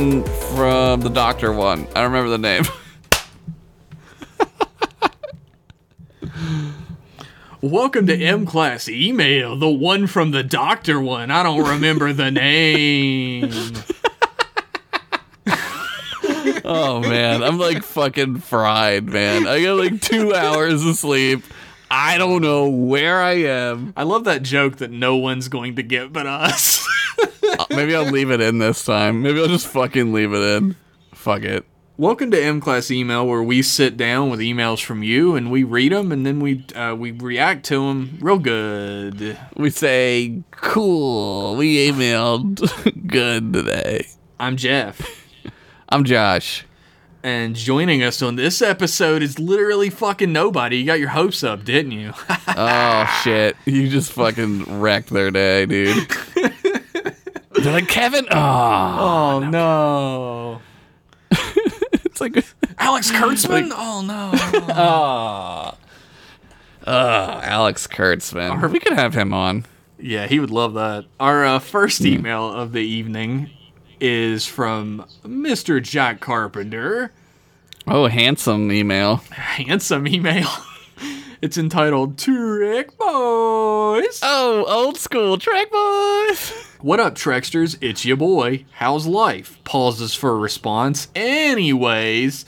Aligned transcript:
one 0.00 0.24
from 0.24 1.00
the 1.02 1.10
doctor 1.10 1.52
one. 1.52 1.86
I 1.94 2.00
don't 2.00 2.12
remember 2.12 2.30
the 2.30 2.38
name. 2.38 2.64
Welcome 7.60 8.06
to 8.06 8.16
M 8.16 8.46
Class 8.46 8.88
Email, 8.88 9.56
the 9.56 9.68
one 9.68 10.06
from 10.06 10.30
the 10.30 10.42
doctor 10.42 10.98
one. 10.98 11.30
I 11.30 11.42
don't 11.42 11.68
remember 11.68 12.14
the 12.14 12.30
name. 12.30 13.50
oh 16.64 17.00
man, 17.00 17.42
I'm 17.42 17.58
like 17.58 17.82
fucking 17.82 18.38
fried, 18.38 19.04
man. 19.04 19.46
I 19.46 19.62
got 19.62 19.76
like 19.76 20.00
two 20.00 20.34
hours 20.34 20.82
of 20.82 20.96
sleep. 20.96 21.42
I 21.92 22.18
don't 22.18 22.40
know 22.42 22.68
where 22.68 23.20
I 23.20 23.32
am. 23.32 23.92
I 23.96 24.04
love 24.04 24.24
that 24.24 24.42
joke 24.42 24.76
that 24.76 24.92
no 24.92 25.16
one's 25.16 25.48
going 25.48 25.74
to 25.76 25.82
get 25.82 26.12
but 26.12 26.26
us. 26.26 26.86
Uh, 27.18 27.64
Maybe 27.70 27.96
I'll 27.96 28.04
leave 28.04 28.30
it 28.30 28.40
in 28.40 28.58
this 28.58 28.84
time. 28.84 29.22
Maybe 29.22 29.40
I'll 29.40 29.48
just 29.48 29.66
fucking 29.66 30.12
leave 30.12 30.32
it 30.32 30.40
in. 30.40 30.76
Fuck 31.12 31.42
it. 31.42 31.64
Welcome 31.96 32.30
to 32.30 32.40
M 32.42 32.60
Class 32.60 32.90
Email, 32.90 33.26
where 33.26 33.42
we 33.42 33.60
sit 33.60 33.96
down 33.96 34.30
with 34.30 34.40
emails 34.40 34.82
from 34.82 35.02
you 35.02 35.34
and 35.34 35.50
we 35.50 35.64
read 35.64 35.92
them 35.92 36.12
and 36.12 36.24
then 36.24 36.40
we 36.40 36.64
uh, 36.74 36.94
we 36.94 37.10
react 37.10 37.66
to 37.66 37.86
them 37.88 38.18
real 38.22 38.38
good. 38.38 39.36
We 39.56 39.68
say, 39.68 40.42
cool. 40.52 41.56
We 41.56 41.90
emailed 41.90 43.06
good 43.06 43.52
today. 43.52 44.06
I'm 44.38 44.56
Jeff, 44.56 45.26
I'm 45.90 46.04
Josh. 46.04 46.64
And 47.22 47.54
joining 47.54 48.02
us 48.02 48.22
on 48.22 48.36
this 48.36 48.62
episode 48.62 49.22
is 49.22 49.38
literally 49.38 49.90
fucking 49.90 50.32
nobody. 50.32 50.78
You 50.78 50.86
got 50.86 50.98
your 50.98 51.10
hopes 51.10 51.44
up, 51.44 51.64
didn't 51.64 51.92
you? 51.92 52.12
Oh 52.56 53.20
shit. 53.22 53.56
You 53.64 53.88
just 53.88 54.12
fucking 54.12 54.80
wrecked 54.80 55.08
their 55.10 55.30
day, 55.30 55.66
dude. 55.66 56.06
They're 56.34 57.72
like, 57.72 57.88
Kevin? 57.88 58.26
Oh. 58.30 59.40
oh 59.40 59.48
no, 59.48 60.60
It's 62.04 62.20
like, 62.20 62.44
Alex 62.78 63.10
Kurtzman? 63.12 63.70
oh 63.72 64.02
no. 64.02 64.32
uh, 66.86 67.40
Alex 67.44 67.86
Kurtzman. 67.86 68.70
We 68.70 68.80
could 68.80 68.94
have 68.94 69.14
him 69.14 69.32
on. 69.32 69.64
Yeah, 69.98 70.26
he 70.26 70.40
would 70.40 70.50
love 70.50 70.74
that. 70.74 71.04
Our 71.18 71.44
uh, 71.46 71.58
first 71.60 72.00
email 72.02 72.50
of 72.50 72.72
the 72.72 72.82
evening 72.82 73.50
is 74.00 74.46
from 74.46 75.04
Mr. 75.24 75.82
Jack 75.82 76.20
Carpenter. 76.20 77.12
Oh, 77.86 78.06
handsome 78.08 78.70
email. 78.72 79.16
Handsome 79.30 80.06
email. 80.06 80.48
it's 81.42 81.56
entitled 81.58 82.18
Trek 82.18 82.96
Boys. 82.98 84.20
Oh, 84.22 84.64
old 84.68 84.96
school 84.96 85.38
track 85.38 85.70
boys. 85.70 86.52
What 86.80 87.00
up, 87.00 87.14
Treksters? 87.14 87.76
It's 87.80 88.04
your 88.04 88.16
boy. 88.16 88.64
How's 88.72 89.06
life? 89.06 89.58
Pauses 89.64 90.14
for 90.14 90.30
a 90.30 90.36
response. 90.36 91.08
Anyways, 91.14 92.44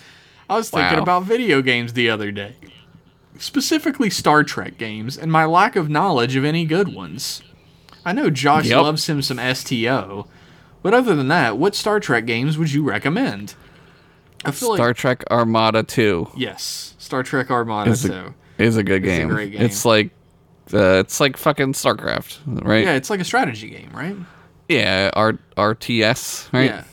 I 0.48 0.56
was 0.56 0.70
thinking 0.70 0.96
Wow. 0.98 1.02
about 1.02 1.22
video 1.24 1.60
games 1.62 1.92
the 1.92 2.08
other 2.08 2.30
day, 2.30 2.56
specifically 3.38 4.10
Star 4.10 4.42
Trek 4.44 4.78
games, 4.78 5.16
and 5.18 5.30
my 5.30 5.44
lack 5.44 5.76
of 5.76 5.88
knowledge 5.90 6.36
of 6.36 6.44
any 6.44 6.64
good 6.64 6.94
ones. 6.94 7.42
I 8.04 8.12
know 8.12 8.30
Josh 8.30 8.66
Yep. 8.66 8.82
loves 8.82 9.08
him 9.08 9.22
some 9.22 9.38
STO, 9.38 10.26
but 10.82 10.94
other 10.94 11.14
than 11.14 11.28
that, 11.28 11.58
what 11.58 11.74
Star 11.74 12.00
Trek 12.00 12.26
games 12.26 12.58
would 12.58 12.72
you 12.72 12.82
recommend? 12.82 13.54
I 14.44 14.50
feel 14.50 14.74
Star 14.74 14.88
like 14.88 14.96
Trek 14.96 15.24
Armada 15.30 15.82
2 15.82 16.30
yes, 16.36 16.94
Star 16.98 17.22
Trek 17.22 17.50
Armada 17.50 17.90
is 17.90 18.04
a, 18.04 18.34
is 18.58 18.76
a 18.76 18.82
good 18.82 19.04
It's 19.04 19.12
a 19.12 19.18
game. 19.18 19.28
great 19.28 19.52
game. 19.52 19.62
It's 19.62 19.84
like 19.84 20.10
uh, 20.74 20.98
it's 21.00 21.20
like 21.20 21.36
fucking 21.36 21.72
StarCraft, 21.74 22.38
right? 22.64 22.84
Yeah, 22.84 22.94
it's 22.94 23.10
like 23.10 23.20
a 23.20 23.24
strategy 23.24 23.68
game, 23.70 23.90
right? 23.92 24.16
Yeah, 24.68 25.10
R- 25.14 25.38
RTS, 25.56 26.52
right? 26.52 26.70
Yeah. 26.70 26.84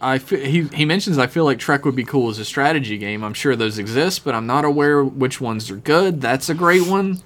I 0.00 0.18
he, 0.18 0.62
he 0.64 0.84
mentions 0.84 1.16
I 1.18 1.26
feel 1.26 1.44
like 1.44 1.58
Trek 1.58 1.84
would 1.84 1.96
be 1.96 2.04
cool 2.04 2.28
as 2.28 2.38
a 2.38 2.44
strategy 2.44 2.98
game. 2.98 3.22
I'm 3.24 3.34
sure 3.34 3.56
those 3.56 3.78
exist, 3.78 4.24
but 4.24 4.34
I'm 4.34 4.46
not 4.46 4.64
aware 4.64 5.04
which 5.04 5.40
ones 5.40 5.70
are 5.70 5.76
good. 5.76 6.20
That's 6.20 6.48
a 6.48 6.54
great 6.54 6.86
one. 6.86 7.20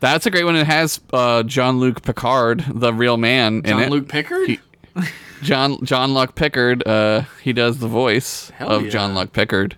That's 0.00 0.26
a 0.26 0.30
great 0.30 0.44
one. 0.44 0.54
It 0.56 0.66
has 0.66 1.00
uh, 1.12 1.42
John 1.42 1.80
Luke 1.80 2.02
Picard, 2.02 2.64
the 2.72 2.94
real 2.94 3.16
man, 3.16 3.56
in 3.58 3.62
John 3.64 3.82
it. 3.82 3.90
Luke 3.90 4.08
Pickard? 4.08 4.58
John 5.42 5.84
John 5.84 6.14
Luck 6.14 6.34
Pickard. 6.34 6.86
Uh, 6.86 7.22
he 7.42 7.52
does 7.52 7.78
the 7.78 7.88
voice 7.88 8.50
Hell 8.50 8.70
of 8.70 8.84
yeah. 8.84 8.90
John 8.90 9.14
Luck 9.14 9.32
Pickard, 9.32 9.76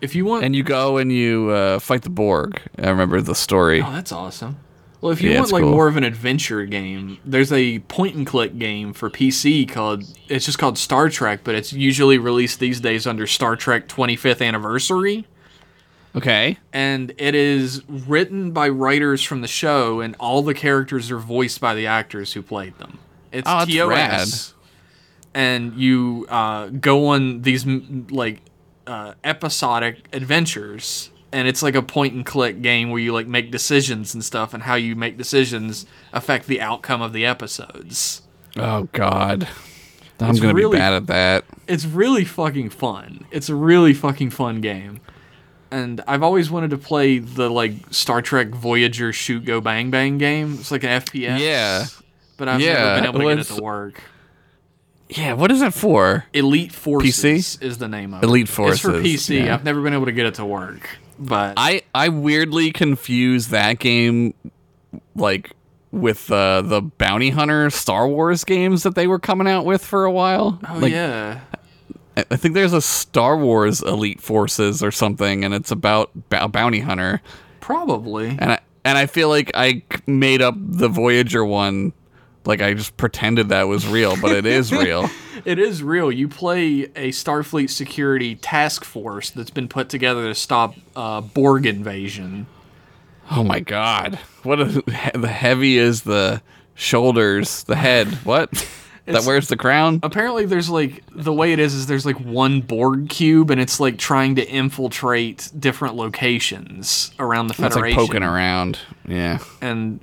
if 0.00 0.14
you 0.14 0.24
want 0.24 0.44
and 0.44 0.54
you 0.54 0.62
go 0.62 0.96
and 0.98 1.12
you 1.12 1.50
uh, 1.50 1.78
fight 1.78 2.02
the 2.02 2.10
Borg. 2.10 2.60
I 2.78 2.88
remember 2.90 3.20
the 3.20 3.34
story. 3.34 3.82
Oh, 3.82 3.92
that's 3.92 4.12
awesome. 4.12 4.58
Well, 5.00 5.12
if 5.12 5.22
you 5.22 5.30
Yeah, 5.30 5.38
want 5.40 5.52
like 5.52 5.62
cool. 5.62 5.70
more 5.70 5.88
of 5.88 5.96
an 5.96 6.04
adventure 6.04 6.66
game, 6.66 7.16
there's 7.24 7.50
a 7.52 7.78
point 7.80 8.16
and 8.16 8.26
click 8.26 8.58
game 8.58 8.92
for 8.92 9.08
PC 9.08 9.66
called 9.66 10.04
it's 10.28 10.44
just 10.44 10.58
called 10.58 10.76
Star 10.76 11.08
Trek, 11.08 11.40
but 11.42 11.54
it's 11.54 11.72
usually 11.72 12.18
released 12.18 12.60
these 12.60 12.80
days 12.80 13.06
under 13.06 13.26
Star 13.26 13.56
Trek 13.56 13.88
25th 13.88 14.46
Anniversary. 14.46 15.26
Okay. 16.14 16.58
and 16.72 17.14
it 17.18 17.36
is 17.36 17.82
written 17.88 18.50
by 18.50 18.68
writers 18.68 19.22
from 19.22 19.42
the 19.42 19.48
show, 19.48 20.00
and 20.00 20.16
all 20.18 20.42
the 20.42 20.54
characters 20.54 21.08
are 21.10 21.18
voiced 21.20 21.60
by 21.60 21.72
the 21.74 21.86
actors 21.86 22.32
who 22.32 22.42
played 22.42 22.76
them. 22.78 22.98
It's 23.30 23.48
Oh, 23.48 23.64
TOS. 23.64 24.54
And 25.34 25.74
you 25.74 26.26
uh, 26.28 26.66
go 26.68 27.08
on 27.08 27.42
these 27.42 27.66
like 27.66 28.40
uh, 28.86 29.14
episodic 29.24 30.06
adventures, 30.12 31.10
and 31.32 31.46
it's 31.46 31.62
like 31.62 31.74
a 31.74 31.82
point 31.82 32.14
and 32.14 32.26
click 32.26 32.62
game 32.62 32.90
where 32.90 33.00
you 33.00 33.12
like 33.12 33.26
make 33.26 33.50
decisions 33.50 34.14
and 34.14 34.24
stuff, 34.24 34.52
and 34.54 34.64
how 34.64 34.74
you 34.74 34.96
make 34.96 35.16
decisions 35.16 35.86
affect 36.12 36.46
the 36.46 36.60
outcome 36.60 37.02
of 37.02 37.12
the 37.12 37.24
episodes. 37.26 38.22
Oh 38.56 38.88
God, 38.92 39.46
I'm 40.18 40.30
It's 40.30 40.40
gonna 40.40 40.54
really- 40.54 40.76
be 40.76 40.78
bad 40.80 40.92
at 40.94 41.06
that. 41.06 41.44
It's 41.68 41.84
really 41.84 42.24
fucking 42.24 42.70
fun. 42.70 43.24
It's 43.30 43.48
a 43.48 43.54
really 43.54 43.94
fucking 43.94 44.30
fun 44.30 44.60
game. 44.60 45.00
And 45.72 46.00
I've 46.08 46.24
always 46.24 46.50
wanted 46.50 46.70
to 46.70 46.78
play 46.78 47.18
the 47.20 47.48
like 47.48 47.74
Star 47.92 48.20
Trek 48.22 48.48
Voyager 48.48 49.12
shoot 49.12 49.44
go 49.44 49.60
bang 49.60 49.88
bang 49.92 50.18
game. 50.18 50.54
It's 50.58 50.72
like 50.72 50.82
an 50.82 51.00
FPS. 51.00 51.38
Yeah. 51.38 51.84
But 52.36 52.48
I've 52.48 52.60
Yeah, 52.60 52.72
never 52.72 52.94
been 52.96 53.04
able 53.04 53.18
to 53.20 53.24
well, 53.26 53.36
get 53.36 53.50
it 53.50 53.54
to 53.54 53.62
work. 53.62 54.02
Yeah. 55.16 55.32
What 55.34 55.50
is 55.50 55.62
it 55.62 55.74
for? 55.74 56.26
Elite 56.32 56.72
Forces 56.72 57.16
PC? 57.24 57.62
is 57.62 57.78
the 57.78 57.88
name 57.88 58.14
of 58.14 58.22
Elite 58.22 58.48
it. 58.48 58.60
It's 58.60 58.80
for 58.80 58.92
PC. 58.92 59.44
yeah. 59.44 59.54
I've 59.54 59.64
never 59.64 59.82
been 59.82 59.94
able 59.94 60.06
to 60.06 60.12
get 60.12 60.26
it 60.26 60.34
to 60.34 60.44
work. 60.44 60.88
But 61.18 61.54
I 61.56 61.82
I 61.94 62.08
weirdly 62.08 62.72
confuse 62.72 63.48
that 63.48 63.78
game, 63.78 64.34
like 65.14 65.52
with 65.92 66.30
uh, 66.30 66.62
the 66.62 66.80
bounty 66.80 67.30
hunter 67.30 67.68
Star 67.70 68.08
Wars 68.08 68.44
games 68.44 68.84
that 68.84 68.94
they 68.94 69.06
were 69.06 69.18
coming 69.18 69.46
out 69.46 69.64
with 69.64 69.84
for 69.84 70.04
a 70.04 70.12
while. 70.12 70.58
oh 70.68 70.78
like, 70.78 70.92
yeah. 70.92 71.40
I 72.16 72.24
I 72.30 72.36
think 72.36 72.54
there's 72.54 72.72
a 72.72 72.80
Star 72.80 73.36
Wars 73.36 73.82
Elite 73.82 74.20
Forces 74.20 74.82
or 74.82 74.90
something, 74.90 75.44
and 75.44 75.54
it's 75.54 75.70
about 75.70 76.10
a 76.30 76.48
bounty 76.48 76.80
hunter. 76.80 77.20
Probably. 77.60 78.28
And 78.28 78.52
I 78.52 78.60
and 78.84 78.98
I 78.98 79.06
feel 79.06 79.28
like 79.28 79.50
I 79.54 79.82
made 80.06 80.42
up 80.42 80.54
the 80.58 80.88
Voyager 80.88 81.44
one, 81.44 81.92
like 82.44 82.62
I 82.62 82.74
just 82.74 82.96
pretended 82.96 83.50
that 83.50 83.68
was 83.68 83.86
real, 83.86 84.16
but 84.20 84.32
it 84.32 84.46
is 84.46 84.72
real. 84.72 85.08
It 85.42 85.58
is 85.58 85.82
real. 85.82 86.12
You 86.12 86.28
play 86.28 86.82
a 86.94 87.08
Starfleet 87.12 87.70
security 87.70 88.34
task 88.36 88.84
force 88.84 89.30
that's 89.30 89.48
been 89.48 89.68
put 89.68 89.88
together 89.88 90.24
to 90.24 90.34
stop 90.34 90.74
uh, 90.94 91.22
Borg 91.22 91.64
invasion. 91.64 92.46
Oh 93.30 93.42
my 93.42 93.60
god! 93.60 94.16
What 94.42 94.60
a, 94.60 94.64
the 95.14 95.28
heavy 95.28 95.78
is 95.78 96.02
the 96.02 96.42
shoulders, 96.74 97.64
the 97.64 97.76
head. 97.76 98.08
What? 98.24 98.50
that 99.06 99.24
wears 99.24 99.48
the 99.48 99.56
crown? 99.56 100.00
apparently 100.02 100.46
there's 100.46 100.68
like 100.68 101.02
the 101.14 101.32
way 101.32 101.52
it 101.52 101.58
is 101.58 101.74
is 101.74 101.86
there's 101.86 102.06
like 102.06 102.20
one 102.20 102.60
Borg 102.60 103.08
cube 103.08 103.50
and 103.50 103.60
it's 103.60 103.80
like 103.80 103.98
trying 103.98 104.34
to 104.36 104.46
infiltrate 104.46 105.50
different 105.58 105.96
locations 105.96 107.12
around 107.18 107.46
the 107.46 107.54
Federation. 107.54 107.86
It's 107.86 107.96
like 107.96 108.06
poking 108.08 108.22
around. 108.22 108.78
Yeah. 109.06 109.38
And 109.60 110.00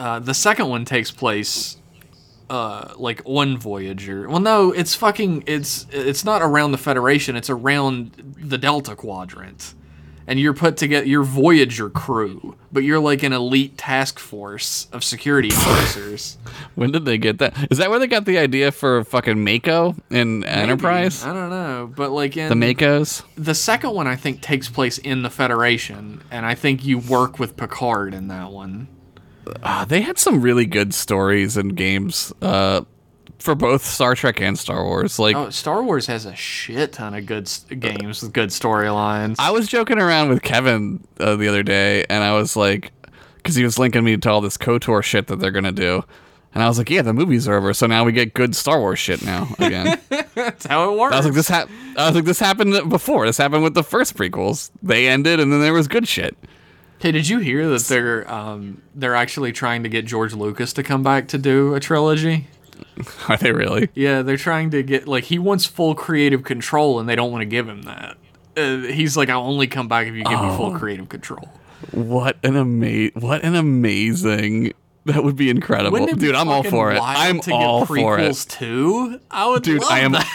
uh, 0.00 0.18
the 0.18 0.32
second 0.32 0.68
one 0.68 0.86
takes 0.86 1.10
place 1.10 1.76
uh, 2.48 2.94
like 2.96 3.20
on 3.26 3.58
Voyager. 3.58 4.26
Well, 4.28 4.40
no, 4.40 4.72
it's 4.72 4.94
fucking 4.94 5.44
it's 5.46 5.86
it's 5.90 6.24
not 6.24 6.40
around 6.40 6.72
the 6.72 6.78
Federation. 6.78 7.36
It's 7.36 7.50
around 7.50 8.34
the 8.38 8.56
Delta 8.56 8.96
Quadrant. 8.96 9.74
And 10.26 10.38
you're 10.38 10.54
put 10.54 10.76
together, 10.76 11.04
you're 11.06 11.24
Voyager 11.24 11.90
crew, 11.90 12.56
but 12.70 12.84
you're 12.84 13.00
like 13.00 13.24
an 13.24 13.32
elite 13.32 13.76
task 13.76 14.18
force 14.20 14.86
of 14.92 15.02
security 15.02 15.48
officers. 15.52 16.38
When 16.76 16.92
did 16.92 17.04
they 17.04 17.18
get 17.18 17.38
that? 17.38 17.54
Is 17.68 17.78
that 17.78 17.90
where 17.90 17.98
they 17.98 18.06
got 18.06 18.26
the 18.26 18.38
idea 18.38 18.70
for 18.70 19.02
fucking 19.02 19.42
MACO 19.42 19.96
in 20.08 20.44
Enterprise? 20.44 21.24
I 21.24 21.34
don't 21.34 21.50
know, 21.50 21.92
but 21.94 22.10
like 22.12 22.36
in 22.36 22.48
The 22.48 22.54
MACOs? 22.54 23.24
the 23.36 23.54
second 23.56 23.92
one, 23.92 24.06
I 24.06 24.14
think 24.14 24.40
takes 24.40 24.68
place 24.68 24.98
in 24.98 25.22
the 25.22 25.30
Federation, 25.30 26.22
and 26.30 26.46
I 26.46 26.54
think 26.54 26.84
you 26.84 26.98
work 26.98 27.38
with 27.40 27.56
Picard 27.56 28.14
in 28.14 28.28
that 28.28 28.50
one. 28.52 28.86
Ah, 29.62 29.84
they 29.88 30.00
had 30.00 30.18
some 30.18 30.40
really 30.40 30.66
good 30.66 30.92
stories 30.94 31.56
and 31.56 31.76
games 31.76 32.32
uh, 32.42 32.82
for 33.38 33.54
both 33.54 33.84
Star 33.84 34.14
Trek 34.14 34.40
and 34.40 34.58
Star 34.58 34.84
Wars. 34.84 35.18
Like, 35.18 35.36
Oh, 35.36 35.50
Star 35.50 35.82
Wars 35.82 36.06
has 36.06 36.26
a 36.26 36.34
shit 36.34 36.92
ton 36.92 37.14
of 37.14 37.26
good 37.26 37.50
games 37.78 38.22
with 38.22 38.32
good 38.32 38.50
storylines. 38.50 39.36
I 39.38 39.50
was 39.50 39.66
joking 39.68 39.98
around 39.98 40.28
with 40.28 40.42
Kevin 40.42 41.02
uh, 41.18 41.36
the 41.36 41.48
other 41.48 41.62
day, 41.62 42.04
and 42.10 42.22
I 42.24 42.34
was 42.34 42.56
like, 42.56 42.92
because 43.36 43.54
he 43.54 43.64
was 43.64 43.78
linking 43.78 44.04
me 44.04 44.16
to 44.16 44.30
all 44.30 44.40
this 44.40 44.56
KOTOR 44.58 45.02
shit 45.02 45.26
that 45.28 45.38
they're 45.40 45.50
gonna 45.50 45.72
do. 45.72 46.02
And 46.52 46.64
I 46.64 46.68
was 46.68 46.78
like, 46.78 46.90
yeah, 46.90 47.02
the 47.02 47.12
movies 47.12 47.46
are 47.46 47.54
over, 47.54 47.72
so 47.72 47.86
now 47.86 48.04
we 48.04 48.10
get 48.10 48.34
good 48.34 48.56
Star 48.56 48.80
Wars 48.80 48.98
shit 48.98 49.24
now 49.24 49.46
again. 49.60 50.00
That's 50.34 50.66
how 50.66 50.92
it 50.92 50.98
works. 50.98 51.14
I 51.14 51.18
was 51.18 51.26
like, 51.26 51.34
this 51.34 51.48
hap- 51.48 51.68
I 51.96 52.06
was 52.06 52.14
like, 52.16 52.24
this 52.24 52.40
happened 52.40 52.90
before. 52.90 53.24
This 53.26 53.38
happened 53.38 53.62
with 53.62 53.74
the 53.74 53.84
first 53.84 54.16
prequels. 54.16 54.70
They 54.82 55.06
ended, 55.08 55.38
and 55.38 55.52
then 55.52 55.60
there 55.60 55.72
was 55.72 55.86
good 55.86 56.08
shit. 56.08 56.36
Hey, 57.00 57.12
did 57.12 57.28
you 57.28 57.38
hear 57.38 57.68
that 57.70 57.82
they're 57.84 58.30
um, 58.30 58.82
they're 58.94 59.14
actually 59.14 59.52
trying 59.52 59.82
to 59.84 59.88
get 59.88 60.04
George 60.04 60.34
Lucas 60.34 60.72
to 60.74 60.82
come 60.82 61.02
back 61.02 61.28
to 61.28 61.38
do 61.38 61.74
a 61.74 61.80
trilogy? 61.80 62.46
Are 63.28 63.36
they 63.38 63.52
really? 63.52 63.88
Yeah, 63.94 64.22
they're 64.22 64.36
trying 64.36 64.70
to 64.72 64.82
get 64.82 65.08
like 65.08 65.24
he 65.24 65.38
wants 65.38 65.64
full 65.64 65.94
creative 65.94 66.44
control, 66.44 67.00
and 67.00 67.08
they 67.08 67.16
don't 67.16 67.32
want 67.32 67.42
to 67.42 67.46
give 67.46 67.68
him 67.68 67.82
that. 67.82 68.16
Uh, 68.56 68.78
he's 68.92 69.16
like, 69.16 69.28
I'll 69.30 69.42
only 69.44 69.66
come 69.66 69.88
back 69.88 70.06
if 70.08 70.14
you 70.14 70.24
give 70.24 70.40
me 70.40 70.48
full 70.56 70.74
Oh. 70.74 70.78
creative 70.78 71.08
control. 71.08 71.48
What 71.92 72.36
an 72.42 72.56
ama- 72.56 73.10
What 73.14 73.42
an 73.44 73.54
amazing. 73.54 74.72
That 75.06 75.24
would 75.24 75.36
be 75.36 75.48
incredible, 75.48 76.06
be 76.06 76.12
dude. 76.12 76.34
I'm 76.34 76.50
all 76.50 76.62
for 76.62 76.92
it. 76.92 77.00
I'm 77.02 77.40
to 77.40 77.52
all 77.54 77.80
get 77.80 77.86
for 77.88 78.18
it. 78.18 78.46
too. 78.50 79.18
I 79.30 79.48
would, 79.48 79.62
Dude, 79.62 79.80
love 79.80 79.90
I 79.90 80.00
am 80.00 80.12
that. 80.12 80.26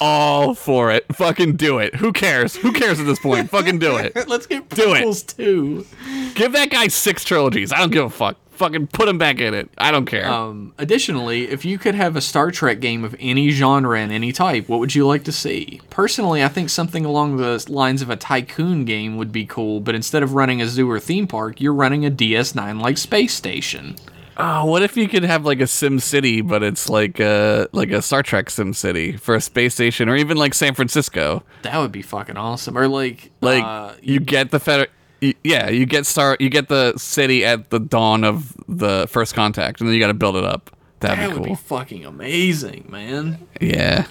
All 0.00 0.54
for 0.54 0.90
it. 0.90 1.04
Fucking 1.14 1.56
do 1.56 1.78
it. 1.78 1.94
Who 1.96 2.12
cares? 2.12 2.56
Who 2.56 2.72
cares 2.72 3.00
at 3.00 3.06
this 3.06 3.18
point? 3.18 3.50
Fucking 3.50 3.78
do 3.78 3.96
it. 3.96 4.14
Let's 4.28 4.46
get 4.46 4.68
Do 4.70 4.94
it. 4.94 6.34
Give 6.34 6.52
that 6.52 6.70
guy 6.70 6.88
six 6.88 7.24
trilogies. 7.24 7.72
I 7.72 7.78
don't 7.78 7.92
give 7.92 8.04
a 8.04 8.10
fuck. 8.10 8.36
Fucking 8.52 8.86
put 8.88 9.08
him 9.08 9.18
back 9.18 9.40
in 9.40 9.52
it. 9.52 9.68
I 9.78 9.90
don't 9.90 10.06
care. 10.06 10.30
Um, 10.30 10.74
additionally, 10.78 11.48
if 11.48 11.64
you 11.64 11.76
could 11.76 11.96
have 11.96 12.14
a 12.14 12.20
Star 12.20 12.52
Trek 12.52 12.78
game 12.78 13.02
of 13.02 13.16
any 13.18 13.50
genre 13.50 13.98
and 13.98 14.12
any 14.12 14.30
type, 14.30 14.68
what 14.68 14.78
would 14.78 14.94
you 14.94 15.06
like 15.08 15.24
to 15.24 15.32
see? 15.32 15.80
Personally, 15.90 16.44
I 16.44 16.46
think 16.46 16.70
something 16.70 17.04
along 17.04 17.38
the 17.38 17.64
lines 17.68 18.00
of 18.00 18.10
a 18.10 18.16
tycoon 18.16 18.84
game 18.84 19.16
would 19.16 19.32
be 19.32 19.44
cool, 19.44 19.80
but 19.80 19.96
instead 19.96 20.22
of 20.22 20.34
running 20.34 20.62
a 20.62 20.68
zoo 20.68 20.88
or 20.88 21.00
theme 21.00 21.26
park, 21.26 21.60
you're 21.60 21.74
running 21.74 22.06
a 22.06 22.10
DS9 22.12 22.80
like 22.80 22.96
space 22.96 23.34
station. 23.34 23.96
Oh, 24.36 24.64
what 24.66 24.82
if 24.82 24.96
you 24.96 25.08
could 25.08 25.22
have 25.24 25.44
like 25.44 25.60
a 25.60 25.66
Sim 25.66 25.98
City, 26.00 26.40
but 26.40 26.62
it's 26.62 26.88
like 26.88 27.20
a 27.20 27.68
like 27.72 27.90
a 27.90 28.02
Star 28.02 28.22
Trek 28.22 28.50
Sim 28.50 28.72
City 28.74 29.16
for 29.16 29.34
a 29.34 29.40
space 29.40 29.74
station, 29.74 30.08
or 30.08 30.16
even 30.16 30.36
like 30.36 30.54
San 30.54 30.74
Francisco. 30.74 31.42
That 31.62 31.78
would 31.78 31.92
be 31.92 32.02
fucking 32.02 32.36
awesome. 32.36 32.76
Or 32.76 32.88
like, 32.88 33.30
Like 33.40 33.64
uh, 33.64 33.94
you 34.02 34.20
get 34.20 34.50
the 34.50 34.60
feder- 34.60 34.88
y- 35.22 35.34
yeah, 35.44 35.68
you 35.70 35.86
get 35.86 36.06
star, 36.06 36.36
you 36.40 36.48
get 36.50 36.68
the 36.68 36.96
city 36.96 37.44
at 37.44 37.70
the 37.70 37.80
dawn 37.80 38.24
of 38.24 38.54
the 38.68 39.06
first 39.08 39.34
contact, 39.34 39.80
and 39.80 39.88
then 39.88 39.94
you 39.94 40.00
got 40.00 40.08
to 40.08 40.14
build 40.14 40.36
it 40.36 40.44
up. 40.44 40.70
That'd 41.00 41.18
that 41.18 41.28
be 41.34 41.40
would 41.40 41.48
be 41.50 41.54
fucking 41.54 42.04
amazing, 42.04 42.86
man. 42.88 43.46
yeah. 43.60 44.06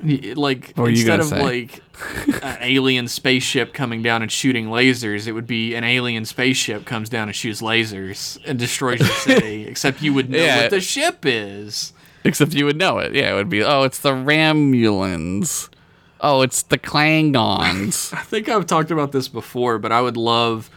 Like 0.00 0.72
What 0.76 0.90
instead 0.90 1.20
of 1.20 1.26
say? 1.26 1.42
like 1.42 1.82
an 2.42 2.58
alien 2.60 3.08
spaceship 3.08 3.72
coming 3.74 4.02
down 4.02 4.22
and 4.22 4.30
shooting 4.30 4.66
lasers, 4.66 5.26
it 5.26 5.32
would 5.32 5.46
be 5.46 5.74
an 5.74 5.82
alien 5.84 6.24
spaceship 6.24 6.84
comes 6.84 7.08
down 7.08 7.28
and 7.28 7.34
shoots 7.34 7.60
lasers 7.60 8.38
and 8.46 8.58
destroys 8.58 9.00
your 9.00 9.08
city. 9.40 9.66
except 9.66 10.00
you 10.00 10.14
would 10.14 10.30
know 10.30 10.38
Yeah. 10.38 10.62
what 10.62 10.70
the 10.70 10.80
ship 10.80 11.18
is. 11.24 11.92
Except 12.24 12.52
you 12.54 12.64
would 12.66 12.76
know 12.76 12.98
it. 12.98 13.14
Yeah, 13.14 13.32
it 13.32 13.34
would 13.34 13.48
be. 13.48 13.62
Oh, 13.62 13.82
it's 13.82 13.98
the 14.00 14.12
Romulans. 14.12 15.68
Oh, 16.20 16.42
it's 16.42 16.62
the 16.62 16.78
Klingons. 16.78 18.12
I 18.16 18.22
think 18.22 18.48
I've 18.48 18.66
talked 18.66 18.90
about 18.90 19.12
this 19.12 19.28
before, 19.28 19.78
but 19.78 19.92
I 19.92 20.00
would 20.00 20.16
love 20.16 20.68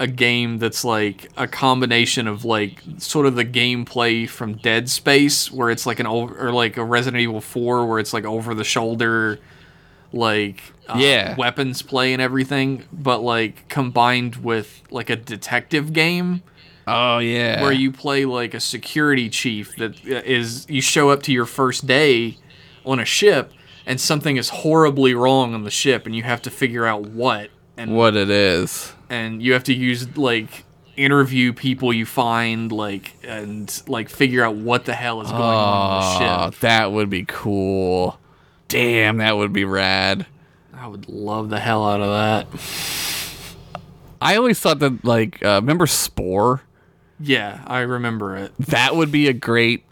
a 0.00 0.06
game 0.06 0.58
that's 0.58 0.82
like 0.82 1.28
a 1.36 1.46
combination 1.46 2.26
of 2.26 2.44
like 2.44 2.82
sort 2.98 3.26
of 3.26 3.36
the 3.36 3.44
gameplay 3.44 4.26
from 4.28 4.54
Dead 4.54 4.88
Space, 4.88 5.52
where 5.52 5.70
it's 5.70 5.84
like 5.86 6.00
an 6.00 6.06
or 6.06 6.50
like 6.52 6.76
a 6.78 6.84
Resident 6.84 7.20
Evil 7.20 7.40
Four, 7.42 7.86
where 7.86 7.98
it's 8.00 8.12
like 8.14 8.24
over 8.24 8.54
the 8.54 8.64
shoulder, 8.64 9.38
like 10.12 10.62
uh, 10.88 10.96
Yeah. 10.98 11.36
weapons 11.36 11.82
play 11.82 12.12
and 12.12 12.20
everything, 12.22 12.84
but 12.92 13.18
like 13.18 13.68
combined 13.68 14.36
with 14.36 14.82
like 14.90 15.10
a 15.10 15.16
detective 15.16 15.92
game 15.92 16.42
oh 16.86 17.18
yeah. 17.18 17.60
where 17.62 17.70
you 17.72 17.92
play 17.92 18.24
like 18.24 18.54
a 18.54 18.60
security 18.60 19.28
chief 19.28 19.76
that 19.76 19.92
uh, 20.10 20.72
you 20.72 20.80
show 20.80 21.10
up 21.10 21.22
to 21.24 21.32
your 21.32 21.46
first 21.46 21.86
day 21.86 22.38
on 22.86 22.98
a 22.98 23.04
ship 23.04 23.52
and 23.86 24.00
something 24.00 24.38
is 24.38 24.48
horribly 24.48 25.12
wrong 25.14 25.52
on 25.54 25.62
the 25.64 25.70
ship 25.70 26.06
and 26.06 26.16
you 26.16 26.22
have 26.22 26.40
to 26.42 26.50
figure 26.50 26.86
out 26.86 27.02
what 27.02 27.50
and 27.76 27.94
what 27.94 28.16
it 28.16 28.30
is. 28.30 28.94
And 29.10 29.42
you 29.42 29.52
have 29.52 29.64
to 29.64 29.74
use 29.74 30.16
like 30.16 30.64
interview 30.96 31.52
people 31.52 31.92
you 31.92 32.06
find 32.06 32.72
like 32.72 33.14
and 33.24 33.82
like 33.86 34.08
figure 34.08 34.42
out 34.44 34.54
what 34.56 34.84
the 34.86 34.94
hell 34.94 35.20
is 35.20 35.30
going 35.30 35.42
on 35.42 35.50
on 35.50 36.00
the 36.20 36.24
Oh, 36.26 36.50
ship. 36.50 36.60
that 36.60 36.92
would 36.92 37.10
be 37.10 37.24
cool. 37.26 38.18
Damn, 38.68 39.16
that 39.18 39.36
would 39.36 39.52
be 39.52 39.64
rad. 39.64 40.26
I 40.72 40.86
would 40.86 41.08
love 41.08 41.50
the 41.50 41.58
hell 41.60 41.86
out 41.86 42.00
of 42.00 42.08
that. 42.08 43.50
I 44.22 44.36
always 44.36 44.58
thought 44.60 44.78
that 44.80 45.04
like 45.04 45.42
uh, 45.44 45.60
remember 45.60 45.86
Spore? 45.86 46.62
Yeah, 47.18 47.62
I 47.66 47.80
remember 47.80 48.36
it. 48.36 48.52
That 48.58 48.96
would 48.96 49.10
be 49.12 49.28
a 49.28 49.32
great 49.32 49.84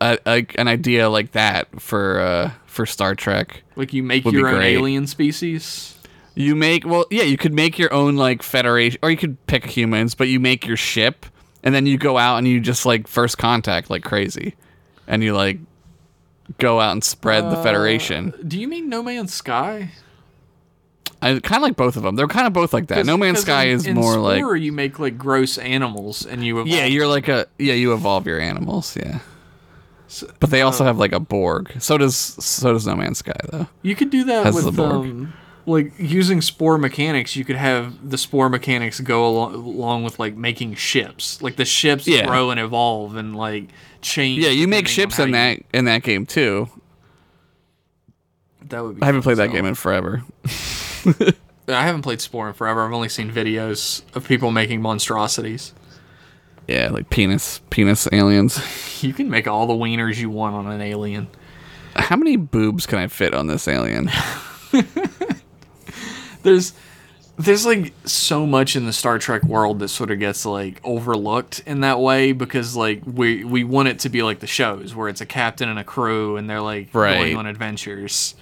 uh, 0.00 0.16
a, 0.26 0.46
an 0.58 0.68
idea 0.68 1.08
like 1.08 1.32
that 1.32 1.80
for 1.80 2.20
uh, 2.20 2.50
for 2.66 2.86
Star 2.86 3.14
Trek. 3.14 3.62
Like 3.76 3.92
you 3.92 4.02
make 4.02 4.24
Would 4.24 4.34
your 4.34 4.48
own 4.48 4.56
great. 4.56 4.74
alien 4.76 5.06
species. 5.06 5.95
You 6.38 6.54
make 6.54 6.84
well, 6.86 7.06
yeah, 7.10 7.22
you 7.22 7.38
could 7.38 7.54
make 7.54 7.78
your 7.78 7.92
own 7.92 8.16
like 8.16 8.42
federation, 8.42 9.00
or 9.02 9.10
you 9.10 9.16
could 9.16 9.44
pick 9.46 9.64
humans, 9.64 10.14
but 10.14 10.28
you 10.28 10.38
make 10.38 10.66
your 10.66 10.76
ship, 10.76 11.24
and 11.62 11.74
then 11.74 11.86
you 11.86 11.96
go 11.96 12.18
out 12.18 12.36
and 12.36 12.46
you 12.46 12.60
just 12.60 12.84
like 12.84 13.08
first 13.08 13.38
contact 13.38 13.88
like 13.88 14.04
crazy, 14.04 14.54
and 15.08 15.24
you 15.24 15.34
like 15.34 15.58
go 16.58 16.78
out 16.78 16.92
and 16.92 17.02
spread 17.02 17.44
the 17.44 17.56
federation. 17.62 18.34
Do 18.46 18.60
you 18.60 18.68
mean 18.68 18.90
No 18.90 19.02
Man's 19.02 19.32
Sky? 19.32 19.92
I 21.22 21.40
kind 21.40 21.56
of 21.56 21.62
like 21.62 21.76
both 21.76 21.96
of 21.96 22.02
them. 22.02 22.16
They're 22.16 22.28
kind 22.28 22.46
of 22.46 22.52
both 22.52 22.74
like 22.74 22.88
that. 22.88 23.06
No 23.06 23.16
Man's 23.16 23.40
Sky 23.40 23.64
in, 23.64 23.76
is 23.76 23.86
in 23.86 23.94
more 23.94 24.18
like 24.18 24.44
you 24.60 24.72
make 24.72 24.98
like 24.98 25.16
gross 25.16 25.56
animals 25.56 26.26
and 26.26 26.44
you 26.44 26.56
evolve 26.56 26.68
yeah, 26.68 26.84
you're 26.84 27.06
like 27.06 27.28
a 27.28 27.46
yeah, 27.58 27.72
you 27.74 27.94
evolve 27.94 28.26
your 28.26 28.38
animals, 28.38 28.94
yeah. 28.94 29.20
But 30.38 30.50
they 30.50 30.62
also 30.62 30.84
have 30.84 30.98
like 30.98 31.12
a 31.12 31.20
Borg. 31.20 31.80
So 31.80 31.96
does 31.98 32.14
so 32.16 32.74
does 32.74 32.86
No 32.86 32.94
Man's 32.94 33.18
Sky 33.18 33.32
though. 33.50 33.66
You 33.82 33.96
could 33.96 34.10
do 34.10 34.24
that 34.24 34.44
Has 34.44 34.54
with 34.54 34.66
the 34.66 34.72
Borg. 34.72 35.06
um, 35.06 35.32
like 35.66 35.92
using 35.98 36.40
spore 36.40 36.78
mechanics. 36.78 37.36
You 37.36 37.44
could 37.44 37.56
have 37.56 38.08
the 38.08 38.16
spore 38.18 38.48
mechanics 38.48 39.00
go 39.00 39.26
along, 39.28 39.54
along 39.54 40.04
with 40.04 40.18
like 40.18 40.36
making 40.36 40.74
ships. 40.76 41.42
Like 41.42 41.56
the 41.56 41.64
ships 41.64 42.06
Yeah. 42.06 42.26
grow 42.26 42.50
and 42.50 42.58
evolve 42.60 43.16
and 43.16 43.36
like 43.36 43.68
change. 44.00 44.42
Yeah, 44.42 44.50
you 44.50 44.68
make 44.68 44.88
ships 44.88 45.18
in 45.18 45.28
you- 45.28 45.34
that 45.34 45.58
in 45.72 45.84
that 45.86 46.02
game 46.02 46.24
too. 46.26 46.68
That 48.68 48.82
would 48.82 48.96
be. 48.96 49.02
I 49.02 49.06
haven't 49.06 49.22
played 49.22 49.36
that 49.36 49.50
game 49.52 49.64
in 49.64 49.74
forever. 49.74 50.22
I 51.68 51.82
haven't 51.82 52.02
played 52.02 52.20
Spore 52.20 52.48
in 52.48 52.54
forever. 52.54 52.84
I've 52.84 52.92
only 52.92 53.08
seen 53.08 53.30
videos 53.30 54.02
of 54.14 54.26
people 54.26 54.50
making 54.50 54.82
monstrosities. 54.82 55.72
Yeah, 56.68 56.88
like 56.90 57.10
penis 57.10 57.60
penis 57.70 58.08
aliens. 58.12 58.60
You 59.02 59.12
can 59.12 59.28
make 59.28 59.46
all 59.46 59.66
the 59.66 59.74
wieners 59.74 60.16
you 60.16 60.30
want 60.30 60.56
on 60.56 60.66
an 60.72 60.80
alien. 60.80 61.28
How 61.96 62.16
many 62.16 62.36
boobs 62.36 62.86
can 62.86 62.98
I 62.98 63.08
fit 63.08 63.34
on 63.34 63.46
this 63.46 63.68
alien? 63.68 64.10
there's 66.46 66.72
there's 67.38 67.66
like 67.66 67.92
so 68.06 68.46
much 68.46 68.76
in 68.76 68.86
the 68.86 68.92
Star 68.94 69.18
Trek 69.18 69.42
world 69.44 69.80
that 69.80 69.88
sort 69.88 70.10
of 70.10 70.18
gets 70.18 70.46
like 70.46 70.80
overlooked 70.84 71.60
in 71.66 71.80
that 71.80 72.00
way 72.00 72.32
because 72.32 72.74
like 72.74 73.02
we 73.04 73.44
we 73.44 73.62
want 73.62 73.88
it 73.88 73.98
to 74.00 74.08
be 74.08 74.22
like 74.22 74.40
the 74.40 74.46
shows 74.46 74.94
where 74.94 75.08
it's 75.10 75.20
a 75.20 75.26
captain 75.26 75.68
and 75.68 75.78
a 75.78 75.84
crew 75.84 76.38
and 76.38 76.48
they're 76.48 76.62
like 76.62 76.88
Right. 76.94 77.14
going 77.18 77.36
on 77.36 77.46
adventures. 77.46 78.34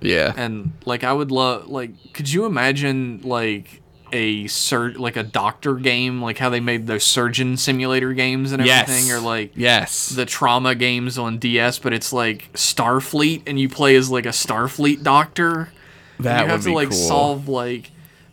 Yeah. 0.00 0.32
And 0.36 0.72
like 0.86 1.04
I 1.04 1.12
would 1.12 1.30
love 1.30 1.68
like 1.68 1.90
could 2.14 2.32
you 2.32 2.46
imagine 2.46 3.20
like 3.22 3.82
a 4.12 4.46
sur- 4.46 4.92
like 4.92 5.16
a 5.16 5.22
doctor 5.24 5.74
game 5.74 6.22
like 6.22 6.38
how 6.38 6.48
they 6.48 6.60
made 6.60 6.86
those 6.86 7.02
surgeon 7.04 7.56
simulator 7.56 8.12
games 8.12 8.52
and 8.52 8.64
Yes. 8.64 8.88
everything 8.88 9.12
or 9.12 9.18
like 9.20 9.52
yes. 9.56 10.08
the 10.10 10.24
trauma 10.24 10.74
games 10.74 11.18
on 11.18 11.38
DS 11.38 11.78
but 11.80 11.92
it's 11.92 12.12
like 12.12 12.50
Starfleet 12.52 13.42
and 13.46 13.58
you 13.58 13.68
play 13.68 13.96
as 13.96 14.08
like 14.10 14.24
a 14.24 14.30
Starfleet 14.30 15.02
doctor 15.02 15.70
that 16.20 16.44
you 16.44 16.50
have 16.50 16.62
to 16.64 16.72
like 16.72 16.90
cool. 16.90 16.98
solve 16.98 17.48
like 17.48 17.90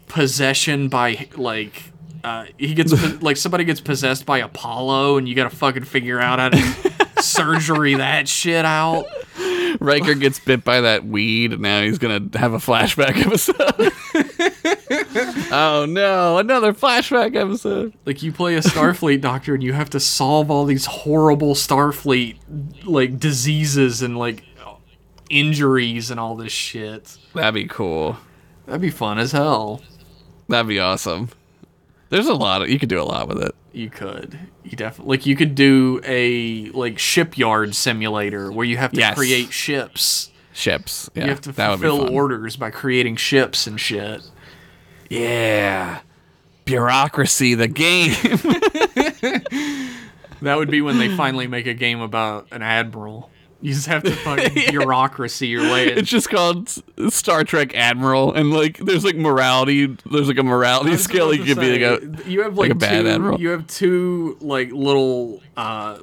possession 0.07 0.89
by 0.89 1.27
like 1.35 1.91
uh, 2.23 2.45
he 2.57 2.73
gets 2.73 2.93
like 3.21 3.37
somebody 3.37 3.63
gets 3.63 3.81
possessed 3.81 4.25
by 4.25 4.39
Apollo 4.39 5.17
and 5.17 5.27
you 5.27 5.35
got 5.35 5.49
to 5.49 5.55
fucking 5.55 5.83
figure 5.83 6.19
out 6.19 6.39
how 6.39 6.49
to 6.49 7.21
surgery 7.21 7.95
that 7.95 8.27
shit 8.27 8.65
out. 8.65 9.05
Riker 9.79 10.13
gets 10.13 10.39
bit 10.39 10.63
by 10.63 10.81
that 10.81 11.05
weed, 11.05 11.51
and 11.53 11.61
now 11.61 11.81
he's 11.81 11.97
gonna 11.97 12.29
have 12.35 12.53
a 12.53 12.57
flashback 12.57 13.17
episode. 13.25 13.91
oh 15.51 15.85
no, 15.89 16.37
another 16.37 16.73
flashback 16.73 17.35
episode. 17.35 17.93
Like 18.05 18.21
you 18.21 18.31
play 18.31 18.55
a 18.55 18.61
Starfleet 18.61 19.21
doctor 19.21 19.53
and 19.53 19.63
you 19.63 19.73
have 19.73 19.89
to 19.91 19.99
solve 19.99 20.51
all 20.51 20.65
these 20.65 20.85
horrible 20.85 21.55
Starfleet 21.55 22.37
like 22.85 23.19
diseases 23.19 24.01
and 24.01 24.17
like 24.17 24.43
injuries 25.29 26.11
and 26.11 26.19
all 26.19 26.35
this 26.35 26.51
shit. 26.51 27.17
That'd 27.33 27.53
be 27.53 27.65
cool. 27.67 28.17
That'd 28.65 28.81
be 28.81 28.89
fun 28.89 29.19
as 29.19 29.31
hell. 29.31 29.81
That'd 30.49 30.67
be 30.67 30.79
awesome. 30.79 31.29
There's 32.09 32.27
a 32.27 32.33
lot 32.33 32.61
of 32.61 32.69
you 32.69 32.77
could 32.79 32.89
do 32.89 33.01
a 33.01 33.03
lot 33.03 33.27
with 33.27 33.41
it. 33.41 33.55
You 33.71 33.89
could. 33.89 34.37
You 34.63 34.77
definitely 34.77 35.17
like 35.17 35.25
you 35.25 35.35
could 35.35 35.55
do 35.55 35.99
a 36.05 36.69
like 36.71 36.99
shipyard 36.99 37.73
simulator 37.75 38.51
where 38.51 38.65
you 38.65 38.77
have 38.77 38.91
to 38.91 38.99
Yes. 38.99 39.15
create 39.17 39.51
ships. 39.51 40.31
Ships. 40.53 41.09
Yeah, 41.15 41.23
You 41.23 41.29
have 41.31 41.41
to 41.41 41.53
fulfill 41.53 42.13
orders 42.15 42.55
by 42.55 42.69
creating 42.69 43.15
ships 43.15 43.65
and 43.65 43.79
shit. 43.79 44.21
Yeah. 45.09 45.99
Bureaucracy, 46.65 47.55
the 47.55 47.67
game. 47.67 48.13
That 50.41 50.57
would 50.57 50.69
be 50.69 50.81
when 50.81 50.97
they 50.99 51.15
finally 51.15 51.47
make 51.47 51.67
a 51.67 51.73
game 51.73 52.01
about 52.01 52.47
an 52.51 52.61
admiral. 52.61 53.29
You 53.63 53.73
just 53.73 53.87
have 53.87 54.03
to 54.03 54.11
fucking 54.25 54.71
bureaucracy 54.71 55.47
your 55.47 55.63
way 55.63 55.91
in. 55.93 55.97
It's 55.97 56.09
just 56.09 56.29
called 56.29 56.67
Star 57.09 57.45
Trek 57.45 57.73
Admiral, 57.75 58.33
and 58.33 58.51
like 58.51 58.77
there's 58.79 59.05
like 59.05 59.15
morality. 59.15 59.85
There's 60.11 60.27
like 60.27 60.37
a 60.37 60.43
morality 60.43 60.97
scale. 60.97 61.33
You 61.33 61.45
could 61.45 61.59
be 61.61 61.79
like 61.79 61.81
a 62.25 62.29
you 62.29 62.41
have 62.41 62.57
like, 62.57 62.71
a 62.71 62.75
bad 62.75 63.03
two, 63.03 63.09
admiral. 63.09 63.39
You 63.39 63.49
have 63.49 63.65
two 63.67 64.37
like 64.41 64.69
little 64.73 65.41
uh, 65.55 65.99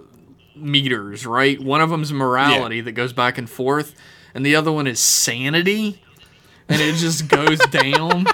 meters, 0.56 1.26
right? 1.26 1.60
One 1.60 1.82
of 1.82 1.90
them's 1.90 2.12
morality 2.14 2.80
that 2.80 2.92
goes 2.92 3.12
back 3.12 3.36
and 3.36 3.48
forth, 3.48 3.94
and 4.34 4.44
the 4.46 4.56
other 4.56 4.72
one 4.72 4.86
is 4.86 4.98
sanity, 4.98 6.00
and 6.68 6.80
it 6.80 6.94
just 6.94 7.28
goes 7.28 7.58
down, 7.70 8.24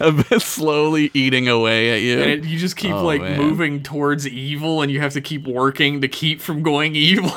a 0.00 0.10
bit 0.10 0.42
slowly 0.42 1.08
eating 1.14 1.48
away 1.48 1.94
at 1.94 2.02
you. 2.02 2.20
and 2.20 2.30
it, 2.32 2.44
you 2.44 2.58
just 2.58 2.76
keep 2.76 2.90
Oh, 2.92 3.04
like 3.04 3.20
man. 3.20 3.38
moving 3.38 3.82
towards 3.84 4.26
evil, 4.26 4.82
and 4.82 4.90
you 4.90 5.00
have 5.00 5.12
to 5.12 5.20
keep 5.20 5.46
working 5.46 6.00
to 6.00 6.08
keep 6.08 6.40
from 6.40 6.64
going 6.64 6.96
evil. 6.96 7.30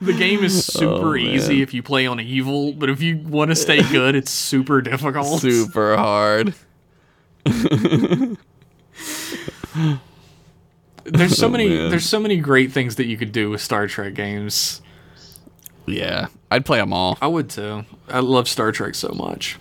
The 0.00 0.12
game 0.18 0.42
is 0.42 0.64
super 0.66 1.10
Oh, 1.10 1.14
easy 1.16 1.62
if 1.62 1.72
you 1.72 1.80
play 1.82 2.06
on 2.08 2.18
evil, 2.18 2.72
but 2.72 2.90
if 2.90 3.00
you 3.00 3.18
want 3.18 3.50
to 3.52 3.54
stay 3.54 3.82
good, 3.90 4.16
it's 4.16 4.32
super 4.32 4.80
difficult. 4.82 5.40
Super 5.40 5.96
hard. 5.96 6.54
There's 11.04 11.36
so 11.36 11.46
Oh, 11.46 11.50
many 11.50 11.68
man. 11.68 11.90
there's 11.90 12.08
so 12.08 12.20
many 12.20 12.36
great 12.36 12.72
things 12.72 12.96
that 12.96 13.06
you 13.06 13.16
could 13.16 13.32
do 13.32 13.50
with 13.50 13.60
Star 13.60 13.86
Trek 13.86 14.14
games. 14.14 14.80
Yeah, 15.86 16.28
I'd 16.50 16.64
play 16.64 16.78
them 16.78 16.92
all. 16.92 17.18
I 17.20 17.26
would 17.26 17.50
too. 17.50 17.84
I 18.08 18.20
love 18.20 18.48
Star 18.48 18.70
Trek 18.72 18.94
so 18.94 19.08
much. 19.14 19.56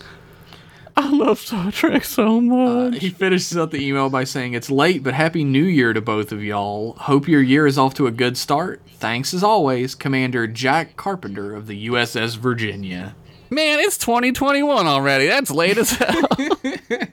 I 1.02 1.10
love 1.10 1.40
Star 1.40 1.72
Trek 1.72 2.04
so 2.04 2.40
much. 2.40 2.96
Uh, 2.96 3.00
he 3.00 3.10
finishes 3.10 3.58
up 3.58 3.72
the 3.72 3.84
email 3.86 4.10
by 4.10 4.24
saying, 4.24 4.54
It's 4.54 4.70
late, 4.70 5.04
but 5.04 5.14
Happy 5.16 5.44
New 5.44 5.64
Year 5.64 5.94
to 5.94 6.02
both 6.02 6.32
of 6.32 6.44
y'all. 6.44 6.94
Hope 6.94 7.28
your 7.28 7.42
year 7.42 7.66
is 7.66 7.78
off 7.78 7.94
to 7.96 8.06
a 8.08 8.12
good 8.12 8.38
start. 8.38 8.82
Thanks 8.98 9.34
as 9.34 9.44
always, 9.44 9.96
Commander 9.96 10.46
Jack 10.46 10.96
Carpenter 10.98 11.56
of 11.56 11.66
the 11.66 11.88
USS 11.88 12.38
Virginia. 12.38 13.16
Man, 13.50 13.80
it's 13.80 13.98
2021 13.98 14.86
already. 14.86 15.26
That's 15.28 15.50
late 15.52 15.78
as 15.78 15.92
hell. 15.92 16.28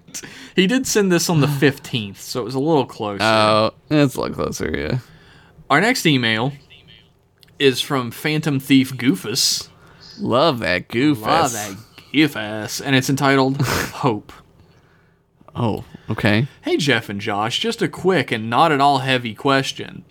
He 0.57 0.67
did 0.67 0.89
send 0.89 1.13
this 1.13 1.31
on 1.31 1.41
the 1.41 1.47
15th, 1.67 2.17
so 2.17 2.41
it 2.41 2.45
was 2.45 2.57
a 2.57 2.59
little 2.59 2.85
closer. 2.85 3.23
oh, 3.23 3.71
it's 3.91 4.17
a 4.17 4.21
lot 4.21 4.33
closer. 4.33 4.77
Yeah. 4.77 4.99
Our 5.71 5.81
next 5.81 6.05
email 6.05 6.53
is 7.61 7.81
from 7.81 8.11
Phantom 8.11 8.59
Thief 8.59 8.93
Goofus. 8.95 9.69
Love 10.19 10.59
that 10.59 10.89
Goofus. 10.89 11.21
Love 11.21 11.53
that 11.53 11.77
Goofus. 12.13 12.81
And 12.85 12.97
it's 12.97 13.11
entitled 13.11 13.61
Hope. 13.63 14.33
Oh, 15.55 15.85
okay. 16.09 16.47
Hey, 16.63 16.77
Jeff 16.77 17.09
and 17.09 17.21
Josh, 17.21 17.59
just 17.59 17.83
a 17.83 17.89
quick 17.89 18.31
and 18.31 18.49
not 18.49 18.71
at 18.71 18.81
all 18.81 18.99
heavy 18.99 19.35
question. 19.35 20.05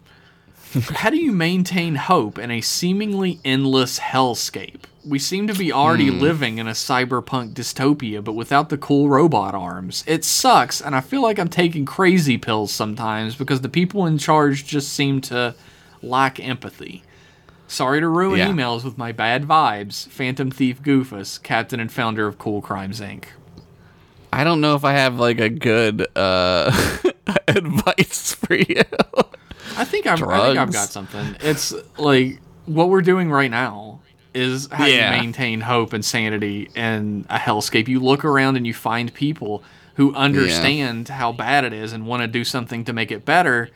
How 0.73 1.09
do 1.09 1.17
you 1.17 1.31
maintain 1.31 1.95
hope 1.95 2.37
in 2.37 2.51
a 2.51 2.59
seemingly 2.59 3.39
endless 3.45 3.99
hellscape? 3.99 4.81
We 5.05 5.19
seem 5.19 5.47
to 5.47 5.53
be 5.53 5.71
already 5.71 6.09
hmm. 6.09 6.19
living 6.19 6.57
in 6.57 6.67
a 6.67 6.71
cyberpunk 6.71 7.53
dystopia, 7.53 8.21
but 8.21 8.33
without 8.33 8.67
the 8.67 8.77
cool 8.77 9.07
robot 9.07 9.55
arms. 9.55 10.03
It 10.05 10.25
sucks, 10.25 10.81
and 10.81 10.93
I 10.93 10.99
feel 10.99 11.21
like 11.21 11.39
I'm 11.39 11.47
taking 11.47 11.85
crazy 11.85 12.37
pills 12.37 12.73
sometimes 12.73 13.35
because 13.35 13.61
the 13.61 13.69
people 13.69 14.05
in 14.05 14.17
charge 14.17 14.65
just 14.65 14.91
seem 14.91 15.21
to 15.21 15.55
lack 16.01 16.41
empathy. 16.41 17.03
Sorry 17.67 17.99
to 17.99 18.07
ruin 18.07 18.39
Yeah. 18.39 18.47
emails 18.47 18.83
with 18.83 18.97
my 18.97 19.11
bad 19.11 19.43
vibes. 19.45 20.07
Phantom 20.07 20.49
Thief 20.49 20.81
Goofus, 20.81 21.41
captain 21.41 21.79
and 21.79 21.91
founder 21.91 22.25
of 22.27 22.37
Cool 22.37 22.61
Crimes 22.61 23.01
Inc. 23.01 23.25
I 24.31 24.43
don't 24.43 24.61
know 24.61 24.75
if 24.75 24.83
I 24.85 24.93
have 24.93 25.19
like 25.19 25.39
a 25.39 25.49
good 25.49 26.05
uh 26.15 26.71
advice 27.47 28.33
for 28.33 28.55
you. 28.55 28.83
I 29.77 29.85
think 29.85 30.05
I've, 30.07 30.23
I 30.23 30.47
think 30.47 30.59
I've 30.59 30.71
got 30.73 30.89
something. 30.89 31.35
It's 31.41 31.73
like 31.97 32.39
what 32.65 32.89
we're 32.89 33.01
doing 33.01 33.29
right 33.31 33.51
now 33.51 33.99
is 34.33 34.67
how 34.71 34.85
Yeah. 34.85 35.13
you 35.15 35.21
maintain 35.21 35.61
hope 35.61 35.93
and 35.93 36.03
sanity 36.05 36.69
in 36.75 37.25
a 37.29 37.37
hellscape. 37.37 37.87
You 37.87 37.99
look 37.99 38.23
around 38.25 38.55
and 38.55 38.65
you 38.67 38.73
find 38.73 39.13
people 39.13 39.63
who 39.95 40.13
understand 40.13 41.07
how 41.09 41.31
bad 41.31 41.63
it 41.65 41.73
is 41.73 41.91
and 41.91 42.05
want 42.05 42.21
to 42.21 42.27
do 42.27 42.43
something 42.43 42.85
to 42.85 42.93
make 42.93 43.11
it 43.11 43.25
better, 43.25 43.69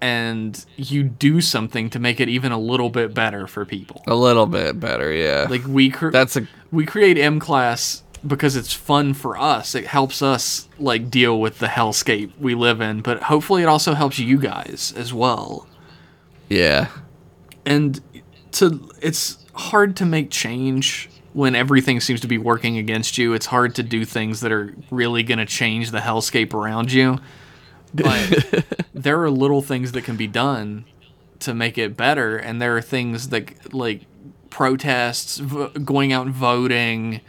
and 0.00 0.64
you 0.76 1.02
do 1.02 1.40
something 1.40 1.88
to 1.90 1.98
make 1.98 2.20
it 2.20 2.28
even 2.28 2.52
a 2.52 2.58
little 2.58 2.90
bit 2.90 3.14
better 3.14 3.46
for 3.46 3.64
people. 3.64 4.02
a 4.06 4.14
little 4.14 4.46
bit 4.46 4.78
better, 4.78 5.12
yeah. 5.12 5.46
Like 5.48 5.66
we 5.66 5.90
cre- 5.90 6.10
That's 6.10 6.36
a 6.36 6.46
we 6.70 6.84
create 6.86 7.16
M 7.18 7.40
class 7.40 8.02
because 8.26 8.56
it's 8.56 8.72
fun 8.72 9.14
for 9.14 9.36
us. 9.38 9.74
It 9.74 9.86
helps 9.86 10.20
us 10.22 10.68
like 10.78 11.10
deal 11.10 11.40
with 11.40 11.58
the 11.60 11.66
hellscape 11.66 12.32
we 12.40 12.54
live 12.54 12.80
in, 12.80 13.00
but 13.00 13.22
hopefully 13.24 13.62
it 13.62 13.66
also 13.66 13.94
helps 13.94 14.18
you 14.18 14.38
guys 14.38 14.92
as 14.96 15.12
well. 15.14 15.66
yeah. 16.48 16.88
and 17.64 18.00
to 18.52 18.88
it's 19.00 19.44
hard 19.54 19.96
to 19.96 20.04
make 20.04 20.30
change 20.30 21.08
when 21.32 21.54
everything 21.54 22.00
seems 22.00 22.20
to 22.20 22.26
be 22.28 22.38
working 22.38 22.78
against 22.78 23.18
you 23.18 23.32
it's 23.34 23.46
hard 23.46 23.74
to 23.74 23.82
do 23.82 24.04
things 24.04 24.40
that 24.40 24.52
are 24.52 24.74
really 24.90 25.22
going 25.22 25.38
to 25.38 25.44
change 25.46 25.90
the 25.90 25.98
hellscape 25.98 26.54
around 26.54 26.90
you 26.92 27.18
but 27.96 28.64
there 28.94 29.22
are 29.22 29.30
little 29.30 29.62
things 29.62 29.92
that 29.92 30.02
can 30.04 30.16
be 30.16 30.26
done 30.26 30.84
to 31.40 31.52
make 31.54 31.76
it 31.78 31.96
better 31.96 32.36
and 32.36 32.60
there 32.62 32.76
are 32.76 32.82
things 32.82 33.28
that 33.30 33.74
like 33.74 34.02
protests 34.50 35.38
v- 35.38 35.68
going 35.84 36.12
out 36.12 36.26
and 36.26 36.34
voting 36.34 37.20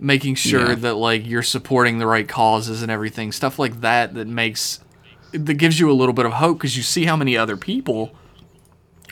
making 0.00 0.34
sure 0.34 0.70
Yeah. 0.70 0.74
that 0.76 0.94
like 0.94 1.24
you're 1.26 1.42
supporting 1.42 1.98
the 1.98 2.06
right 2.06 2.28
causes 2.28 2.82
and 2.82 2.90
everything 2.90 3.30
stuff 3.32 3.58
like 3.58 3.80
that 3.80 4.14
that 4.14 4.26
makes 4.26 4.80
that 5.32 5.54
gives 5.54 5.78
you 5.78 5.90
a 5.90 5.94
little 5.94 6.12
bit 6.12 6.26
of 6.26 6.32
hope 6.32 6.58
because 6.58 6.76
you 6.76 6.82
see 6.82 7.04
how 7.04 7.16
many 7.16 7.36
other 7.36 7.56
people 7.56 8.12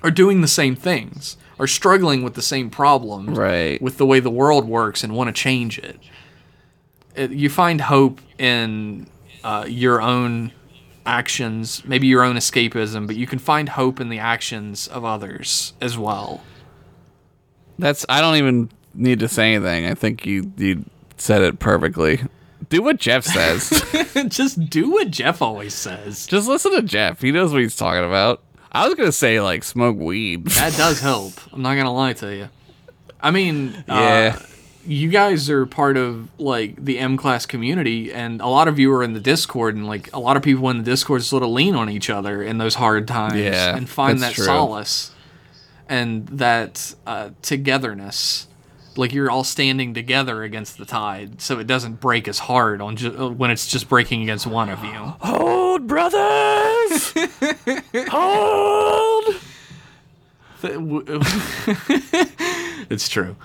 are 0.04 0.10
doing 0.10 0.40
the 0.40 0.48
same 0.48 0.74
things, 0.74 1.36
are 1.60 1.66
struggling 1.68 2.24
with 2.24 2.34
the 2.34 2.42
same 2.42 2.70
problems, 2.70 3.38
Right. 3.38 3.80
with 3.80 3.96
the 3.98 4.06
way 4.06 4.18
the 4.18 4.30
world 4.30 4.66
works 4.68 5.04
and 5.04 5.14
want 5.14 5.28
to 5.28 5.32
change 5.32 5.78
it. 5.78 5.98
It- 7.14 7.30
you 7.30 7.48
find 7.48 7.80
hope 7.82 8.20
in 8.38 9.06
uh, 9.44 9.64
your 9.68 10.00
own 10.02 10.50
actions, 11.06 11.84
maybe 11.84 12.06
your 12.06 12.22
own 12.22 12.36
escapism, 12.36 13.06
but 13.06 13.16
you 13.16 13.26
can 13.26 13.38
find 13.38 13.68
hope 13.70 14.00
in 14.00 14.08
the 14.08 14.18
actions 14.18 14.86
of 14.88 15.04
others 15.04 15.72
as 15.80 15.96
well. 15.98 16.42
That's 17.78 18.04
I 18.08 18.20
don't 18.20 18.36
even 18.36 18.70
need 18.94 19.18
to 19.20 19.28
say 19.28 19.54
anything. 19.54 19.86
I 19.86 19.94
think 19.94 20.26
you 20.26 20.52
you 20.56 20.84
said 21.16 21.42
it 21.42 21.58
perfectly. 21.58 22.20
Do 22.68 22.82
what 22.82 22.98
Jeff 22.98 23.24
says. 23.24 23.70
Just 24.28 24.68
do 24.70 24.90
what 24.90 25.10
Jeff 25.10 25.42
always 25.42 25.74
says. 25.74 26.26
Just 26.26 26.48
listen 26.48 26.72
to 26.72 26.82
Jeff. 26.82 27.20
He 27.20 27.32
knows 27.32 27.52
what 27.52 27.60
he's 27.62 27.76
talking 27.76 28.04
about. 28.04 28.42
I 28.70 28.86
was 28.86 28.94
gonna 28.94 29.12
say 29.12 29.40
like 29.40 29.64
smoke 29.64 29.96
weed. 29.98 30.46
That 30.46 30.74
does 30.76 31.00
help. 31.00 31.32
I'm 31.52 31.62
not 31.62 31.74
gonna 31.74 31.92
lie 31.92 32.12
to 32.14 32.34
you. 32.34 32.48
I 33.20 33.30
mean, 33.30 33.84
Yeah. 33.88 34.36
uh, 34.38 34.42
you 34.86 35.08
guys 35.08 35.48
are 35.50 35.64
part 35.66 35.96
of 35.96 36.28
like 36.38 36.82
the 36.84 36.98
M 36.98 37.16
class 37.16 37.46
community, 37.46 38.12
and 38.12 38.40
a 38.40 38.46
lot 38.48 38.68
of 38.68 38.78
you 38.78 38.92
are 38.92 39.02
in 39.02 39.12
the 39.12 39.20
Discord, 39.20 39.74
and 39.76 39.86
like 39.86 40.12
a 40.12 40.18
lot 40.18 40.36
of 40.36 40.42
people 40.42 40.68
in 40.70 40.78
the 40.78 40.84
Discord 40.84 41.22
sort 41.22 41.42
of 41.42 41.50
lean 41.50 41.74
on 41.74 41.88
each 41.88 42.10
other 42.10 42.42
in 42.42 42.58
those 42.58 42.74
hard 42.76 43.06
times, 43.08 43.34
Yeah, 43.36 43.76
and 43.76 43.88
find 43.88 44.20
that 44.20 44.34
true. 44.34 44.44
solace 44.44 45.10
and 45.88 46.26
that 46.28 46.94
uh, 47.06 47.30
togetherness. 47.42 48.46
Like 48.94 49.14
you're 49.14 49.30
all 49.30 49.42
standing 49.44 49.94
together 49.94 50.42
against 50.42 50.76
the 50.76 50.84
tide, 50.84 51.40
so 51.40 51.58
it 51.58 51.66
doesn't 51.66 51.98
break 52.00 52.28
as 52.28 52.40
hard 52.40 52.82
on 52.82 52.96
ju- 52.96 53.16
uh, 53.18 53.28
when 53.30 53.50
it's 53.50 53.66
just 53.66 53.88
breaking 53.88 54.20
against 54.22 54.46
one 54.46 54.68
of 54.68 54.84
you. 54.84 54.90
Hold, 55.20 55.86
brothers. 55.86 57.14
Hold. 58.10 59.36
It's 62.90 63.08
true. 63.08 63.36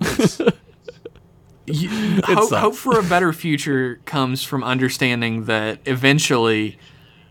You- 1.66 2.20
hope, 2.24 2.50
hope 2.52 2.74
for 2.74 2.98
a 2.98 3.02
better 3.02 3.32
future 3.32 4.00
comes 4.04 4.42
from 4.42 4.64
understanding 4.64 5.44
that 5.44 5.78
eventually 5.86 6.78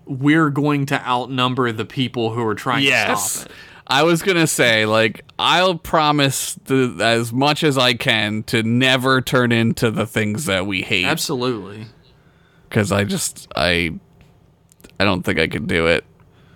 we're 0.05 0.49
going 0.49 0.85
to 0.87 1.05
outnumber 1.05 1.71
the 1.71 1.83
people 1.85 2.33
who 2.33 2.45
are 2.45 2.55
trying 2.55 2.83
to 2.85 3.15
stop 3.15 3.47
it. 3.47 3.51
I 3.85 4.03
was 4.03 4.21
gonna 4.21 4.47
say 4.47 4.85
like 4.85 5.25
I'll 5.39 5.75
promise 5.75 6.55
to, 6.65 6.95
as 7.01 7.33
much 7.33 7.63
as 7.63 7.77
I 7.77 7.95
can 7.95 8.43
to 8.43 8.61
never 8.63 9.19
turn 9.19 9.51
into 9.51 9.89
the 9.89 10.05
things 10.05 10.45
that 10.45 10.67
we 10.67 10.83
hate 10.83 11.05
Absolutely. 11.05 11.87
because 12.69 12.91
I 12.91 13.03
just 13.03 13.47
I 13.55 13.99
I 14.99 15.05
don't 15.05 15.23
think 15.23 15.39
I 15.39 15.47
could 15.47 15.67
do 15.67 15.87
it. 15.87 16.05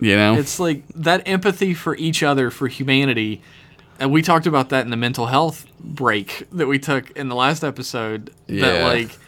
You 0.00 0.16
know. 0.16 0.36
It's 0.36 0.60
like 0.60 0.86
that 0.94 1.26
empathy 1.26 1.74
for 1.74 1.96
each 1.96 2.22
other, 2.22 2.50
for 2.50 2.68
humanity. 2.68 3.42
And 4.00 4.10
we 4.12 4.22
talked 4.22 4.46
about 4.46 4.70
that 4.70 4.84
in 4.84 4.90
the 4.90 4.96
mental 4.96 5.26
health 5.26 5.66
break 5.80 6.46
that 6.52 6.66
we 6.66 6.78
took 6.78 7.10
in 7.12 7.28
the 7.28 7.34
last 7.36 7.62
episode. 7.62 8.30
yeah. 8.46 8.62
That 8.66 8.84
like 8.84 9.18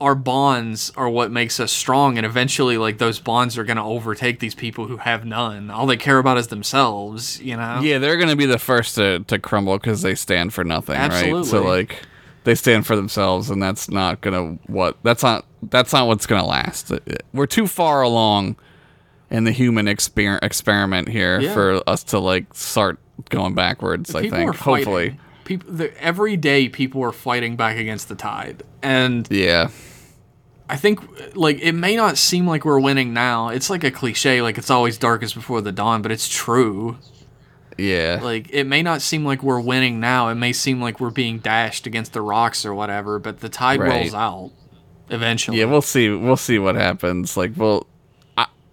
our 0.00 0.14
bonds 0.14 0.90
are 0.96 1.10
what 1.10 1.30
makes 1.30 1.60
us 1.60 1.70
strong, 1.70 2.16
and 2.16 2.24
eventually, 2.24 2.78
like 2.78 2.96
those 2.96 3.18
bonds 3.20 3.58
are 3.58 3.64
going 3.64 3.76
to 3.76 3.82
overtake 3.82 4.38
these 4.40 4.54
people 4.54 4.86
who 4.86 4.96
have 4.96 5.26
none. 5.26 5.70
All 5.70 5.84
they 5.86 5.98
care 5.98 6.18
about 6.18 6.38
is 6.38 6.46
themselves. 6.46 7.38
You 7.42 7.56
know. 7.56 7.80
Yeah, 7.82 7.98
they're 7.98 8.16
gonna 8.16 8.36
be 8.36 8.46
the 8.46 8.58
first 8.58 8.94
to, 8.94 9.20
to 9.20 9.38
crumble 9.38 9.76
because 9.78 10.00
they 10.00 10.14
stand 10.14 10.54
for 10.54 10.64
nothing, 10.64 10.96
right? 10.98 11.44
So 11.44 11.62
like, 11.62 12.02
they 12.44 12.54
stand 12.54 12.86
for 12.86 12.96
themselves, 12.96 13.50
and 13.50 13.62
that's 13.62 13.90
not 13.90 14.22
gonna 14.22 14.56
what 14.68 14.96
that's 15.02 15.22
not 15.22 15.44
that's 15.64 15.92
not 15.92 16.06
what's 16.06 16.24
gonna 16.24 16.46
last. 16.46 16.90
We're 17.34 17.44
too 17.46 17.66
far 17.66 18.00
along 18.00 18.56
in 19.30 19.44
the 19.44 19.52
human 19.52 19.84
exper- 19.86 20.42
experiment 20.42 21.08
here 21.10 21.40
Yeah. 21.40 21.52
for 21.52 21.82
us 21.86 22.02
to 22.04 22.18
like 22.18 22.46
start 22.54 22.98
going 23.28 23.54
backwards. 23.54 24.14
I 24.14 24.22
people 24.22 24.38
think 24.38 24.56
hopefully, 24.56 25.18
People, 25.44 25.72
the, 25.72 26.02
every 26.02 26.36
day, 26.36 26.68
people 26.68 27.02
are 27.02 27.12
fighting 27.12 27.56
back 27.56 27.76
against 27.76 28.08
the 28.08 28.14
tide, 28.14 28.62
and 28.82 29.26
yeah, 29.30 29.68
I 30.68 30.76
think 30.76 31.00
like 31.34 31.58
it 31.60 31.72
may 31.72 31.96
not 31.96 32.16
seem 32.18 32.46
like 32.46 32.64
we're 32.64 32.78
winning 32.80 33.12
now. 33.12 33.48
It's 33.48 33.68
like 33.68 33.82
a 33.84 33.90
cliche, 33.90 34.42
like 34.42 34.58
it's 34.58 34.70
always 34.70 34.96
darkest 34.96 35.34
before 35.34 35.60
the 35.60 35.72
dawn, 35.72 36.02
but 36.02 36.12
it's 36.12 36.28
true. 36.28 36.98
yeah, 37.76 38.20
Like 38.22 38.48
it 38.52 38.64
may 38.64 38.82
not 38.82 39.02
seem 39.02 39.24
like 39.24 39.42
we're 39.42 39.60
winning 39.60 39.98
now. 39.98 40.28
It 40.28 40.34
may 40.36 40.52
seem 40.52 40.80
like 40.80 41.00
we're 41.00 41.10
being 41.10 41.38
dashed 41.38 41.86
against 41.86 42.12
the 42.12 42.20
rocks 42.22 42.64
or 42.64 42.72
whatever, 42.74 43.18
but 43.18 43.40
the 43.40 43.48
tide 43.48 43.80
Right. 43.80 43.90
rolls 44.02 44.14
out 44.14 44.50
eventually. 45.08 45.58
yeah. 45.58 45.64
We'll 45.64 45.82
see. 45.82 46.10
We'll 46.10 46.36
see 46.36 46.58
what 46.60 46.76
happens. 46.76 47.36
Like, 47.36 47.52
we'll. 47.56 47.86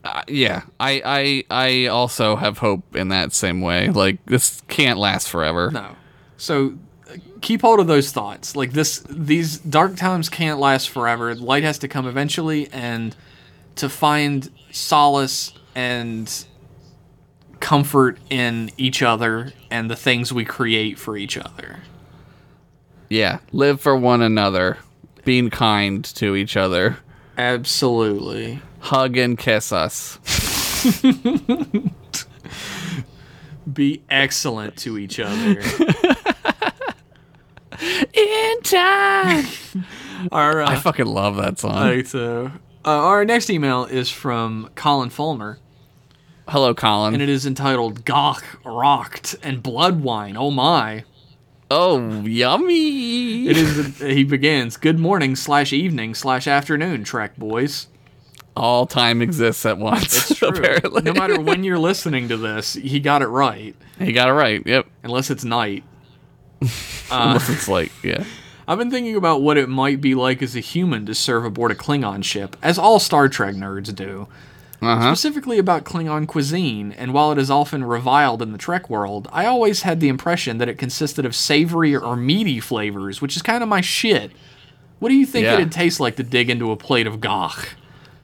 I, 0.07 0.23
yeah, 0.27 0.63
I, 0.79 1.01
I, 1.05 1.43
I 1.49 1.85
also 1.87 2.35
have 2.35 2.57
hope 2.57 2.95
in 2.95 3.09
that 3.09 3.33
same 3.33 3.61
way. 3.61 3.89
Like, 3.89 4.25
this 4.25 4.61
can't 4.67 4.99
last 4.99 5.29
forever. 5.29 5.71
No. 5.71 5.95
So 6.37 6.75
uh, 7.09 7.17
keep 7.41 7.61
hold 7.61 7.79
of 7.79 7.87
those 7.87 8.11
thoughts. 8.11 8.55
Like 8.55 8.73
this 8.73 8.99
these 9.09 9.57
dark 9.57 9.95
times 9.95 10.29
can't 10.29 10.59
last 10.59 10.89
forever. 10.89 11.33
Light 11.35 11.63
has 11.63 11.79
to 11.79 11.87
come 11.87 12.07
eventually 12.07 12.69
and 12.71 13.15
to 13.75 13.89
find 13.89 14.49
solace 14.71 15.53
and 15.75 16.45
comfort 17.59 18.19
in 18.29 18.69
each 18.77 19.01
other 19.01 19.51
and 19.71 19.89
the 19.89 19.95
things 19.95 20.31
we 20.31 20.45
create 20.45 20.99
for 20.99 21.17
each 21.17 21.37
other. 21.37 21.79
Yeah, 23.09 23.39
live 23.51 23.81
for 23.81 23.95
one 23.95 24.21
another, 24.21 24.77
being 25.23 25.49
kind 25.49 26.03
to 26.05 26.35
each 26.35 26.57
other, 26.57 26.97
Absolutely. 27.37 28.59
Hug 28.79 29.17
and 29.17 29.37
kiss 29.37 29.71
us. 29.71 30.17
Be 33.71 34.01
excellent 34.09 34.77
to 34.77 34.97
each 34.97 35.19
other. 35.19 35.61
In 38.13 38.61
time. 38.63 39.45
Our 40.31 40.61
uh, 40.61 40.69
I 40.69 40.75
fucking 40.77 41.05
love 41.05 41.35
that 41.37 41.59
song. 41.59 41.75
I 41.75 42.01
so 42.03 42.51
uh, 42.85 42.89
our 42.89 43.23
next 43.23 43.49
email 43.51 43.85
is 43.85 44.09
from 44.09 44.71
Colin 44.75 45.09
Fulmer. 45.11 45.59
Hello, 46.47 46.73
Colin. 46.73 47.13
and 47.13 47.21
it 47.21 47.29
is 47.29 47.45
entitled 47.45 48.03
Gagh, 48.03 48.41
Rocked, 48.65 49.35
and 49.43 49.61
Blood 49.61 50.01
Wine. 50.01 50.35
Oh 50.37 50.49
my. 50.49 51.03
oh, 51.69 52.21
yummy. 52.21 53.47
It 53.47 53.57
is, 53.57 53.99
he 53.99 54.23
begins, 54.23 54.77
Good 54.77 54.97
morning 54.97 55.35
slash 55.35 55.71
evening 55.73 56.15
slash 56.15 56.47
afternoon, 56.47 57.03
Trek 57.03 57.35
boys. 57.37 57.87
All 58.57 58.85
time 58.85 59.21
exists 59.21 59.65
at 59.65 59.77
once. 59.77 60.29
It's 60.31 60.39
true. 60.39 60.47
Apparently, 60.49 61.01
No 61.03 61.13
matter 61.13 61.39
when 61.39 61.63
you're 61.63 61.79
listening 61.91 62.27
to 62.29 62.37
this, 62.37 62.73
he 62.73 62.99
got 62.99 63.21
it 63.21 63.27
right. 63.27 63.75
he 63.99 64.11
got 64.11 64.29
it 64.29 64.33
right. 64.33 64.61
Yep. 64.65 64.87
Unless 65.03 65.29
it's 65.29 65.43
night. 65.45 65.83
Unless 67.11 67.49
it's 67.49 67.67
like, 67.67 67.91
yeah. 68.03 68.23
I've 68.67 68.77
been 68.77 68.91
thinking 68.91 69.15
about 69.15 69.41
what 69.41 69.57
it 69.57 69.69
might 69.69 70.01
be 70.01 70.13
like 70.15 70.41
as 70.41 70.55
a 70.55 70.59
human 70.59 71.05
to 71.05 71.15
serve 71.15 71.45
aboard 71.45 71.71
a 71.71 71.75
Klingon 71.75 72.23
ship, 72.23 72.57
as 72.61 72.77
all 72.77 72.99
Star 72.99 73.29
Trek 73.29 73.55
nerds 73.55 73.95
do. 73.95 74.27
Uh 74.81 74.95
huh. 74.97 75.15
Specifically 75.15 75.57
about 75.57 75.85
Klingon 75.85 76.27
cuisine, 76.27 76.91
and 76.91 77.13
while 77.13 77.31
it 77.31 77.37
is 77.37 77.49
often 77.49 77.83
reviled 77.85 78.41
in 78.41 78.51
the 78.51 78.57
Trek 78.57 78.89
world, 78.89 79.27
I 79.31 79.45
always 79.45 79.83
had 79.83 79.99
the 80.01 80.09
impression 80.09 80.57
that 80.57 80.67
it 80.69 80.77
consisted 80.77 81.25
of 81.25 81.35
savory 81.35 81.95
or 81.95 82.15
meaty 82.15 82.59
flavors, 82.59 83.21
which 83.21 83.35
is 83.35 83.41
kind 83.41 83.63
of 83.63 83.69
my 83.69 83.81
shit. 83.81 84.31
What 84.99 85.09
do 85.09 85.15
you 85.15 85.25
think 85.25 85.45
Yeah. 85.45 85.53
it'd 85.55 85.71
taste 85.71 85.99
like 85.99 86.15
to 86.17 86.23
dig 86.23 86.49
into 86.49 86.71
a 86.71 86.75
plate 86.75 87.07
of 87.07 87.21
gagh? 87.21 87.69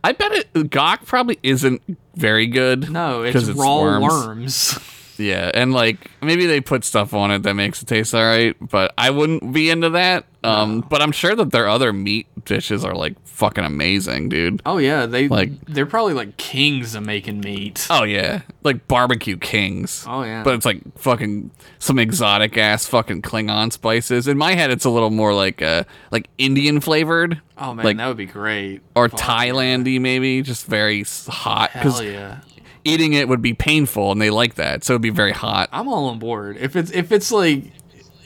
I 0.03 0.11
bet 0.11 0.31
it. 0.33 0.69
Gagh 0.69 1.05
probably 1.05 1.39
isn't 1.43 1.81
very 2.15 2.47
good. 2.47 2.91
No, 2.91 3.23
it's 3.23 3.45
raw 3.49 3.81
worms. 3.81 4.03
worms. 4.05 4.79
Yeah, 5.17 5.51
and 5.53 5.73
like 5.73 6.09
maybe 6.21 6.45
they 6.47 6.59
put 6.59 6.83
stuff 6.83 7.13
on 7.13 7.31
it 7.31 7.43
that 7.43 7.53
makes 7.53 7.81
it 7.81 7.85
taste 7.85 8.15
all 8.15 8.23
right, 8.23 8.55
but 8.59 8.93
I 8.97 9.11
wouldn't 9.11 9.53
be 9.53 9.69
into 9.69 9.91
that. 9.91 10.25
Um, 10.43 10.81
but 10.81 11.01
I'm 11.01 11.11
sure 11.11 11.35
that 11.35 11.51
their 11.51 11.69
other 11.69 11.93
meat 11.93 12.27
dishes 12.45 12.83
are 12.85 12.93
like 12.95 13.15
fucking 13.25 13.63
amazing, 13.63 14.29
dude. 14.29 14.61
oh 14.65 14.77
yeah, 14.77 15.05
they 15.05 15.27
Like- 15.27 15.51
they're 15.65 15.85
probably 15.85 16.13
like 16.13 16.37
kings 16.37 16.95
of 16.95 17.05
making 17.05 17.39
meat. 17.41 17.87
Oh 17.89 18.03
yeah, 18.03 18.41
like 18.63 18.87
barbecue 18.87 19.37
kings. 19.37 20.05
Oh, 20.07 20.23
yeah. 20.23 20.43
but 20.43 20.53
it's 20.53 20.65
like 20.65 20.81
fucking 20.97 21.51
some 21.79 21.99
exotic 21.99 22.57
ass 22.57 22.85
fucking 22.85 23.21
Klingon 23.23 23.71
spices. 23.71 24.27
In 24.27 24.37
my 24.37 24.53
head, 24.55 24.69
it's 24.71 24.85
a 24.85 24.89
little 24.89 25.09
more 25.09 25.33
like 25.33 25.61
uh 25.61 25.83
like 26.11 26.29
Indian 26.37 26.79
flavored. 26.79 27.41
Oh 27.57 27.73
man, 27.73 27.85
like 27.85 27.97
that 27.97 28.07
would 28.07 28.17
be 28.17 28.25
great. 28.25 28.81
or 28.95 29.09
Fuck, 29.09 29.19
Thailandy 29.19 29.99
maybe, 29.99 30.41
just 30.41 30.65
very 30.65 31.03
hot. 31.27 31.71
Hell 31.71 32.03
yeah. 32.03 32.41
eating 32.85 33.13
it 33.13 33.27
would 33.29 33.41
be 33.41 33.53
painful, 33.53 34.11
and 34.11 34.21
they 34.21 34.29
like 34.29 34.55
that, 34.55 34.83
so 34.83 34.93
it'd 34.93 35.01
be 35.01 35.09
very 35.09 35.31
hot. 35.31 35.69
I'm 35.71 35.87
all 35.87 36.07
on 36.09 36.19
board. 36.19 36.57
If 36.59 36.75
it's 36.75 36.91
if 36.91 37.11
it's 37.11 37.31
like 37.31 37.71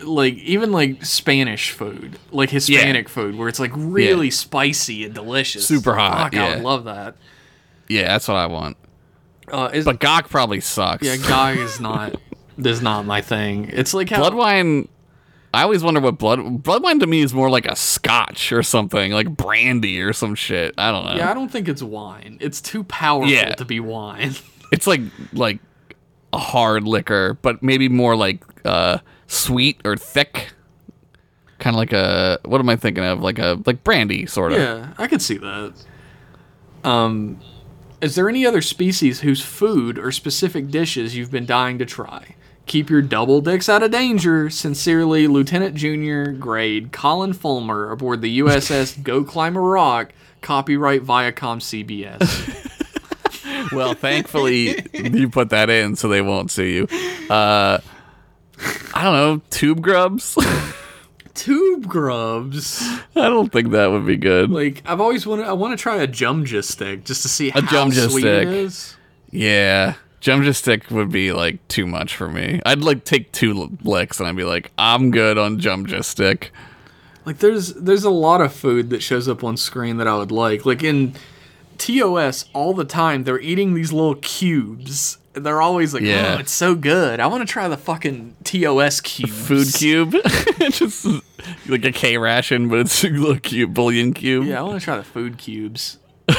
like 0.04 0.36
even 0.36 0.72
like 0.72 1.04
Spanish 1.06 1.72
food, 1.72 2.18
like 2.32 2.50
Hispanic 2.50 3.10
food, 3.10 3.36
where 3.36 3.48
it's 3.48 3.60
like 3.60 3.72
really 3.76 4.32
spicy 4.32 5.06
and 5.06 5.14
delicious, 5.14 5.68
Super 5.68 5.96
hot, 5.96 6.34
Fuck, 6.34 6.36
I 6.36 6.56
would 6.56 6.64
love 6.64 6.84
that. 6.86 7.16
Yeah, 7.88 8.08
that's 8.08 8.28
what 8.28 8.36
I 8.38 8.48
want. 8.48 8.78
Uh, 9.52 9.70
is, 9.74 9.86
But 9.86 10.00
Gagh 10.00 10.28
probably 10.30 10.60
sucks. 10.60 11.04
yeah, 11.06 11.16
Gagh 11.16 11.58
is 11.58 11.80
not 11.80 12.16
is 12.58 12.82
not 12.82 13.06
my 13.06 13.22
thing. 13.22 13.70
It's 13.72 13.94
like 13.94 14.10
how 14.10 14.18
blood 14.20 14.34
wine. 14.34 14.88
I 15.54 15.64
always 15.64 15.82
wonder 15.84 16.02
what 16.02 16.18
blood 16.18 16.62
blood 16.64 16.84
wine 16.84 17.00
to 17.00 17.08
me 17.08 17.22
is 17.22 17.34
more 17.34 17.50
like 17.50 17.66
a 17.66 17.76
scotch 17.76 18.52
or 18.52 18.62
something, 18.62 19.12
like 19.14 19.36
brandy 19.36 20.02
or 20.02 20.12
some 20.14 20.36
shit. 20.36 20.74
I 20.78 20.92
don't 20.92 21.06
know. 21.06 21.16
yeah, 21.16 21.32
I 21.32 21.34
don't 21.34 21.50
think 21.50 21.68
it's 21.70 21.82
wine. 21.82 22.38
It's 22.42 22.60
too 22.62 22.84
powerful 22.84 23.32
Yeah. 23.32 23.56
to 23.56 23.66
be 23.66 23.80
wine. 23.80 24.36
It's 24.72 24.86
like 24.86 25.00
like 25.32 25.60
a 26.34 26.38
hard 26.38 26.84
liquor, 26.84 27.38
but 27.42 27.64
maybe 27.64 27.88
more 27.88 28.18
like 28.18 28.44
uh, 28.66 28.98
sweet 29.28 29.80
or 29.86 29.96
thick. 29.96 30.54
Kind 31.60 31.76
of 31.76 31.80
like 31.80 31.94
a 31.94 32.40
what 32.46 32.60
am 32.60 32.70
I 32.70 32.76
thinking 32.76 33.04
of? 33.04 33.22
Like 33.22 33.40
a 33.40 33.60
like 33.66 33.84
brandy 33.84 34.26
sort 34.26 34.54
of. 34.54 34.60
yeah, 34.60 34.94
I 34.98 35.08
could 35.08 35.22
see 35.22 35.38
that. 35.38 35.74
Um, 36.84 37.40
is 38.00 38.16
there 38.16 38.30
any 38.30 38.46
other 38.46 38.62
species 38.62 39.22
whose 39.22 39.42
food 39.42 39.98
or 39.98 40.12
specific 40.12 40.70
dishes 40.70 41.16
you've 41.16 41.32
been 41.32 41.46
dying 41.48 41.80
to 41.80 41.86
try? 41.86 42.36
Keep 42.68 42.90
your 42.90 43.02
double 43.02 43.42
dicks 43.42 43.70
out 43.70 43.82
of 43.82 43.92
danger. 43.92 44.50
Sincerely, 44.50 45.26
Lieutenant 45.28 45.74
Junior 45.76 46.32
Grade 46.34 46.92
Colin 46.92 47.34
Fulmer 47.34 47.90
aboard 47.92 48.22
the 48.22 48.40
USS 48.40 49.02
Go 49.04 49.24
Climb 49.24 49.56
a 49.56 49.62
Rock. 49.62 50.12
Copyright 50.42 51.04
Viacom 51.04 51.60
CBS. 51.60 52.64
Well, 53.74 53.96
thankfully 53.96 54.86
you 54.94 55.30
put 55.30 55.50
that 55.50 55.70
in 55.70 55.98
so 55.98 56.08
they 56.08 56.22
won't 56.22 56.52
sue 56.52 56.64
you. 56.64 56.88
Uh, 57.30 57.80
I 58.94 59.04
don't 59.04 59.14
know, 59.14 59.42
tube 59.50 59.82
grubs. 59.82 60.38
Tube 61.34 61.88
grubs. 61.88 62.82
I 63.16 63.30
don't 63.30 63.52
think 63.52 63.70
that 63.70 63.92
would 63.92 64.08
be 64.08 64.18
good. 64.18 64.50
Like 64.50 64.82
I've 64.88 65.00
always 65.00 65.28
wanted. 65.28 65.46
I 65.46 65.54
want 65.54 65.78
to 65.78 65.82
try 65.82 65.98
a 65.98 66.08
jumja 66.08 66.64
stick 66.64 67.06
just 67.06 67.22
to 67.22 67.30
see 67.30 67.52
how 67.52 67.60
Jumja 67.62 68.10
sweet 68.10 68.22
stick. 68.22 68.48
it 68.48 68.54
is. 68.54 68.96
Yeah. 69.30 69.94
Jumja 70.20 70.56
stick 70.56 70.90
would 70.90 71.12
be 71.12 71.32
like 71.34 71.66
too 71.68 71.86
much 71.86 72.16
for 72.16 72.28
me. 72.28 72.60
I'd 72.66 72.80
like 72.80 73.04
take 73.04 73.32
two 73.32 73.70
licks 73.84 74.20
and 74.20 74.28
I'd 74.28 74.36
be 74.36 74.46
like, 74.46 74.72
I'm 74.80 75.12
good 75.12 75.38
on 75.38 75.60
Jumja 75.60 76.04
stick. 76.04 76.52
Like 77.24 77.38
there's 77.38 77.74
there's 77.76 78.04
a 78.04 78.10
lot 78.10 78.42
of 78.42 78.52
food 78.52 78.90
that 78.90 79.04
shows 79.04 79.28
up 79.28 79.44
on 79.44 79.58
screen 79.58 79.98
that 79.98 80.08
I 80.08 80.18
would 80.18 80.32
like. 80.32 80.66
Like 80.66 80.82
in 80.82 81.14
TOS 81.78 82.46
all 82.54 82.74
the 82.74 82.84
time 82.84 83.26
they're 83.26 83.40
eating 83.40 83.76
these 83.76 83.94
little 83.94 84.16
cubes. 84.16 85.20
And 85.38 85.46
they're 85.46 85.62
always 85.62 85.94
like, 85.94 86.04
Yeah. 86.04 86.36
"Oh, 86.36 86.40
it's 86.40 86.52
so 86.52 86.76
good. 86.76 87.20
I 87.20 87.28
want 87.28 87.48
to 87.48 87.52
try 87.52 87.68
the 87.68 87.78
fucking 87.78 88.36
TOS 88.44 89.02
cubes." 89.02 89.48
Food 89.48 89.74
cube. 89.74 90.12
Just 90.72 91.06
like 91.68 91.86
a 91.86 91.92
K 91.92 92.18
ration, 92.18 92.68
but 92.70 92.80
it's 92.80 93.04
a 93.04 93.10
little 93.10 93.40
cube, 93.40 93.74
bullion 93.74 94.14
cube. 94.14 94.46
Yeah, 94.46 94.60
I 94.60 94.62
want 94.64 94.80
to 94.80 94.84
try 94.84 94.98
the 94.98 95.04
food 95.04 95.38
cubes. 95.38 95.98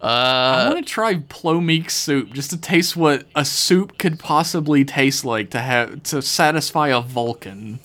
Uh, 0.00 0.66
I 0.66 0.72
want 0.72 0.86
to 0.86 0.92
try 0.92 1.16
Plomeek 1.28 1.90
soup 1.90 2.32
just 2.32 2.50
to 2.50 2.56
taste 2.56 2.96
what 2.96 3.26
a 3.34 3.44
soup 3.44 3.98
could 3.98 4.18
possibly 4.18 4.84
taste 4.84 5.24
like 5.24 5.50
to 5.50 5.60
have 5.60 6.02
to 6.04 6.20
satisfy 6.22 6.88
a 6.88 7.00
Vulcan. 7.00 7.78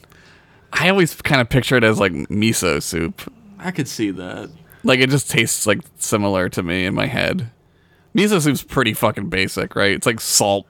I 0.72 0.90
always 0.90 1.14
kind 1.22 1.40
of 1.42 1.50
picture 1.50 1.76
it 1.76 1.84
as 1.84 2.00
like 2.00 2.14
miso 2.14 2.82
soup. 2.82 3.22
I 3.60 3.72
could 3.72 3.88
see 3.88 4.12
that. 4.12 4.50
Like 4.84 5.00
it 5.02 5.10
just 5.10 5.30
tastes 5.30 5.68
like 5.68 5.82
similar 5.98 6.50
to 6.50 6.64
me 6.64 6.86
in 6.86 6.94
my 6.94 7.06
head. 7.06 7.52
Miso 8.16 8.42
seems 8.42 8.62
pretty 8.64 8.94
fucking 8.94 9.30
basic, 9.30 9.76
right? 9.76 9.92
It's 9.92 10.06
like 10.06 10.20
salt. 10.20 10.68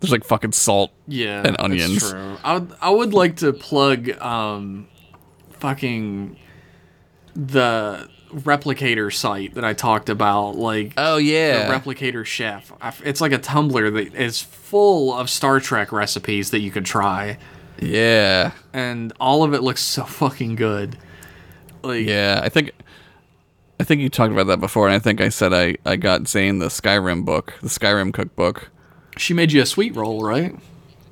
There's 0.00 0.12
like 0.12 0.24
fucking 0.24 0.52
salt. 0.52 0.92
Yeah, 1.06 1.38
and 1.38 1.46
that's 1.46 1.62
onions. 1.62 2.10
true. 2.10 2.36
I 2.44 2.54
would, 2.54 2.72
I 2.80 2.90
would 2.90 3.14
like 3.14 3.36
to 3.36 3.52
plug 3.52 4.10
um, 4.20 4.88
fucking 5.50 6.36
the 7.34 8.08
replicator 8.30 9.12
site 9.12 9.54
that 9.54 9.64
I 9.64 9.72
talked 9.72 10.08
about, 10.08 10.56
like 10.56 10.94
Oh 10.96 11.16
yeah, 11.16 11.66
the 11.66 11.74
replicator 11.74 12.24
chef. 12.24 12.72
It's 13.04 13.20
like 13.20 13.32
a 13.32 13.38
Tumblr 13.38 13.94
that 13.94 14.14
is 14.14 14.40
full 14.40 15.14
of 15.14 15.30
Star 15.30 15.60
Trek 15.60 15.92
recipes 15.92 16.50
that 16.50 16.60
you 16.60 16.70
could 16.70 16.84
try, 16.84 17.38
yeah. 17.80 18.52
and 18.72 19.12
all 19.20 19.44
of 19.44 19.54
it 19.54 19.62
looks 19.62 19.82
so 19.82 20.04
fucking 20.04 20.56
good. 20.56 20.98
Like, 21.82 22.06
Yeah, 22.06 22.40
I 22.42 22.48
think 22.48 22.72
I 23.80 23.84
think 23.84 24.00
you 24.00 24.08
talked 24.08 24.32
about 24.32 24.46
that 24.48 24.60
before, 24.60 24.86
and 24.88 24.94
I 24.94 24.98
think 24.98 25.20
I 25.20 25.28
said 25.28 25.52
I, 25.52 25.76
I 25.86 25.96
got 25.96 26.26
Zane 26.26 26.58
the 26.58 26.66
Skyrim 26.66 27.24
book, 27.24 27.54
the 27.62 27.68
Skyrim 27.68 28.12
cookbook. 28.12 28.70
She 29.16 29.34
made 29.34 29.52
you 29.52 29.62
a 29.62 29.66
sweet 29.66 29.94
roll, 29.94 30.22
right? 30.22 30.54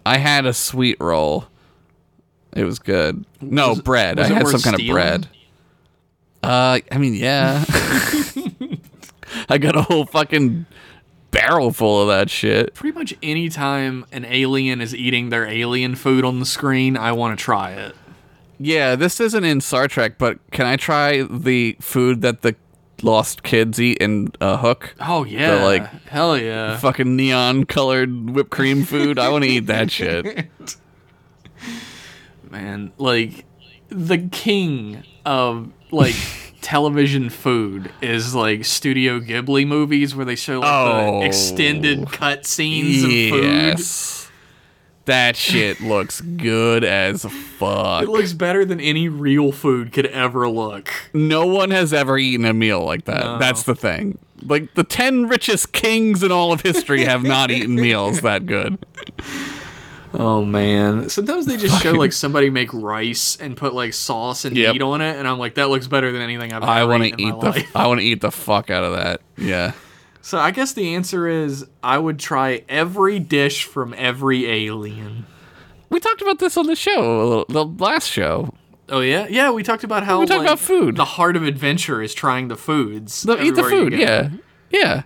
I 0.05 0.18
had 0.18 0.46
a 0.46 0.52
sweet 0.52 0.96
roll. 1.00 1.46
It 2.55 2.64
was 2.64 2.79
good. 2.79 3.24
No 3.40 3.70
Was 3.70 3.83
bread. 3.83 4.18
was 4.18 4.31
I 4.31 4.35
had 4.35 4.48
some 4.48 4.61
kind 4.61 4.81
of 4.81 4.87
bread. 4.87 5.29
Uh, 6.42 6.81
I 6.90 6.98
mean, 6.98 7.14
yeah. 7.14 7.64
I 9.48 9.59
got 9.59 9.76
a 9.76 9.83
whole 9.83 10.07
fucking 10.07 10.66
barrel 11.31 11.72
full 11.72 12.02
of 12.02 12.09
that 12.09 12.31
shit. 12.31 12.74
Pretty 12.74 12.96
much 12.96 13.14
any 13.22 13.48
time 13.48 14.07
an 14.12 14.24
alien 14.24 14.81
is 14.81 14.94
eating 14.94 15.29
their 15.31 15.46
alien 15.46 15.94
food 15.96 16.24
on 16.24 16.40
the 16.40 16.46
screen, 16.46 16.96
I 16.96 17.12
want 17.12 17.38
to 17.38 17.44
try 17.44 17.72
it. 17.72 17.94
Yeah, 18.58 18.94
this 18.96 19.20
isn't 19.20 19.44
in 19.44 19.60
Star 19.60 19.86
Trek, 19.88 20.16
but 20.18 20.38
can 20.50 20.66
I 20.66 20.76
try 20.76 21.22
the 21.22 21.76
food 21.80 22.22
that 22.22 22.42
the 22.42 22.54
lost 23.02 23.42
kids 23.42 23.78
eat 23.80 23.98
in 23.98 24.32
uh, 24.40 24.56
Hook? 24.56 24.94
Oh 25.00 25.24
yeah, 25.24 25.62
like, 25.62 25.86
hell 26.06 26.38
yeah. 26.38 26.76
Fucking 26.78 27.14
neon 27.16 27.64
colored 27.64 28.30
whipped 28.30 28.50
cream 28.50 28.84
food. 28.84 29.18
I 29.18 29.28
want 29.28 29.44
to 29.44 29.50
eat 29.50 29.66
that 29.66 29.90
shit. 29.90 30.48
man 32.50 32.92
like 32.96 33.44
the 33.88 34.18
king 34.18 35.02
of 35.24 35.68
like 35.90 36.14
television 36.60 37.28
food 37.28 37.90
is 38.00 38.34
like 38.34 38.64
studio 38.64 39.18
ghibli 39.20 39.66
movies 39.66 40.14
where 40.14 40.24
they 40.24 40.36
show 40.36 40.60
like 40.60 40.68
Oh. 40.72 41.20
the 41.20 41.26
extended 41.26 42.10
cut 42.12 42.46
scenes 42.46 43.02
of 43.02 43.10
food 43.10 43.44
Yes. 43.44 44.25
That 45.06 45.36
shit 45.36 45.80
looks 45.80 46.20
good 46.20 46.84
as 46.84 47.24
fuck. 47.24 48.02
it 48.04 48.08
looks 48.08 48.32
better 48.32 48.64
than 48.64 48.78
any 48.80 49.08
real 49.08 49.50
food 49.52 49.92
could 49.92 50.06
ever 50.06 50.48
look 50.48 50.92
no 51.14 51.46
one 51.46 51.70
has 51.70 51.92
ever 51.92 52.18
eaten 52.18 52.44
a 52.44 52.52
meal 52.52 52.84
like 52.84 53.04
that. 53.06 53.20
No. 53.24 53.38
That's 53.38 53.62
the 53.64 53.74
thing. 53.74 54.18
Like 54.42 54.74
the 54.74 54.84
10 54.84 55.28
richest 55.28 55.72
kings 55.72 56.22
in 56.22 56.30
all 56.30 56.52
of 56.52 56.60
history 56.60 57.04
have 57.04 57.22
not 57.22 57.50
eaten 57.50 57.74
meals 57.74 58.20
that 58.20 58.44
good. 58.46 58.78
oh 60.14 60.42
man 60.44 61.08
sometimes 61.10 61.44
they 61.46 61.56
just 61.56 61.82
show 61.82 61.92
like 61.92 62.12
somebody 62.12 62.48
make 62.48 62.72
rice 62.72 63.36
and 63.36 63.56
put 63.56 63.74
like 63.74 63.92
sauce 63.92 64.44
and 64.46 64.56
Yep. 64.56 64.72
meat 64.74 64.82
on 64.82 65.00
it 65.02 65.16
and 65.16 65.28
i'm 65.28 65.38
like 65.38 65.56
that 65.56 65.68
looks 65.68 65.88
better 65.88 66.10
than 66.10 66.22
anything 66.22 66.52
i've 66.54 66.62
ever 66.62 66.70
I 66.72 66.84
want 66.84 67.02
to 67.02 67.08
eat 67.20 67.28
the 67.28 67.34
life 67.36 67.76
I 67.76 67.86
want 67.86 68.00
to 68.00 68.06
eat 68.06 68.20
the 68.22 68.30
fuck 68.30 68.70
out 68.70 68.84
of 68.84 68.94
that. 68.94 69.20
Yeah. 69.36 69.72
So 70.26 70.38
i 70.38 70.50
guess 70.50 70.72
the 70.72 70.92
answer 70.96 71.28
is 71.28 71.64
i 71.84 71.96
would 71.96 72.18
try 72.18 72.64
every 72.68 73.20
dish 73.20 73.62
from 73.62 73.94
every 73.96 74.50
alien 74.50 75.24
We 75.88 76.00
talked 76.00 76.20
about 76.20 76.40
this 76.40 76.56
on 76.56 76.66
the 76.66 76.74
show, 76.74 77.44
the 77.48 77.64
last 77.64 78.08
show. 78.10 78.52
Oh 78.88 79.00
yeah, 79.00 79.28
yeah. 79.30 79.52
We 79.52 79.62
talked 79.62 79.84
about 79.84 80.02
how 80.02 80.18
We 80.18 80.26
talked 80.26 80.40
like, 80.40 80.48
about 80.48 80.58
food. 80.58 80.96
The 80.96 81.04
heart 81.04 81.36
of 81.36 81.44
adventure 81.44 82.02
is 82.02 82.12
trying 82.12 82.48
the 82.48 82.56
foods. 82.56 83.22
The, 83.22 83.40
eat 83.40 83.54
the 83.54 83.62
food, 83.62 83.92
yeah. 83.92 84.30
Yeah. 84.70 85.04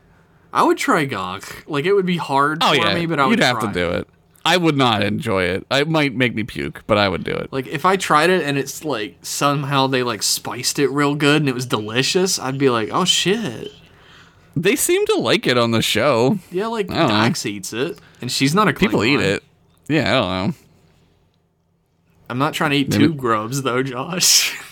I 0.54 0.62
would 0.62 0.78
try 0.78 1.04
gagh. 1.04 1.44
Like 1.66 1.85
it 1.85 1.92
would 1.92 2.06
be 2.06 2.16
hard 2.16 2.62
Oh 2.62 2.70
for 2.70 2.76
yeah. 2.76 2.94
me, 2.94 3.04
but 3.04 3.20
I 3.20 3.26
would 3.26 3.38
You'd 3.38 3.44
have 3.44 3.61
try. 3.61 3.72
to 3.72 3.78
do 3.78 3.90
it. 3.90 4.09
I 4.44 4.56
would 4.56 4.76
not 4.76 5.02
enjoy 5.02 5.42
it. 5.44 5.66
It 5.70 5.87
might 5.87 6.14
make 6.14 6.35
me 6.35 6.44
puke, 6.44 6.83
but 6.87 6.96
I 6.96 7.11
would 7.11 7.24
do 7.24 7.33
it. 7.33 7.52
Like 7.52 7.66
if 7.66 7.85
I 7.85 7.96
tried 7.96 8.30
it 8.30 8.42
and 8.42 8.56
it's 8.56 8.87
like 8.87 9.18
somehow 9.20 9.87
they 9.87 10.02
like 10.02 10.22
spiced 10.22 10.78
it 10.78 10.88
real 10.88 11.14
good 11.14 11.42
and 11.42 11.48
it 11.48 11.54
was 11.54 11.66
delicious, 11.66 12.38
I'd 12.38 12.56
be 12.56 12.70
like, 12.70 12.88
oh 12.90 13.04
shit. 13.04 13.70
They 14.61 14.77
seem 14.77 15.05
to 15.07 15.14
like 15.16 15.46
it 15.46 15.57
on 15.57 15.70
the 15.70 15.81
show. 15.83 16.38
Yeah, 16.51 16.66
like 16.66 16.88
don't 16.88 16.96
know. 16.99 17.09
Dax 17.09 17.46
eats 17.46 17.73
it, 17.73 17.99
and 18.20 18.31
she's 18.31 18.55
not 18.55 18.68
a 18.68 18.73
People 18.75 19.03
eat 19.05 19.20
it. 19.20 19.42
Yeah, 19.88 20.09
I 20.09 20.12
don't 20.20 20.49
know. 20.49 20.55
I'm 22.29 22.38
not 22.38 22.55
trying 22.55 22.70
to 22.70 22.77
eat 22.77 22.90
Maybe- 22.90 23.05
tube 23.09 23.16
grubs 23.16 23.62
though, 23.62 23.83
Josh. 23.83 24.57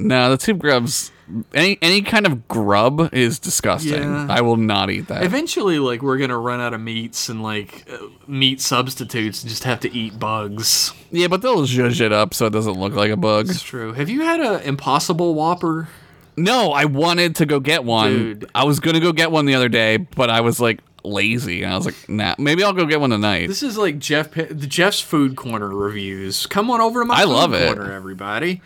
No, 0.00 0.30
the 0.30 0.36
tube 0.36 0.60
grubs. 0.60 1.10
Any 1.52 1.76
any 1.82 2.02
kind 2.02 2.24
of 2.24 2.46
grub 2.46 3.12
is 3.12 3.40
disgusting. 3.40 4.00
Yeah. 4.00 4.28
I 4.30 4.42
will 4.42 4.56
not 4.56 4.90
eat 4.90 5.08
that. 5.08 5.24
Eventually, 5.24 5.80
like 5.80 6.02
we're 6.02 6.18
gonna 6.18 6.38
run 6.38 6.60
out 6.60 6.72
of 6.72 6.80
meats 6.80 7.28
and 7.28 7.42
like 7.42 7.84
uh, 7.92 8.06
meat 8.28 8.60
substitutes, 8.60 9.42
and 9.42 9.50
just 9.50 9.64
have 9.64 9.80
to 9.80 9.92
eat 9.92 10.16
bugs. 10.20 10.92
yeah, 11.10 11.26
but 11.26 11.42
they'll 11.42 11.62
zhuzh 11.62 12.00
it 12.00 12.12
up 12.12 12.32
so 12.32 12.46
it 12.46 12.50
doesn't 12.50 12.78
look 12.78 12.92
like 12.94 13.10
a 13.10 13.16
bug. 13.16 13.50
It's 13.50 13.60
true. 13.60 13.92
Have 13.92 14.08
you 14.08 14.20
had 14.22 14.38
a 14.38 14.64
Impossible 14.64 15.34
Whopper? 15.34 15.88
No, 16.38 16.72
I 16.72 16.84
wanted 16.86 17.36
to 17.36 17.46
go 17.46 17.60
get 17.60 17.84
one. 17.84 18.10
Dude. 18.12 18.50
I 18.54 18.64
was 18.64 18.80
gonna 18.80 19.00
go 19.00 19.12
get 19.12 19.30
one 19.30 19.44
the 19.46 19.54
other 19.54 19.68
day, 19.68 19.96
but 19.98 20.30
I 20.30 20.40
was 20.40 20.60
like 20.60 20.80
lazy, 21.04 21.62
and 21.62 21.72
I 21.72 21.76
was 21.76 21.86
like, 21.86 22.08
nah, 22.08 22.34
maybe 22.38 22.62
I'll 22.62 22.72
go 22.72 22.84
get 22.86 23.00
one 23.00 23.10
tonight. 23.10 23.46
This 23.48 23.62
is 23.62 23.76
like 23.78 23.98
Jeff 23.98 24.32
the 24.32 24.66
Jeff's 24.66 25.00
Food 25.00 25.36
Corner 25.36 25.68
reviews. 25.68 26.46
Come 26.46 26.70
on 26.70 26.80
over 26.80 27.00
to 27.00 27.06
my 27.06 27.14
I 27.16 27.22
food 27.24 27.28
love 27.30 27.54
it. 27.54 27.74
corner, 27.76 27.92
everybody. 27.92 28.60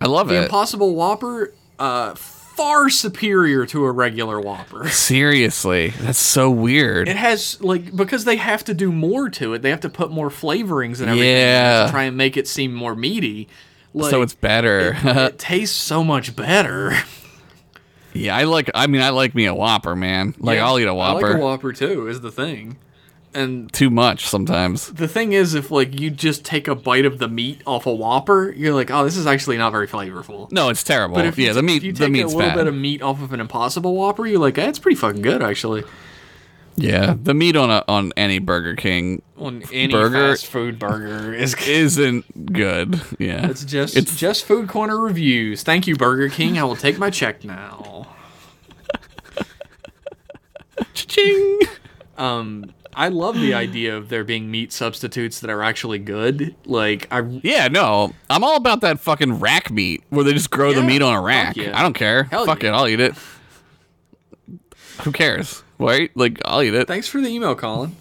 I 0.00 0.06
love 0.06 0.28
The 0.28 0.34
it. 0.34 0.38
The 0.38 0.44
Impossible 0.44 0.94
Whopper, 0.94 1.52
uh, 1.78 2.14
far 2.14 2.88
superior 2.90 3.66
to 3.66 3.84
a 3.84 3.90
regular 3.92 4.40
Whopper. 4.40 4.88
Seriously, 5.24 5.88
that's 6.00 6.18
so 6.18 6.50
weird. 6.50 7.08
It 7.08 7.16
has 7.16 7.60
like 7.60 7.94
because 7.94 8.24
they 8.24 8.36
have 8.36 8.64
to 8.64 8.74
do 8.74 8.92
more 8.92 9.28
to 9.30 9.54
it. 9.54 9.62
They 9.62 9.70
have 9.70 9.80
to 9.80 9.88
put 9.90 10.10
more 10.10 10.28
flavorings 10.30 11.00
and 11.00 11.08
everything 11.10 11.28
Yeah. 11.36 11.84
to 11.86 11.90
try 11.90 12.04
and 12.04 12.16
make 12.16 12.36
it 12.36 12.46
seem 12.48 12.72
more 12.74 12.94
meaty. 12.94 13.48
Like, 13.92 14.10
so 14.10 14.22
it's 14.22 14.34
better. 14.34 14.96
it 15.04 15.38
tastes 15.38 15.76
so 15.76 16.04
much 16.04 16.36
better. 16.36 16.92
yeah, 18.12 18.36
I 18.36 18.44
like. 18.44 18.70
I 18.74 18.86
mean, 18.86 19.00
I 19.02 19.10
like 19.10 19.34
me 19.34 19.46
a 19.46 19.54
Whopper, 19.54 19.96
man. 19.96 20.34
Like 20.38 20.56
Yeah, 20.56 20.66
I'll 20.66 20.78
eat 20.78 20.84
a 20.84 20.94
Whopper. 20.94 21.28
like 21.30 21.36
a 21.36 21.40
Whopper 21.44 21.72
too. 21.72 22.06
Is 22.08 22.20
the 22.20 22.30
thing. 22.30 22.76
And 23.32 23.72
Too 23.72 23.90
much 23.90 24.26
sometimes. 24.26 24.88
the 24.88 25.06
thing 25.06 25.32
is, 25.34 25.54
if 25.54 25.70
like 25.70 26.00
you 26.00 26.10
just 26.10 26.44
take 26.44 26.66
a 26.66 26.74
bite 26.74 27.04
of 27.04 27.18
the 27.20 27.28
meat 27.28 27.62
off 27.64 27.86
a 27.86 27.94
Whopper, 27.94 28.52
you're 28.56 28.74
like, 28.74 28.90
oh, 28.90 29.04
this 29.04 29.16
is 29.16 29.24
actually 29.24 29.56
not 29.56 29.70
very 29.70 29.86
flavorful. 29.86 30.50
No, 30.50 30.68
it's 30.68 30.82
terrible. 30.82 31.14
But 31.14 31.26
if 31.26 31.38
you 31.38 31.44
yeah, 31.44 31.52
t- 31.52 31.54
the 31.56 31.62
meat, 31.62 31.76
if 31.76 31.84
you 31.84 31.92
the 31.92 32.06
take 32.06 32.24
a 32.24 32.26
little 32.26 32.40
bad. 32.40 32.56
bit 32.56 32.66
of 32.66 32.74
meat 32.74 33.02
off 33.02 33.22
of 33.22 33.32
an 33.32 33.38
Impossible 33.38 33.94
Whopper, 33.94 34.26
you're 34.26 34.40
like, 34.40 34.58
eh, 34.58 34.68
it's 34.68 34.80
pretty 34.80 34.96
fucking 34.96 35.22
good 35.22 35.42
actually. 35.44 35.84
Yeah, 36.76 37.14
the 37.20 37.34
meat 37.34 37.56
on 37.56 37.70
a 37.70 37.84
on 37.88 38.12
any 38.16 38.38
Burger 38.38 38.74
King 38.76 39.22
On 39.36 39.62
any 39.72 39.92
Burger- 39.92 40.30
fast 40.30 40.46
food 40.46 40.78
burger 40.78 41.32
is 41.34 41.54
isn't 41.66 42.52
good. 42.52 43.00
Yeah, 43.18 43.48
It's 43.48 43.64
just 43.64 43.96
It's- 43.96 44.16
just 44.16 44.44
food 44.44 44.68
corner 44.68 44.98
reviews. 44.98 45.62
Thank 45.62 45.86
you, 45.86 45.96
Burger 45.96 46.28
King. 46.28 46.58
I 46.58 46.64
will 46.64 46.76
take 46.76 46.98
my 46.98 47.10
check 47.10 47.44
now. 47.44 48.06
Cha-ching. 50.94 51.60
Um, 52.16 52.72
I 52.94 53.08
love 53.08 53.34
the 53.36 53.54
idea 53.54 53.96
of 53.96 54.08
there 54.08 54.24
being 54.24 54.50
meat 54.50 54.72
substitutes 54.72 55.40
that 55.40 55.50
are 55.50 55.62
actually 55.62 55.98
good. 55.98 56.54
Like 56.66 57.06
I 57.10 57.20
Yeah, 57.42 57.68
no, 57.68 58.12
I'm 58.28 58.42
all 58.44 58.56
about 58.56 58.80
that 58.82 58.98
fucking 59.00 59.40
rack 59.40 59.70
meat 59.70 60.02
where 60.10 60.24
they 60.24 60.32
just 60.32 60.50
grow 60.50 60.72
the 60.72 60.82
meat 60.82 61.02
on 61.02 61.14
a 61.14 61.20
rack. 61.20 61.56
yeah. 61.56 61.78
I 61.78 61.82
don't 61.82 61.94
care. 61.94 62.24
Hell 62.24 62.46
Fuck 62.46 62.62
yeah. 62.62 62.70
it, 62.70 62.72
I'll 62.72 62.88
eat 62.88 63.00
it. 63.00 63.14
Who 65.04 65.12
cares? 65.12 65.62
Right? 65.78 66.10
Like 66.16 66.40
I'll 66.44 66.62
eat 66.62 66.74
it. 66.74 66.86
Thanks 66.86 67.08
for 67.08 67.20
the 67.20 67.28
email, 67.28 67.54
Colin. 67.54 67.96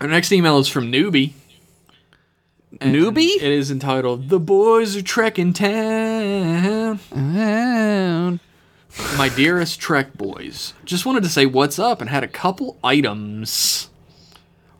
Our 0.00 0.06
next 0.08 0.32
email 0.32 0.58
is 0.58 0.68
from 0.68 0.90
Newbie. 0.92 1.32
And 2.80 2.94
Newbie? 2.94 3.36
It 3.36 3.42
is 3.42 3.70
entitled 3.70 4.28
"The 4.28 4.38
Boys 4.40 4.96
Are 4.96 5.02
Trekking 5.02 5.52
Town." 5.52 7.00
My 9.16 9.28
dearest 9.28 9.78
Trek 9.80 10.14
boys, 10.14 10.74
just 10.84 11.06
wanted 11.06 11.22
to 11.22 11.28
say 11.28 11.46
what's 11.46 11.78
up 11.78 12.00
and 12.00 12.10
had 12.10 12.24
a 12.24 12.28
couple 12.28 12.76
items. 12.82 13.88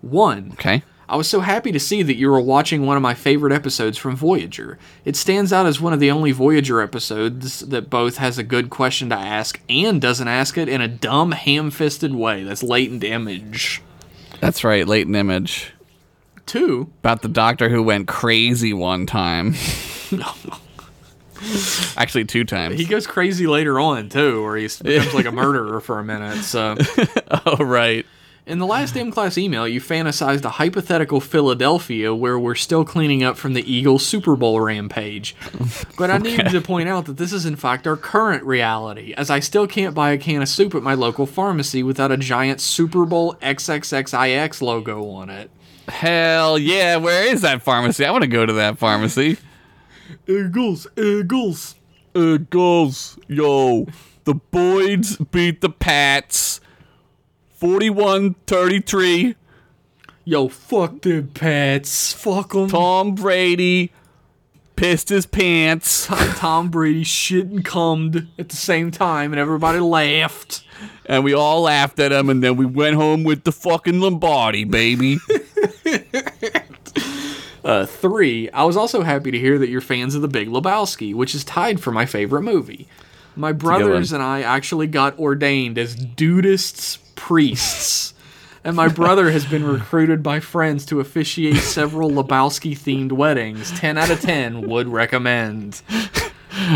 One, 0.00 0.50
Okay. 0.54 0.82
I 1.08 1.16
was 1.16 1.26
so 1.28 1.40
happy 1.40 1.72
to 1.72 1.80
see 1.80 2.02
that 2.02 2.16
you 2.16 2.30
were 2.30 2.40
watching 2.40 2.84
one 2.84 2.96
of 2.96 3.02
my 3.02 3.14
favorite 3.14 3.52
episodes 3.52 3.96
from 3.96 4.14
Voyager. 4.14 4.78
It 5.06 5.16
stands 5.16 5.52
out 5.54 5.64
as 5.64 5.80
one 5.80 5.94
of 5.94 6.00
the 6.00 6.10
only 6.10 6.32
Voyager 6.32 6.82
episodes 6.82 7.60
that 7.60 7.88
both 7.88 8.18
has 8.18 8.36
a 8.36 8.42
good 8.42 8.68
question 8.68 9.08
to 9.08 9.14
ask 9.16 9.58
and 9.70 10.02
doesn't 10.02 10.28
ask 10.28 10.58
it 10.58 10.68
in 10.68 10.82
a 10.82 10.88
dumb, 10.88 11.32
ham 11.32 11.70
fisted 11.70 12.14
way. 12.14 12.44
That's 12.44 12.62
latent 12.62 13.04
image. 13.04 13.80
That's 14.40 14.62
right, 14.64 14.86
latent 14.86 15.16
image. 15.16 15.72
Two, 16.44 16.90
About 17.00 17.22
the 17.22 17.28
doctor 17.28 17.68
who 17.68 17.82
went 17.82 18.08
crazy 18.08 18.72
one 18.72 19.04
time. 19.06 19.54
Actually, 21.96 22.24
two 22.24 22.44
times. 22.44 22.78
he 22.78 22.84
goes 22.84 23.06
crazy 23.06 23.46
later 23.46 23.78
on, 23.78 24.08
too, 24.08 24.42
where 24.42 24.56
he 24.56 24.68
becomes 24.82 25.14
like 25.14 25.26
a 25.26 25.32
murderer 25.32 25.80
for 25.80 25.98
a 25.98 26.04
minute. 26.04 26.42
So, 26.44 26.76
oh, 27.46 27.64
right. 27.64 28.04
In 28.48 28.58
the 28.58 28.66
last 28.66 28.96
M 28.96 29.10
Class 29.10 29.36
email, 29.36 29.68
you 29.68 29.80
fantasized 29.80 30.44
a 30.44 30.48
hypothetical 30.48 31.20
Philadelphia 31.20 32.14
where 32.14 32.38
we're 32.38 32.54
still 32.54 32.84
cleaning 32.84 33.22
up 33.22 33.36
from 33.36 33.52
the 33.52 33.70
Eagles 33.70 34.06
Super 34.06 34.36
Bowl 34.36 34.58
rampage. 34.60 35.36
But 35.98 36.10
I 36.10 36.18
needed 36.18 36.48
to 36.50 36.60
point 36.62 36.88
out 36.88 37.04
that 37.04 37.18
this 37.18 37.32
is 37.32 37.44
in 37.44 37.56
fact 37.56 37.86
our 37.86 37.96
current 37.96 38.42
reality, 38.44 39.12
as 39.16 39.28
I 39.28 39.40
still 39.40 39.66
can't 39.66 39.94
buy 39.94 40.12
a 40.12 40.18
can 40.18 40.40
of 40.40 40.48
soup 40.48 40.74
at 40.74 40.82
my 40.82 40.94
local 40.94 41.26
pharmacy 41.26 41.82
without 41.82 42.10
a 42.10 42.16
giant 42.16 42.60
Super 42.60 43.04
Bowl 43.04 43.34
XXXIX 43.42 44.62
logo 44.62 45.08
on 45.10 45.28
it. 45.28 45.50
Hell 45.88 46.58
yeah. 46.58 46.96
Where 46.96 47.26
is 47.26 47.42
that 47.42 47.62
pharmacy? 47.62 48.04
I 48.04 48.10
want 48.10 48.22
to 48.22 48.28
go 48.28 48.46
to 48.46 48.54
that 48.54 48.78
pharmacy. 48.78 49.36
Eagles, 50.26 50.86
Eagles. 50.96 51.74
Eagles, 52.14 53.18
yo. 53.28 53.86
The 54.24 54.34
Boyds 54.34 55.16
beat 55.30 55.60
the 55.60 55.70
Pats 55.70 56.60
41 57.58 58.34
33. 58.46 59.34
Yo, 60.24 60.48
fuck 60.48 61.00
them 61.00 61.28
Pats. 61.28 62.12
Fuck 62.12 62.52
them. 62.52 62.68
Tom 62.68 63.16
Brady 63.16 63.90
pissed 64.76 65.08
his 65.08 65.26
pants. 65.26 66.06
Tom 66.36 66.68
Brady 66.68 67.02
shit 67.02 67.46
and 67.46 67.64
cummed 67.64 68.28
at 68.38 68.48
the 68.48 68.56
same 68.56 68.92
time, 68.92 69.32
and 69.32 69.40
everybody 69.40 69.80
laughed. 69.80 70.62
And 71.06 71.24
we 71.24 71.34
all 71.34 71.62
laughed 71.62 71.98
at 71.98 72.12
him, 72.12 72.30
and 72.30 72.44
then 72.44 72.56
we 72.56 72.64
went 72.64 72.94
home 72.94 73.24
with 73.24 73.42
the 73.42 73.52
fucking 73.52 74.00
Lombardi, 74.00 74.64
baby. 74.64 75.18
Uh, 77.64 77.84
three, 77.84 78.48
I 78.50 78.64
was 78.64 78.78
also 78.78 79.02
happy 79.02 79.30
to 79.30 79.38
hear 79.38 79.58
that 79.58 79.68
you're 79.68 79.82
fans 79.82 80.14
of 80.14 80.22
The 80.22 80.28
Big 80.28 80.48
Lebowski, 80.48 81.14
which 81.14 81.34
is 81.34 81.44
tied 81.44 81.80
for 81.80 81.90
my 81.90 82.06
favorite 82.06 82.40
movie. 82.40 82.88
My 83.36 83.52
brothers 83.52 84.10
and 84.10 84.22
I 84.22 84.40
actually 84.40 84.86
got 84.86 85.18
ordained 85.18 85.76
as 85.76 85.94
Dudeists 85.94 86.96
priests. 87.18 88.14
And 88.64 88.74
my 88.76 88.88
brother 88.88 89.30
has 89.30 89.44
been 89.46 89.64
recruited 89.64 90.22
by 90.22 90.40
friends 90.40 90.84
to 90.86 91.00
officiate 91.00 91.56
several 91.56 92.10
Lebowski 92.10 92.72
themed 92.76 93.12
weddings. 93.12 93.70
10 93.78 93.96
out 93.98 94.10
of 94.10 94.20
10 94.20 94.68
would 94.68 94.88
recommend. 94.88 95.80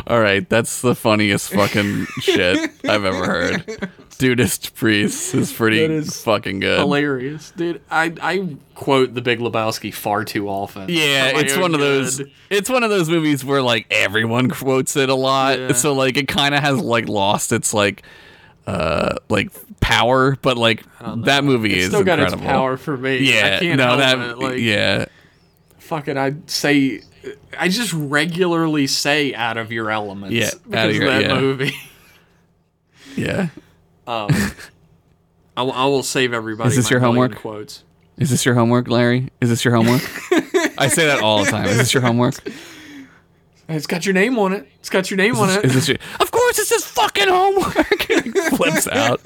All 0.07 0.21
right, 0.21 0.49
that's 0.49 0.81
the 0.81 0.95
funniest 0.95 1.51
fucking 1.53 2.07
shit 2.21 2.71
I've 2.89 3.05
ever 3.05 3.25
heard. 3.27 3.91
Dudeist 4.19 4.75
priest 4.77 5.35
is 5.35 5.53
pretty 5.53 5.81
is 5.83 6.23
fucking 6.23 6.61
good. 6.61 6.79
Hilarious. 6.79 7.51
Dude, 7.57 7.81
I, 7.91 8.15
I 8.23 8.57
quote 8.75 9.15
The 9.15 9.23
Big 9.23 9.41
Lebowski 9.41 9.93
far 9.93 10.25
too 10.25 10.49
often. 10.49 10.89
Yeah, 10.89 11.33
it's 11.39 11.57
one 11.57 11.75
of 11.75 11.81
those. 11.81 12.23
It's 12.49 12.71
one 12.71 12.85
of 12.85 12.91
those 12.91 13.09
movies 13.11 13.45
where 13.45 13.61
like 13.63 13.87
everyone 13.91 14.49
quotes 14.51 14.97
it 14.97 15.09
a 15.09 15.15
lot, 15.15 15.59
Yeah. 15.59 15.73
so 15.73 15.93
like 15.95 16.17
it 16.17 16.29
kind 16.29 16.55
of 16.55 16.61
has 16.63 16.79
like 16.79 17.09
lost 17.09 17.51
its 17.53 17.75
like, 17.75 18.03
uh, 18.67 19.17
like 19.29 19.51
power. 19.81 20.37
But 20.43 20.57
like 20.57 20.85
that 21.01 21.45
movie 21.45 21.75
It's 21.75 21.85
is 21.85 21.89
still 21.91 22.05
got 22.05 22.19
incredible. 22.19 22.45
its 22.45 22.51
power 22.53 22.77
for 22.77 22.97
me. 22.97 23.19
Yeah, 23.19 23.57
I 23.57 23.59
can't 23.61 23.79
no, 23.79 23.97
that 23.97 24.19
it. 24.19 24.39
Like, 24.39 24.59
yeah, 24.59 25.07
fucking 25.79 26.17
I 26.17 26.35
say 26.47 27.03
I 27.59 27.69
just 27.69 27.93
regularly 27.93 28.87
say 28.87 29.35
out 29.35 29.57
of 29.57 29.71
your 29.73 29.91
elements 29.91 30.35
Yeah, 30.35 30.51
because 30.65 30.75
Out 30.75 30.89
of 30.89 30.97
of 30.97 31.03
Your- 31.03 31.11
that 31.11 31.23
yeah. 31.23 31.41
movie. 31.41 31.75
yeah. 33.17 33.49
um 34.07 34.31
I, 35.57 35.63
I 35.65 35.85
will 35.85 36.03
save 36.03 36.33
everybody. 36.33 36.69
Is 36.71 36.77
this 36.77 36.87
my 36.87 36.91
your 36.93 37.01
homework? 37.01 37.37
Quotes. 37.37 37.85
Is 38.17 38.31
this 38.31 38.45
your 38.47 38.55
homework, 38.55 38.89
Larry? 38.89 39.29
Is 39.41 39.49
this 39.51 39.65
your 39.65 39.75
homework? 39.75 40.03
I 40.79 40.89
say 40.89 41.07
that 41.07 41.21
all 41.23 41.45
the 41.45 41.51
time. 41.51 41.67
Is 41.67 41.77
this 41.79 41.93
your 41.95 42.03
homework? 42.03 42.35
It's 43.75 43.87
got 43.87 44.05
your 44.07 44.13
name 44.15 44.39
on 44.39 44.53
it. 44.53 44.69
It's 44.79 44.91
got 44.91 45.11
your 45.11 45.17
name 45.17 45.37
on 45.37 45.51
it. 45.51 45.65
Is 45.65 45.75
this 45.75 45.89
your? 45.89 45.99
Of 46.21 46.31
course, 46.31 46.59
it's 46.59 46.71
his 46.71 46.85
fucking 46.85 47.29
homework. 47.29 48.03
Flips 48.57 48.89
out. 48.89 49.21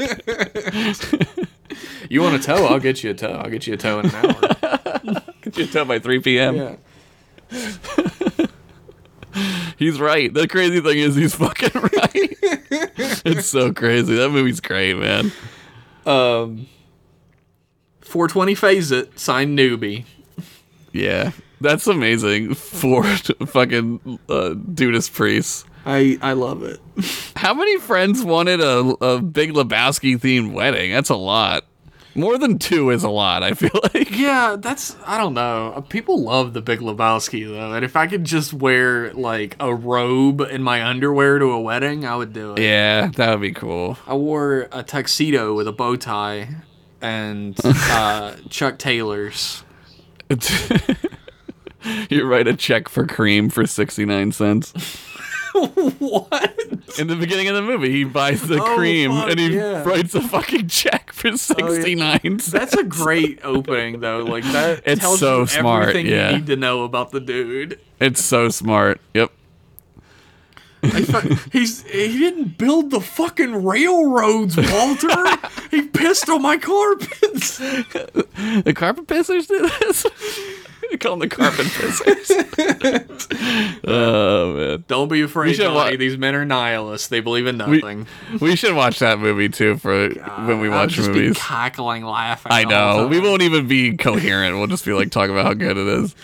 you 2.08 2.22
want 2.22 2.36
a 2.36 2.38
toe? 2.38 2.66
I'll 2.66 2.78
get 2.78 3.02
you 3.02 3.10
a 3.10 3.14
toe. 3.14 3.32
I'll 3.32 3.50
get 3.50 3.66
you 3.66 3.74
a 3.74 3.76
toe 3.76 4.00
in 4.00 4.06
an 4.06 4.14
hour. 4.14 5.22
Get 5.42 5.58
you 5.58 5.64
a 5.64 5.68
toe 5.68 5.84
by 5.84 6.00
3 6.00 6.18
p.m. 6.20 6.56
yeah. 6.56 6.76
He's 9.78 10.00
right. 10.00 10.32
The 10.34 10.48
crazy 10.48 10.80
thing 10.80 10.98
is, 10.98 11.14
he's 11.14 11.36
fucking 11.36 11.80
right. 11.80 12.36
it's 13.24 13.46
so 13.46 13.72
crazy. 13.72 14.16
That 14.16 14.30
movie's 14.30 14.60
great, 14.60 14.94
man. 14.94 15.30
Um. 16.04 16.66
420 18.00 18.54
phase 18.54 18.90
it. 18.90 19.18
Signed 19.18 19.58
newbie. 19.58 20.04
Yeah, 20.92 21.32
that's 21.60 21.86
amazing 21.86 22.54
for 22.54 23.04
fucking 23.46 24.18
uh, 24.28 24.50
Dudeist 24.54 25.12
priests. 25.12 25.64
I 25.84 26.18
I 26.20 26.32
love 26.32 26.62
it. 26.62 26.80
How 27.36 27.54
many 27.54 27.78
friends 27.78 28.24
wanted 28.24 28.60
a, 28.60 28.78
a 29.04 29.22
Big 29.22 29.52
Lebowski 29.52 30.18
themed 30.18 30.52
wedding? 30.52 30.92
That's 30.92 31.10
a 31.10 31.16
lot. 31.16 31.64
More 32.16 32.38
than 32.38 32.58
two 32.58 32.88
is 32.90 33.02
a 33.04 33.10
lot. 33.10 33.42
I 33.42 33.52
feel 33.52 33.70
like. 33.94 34.10
Yeah, 34.10 34.56
that's 34.58 34.96
I 35.06 35.18
don't 35.18 35.34
know. 35.34 35.74
Uh, 35.76 35.80
People 35.82 36.22
love 36.22 36.54
the 36.54 36.62
Big 36.62 36.80
Lebowski 36.80 37.46
though, 37.46 37.74
and 37.74 37.84
if 37.84 37.94
I 37.94 38.06
could 38.06 38.24
just 38.24 38.52
wear 38.54 39.12
like 39.12 39.54
a 39.60 39.72
robe 39.74 40.40
and 40.40 40.64
my 40.64 40.82
underwear 40.84 41.38
to 41.38 41.52
a 41.52 41.60
wedding, 41.60 42.04
I 42.06 42.16
would 42.16 42.32
do 42.32 42.54
it. 42.54 42.60
Yeah, 42.60 43.08
that 43.16 43.30
would 43.30 43.42
be 43.42 43.52
cool. 43.52 43.98
I 44.06 44.14
wore 44.14 44.68
a 44.72 44.82
tuxedo 44.82 45.54
with 45.54 45.68
a 45.68 45.72
bow 45.72 45.96
tie 45.96 46.48
and 47.02 47.54
uh, 47.62 48.34
Chuck 48.48 48.78
Taylors. 48.78 49.62
you 52.10 52.24
write 52.24 52.46
a 52.48 52.54
check 52.54 52.88
for 52.88 53.06
cream 53.06 53.48
for 53.48 53.66
69 53.66 54.32
cents. 54.32 54.72
what? 55.98 56.98
In 56.98 57.06
the 57.06 57.16
beginning 57.16 57.48
of 57.48 57.54
the 57.54 57.62
movie, 57.62 57.90
he 57.90 58.04
buys 58.04 58.42
the 58.42 58.62
Oh, 58.62 58.76
cream 58.76 59.10
fuck, 59.12 59.30
and 59.30 59.40
he 59.40 59.54
yeah. 59.56 59.82
Oh, 59.82 59.88
writes 59.88 60.14
a 60.14 60.20
fucking 60.20 60.68
check 60.68 61.12
for 61.12 61.36
69 61.36 62.20
cents. 62.20 62.46
That's 62.46 62.74
a 62.74 62.84
great 62.84 63.40
opening 63.42 64.00
though. 64.00 64.18
Like 64.24 64.44
that 64.44 64.82
It's 64.86 65.00
tells 65.00 65.20
so 65.20 65.40
you 65.40 65.46
smart, 65.46 65.82
everything 65.88 66.06
yeah. 66.06 66.30
you 66.30 66.36
need 66.38 66.46
to 66.48 66.56
know 66.56 66.84
about 66.84 67.10
the 67.10 67.20
dude. 67.20 67.80
It's 68.00 68.22
so 68.22 68.48
smart. 68.50 69.00
Yep. 69.14 69.32
He's 71.52 71.82
he 71.84 72.18
didn't 72.18 72.58
build 72.58 72.90
the 72.90 73.00
fucking 73.00 73.64
railroads, 73.64 74.56
Walter. 74.56 75.08
he 75.70 75.82
pissed 75.82 76.28
on 76.28 76.42
my 76.42 76.58
carpets. 76.58 77.56
The 77.58 78.72
carpet 78.76 79.06
pissers 79.06 79.48
do 79.48 79.68
this? 79.80 80.06
they 80.90 80.96
call 80.96 81.12
them 81.16 81.20
the 81.20 81.28
carpet 81.28 81.66
pissers. 81.66 82.30
oh, 83.86 84.52
man. 84.54 84.84
Don't 84.88 85.08
be 85.08 85.22
afraid, 85.22 85.54
should 85.56 85.62
Johnny. 85.64 85.92
wa- 85.92 85.96
These 85.96 86.18
men 86.18 86.34
are 86.34 86.44
nihilists. 86.44 87.08
They 87.08 87.20
believe 87.20 87.46
in 87.46 87.56
nothing. 87.56 88.06
we 88.40 88.56
should 88.56 88.74
watch 88.74 88.98
that 89.00 89.18
movie 89.18 89.48
too 89.48 89.76
for 89.78 90.08
when 90.10 90.60
we 90.60 90.68
I'll 90.68 90.82
watch 90.82 90.92
just 90.92 91.08
movies. 91.08 91.34
be 91.34 91.40
cackling, 91.40 92.04
laughing. 92.04 92.52
I 92.52 92.64
know. 92.64 93.06
We 93.08 93.20
won't 93.20 93.42
even 93.42 93.66
be 93.68 93.96
coherent. 93.96 94.56
We'll 94.56 94.66
just 94.66 94.84
be 94.84 94.92
like 94.92 95.10
talking 95.10 95.34
about 95.34 95.46
how 95.46 95.54
good 95.54 95.76
it 95.76 95.86
is. 95.86 96.14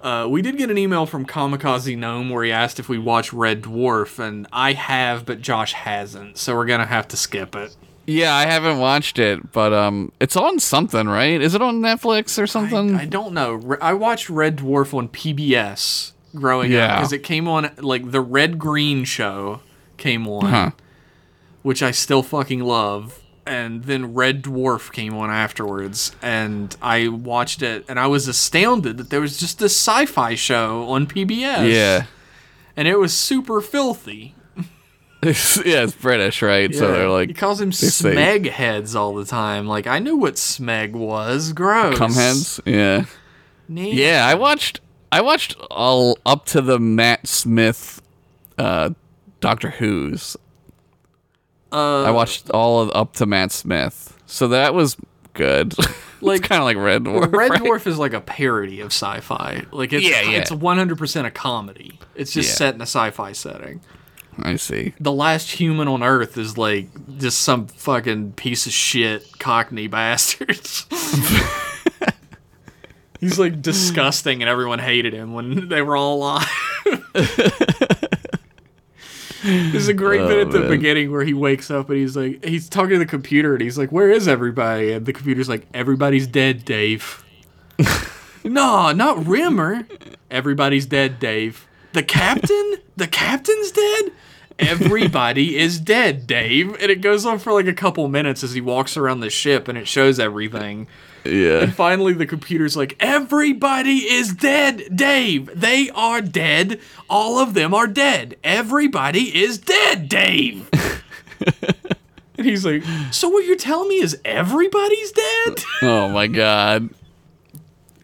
Uh, 0.00 0.28
we 0.30 0.42
did 0.42 0.56
get 0.56 0.70
an 0.70 0.78
email 0.78 1.06
from 1.06 1.26
Kamikaze 1.26 1.98
Gnome 1.98 2.30
where 2.30 2.44
he 2.44 2.52
asked 2.52 2.78
if 2.78 2.88
we 2.88 2.98
watch 2.98 3.32
Red 3.32 3.62
Dwarf, 3.62 4.20
and 4.20 4.46
I 4.52 4.74
have, 4.74 5.26
but 5.26 5.40
Josh 5.40 5.72
hasn't, 5.72 6.38
so 6.38 6.54
we're 6.54 6.66
gonna 6.66 6.86
have 6.86 7.08
to 7.08 7.16
skip 7.16 7.56
it. 7.56 7.74
Yeah, 8.08 8.34
I 8.34 8.46
haven't 8.46 8.78
watched 8.78 9.18
it, 9.18 9.52
but 9.52 9.74
um, 9.74 10.12
it's 10.18 10.34
on 10.34 10.58
something, 10.60 11.06
right? 11.06 11.40
Is 11.42 11.54
it 11.54 11.60
on 11.60 11.80
Netflix 11.82 12.42
or 12.42 12.46
something? 12.46 12.94
I 12.94 13.04
don't 13.04 13.34
know. 13.34 13.76
I 13.82 13.92
watched 13.92 14.30
Red 14.30 14.56
Dwarf 14.56 14.94
on 14.94 15.08
PBS 15.08 16.12
growing 16.34 16.74
up 16.74 16.96
because 16.96 17.12
it 17.12 17.22
came 17.22 17.46
on 17.46 17.70
like 17.76 18.10
the 18.10 18.22
Red 18.22 18.58
Green 18.58 19.04
show 19.04 19.60
came 19.98 20.26
on, 20.26 20.46
huh. 20.46 20.70
which 21.60 21.82
I 21.82 21.90
still 21.90 22.22
fucking 22.22 22.60
love. 22.60 23.20
And 23.46 23.84
then 23.84 24.14
Red 24.14 24.42
Dwarf 24.42 24.90
came 24.90 25.14
on 25.14 25.30
afterwards, 25.30 26.16
and 26.22 26.74
I 26.80 27.08
watched 27.08 27.60
it, 27.62 27.84
and 27.88 27.98
I 28.00 28.06
was 28.06 28.26
astounded 28.26 28.96
that 28.98 29.10
there 29.10 29.20
was 29.20 29.38
just 29.38 29.58
this 29.58 29.76
sci-fi 29.76 30.34
show 30.34 30.84
on 30.88 31.06
PBS. 31.06 31.70
Yeah. 31.72 32.06
and 32.74 32.88
it 32.88 32.98
was 32.98 33.12
super 33.12 33.60
filthy. 33.60 34.34
yeah, 35.22 35.82
it's 35.82 35.94
British, 35.94 36.42
right? 36.42 36.72
So 36.74 36.92
they're 36.92 37.08
like 37.08 37.28
he 37.28 37.32
like 37.32 37.36
calls 37.40 37.60
him 37.60 37.72
say- 37.72 38.14
Smeg 38.14 38.48
heads 38.48 38.94
all 38.94 39.14
the 39.14 39.24
time. 39.24 39.66
Like 39.66 39.86
I 39.86 39.98
knew 39.98 40.16
what 40.16 40.34
Smeg 40.34 40.92
was. 40.92 41.52
Gross. 41.52 41.98
cumheads. 41.98 42.60
Yeah. 42.64 43.04
Nah. 43.68 43.82
Yeah, 43.82 44.26
I 44.26 44.34
watched 44.34 44.80
I 45.10 45.20
watched 45.20 45.56
all 45.70 46.18
up 46.24 46.46
to 46.46 46.60
the 46.60 46.78
Matt 46.78 47.26
Smith 47.26 48.00
uh 48.58 48.90
Doctor 49.40 49.70
Who's. 49.70 50.36
Uh, 51.70 52.02
I 52.04 52.10
watched 52.10 52.48
all 52.50 52.80
of 52.80 52.90
up 52.94 53.12
to 53.14 53.26
Matt 53.26 53.52
Smith. 53.52 54.16
So 54.26 54.48
that 54.48 54.74
was 54.74 54.96
good. 55.34 55.74
Like- 56.20 56.40
it's 56.40 56.48
kind 56.48 56.60
of 56.60 56.64
like 56.64 56.76
Red 56.76 57.04
Dwarf. 57.04 57.32
Red 57.32 57.50
right? 57.52 57.60
Dwarf 57.62 57.86
is 57.86 57.96
like 57.96 58.12
a 58.12 58.20
parody 58.20 58.80
of 58.80 58.88
sci-fi. 58.88 59.62
Like 59.70 59.92
it's 59.92 60.04
Yeah, 60.04 60.22
yeah. 60.22 60.38
it's 60.38 60.50
100% 60.50 61.24
a 61.24 61.30
comedy. 61.30 62.00
It's 62.16 62.32
just 62.32 62.48
Yeah. 62.48 62.54
set 62.56 62.74
in 62.74 62.80
a 62.80 62.86
sci-fi 62.86 63.30
setting. 63.30 63.80
I 64.42 64.56
see. 64.56 64.94
The 65.00 65.12
last 65.12 65.50
human 65.50 65.88
on 65.88 66.02
Earth 66.02 66.36
is 66.38 66.56
like 66.56 66.88
just 67.18 67.40
some 67.40 67.66
fucking 67.66 68.32
piece 68.32 68.66
of 68.66 68.72
shit 68.72 69.38
Cockney 69.38 69.86
bastard. 69.88 70.60
He's 73.20 73.38
like 73.38 73.60
disgusting, 73.60 74.42
and 74.42 74.48
everyone 74.48 74.78
hated 74.78 75.12
him 75.12 75.32
when 75.32 75.68
they 75.68 75.82
were 75.82 75.96
all 75.96 76.18
alive. 76.18 76.46
There's 79.42 79.88
a 79.88 79.94
great 79.94 80.20
oh, 80.20 80.28
bit 80.28 80.38
Oh, 80.38 80.42
at 80.42 80.50
the 80.50 80.60
man. 80.60 80.68
beginning 80.68 81.10
where 81.12 81.24
he 81.24 81.32
wakes 81.34 81.70
up 81.70 81.88
and 81.90 81.98
he's 81.98 82.16
like, 82.16 82.44
he's 82.44 82.68
talking 82.68 82.90
to 82.90 82.98
the 82.98 83.06
computer 83.06 83.54
and 83.54 83.62
he's 83.62 83.78
like, 83.78 83.90
"Where 83.92 84.10
is 84.10 84.26
everybody?" 84.28 84.92
And 84.92 85.06
the 85.06 85.12
computer's 85.12 85.48
like, 85.48 85.66
"Everybody's 85.72 86.26
dead, 86.26 86.64
Dave." 86.64 87.24
no, 88.44 88.92
not 88.92 89.26
Rimmer. 89.26 89.86
Everybody's 90.30 90.86
dead, 90.86 91.18
Dave. 91.20 91.66
The 91.92 92.02
captain? 92.02 92.74
the 92.96 93.06
captain's 93.06 93.70
dead? 93.70 94.12
Everybody 94.58 95.56
is 95.56 95.78
dead, 95.78 96.26
Dave. 96.26 96.74
And 96.80 96.90
it 96.90 97.00
goes 97.00 97.24
on 97.24 97.38
for 97.38 97.52
like 97.52 97.66
a 97.66 97.72
couple 97.72 98.08
minutes 98.08 98.42
as 98.42 98.54
he 98.54 98.60
walks 98.60 98.96
around 98.96 99.20
the 99.20 99.30
ship 99.30 99.68
and 99.68 99.78
it 99.78 99.86
shows 99.86 100.18
everything. 100.18 100.88
Yeah. 101.24 101.60
And 101.60 101.74
finally, 101.74 102.12
the 102.12 102.26
computer's 102.26 102.76
like, 102.76 102.96
Everybody 102.98 103.98
is 104.10 104.34
dead, 104.34 104.96
Dave. 104.96 105.50
They 105.54 105.90
are 105.90 106.20
dead. 106.20 106.80
All 107.08 107.38
of 107.38 107.54
them 107.54 107.72
are 107.72 107.86
dead. 107.86 108.36
Everybody 108.42 109.36
is 109.36 109.58
dead, 109.58 110.08
Dave. 110.08 110.68
and 112.36 112.46
he's 112.46 112.64
like, 112.64 112.82
So 113.12 113.28
what 113.28 113.44
you're 113.44 113.56
telling 113.56 113.88
me 113.88 114.00
is 114.00 114.18
everybody's 114.24 115.12
dead? 115.12 115.64
Oh 115.82 116.08
my 116.08 116.26
god. 116.26 116.90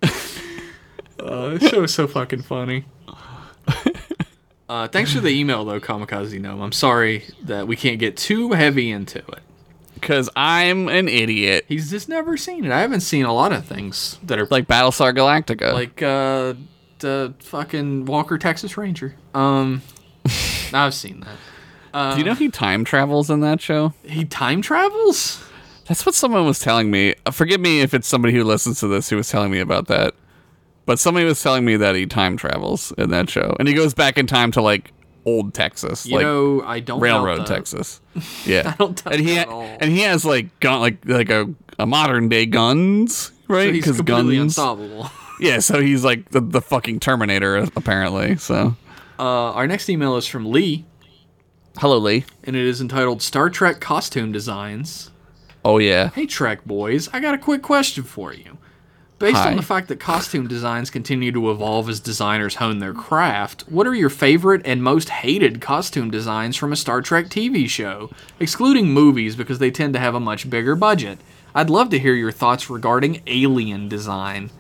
Uh, 1.17 1.57
this 1.57 1.71
show 1.71 1.83
is 1.83 1.95
so 1.95 2.07
fucking 2.07 2.43
funny. 2.43 2.85
Uh, 4.69 4.89
thanks 4.89 5.13
for 5.13 5.21
the 5.21 5.29
email 5.41 5.65
though, 5.65 5.81
Kamikaze 5.81 6.41
Gnome. 6.41 6.61
I'm 6.63 6.73
sorry 6.73 7.25
that 7.43 7.67
we 7.67 7.77
can't 7.77 7.99
get 7.99 8.17
too 8.17 8.53
heavy 8.53 8.91
into 8.91 9.19
it. 9.19 9.41
Because 9.95 10.29
I'm 10.37 10.89
an 10.89 11.09
idiot. 11.09 11.65
He's 11.69 11.91
just 11.91 12.09
never 12.09 12.37
seen 12.37 12.65
it. 12.65 12.73
I 12.73 12.81
haven't 12.81 13.01
seen 13.01 13.25
a 13.25 13.33
lot 13.33 13.53
of 13.53 13.65
things 13.65 14.19
that 14.23 14.39
are 14.39 14.47
Like 14.51 14.67
Battlestar 14.67 15.17
Galactica. 15.17 15.73
like 15.73 16.03
uh 16.03 16.55
the 16.99 17.35
fucking 17.41 18.05
Walker 18.07 18.39
Texas 18.39 18.77
Ranger. 18.77 19.15
Um 19.35 19.83
I've 20.73 20.95
seen 20.95 21.21
that. 21.21 22.15
Do 22.15 22.19
you 22.19 22.25
know 22.25 22.35
he 22.35 22.49
time 22.49 22.85
travels 22.85 23.31
in 23.31 23.41
that 23.41 23.61
show? 23.61 23.93
He 24.03 24.25
time 24.25 24.63
travels? 24.63 25.43
That's 25.87 26.05
what 26.05 26.15
someone 26.15 26.45
was 26.45 26.59
telling 26.59 26.91
me. 26.91 27.15
Uh, 27.25 27.31
Forgive 27.31 27.61
me 27.61 27.83
if 27.83 27.95
it's 27.95 28.09
somebody 28.09 28.35
who 28.35 28.43
listens 28.43 28.81
to 28.81 28.89
this 28.89 29.11
who 29.11 29.17
was 29.17 29.29
telling 29.29 29.51
me 29.53 29.61
about 29.61 29.87
that. 29.89 30.15
But 30.87 30.99
somebody 30.99 31.25
was 31.27 31.43
telling 31.43 31.65
me 31.65 31.77
that 31.77 31.95
he 31.95 32.07
time 32.07 32.37
travels 32.37 32.93
in 32.99 33.11
that 33.11 33.31
show. 33.31 33.57
And 33.59 33.67
he 33.67 33.75
goes 33.75 33.95
back 33.95 34.19
in 34.19 34.27
time 34.27 34.51
to 34.53 34.61
like 34.63 34.93
old 35.25 35.55
Texas. 35.55 36.05
You 36.05 36.17
like 36.17 36.23
know, 36.25 36.63
I 36.63 36.81
don't 36.81 36.99
doubt 36.99 37.03
railroad 37.03 37.39
that. 37.41 37.47
Texas. 37.47 38.01
Yeah. 38.45 38.63
I 38.73 38.77
don't 38.77 39.03
doubt 39.03 39.15
and 39.15 39.23
he 39.27 39.35
that 39.37 39.49
ha- 39.49 39.55
all. 39.55 39.63
and 39.81 39.91
he 39.91 40.01
has 40.01 40.25
like 40.27 40.61
gun 40.61 40.81
like 40.81 40.99
like 41.07 41.31
a, 41.31 41.47
a 41.79 41.87
modern 41.87 42.29
day 42.29 42.45
guns, 42.45 43.33
right? 43.49 43.69
So 43.69 43.73
he's 43.73 43.85
'Cause 43.85 43.97
completely 43.97 44.37
guns. 44.37 44.59
unstoppable. 44.59 45.11
Yeah, 45.41 45.59
so 45.59 45.81
he's 45.81 46.05
like 46.05 46.31
the, 46.31 46.41
the 46.41 46.61
fucking 46.61 47.01
Terminator 47.01 47.57
apparently. 47.75 48.37
So 48.37 48.77
Uh, 49.19 49.51
our 49.53 49.67
next 49.67 49.89
email 49.89 50.17
is 50.17 50.27
from 50.29 50.49
Lee, 50.53 50.85
hello 51.79 51.99
Lee. 51.99 52.25
and 52.45 52.55
it 52.55 52.65
is 52.65 52.81
entitled 52.81 53.21
Star 53.21 53.51
Trek 53.51 53.81
Costume 53.81 54.31
Designs. 54.31 55.11
Oh 55.65 55.79
yeah. 55.79 56.11
Hey, 56.11 56.27
Trek 56.27 56.65
boys, 56.65 57.09
I 57.13 57.19
got 57.19 57.35
a 57.35 57.39
quick 57.39 57.63
question 57.63 58.05
for 58.05 58.33
you. 58.33 58.59
Based 59.21 59.37
Hi. 59.37 59.51
on 59.53 59.57
the 59.57 59.63
fact 59.63 59.89
that 59.89 60.01
costume 60.01 60.49
designs 60.49 60.91
continue 60.91 61.31
to 61.33 61.51
evolve 61.51 61.89
as 61.89 62.01
designers 62.01 62.57
hone 62.57 62.81
their 62.81 62.93
craft, 62.93 63.63
what 63.69 63.87
are 63.87 63.95
your 63.95 64.11
favorite 64.11 64.61
and 64.65 64.83
most 64.83 65.09
hated 65.09 65.61
costume 65.61 66.11
designs 66.11 66.57
from 66.57 66.73
a 66.73 66.77
Star 66.77 67.01
Trek 67.01 67.27
TV 67.27 67.69
show, 67.69 68.11
excluding 68.41 68.89
movies 68.89 69.37
because 69.37 69.61
they 69.61 69.71
tend 69.71 69.95
to 69.95 70.01
have 70.01 70.17
a 70.17 70.21
much 70.21 70.51
bigger 70.51 70.75
budget? 70.75 71.21
I'd 71.55 71.71
love 71.71 71.91
to 71.91 71.99
hear 71.99 72.15
your 72.15 72.33
thoughts 72.33 72.69
regarding 72.69 73.23
alien 73.29 73.89
design. 73.89 74.51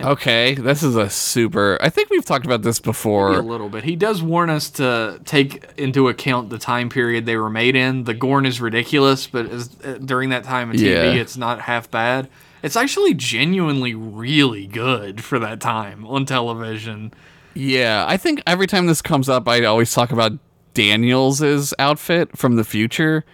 Okay, 0.00 0.54
this 0.54 0.82
is 0.82 0.96
a 0.96 1.10
super. 1.10 1.76
I 1.80 1.90
think 1.90 2.08
we've 2.08 2.24
talked 2.24 2.46
about 2.46 2.62
this 2.62 2.80
before. 2.80 3.34
a 3.34 3.42
little 3.42 3.68
bit. 3.68 3.84
He 3.84 3.94
does 3.94 4.22
warn 4.22 4.48
us 4.48 4.70
to 4.70 5.20
take 5.26 5.64
into 5.76 6.08
account 6.08 6.48
the 6.48 6.58
time 6.58 6.88
period 6.88 7.26
they 7.26 7.36
were 7.36 7.50
made 7.50 7.76
in. 7.76 8.04
The 8.04 8.14
Gorn 8.14 8.46
is 8.46 8.60
ridiculous, 8.60 9.26
but 9.26 9.46
as, 9.50 9.70
uh, 9.84 9.98
during 10.02 10.30
that 10.30 10.42
time 10.44 10.70
of 10.70 10.76
TV, 10.76 10.86
Yeah. 11.14 11.20
it's 11.20 11.36
not 11.36 11.60
half 11.60 11.90
bad. 11.90 12.28
It's 12.62 12.76
actually 12.76 13.14
genuinely 13.14 13.94
really 13.94 14.66
good 14.66 15.22
for 15.22 15.38
that 15.40 15.60
time 15.60 16.06
on 16.06 16.24
television. 16.24 17.12
Yeah, 17.54 18.04
I 18.08 18.16
think 18.16 18.42
every 18.46 18.66
time 18.66 18.86
this 18.86 19.02
comes 19.02 19.28
up, 19.28 19.48
I 19.48 19.64
always 19.64 19.92
talk 19.92 20.12
about 20.12 20.32
Daniels' 20.74 21.74
outfit 21.78 22.36
from 22.36 22.56
the 22.56 22.64
future, 22.64 23.24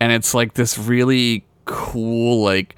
and 0.00 0.12
it's 0.12 0.32
like 0.32 0.54
this 0.54 0.78
really 0.78 1.44
cool, 1.64 2.42
like 2.42 2.76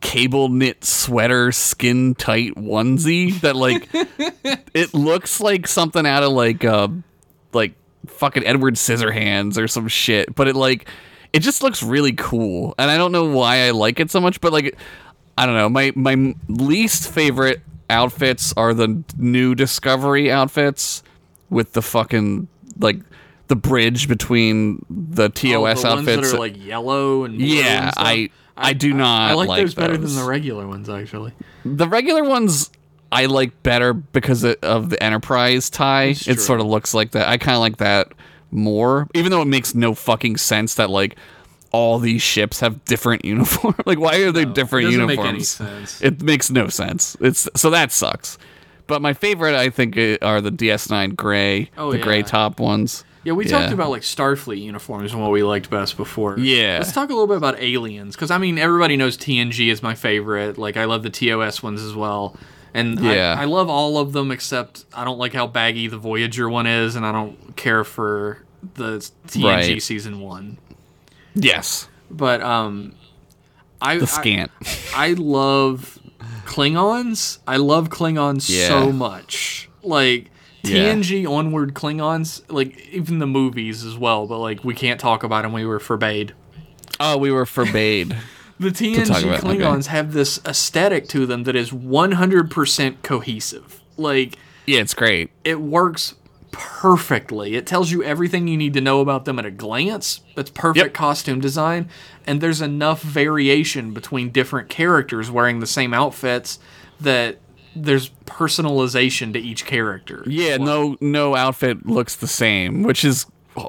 cable 0.00 0.48
knit 0.48 0.84
sweater, 0.84 1.50
skin 1.52 2.14
tight 2.14 2.54
onesie 2.56 3.40
that 3.40 3.56
like 3.56 3.88
it 4.74 4.92
looks 4.94 5.40
like 5.40 5.66
something 5.66 6.06
out 6.06 6.22
of 6.22 6.32
like 6.32 6.64
uh 6.64 6.88
like 7.52 7.74
fucking 8.06 8.44
Edward 8.44 8.74
Scissorhands 8.74 9.56
or 9.56 9.68
some 9.68 9.88
shit, 9.88 10.34
but 10.34 10.48
it 10.48 10.56
like 10.56 10.88
it 11.32 11.40
just 11.40 11.62
looks 11.62 11.82
really 11.82 12.12
cool, 12.12 12.74
and 12.78 12.90
I 12.90 12.96
don't 12.96 13.12
know 13.12 13.24
why 13.26 13.66
I 13.66 13.70
like 13.70 14.00
it 14.00 14.10
so 14.10 14.20
much, 14.20 14.40
but 14.40 14.52
like 14.52 14.76
I 15.38 15.46
don't 15.46 15.54
know. 15.54 15.68
My 15.68 15.92
my 15.94 16.34
least 16.48 17.10
favorite 17.10 17.60
outfits 17.90 18.52
are 18.56 18.74
the 18.74 19.02
new 19.16 19.54
Discovery 19.54 20.30
outfits 20.30 21.02
with 21.50 21.72
the 21.72 21.82
fucking 21.82 22.48
like 22.78 22.98
the 23.46 23.56
bridge 23.56 24.08
between 24.08 24.84
the 24.90 25.28
TOS 25.30 25.46
Oh, 25.46 25.54
the 25.54 25.60
ones 25.60 25.84
outfits. 25.84 26.30
that 26.32 26.36
are 26.36 26.40
like 26.40 26.62
yellow 26.62 27.24
and 27.24 27.38
blue 27.38 27.46
yeah, 27.46 27.84
and 27.84 27.92
stuff. 27.92 28.04
I 28.06 28.30
I 28.56 28.72
do 28.72 28.92
not 28.92 29.30
I 29.30 29.34
like, 29.34 29.48
like 29.48 29.62
those 29.62 29.74
better 29.74 29.96
than 29.96 30.14
the 30.16 30.24
regular 30.24 30.66
ones 30.66 30.88
actually. 30.90 31.32
The 31.64 31.88
regular 31.88 32.24
ones 32.24 32.70
I 33.10 33.24
like 33.26 33.62
better 33.62 33.94
because 33.94 34.44
of 34.44 34.90
the 34.90 35.02
Enterprise 35.02 35.70
tie. 35.70 36.08
It 36.26 36.40
sort 36.40 36.60
of 36.60 36.66
looks 36.66 36.92
like 36.92 37.12
that. 37.12 37.26
I 37.28 37.38
kind 37.38 37.54
of 37.54 37.60
like 37.60 37.78
that 37.78 38.12
more, 38.50 39.08
even 39.14 39.30
though 39.30 39.40
it 39.42 39.46
makes 39.46 39.74
no 39.74 39.94
fucking 39.94 40.36
sense 40.36 40.74
that 40.74 40.90
like 40.90 41.16
all 41.70 41.98
these 41.98 42.22
ships 42.22 42.60
have 42.60 42.84
different 42.84 43.24
uniforms. 43.24 43.76
like, 43.86 43.98
why 43.98 44.16
are 44.18 44.32
they 44.32 44.44
different 44.44 44.86
doesn't 44.86 45.06
make 45.06 45.18
uniforms? 45.18 45.48
sense. 45.48 46.02
It 46.02 46.22
makes 46.22 46.50
no 46.50 46.68
sense. 46.68 47.16
It's 47.20 47.48
so 47.56 47.70
that 47.70 47.92
sucks. 47.92 48.38
But 48.86 49.02
my 49.02 49.12
favorite, 49.12 49.54
I 49.54 49.68
think, 49.68 49.96
are 50.22 50.40
the 50.40 50.50
DS9 50.50 51.14
gray, 51.14 51.70
Oh, 51.76 51.92
the 51.92 51.98
gray 51.98 52.22
top 52.22 52.58
ones. 52.58 53.04
Yeah, 53.22 53.34
we 53.34 53.44
Yeah. 53.44 53.58
talked 53.60 53.72
about 53.74 53.90
like 53.90 54.00
Starfleet 54.00 54.62
uniforms 54.62 55.12
and 55.12 55.20
what 55.20 55.30
we 55.30 55.42
liked 55.42 55.68
best 55.68 55.98
before. 55.98 56.38
Yeah. 56.38 56.78
Let's 56.78 56.92
talk 56.92 57.10
a 57.10 57.12
little 57.12 57.26
bit 57.26 57.36
about 57.36 57.60
aliens 57.60 58.14
because 58.16 58.30
I 58.30 58.38
mean 58.38 58.56
everybody 58.56 58.96
knows 58.96 59.18
TNG 59.18 59.68
is 59.70 59.82
my 59.82 59.94
favorite. 59.94 60.56
Like 60.56 60.78
I 60.78 60.86
love 60.86 61.02
the 61.02 61.10
TOS 61.10 61.62
ones 61.62 61.82
as 61.82 61.94
well, 61.94 62.34
and 62.72 62.98
Yeah. 62.98 63.34
I, 63.38 63.42
I 63.42 63.44
love 63.44 63.68
all 63.68 63.98
of 63.98 64.12
them 64.14 64.30
except 64.30 64.86
I 64.94 65.04
don't 65.04 65.18
like 65.18 65.34
how 65.34 65.46
baggy 65.46 65.88
the 65.88 65.98
Voyager 65.98 66.48
one 66.48 66.66
is, 66.66 66.96
and 66.96 67.04
I 67.04 67.12
don't 67.12 67.56
care 67.56 67.84
for 67.84 68.38
the 68.74 69.06
TNG 69.26 69.44
Right. 69.44 69.82
season 69.82 70.20
one. 70.20 70.56
Yes, 71.34 71.88
But 72.10 72.40
um, 72.42 72.94
I 73.80 73.98
the 73.98 74.06
scant. 74.06 74.50
I 74.94 75.12
love 75.12 75.98
Klingons. 76.46 77.38
I 77.46 77.56
love 77.58 77.90
Klingons 77.90 78.48
Yeah. 78.48 78.68
so 78.68 78.92
much. 78.92 79.68
Like 79.82 80.30
Yeah. 80.62 80.94
TNG 80.94 81.26
onward 81.26 81.74
Klingons, 81.74 82.42
like 82.48 82.78
even 82.90 83.18
the 83.18 83.26
movies 83.26 83.84
as 83.84 83.96
well. 83.96 84.26
But 84.26 84.38
like 84.38 84.64
we 84.64 84.74
can't 84.74 84.98
talk 85.00 85.22
about 85.22 85.42
them. 85.42 85.52
We 85.52 85.64
were 85.66 85.78
forbade. 85.80 86.32
oh, 87.00 87.16
we 87.16 87.30
were 87.30 87.46
forbade. 87.46 88.16
The 88.60 88.70
TNG 88.70 89.06
about- 89.06 89.22
okay. 89.24 89.38
Klingons 89.58 89.86
have 89.86 90.12
this 90.12 90.40
aesthetic 90.44 91.06
to 91.10 91.26
them 91.26 91.44
that 91.44 91.54
is 91.54 91.70
100% 91.70 92.96
cohesive. 93.04 93.80
Like 93.96 94.36
yeah, 94.66 94.80
it's 94.80 94.94
great. 94.94 95.30
it 95.44 95.60
works 95.60 96.14
perfectly. 96.58 97.54
It 97.54 97.66
tells 97.66 97.90
you 97.92 98.02
everything 98.02 98.48
you 98.48 98.56
need 98.56 98.74
to 98.74 98.80
know 98.80 99.00
about 99.00 99.24
them 99.24 99.38
at 99.38 99.46
a 99.46 99.50
glance. 99.50 100.20
It's 100.36 100.50
perfect 100.50 100.84
Yep. 100.86 100.92
costume 100.94 101.40
design, 101.40 101.88
and 102.26 102.40
there's 102.40 102.60
enough 102.60 103.00
variation 103.00 103.92
between 103.94 104.30
different 104.30 104.68
characters 104.68 105.30
wearing 105.30 105.60
the 105.60 105.66
same 105.66 105.94
outfits 105.94 106.58
that 107.00 107.38
there's 107.76 108.10
personalization 108.26 109.32
to 109.32 109.38
each 109.38 109.64
character. 109.66 110.24
Yeah, 110.26 110.56
no, 110.56 110.96
no 111.00 111.36
outfit 111.36 111.86
looks 111.86 112.16
the 112.16 112.26
same, 112.26 112.82
which 112.82 113.04
is 113.04 113.26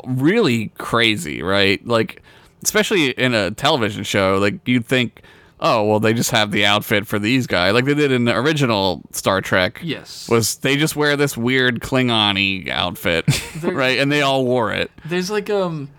really 0.07 0.71
crazy, 0.79 1.43
right? 1.43 1.85
Like, 1.85 2.23
especially 2.63 3.11
in 3.11 3.35
a 3.35 3.51
television 3.51 4.03
show, 4.03 4.39
like 4.39 4.67
you'd 4.67 4.85
think, 4.87 5.21
oh, 5.61 5.83
well, 5.85 5.99
they 5.99 6.13
just 6.13 6.31
have 6.31 6.51
the 6.51 6.65
outfit 6.65 7.05
for 7.07 7.19
these 7.19 7.45
guys, 7.47 7.73
like 7.73 7.85
they 7.85 7.93
did 7.93 8.11
in 8.11 8.25
the 8.25 8.35
original 8.37 9.01
Star 9.11 9.41
Trek. 9.41 9.79
Yes. 9.83 10.27
was 10.29 10.55
they 10.57 10.77
just 10.77 10.95
wear 10.95 11.15
this 11.17 11.35
weird 11.37 11.79
Klingon-y 11.81 12.71
outfit, 12.71 13.25
right? 13.63 13.99
And 13.99 14.11
they 14.11 14.21
all 14.21 14.45
wore 14.45 14.71
it. 14.71 14.89
There's 15.05 15.29
like 15.29 15.49
um 15.49 15.89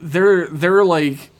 there 0.00 0.46
there 0.48 0.76
are 0.78 0.84
like 0.84 1.30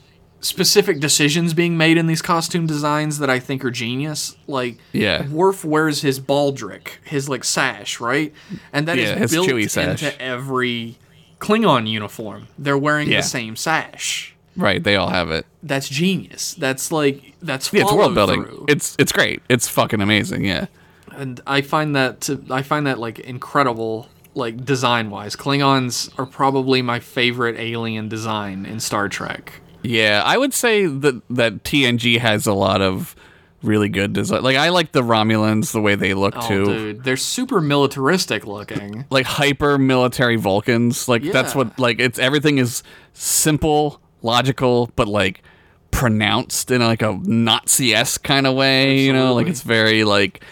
specific 0.40 1.00
decisions 1.00 1.54
being 1.54 1.76
made 1.76 1.96
in 1.96 2.06
these 2.06 2.20
costume 2.20 2.66
designs 2.66 3.18
that 3.18 3.30
I 3.30 3.38
think 3.38 3.64
are 3.64 3.70
genius. 3.70 4.36
Like 4.46 4.76
Yeah. 4.92 5.26
Worf 5.28 5.64
wears 5.64 6.02
his 6.02 6.20
baldric, 6.20 6.88
his 7.04 7.28
like 7.28 7.44
sash, 7.44 7.98
right? 8.00 8.32
And 8.72 8.86
that 8.88 8.98
is 8.98 9.08
Yeah, 9.10 9.16
his 9.16 9.32
built 9.32 9.48
into 9.48 10.20
every 10.22 10.98
Klingon 11.38 11.88
uniform. 11.88 12.48
They're 12.58 12.78
wearing 12.78 13.08
Yeah. 13.10 13.18
the 13.18 13.26
same 13.26 13.56
sash. 13.56 14.33
Right, 14.56 14.82
they 14.82 14.96
all 14.96 15.08
have 15.08 15.30
it. 15.30 15.46
That's 15.62 15.88
genius. 15.88 16.54
That's 16.54 16.92
like 16.92 17.34
that's 17.42 17.72
Yeah, 17.72 17.82
it's 17.82 17.92
world 17.92 18.14
building. 18.14 18.44
through. 18.44 18.66
It's 18.68 18.94
it's 18.98 19.12
great. 19.12 19.42
It's 19.48 19.68
fucking 19.68 20.00
amazing. 20.00 20.44
Yeah. 20.44 20.66
and 21.12 21.40
I 21.46 21.60
find 21.60 21.94
that 21.96 22.20
to, 22.22 22.42
I 22.50 22.62
find 22.62 22.86
that 22.86 22.98
like 22.98 23.18
incredible 23.20 24.08
like 24.34 24.64
design 24.64 25.10
wise. 25.10 25.36
Klingons 25.36 26.10
are 26.18 26.26
probably 26.26 26.82
my 26.82 26.98
favorite 27.00 27.56
alien 27.58 28.08
design 28.08 28.66
in 28.66 28.80
Star 28.80 29.08
Trek. 29.08 29.60
Yeah, 29.82 30.22
I 30.24 30.38
would 30.38 30.54
say 30.54 30.86
that 30.86 31.22
that 31.30 31.62
TNG 31.64 32.18
has 32.18 32.46
a 32.46 32.54
lot 32.54 32.80
of 32.80 33.14
really 33.62 33.88
good 33.88 34.12
design. 34.12 34.42
Like 34.42 34.56
I 34.56 34.70
like 34.70 34.92
the 34.92 35.02
Romulans, 35.02 35.72
the 35.72 35.80
way 35.80 35.94
they 35.94 36.14
look 36.14 36.34
Oh, 36.36 36.48
too. 36.48 36.64
dude, 36.64 37.04
they're 37.04 37.16
super 37.16 37.60
militaristic 37.60 38.46
looking. 38.46 39.04
Like 39.10 39.26
hyper 39.26 39.78
military 39.78 40.36
Vulcans. 40.36 41.08
Like 41.08 41.22
that's 41.22 41.54
what 41.54 41.78
like 41.78 42.00
it's 42.00 42.18
everything 42.18 42.58
is 42.58 42.82
simple, 43.12 44.00
logical, 44.24 44.90
but 44.96 45.06
like 45.06 45.42
pronounced 45.90 46.70
in 46.70 46.80
like 46.80 47.02
a 47.02 47.12
Nazi 47.22 47.94
esque 47.94 48.22
kind 48.22 48.46
of 48.46 48.54
way. 48.54 49.00
You 49.00 49.12
know, 49.12 49.34
like 49.34 49.46
it's 49.46 49.62
very 49.62 50.04
like 50.04 50.44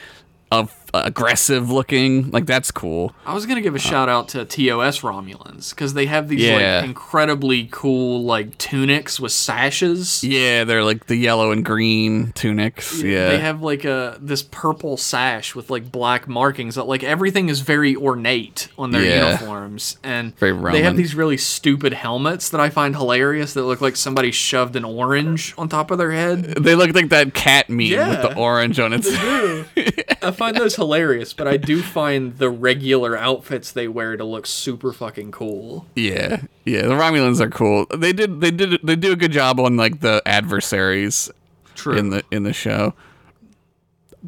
of 0.50 0.70
aggressive 0.94 1.70
looking. 1.70 2.30
Like 2.30 2.46
that's 2.46 2.70
cool. 2.70 3.14
I 3.26 3.34
was 3.34 3.46
gonna 3.46 3.60
give 3.60 3.74
a 3.74 3.78
shout 3.78 4.08
out 4.08 4.28
to 4.30 4.44
TOS 4.44 5.00
Romulans 5.00 5.70
because 5.70 5.94
they 5.94 6.06
have 6.06 6.28
these 6.28 6.40
Yeah. 6.42 6.76
like 6.80 6.84
incredibly 6.84 7.68
cool 7.70 8.24
like 8.24 8.58
tunics 8.58 9.18
with 9.18 9.32
sashes. 9.32 10.22
Yeah, 10.22 10.64
they're 10.64 10.84
like 10.84 11.06
the 11.06 11.16
yellow 11.16 11.50
and 11.50 11.64
green 11.64 12.32
tunics. 12.32 13.02
Yeah. 13.02 13.28
They 13.30 13.38
have 13.38 13.62
like 13.62 13.84
a 13.84 14.16
this 14.20 14.42
purple 14.42 14.96
sash 14.96 15.54
with 15.54 15.70
like 15.70 15.90
black 15.90 16.28
markings. 16.28 16.74
That, 16.74 16.84
like 16.84 17.02
everything 17.02 17.48
is 17.48 17.60
very 17.60 17.96
ornate 17.96 18.68
on 18.78 18.90
their 18.90 19.02
Yeah. 19.02 19.28
uniforms, 19.30 19.96
and 20.02 20.36
Very 20.38 20.52
they 20.72 20.82
have 20.82 20.96
these 20.96 21.14
really 21.14 21.36
stupid 21.36 21.92
helmets 21.92 22.48
that 22.50 22.60
I 22.60 22.68
find 22.70 22.94
hilarious. 22.96 23.54
That 23.54 23.62
look 23.64 23.80
like 23.80 23.96
somebody 23.96 24.30
shoved 24.30 24.76
an 24.76 24.84
orange 24.84 25.54
on 25.56 25.68
top 25.68 25.90
of 25.90 25.98
their 25.98 26.12
head. 26.12 26.42
they 26.62 26.74
look 26.74 26.94
like 26.94 27.08
that 27.08 27.34
cat 27.34 27.68
meme 27.70 28.08
with 28.08 28.22
the 28.22 28.34
orange 28.36 28.78
on 28.78 28.92
its. 28.92 29.08
I 30.22 30.30
find 30.30 30.56
those 30.56 30.74
hilarious, 30.82 31.32
but 31.32 31.46
I 31.46 31.56
do 31.56 31.80
find 31.82 32.36
the 32.38 32.50
regular 32.50 33.16
outfits 33.16 33.70
they 33.72 33.86
wear 33.88 34.16
to 34.16 34.24
look 34.24 34.46
super 34.46 34.92
fucking 34.92 35.30
cool. 35.30 35.86
Yeah, 35.94 36.42
yeah. 36.64 36.82
The 36.82 36.94
Romulans 36.94 37.40
are 37.40 37.48
cool. 37.50 37.86
They 37.96 38.12
did, 38.12 38.40
they 38.40 38.50
did, 38.50 38.80
they 38.82 38.96
do 38.96 39.12
a 39.12 39.16
good 39.16 39.32
job 39.32 39.60
on 39.60 39.76
like 39.76 40.00
the 40.00 40.20
adversaries 40.26 41.30
True. 41.74 41.96
in 41.96 42.10
the 42.10 42.24
in 42.30 42.42
the 42.42 42.52
show. 42.52 42.94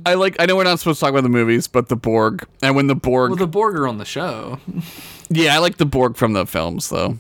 I 0.07 0.14
like. 0.14 0.36
I 0.38 0.46
know 0.46 0.57
we're 0.57 0.64
not 0.64 0.78
supposed 0.78 0.98
to 1.00 1.05
talk 1.07 1.11
about 1.11 1.22
the 1.22 1.28
movies, 1.28 1.68
but 1.68 1.88
the 1.88 1.96
Borg 1.96 2.46
and 2.62 2.74
when 2.74 2.86
the 2.86 2.96
Borg. 2.96 3.30
well, 3.30 3.38
the 3.38 3.46
Borg 3.46 3.76
are 3.76 3.86
on 3.86 3.98
the 3.98 4.05
show. 4.05 4.59
yeah, 5.28 5.55
I 5.55 5.59
like 5.59 5.76
the 5.76 5.86
Borg 5.86 6.16
from 6.16 6.32
the 6.32 6.46
films 6.46 6.88
though. 6.88 7.18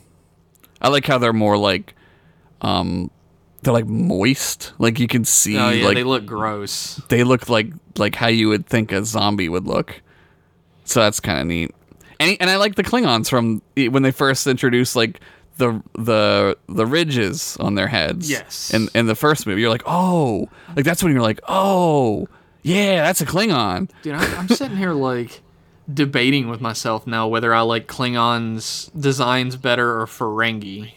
I 0.80 0.88
like 0.88 1.06
how 1.06 1.18
they're 1.18 1.32
more 1.32 1.56
like, 1.56 1.94
um, 2.60 3.10
they're 3.64 3.72
like 3.72 3.86
moist. 3.86 4.72
Like 4.78 4.98
you 4.98 5.08
can 5.08 5.24
see, 5.24 5.58
Oh 5.58 5.70
yeah, 5.70 5.86
like 5.86 5.94
they 5.96 6.04
look 6.04 6.26
gross. 6.26 6.96
they 7.08 7.24
look 7.24 7.48
like 7.48 7.72
like 7.98 8.14
how 8.14 8.28
you 8.28 8.48
would 8.48 8.66
think 8.66 8.92
a 8.92 9.04
zombie 9.04 9.48
would 9.48 9.66
look. 9.66 10.00
So 10.84 11.00
that's 11.00 11.20
kind 11.20 11.40
of 11.40 11.46
neat. 11.46 11.74
And 12.20 12.36
and 12.40 12.50
I 12.50 12.56
like 12.56 12.76
the 12.76 12.84
Klingons 12.84 13.28
from 13.28 13.62
when 13.76 14.02
they 14.02 14.10
first 14.12 14.46
introduced 14.46 14.94
like 14.96 15.20
the 15.56 15.82
the 15.94 16.56
the 16.68 16.86
ridges 16.86 17.56
on 17.58 17.74
their 17.74 17.88
heads. 17.88 18.30
Yes. 18.30 18.72
In 18.72 18.88
in 18.94 19.06
the 19.06 19.14
first 19.14 19.46
movie, 19.46 19.60
you're 19.60 19.70
like, 19.70 19.82
oh, 19.86 20.48
like 20.76 20.84
that's 20.84 21.02
when 21.02 21.12
you're 21.12 21.22
like, 21.22 21.40
oh, 21.48 22.28
yeah, 22.62 23.02
that's 23.02 23.20
a 23.20 23.26
Klingon. 23.26 23.90
Dude, 24.02 24.14
I, 24.14 24.36
I'm 24.36 24.48
sitting 24.48 24.76
here 24.76 24.92
like 24.92 25.42
debating 25.92 26.48
with 26.48 26.60
myself 26.62 27.06
now 27.06 27.28
whether 27.28 27.54
I 27.54 27.60
like 27.60 27.86
Klingons 27.86 28.90
designs 28.98 29.56
better 29.56 30.00
or 30.00 30.06
Ferengi. 30.06 30.92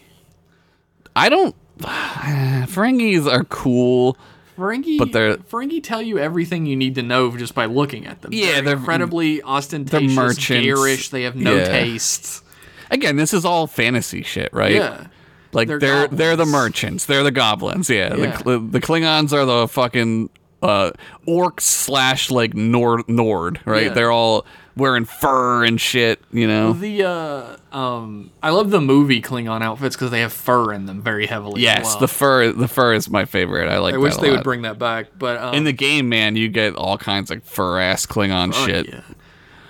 I 1.15 1.29
don't. 1.29 1.55
Ferengis 2.67 3.31
are 3.31 3.43
cool. 3.45 4.17
Ferengi, 4.57 4.97
But 4.97 5.11
they're- 5.11 5.37
Ferengi 5.37 5.83
tell 5.83 6.01
you 6.01 6.17
everything 6.17 6.65
you 6.65 6.75
need 6.75 6.95
to 6.95 7.03
know 7.03 7.35
just 7.37 7.53
by 7.53 7.65
looking 7.65 8.07
at 8.07 8.21
them. 8.23 8.33
Yeah, 8.33 8.53
they're, 8.53 8.61
they're- 8.63 8.73
incredibly 8.77 9.41
ostentatious, 9.43 10.15
merchants. 10.15 10.65
garish. 10.65 11.09
They 11.09 11.23
have 11.23 11.35
no 11.35 11.55
Yeah. 11.57 11.65
taste. 11.65 12.43
Again, 12.89 13.17
this 13.17 13.33
is 13.33 13.45
all 13.45 13.67
fantasy 13.67 14.23
shit, 14.23 14.49
right? 14.53 14.71
Yeah, 14.73 15.07
Like 15.53 15.67
They're 15.67 15.77
they're 15.79 16.07
they're, 16.07 16.35
the 16.35 16.45
merchants. 16.45 17.05
They're 17.05 17.23
the 17.23 17.31
goblins. 17.31 17.89
Yeah. 17.89 18.15
Yeah. 18.15 18.37
The, 18.37 18.59
the 18.59 18.79
Klingons 18.81 19.31
are 19.31 19.45
the 19.45 19.67
fucking 19.67 20.29
uh, 20.63 20.91
orcs 21.27 21.61
slash 21.61 22.31
like 22.31 22.53
Nord 22.55 23.07
Nord. 23.07 23.59
Right. 23.65 23.87
Yeah. 23.87 23.93
They're 23.93 24.11
all 24.11 24.45
wearing 24.77 25.05
fur 25.05 25.63
and 25.65 25.79
shit. 25.81 26.21
You 26.31 26.47
know. 26.47 26.73
the 26.73 27.03
uh, 27.03 27.57
um, 27.77 28.31
I 28.41 28.51
love 28.51 28.69
the 28.69 28.81
movie 28.81 29.21
Klingon 29.21 29.61
outfits 29.61 29.95
because 29.95 30.11
they 30.11 30.21
have 30.21 30.31
fur 30.33 30.73
in 30.73 30.85
them 30.85 31.01
very 31.01 31.25
heavily. 31.25 31.61
as 31.67 31.77
yes. 31.77 31.85
well. 31.85 31.99
The 31.99 32.07
fur. 32.07 32.51
The 32.51 32.67
fur 32.67 32.93
is 32.93 33.09
my 33.09 33.25
favorite. 33.25 33.69
I 33.69 33.79
like. 33.79 33.93
I 33.95 33.97
wish 33.97 34.15
they 34.17 34.31
would 34.31 34.43
bring 34.43 34.61
that 34.61 34.79
back, 34.79 35.07
but 35.17 35.37
um, 35.37 35.53
In 35.53 35.63
the 35.63 35.73
game, 35.73 36.09
man, 36.09 36.35
you 36.35 36.47
get 36.49 36.75
all 36.75 36.97
kinds 36.97 37.31
of 37.31 37.43
fur 37.43 37.79
ass 37.79 38.05
Klingon 38.05 38.51
Oh, 38.53 38.65
shit. 38.65 38.87
yeah. 38.89 39.01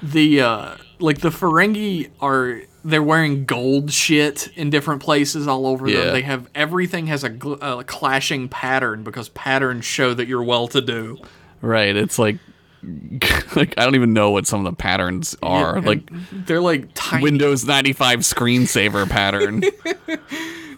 The 0.04 0.42
uh 0.42 0.76
like 1.00 1.20
the 1.22 1.30
Ferengi 1.30 2.10
are 2.20 2.62
they're 2.86 3.04
wearing 3.04 3.46
gold 3.46 3.92
shit 3.92 4.48
in 4.56 4.70
different 4.70 5.02
places 5.02 5.48
all 5.48 5.66
over 5.68 5.88
Yeah. 5.90 6.02
them. 6.06 6.14
They 6.14 6.22
have 6.22 6.50
everything 6.56 7.08
has 7.08 7.24
a, 7.24 7.30
gl- 7.30 7.58
a 7.62 7.84
clashing 7.84 8.48
pattern 8.48 9.04
because 9.04 9.30
patterns 9.30 9.84
show 9.86 10.14
that 10.14 10.28
you're 10.28 10.44
well 10.44 10.68
to 10.70 10.82
do. 10.82 11.18
Right. 11.62 11.96
It's 11.96 12.18
like. 12.20 12.38
like 13.56 13.74
I 13.78 13.84
don't 13.86 13.96
even 13.96 14.14
know 14.14 14.32
what 14.32 14.46
some 14.48 14.66
of 14.66 14.72
the 14.72 14.76
patterns 14.78 15.36
are. 15.42 15.82
like 15.82 16.10
they're 16.32 16.62
like 16.62 16.90
tiny. 16.94 17.24
Windows 17.24 17.66
95 17.66 18.20
screensaver 18.20 19.10
pattern. 19.10 19.64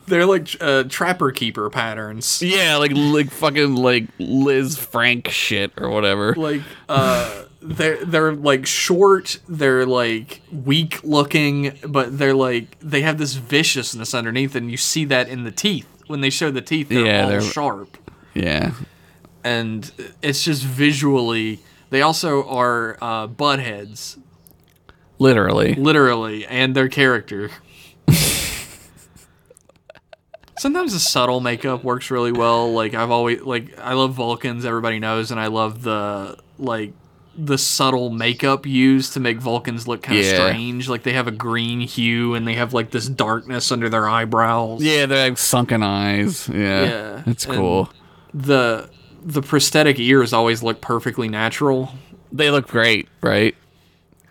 They're 0.07 0.25
like 0.25 0.55
uh, 0.59 0.85
trapper 0.89 1.29
keeper 1.31 1.69
patterns. 1.69 2.41
Yeah, 2.41 2.77
like 2.77 2.91
like 2.95 3.29
fucking 3.29 3.75
like 3.75 4.05
Lisa 4.17 4.79
Frank 4.81 5.27
shit 5.29 5.71
or 5.77 5.89
whatever. 5.89 6.33
Like 6.33 6.61
uh 6.87 7.43
they're 7.61 8.03
they're 8.05 8.33
like 8.33 8.65
short, 8.65 9.39
they're 9.47 9.85
like 9.85 10.41
weak 10.51 11.03
looking, 11.03 11.77
but 11.87 12.17
they're 12.17 12.33
like 12.33 12.79
they 12.79 13.01
have 13.01 13.19
this 13.19 13.35
viciousness 13.35 14.15
underneath 14.15 14.55
and 14.55 14.71
you 14.71 14.77
see 14.77 15.05
that 15.05 15.29
in 15.29 15.43
the 15.43 15.51
teeth. 15.51 15.85
When 16.07 16.21
they 16.21 16.31
show 16.31 16.49
the 16.49 16.61
teeth, 16.61 16.89
they're 16.89 17.05
Yeah, 17.05 17.23
all 17.25 17.29
they're- 17.29 17.41
sharp. 17.41 17.95
Yeah. 18.33 18.71
and 19.43 19.91
it's 20.23 20.43
just 20.43 20.63
visually. 20.63 21.59
They 21.89 22.01
also 22.01 22.47
are 22.47 22.97
uh, 23.01 23.27
buttheads, 23.27 24.17
Literally. 25.17 25.75
literally, 25.75 26.45
and 26.45 26.75
their 26.75 26.87
character. 26.89 27.49
Sometimes 30.57 30.91
the 30.91 30.99
subtle 30.99 31.39
makeup 31.39 31.85
works 31.85 32.11
really 32.11 32.33
well. 32.33 32.73
Like 32.73 32.93
I've 32.93 33.11
always 33.11 33.41
like 33.41 33.77
I 33.79 33.93
love 33.93 34.13
Vulcans, 34.13 34.65
everybody 34.65 34.99
knows, 34.99 35.31
and 35.31 35.39
I 35.39 35.47
love 35.47 35.83
the 35.83 36.37
like 36.57 36.91
the 37.37 37.57
subtle 37.57 38.09
makeup 38.09 38.65
used 38.65 39.13
to 39.13 39.21
make 39.21 39.37
Vulcans 39.37 39.87
look 39.87 40.01
kind 40.03 40.19
of 40.19 40.25
Yeah. 40.25 40.33
strange. 40.33 40.89
Like 40.89 41.03
they 41.03 41.13
have 41.13 41.27
a 41.29 41.31
green 41.31 41.79
hue 41.79 42.33
and 42.35 42.45
they 42.45 42.55
have 42.55 42.73
like 42.73 42.91
this 42.91 43.07
darkness 43.07 43.71
under 43.71 43.87
their 43.87 44.09
eyebrows. 44.09 44.83
Yeah, 44.83 45.05
they 45.05 45.23
have 45.23 45.39
sunken 45.39 45.81
eyes. 45.81 46.49
Yeah. 46.49 46.83
Yeah, 46.83 47.23
It's 47.25 47.45
and- 47.45 47.55
cool. 47.55 47.89
The 48.33 48.89
the 49.23 49.41
prosthetic 49.41 49.99
ears 49.99 50.33
always 50.33 50.63
look 50.63 50.81
perfectly 50.81 51.27
natural. 51.27 51.91
They 52.31 52.51
look 52.51 52.67
great, 52.67 53.07
right? 53.21 53.55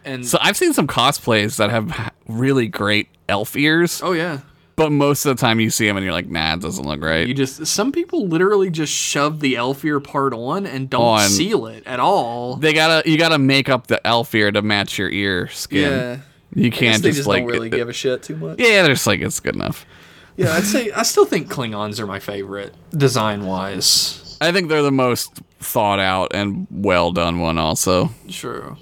And 0.04 0.26
So 0.26 0.38
I've 0.40 0.56
seen 0.56 0.72
some 0.72 0.86
cosplays 0.86 1.56
that 1.56 1.70
have 1.70 2.12
really 2.28 2.68
great 2.68 3.08
elf 3.28 3.56
ears, 3.56 4.00
oh 4.02 4.12
yeah. 4.12 4.40
but 4.76 4.90
most 4.90 5.26
of 5.26 5.36
the 5.36 5.40
time 5.40 5.60
you 5.60 5.68
see 5.70 5.86
them 5.86 5.96
and 5.96 6.04
you're 6.04 6.12
like, 6.14 6.28
nah, 6.28 6.54
it 6.54 6.60
doesn't 6.60 6.86
look 6.86 7.02
right. 7.02 7.26
You 7.26 7.34
just 7.34 7.66
some 7.66 7.92
people 7.92 8.26
literally 8.26 8.70
just 8.70 8.92
shove 8.92 9.40
the 9.40 9.56
elf 9.56 9.84
ear 9.84 10.00
part 10.00 10.32
on 10.32 10.64
and 10.66 10.88
don't 10.88 11.02
On. 11.02 11.28
seal 11.28 11.66
it 11.66 11.82
at 11.86 12.00
all. 12.00 12.56
they 12.56 12.72
gotta 12.72 13.08
you 13.10 13.18
gotta 13.18 13.38
make 13.38 13.68
up 13.68 13.88
the 13.88 14.04
elf 14.06 14.34
ear 14.34 14.50
to 14.52 14.62
match 14.62 14.98
your 14.98 15.10
ear 15.10 15.48
skin. 15.48 15.90
Yeah. 15.90 16.18
You 16.54 16.70
can't 16.70 17.02
they 17.02 17.10
just, 17.10 17.18
just 17.18 17.28
like 17.28 17.42
don't 17.42 17.50
really 17.52 17.68
give 17.68 17.88
a 17.90 17.92
shit 17.92 18.22
too 18.22 18.36
much. 18.36 18.58
Yeah, 18.58 18.82
they're 18.82 18.94
just 18.94 19.06
like 19.06 19.20
it's 19.20 19.40
good 19.40 19.54
enough. 19.56 19.84
Yeah, 20.36 20.54
I'd 20.54 20.64
say 20.64 20.90
I 20.92 21.02
still 21.02 21.26
think 21.26 21.48
Klingons 21.52 21.98
are 22.00 22.06
my 22.06 22.20
favorite 22.20 22.72
design 22.96 23.44
wise. 23.44 24.27
I 24.40 24.52
think 24.52 24.68
they're 24.68 24.82
the 24.82 24.92
most 24.92 25.34
thought 25.60 25.98
out 25.98 26.30
and 26.34 26.66
well 26.70 27.12
done 27.12 27.40
one 27.40 27.58
also. 27.58 28.10
True. 28.30 28.76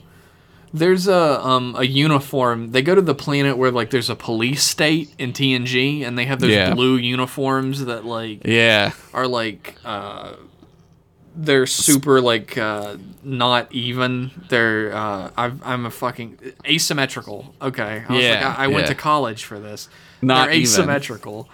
There's 0.75 1.09
a 1.09 1.41
um 1.41 1.75
a 1.79 1.85
uniform. 1.85 2.73
They 2.73 2.83
go 2.83 2.95
to 2.95 3.01
the 3.01 3.15
planet 3.15 3.57
where 3.57 3.71
like 3.71 3.91
there's 3.91 4.11
a 4.11 4.17
police 4.17 4.63
state 4.63 5.15
in 5.19 5.33
TNG, 5.33 6.03
and 6.07 6.19
they 6.19 6.27
have 6.27 6.41
those 6.41 6.51
Yeah. 6.51 6.75
blue 6.75 6.97
uniforms 6.97 7.85
that 7.87 8.05
like 8.05 8.43
Yeah. 8.45 8.93
are 9.15 9.27
like 9.27 9.77
uh 9.85 10.33
they're 11.39 11.67
super 11.67 12.21
like 12.21 12.57
uh 12.57 12.97
not 13.23 13.71
even 13.71 14.31
they're 14.49 14.95
uh 14.95 15.31
I've, 15.37 15.63
i'm 15.67 15.85
a 15.85 15.91
fucking 15.91 16.39
asymmetrical 16.67 17.55
okay 17.61 18.05
i 18.09 18.13
was 18.13 18.25
Yeah, 18.25 18.49
like 18.49 18.59
i, 18.59 18.65
I 18.65 18.67
went 18.69 18.85
yeah. 18.87 18.87
to 18.87 18.95
college 18.95 19.45
for 19.45 19.59
this 19.59 19.91
Not 20.23 20.47
they're 20.47 20.55
even. 20.55 20.63
asymmetrical 20.63 21.47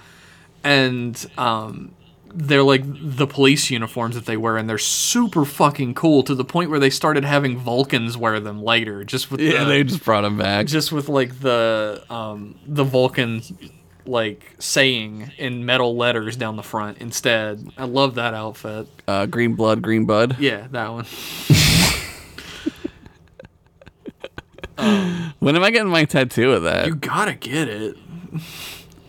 and 0.63 1.27
um 1.37 1.93
they're 2.35 2.63
like 2.63 2.83
the 2.85 3.27
police 3.27 3.71
uniforms 3.71 4.15
that 4.15 4.25
they 4.27 4.37
wear 4.37 4.57
and 4.57 4.69
they're 4.69 4.79
super 4.79 5.45
fucking 5.45 5.95
cool 5.95 6.23
to 6.23 6.35
the 6.35 6.45
point 6.45 6.71
where 6.71 6.79
they 6.81 6.91
started 6.91 7.25
having 7.25 7.59
vulcans 7.59 8.17
wear 8.17 8.41
them 8.41 8.63
later 8.63 9.05
just 9.05 9.31
with 9.31 9.41
Yeah, 9.41 9.65
the, 9.65 9.71
they 9.71 9.85
just 9.85 10.05
brought 10.05 10.23
them 10.23 10.39
back. 10.39 10.67
just 10.67 10.93
with 10.93 11.09
like 11.09 11.41
the 11.41 12.03
um 12.11 12.55
the 12.67 12.85
Vulcan 12.85 13.43
like 14.07 14.55
saying 14.59 15.31
in 15.39 15.65
metal 15.65 15.97
letters 15.97 16.37
down 16.37 16.57
the 16.57 16.63
front 16.63 16.99
instead. 16.99 17.69
I 17.79 17.85
love 17.85 18.17
that 18.17 18.35
outfit. 18.35 18.89
Uh, 19.07 19.27
green 19.27 19.55
blood, 19.55 19.81
green 19.83 20.07
bud. 20.07 20.37
Yeah, 20.41 20.67
that 20.73 20.89
one. 20.91 21.07
When 25.39 25.57
am 25.57 25.63
I 25.63 25.71
getting 25.71 25.91
my 25.91 26.05
tattoo 26.05 26.53
of 26.53 26.63
that? 26.65 26.87
You 26.87 26.95
gotta 26.95 27.35
get 27.35 27.69
it. 27.69 27.97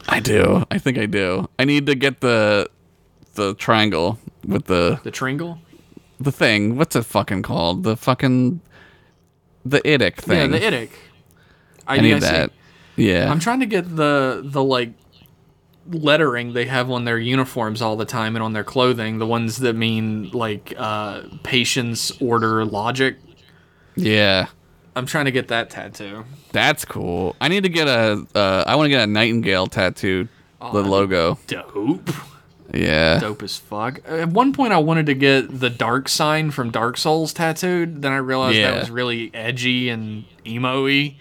I 0.07 0.19
do. 0.19 0.63
I 0.69 0.77
think 0.77 0.97
I 0.97 1.05
do. 1.05 1.47
I 1.57 1.65
need 1.65 1.85
to 1.87 1.95
get 1.95 2.21
the 2.21 2.69
the 3.33 3.53
triangle 3.55 4.19
with 4.45 4.65
the 4.65 4.99
The 5.03 5.11
triangle, 5.11 5.59
the 6.19 6.31
thing. 6.31 6.75
What's 6.77 6.95
it 6.95 7.03
fucking 7.03 7.41
called? 7.43 7.83
The 7.83 7.95
fucking 7.97 8.61
the 9.65 9.79
idic 9.81 10.15
thing. 10.17 10.51
Yeah, 10.51 10.59
the 10.59 10.65
Idic. 10.65 10.89
I 11.87 11.99
need 11.99 12.13
see. 12.21 12.29
that. 12.29 12.51
Yeah. 12.95 13.29
I'm 13.31 13.39
trying 13.39 13.59
to 13.61 13.65
get 13.65 13.95
the 13.95 14.41
the 14.43 14.63
like 14.63 14.93
lettering 15.89 16.53
they 16.53 16.65
have 16.65 16.89
on 16.89 17.03
their 17.05 17.17
uniforms 17.17 17.81
all 17.81 17.95
the 17.95 18.05
time 18.05 18.35
and 18.35 18.43
on 18.43 18.53
their 18.53 18.63
clothing, 18.63 19.17
the 19.19 19.27
ones 19.27 19.57
that 19.57 19.73
mean 19.73 20.29
like 20.31 20.73
uh 20.77 21.23
patience, 21.43 22.11
order, 22.21 22.63
logic. 22.65 23.17
Yeah. 23.95 24.47
I'm 24.95 25.05
trying 25.07 25.25
to 25.25 25.31
get 25.31 25.47
that 25.47 25.69
tattoo. 25.71 26.23
That's 26.51 26.85
cool. 26.85 27.35
I 27.41 27.47
need 27.47 27.63
to 27.63 27.69
get 27.69 27.87
a. 27.87 28.27
Uh, 28.35 28.63
I 28.67 28.75
want 28.75 28.85
to 28.85 28.89
get 28.89 29.01
a 29.01 29.07
nightingale 29.07 29.65
tattooed. 29.65 30.29
the 30.59 30.83
logo. 30.83 31.39
Dope. 31.47 32.09
Yeah. 32.73 33.19
Dope 33.19 33.43
as 33.43 33.57
fuck. 33.57 34.01
At 34.07 34.29
one 34.29 34.51
point, 34.51 34.73
I 34.73 34.77
wanted 34.79 35.05
to 35.05 35.13
get 35.13 35.59
the 35.59 35.69
dark 35.69 36.09
sign 36.09 36.49
from 36.51 36.71
Dark 36.71 36.97
Souls 36.97 37.31
tattooed. 37.33 38.01
Then 38.01 38.11
I 38.11 38.17
realized 38.17 38.57
Yeah. 38.57 38.71
that 38.71 38.79
was 38.79 38.89
really 38.91 39.29
edgy 39.33 39.89
and 39.89 40.25
emo-y. 40.45 41.15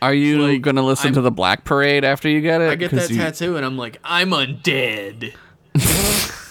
Are 0.00 0.14
you 0.14 0.38
Like, 0.46 0.62
gonna 0.62 0.82
listen 0.84 1.08
I'm- 1.08 1.14
to 1.14 1.20
the 1.20 1.30
Black 1.30 1.64
Parade 1.64 2.04
after 2.04 2.28
you 2.28 2.40
get 2.40 2.60
it? 2.60 2.70
I 2.70 2.74
get 2.74 2.90
that 2.92 3.10
you- 3.10 3.16
tattoo 3.16 3.56
and 3.56 3.64
I'm 3.66 3.76
like, 3.76 3.98
I'm 4.04 4.30
undead. 4.30 5.32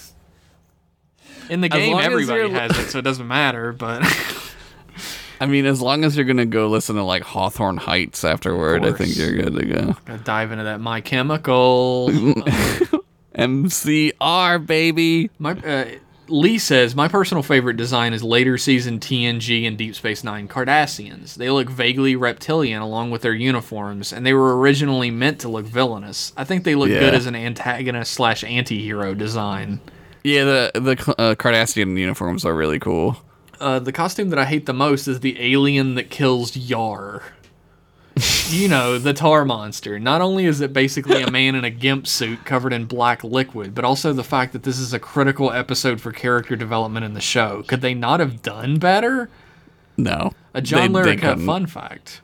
In 1.50 1.62
the 1.62 1.70
game, 1.70 1.98
everybody 1.98 2.50
has 2.50 2.78
it, 2.78 2.90
so 2.90 3.00
it 3.00 3.02
doesn't 3.04 3.28
matter. 3.28 3.74
But 3.74 4.02
I 5.42 5.46
mean, 5.46 5.66
as 5.66 5.82
long 5.82 6.04
as 6.06 6.16
you're 6.16 6.26
gonna 6.26 6.46
go 6.46 6.68
listen 6.70 6.96
to 6.96 7.04
like 7.04 7.22
Hawthorne 7.24 7.78
Heights 7.78 8.24
afterward, 8.24 8.86
I 8.86 8.94
think 8.94 9.16
you're 9.18 9.34
good 9.34 9.54
to 9.56 9.66
go. 9.66 9.96
gotta 10.06 10.24
dive 10.24 10.52
into 10.52 10.64
that 10.66 10.80
My 10.80 11.02
Chemical. 11.02 12.10
Oh. 12.94 13.03
MCR 13.38 14.66
baby. 14.66 15.30
My 15.40 15.52
uh, 15.52 15.86
Lee 16.30 16.58
says 16.58 16.96
my 16.96 17.08
personal 17.08 17.44
favorite 17.44 17.76
design 17.78 18.14
is 18.14 18.24
later 18.24 18.58
season 18.58 19.00
TNG 19.00 19.68
and 19.68 19.78
Deep 19.78 19.94
Space 19.96 20.24
Nine 20.24 20.48
Cardassians. 20.48 21.36
They 21.36 21.50
look 21.50 21.70
vaguely 21.70 22.16
reptilian 22.16 22.82
along 22.82 23.12
with 23.12 23.22
their 23.24 23.34
uniforms, 23.34 24.14
and 24.14 24.26
they 24.26 24.34
were 24.34 24.58
originally 24.58 25.12
meant 25.12 25.40
to 25.42 25.50
look 25.50 25.66
villainous. 25.66 26.32
I 26.38 26.44
think 26.46 26.64
they 26.64 26.76
look 26.76 26.90
Yeah. 26.90 27.00
good 27.00 27.14
as 27.14 27.26
an 27.26 27.36
antagonist 27.36 28.14
slash 28.14 28.44
anti-hero 28.44 29.14
design. 29.14 29.82
Yeah, 30.24 30.46
the 30.46 30.72
the 30.76 31.16
uh, 31.18 31.36
Cardassian 31.36 31.98
uniforms 31.98 32.46
are 32.46 32.56
really 32.56 32.80
cool. 32.80 33.18
Uh, 33.60 33.80
the 33.80 33.92
costume 33.92 34.30
that 34.30 34.40
I 34.40 34.46
hate 34.46 34.66
the 34.66 34.74
most 34.74 35.08
is 35.08 35.20
the 35.20 35.40
alien 35.42 35.96
that 35.96 36.10
kills 36.10 36.56
Yar. 36.56 37.22
You 38.50 38.68
know, 38.68 39.00
the 39.00 39.14
tar 39.14 39.44
monster. 39.46 40.00
Not 40.00 40.22
only 40.22 40.46
is 40.46 40.62
it 40.62 40.72
basically 40.74 41.22
a 41.24 41.32
man 41.32 41.56
in 41.56 41.64
a 41.64 41.70
gimp 41.70 42.06
suit 42.08 42.46
covered 42.46 42.72
in 42.74 42.86
black 42.86 43.24
liquid, 43.24 43.74
but 43.74 43.84
also 43.84 44.14
the 44.14 44.24
fact 44.24 44.54
that 44.54 44.64
this 44.64 44.78
is 44.78 44.94
a 44.94 45.00
critical 45.00 45.52
episode 45.52 46.00
for 46.00 46.12
character 46.12 46.56
development 46.56 47.06
in 47.06 47.14
the 47.14 47.22
show. 47.22 47.64
Could 47.64 47.82
they 47.82 47.94
not 47.94 48.20
have 48.20 48.42
done 48.42 48.78
better? 48.78 49.30
No, 49.98 50.32
A 50.54 50.62
John 50.62 50.90
Larroquette 50.90 51.46
fun 51.46 51.66
fact. 51.68 52.22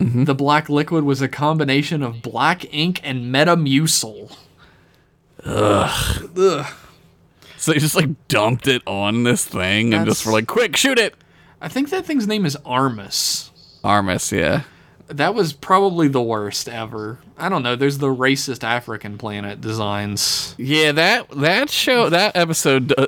Mm-hmm. 0.00 0.24
The 0.24 0.34
black 0.34 0.68
liquid 0.68 1.04
was 1.04 1.22
a 1.22 1.28
combination 1.28 2.02
of 2.02 2.20
black 2.22 2.72
ink 2.74 3.00
and 3.02 3.34
Metamucil. 3.34 4.36
Ugh. 5.44 6.30
Ugh. 6.38 6.66
So 7.56 7.72
they 7.72 7.78
just 7.78 7.94
like 7.94 8.28
dumped 8.28 8.66
it 8.66 8.82
on 8.86 9.22
this 9.24 9.44
thing 9.44 9.94
and 9.94 10.04
just 10.06 10.20
That's- 10.20 10.26
were 10.26 10.32
like, 10.32 10.46
"Quick, 10.46 10.76
shoot 10.76 10.98
it!" 10.98 11.14
I 11.60 11.68
think 11.68 11.88
that 11.90 12.04
thing's 12.04 12.26
name 12.26 12.44
is 12.44 12.56
Armus. 12.66 13.50
Armus, 13.82 14.30
yeah. 14.36 14.62
That 15.08 15.34
was 15.34 15.52
probably 15.52 16.08
the 16.08 16.22
worst 16.22 16.68
ever. 16.68 17.20
I 17.38 17.48
don't 17.48 17.62
know. 17.62 17.76
There's 17.76 17.98
the 17.98 18.08
racist 18.08 18.64
African 18.64 19.18
planet 19.18 19.60
designs. 19.60 20.54
Yeah, 20.58 20.92
that 20.92 21.28
that 21.30 21.70
show 21.70 22.08
that 22.10 22.36
episode 22.36 22.92
uh, 22.98 23.06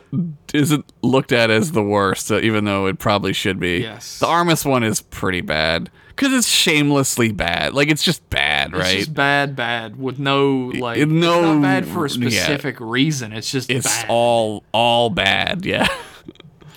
isn't 0.54 0.84
looked 1.02 1.32
at 1.32 1.50
as 1.50 1.72
the 1.72 1.82
worst, 1.82 2.30
uh, 2.30 2.38
even 2.40 2.64
though 2.64 2.86
it 2.86 2.98
probably 2.98 3.32
should 3.32 3.58
be. 3.58 3.78
Yes. 3.78 4.20
the 4.20 4.26
Armus 4.26 4.64
one 4.64 4.84
is 4.84 5.00
pretty 5.00 5.40
bad 5.40 5.90
because 6.10 6.32
it's 6.32 6.46
shamelessly 6.46 7.32
bad. 7.32 7.74
Like 7.74 7.88
it's 7.88 8.02
just 8.04 8.28
bad, 8.30 8.68
It's 8.70 8.78
right? 8.78 8.98
just 8.98 9.14
bad, 9.14 9.56
bad 9.56 9.98
with 9.98 10.18
no 10.20 10.72
like. 10.76 10.98
it- 10.98 11.02
it's 11.02 11.10
no- 11.12 11.54
not 11.54 11.62
bad 11.62 11.86
for 11.88 12.06
a 12.06 12.08
yeah. 12.10 12.14
specific 12.44 12.76
reason. 12.78 13.32
It's 13.32 13.50
just 13.50 13.70
it's 13.70 13.86
bad. 13.86 14.06
all 14.08 14.62
all 14.72 15.10
bad. 15.10 15.64
Yeah, 15.66 15.88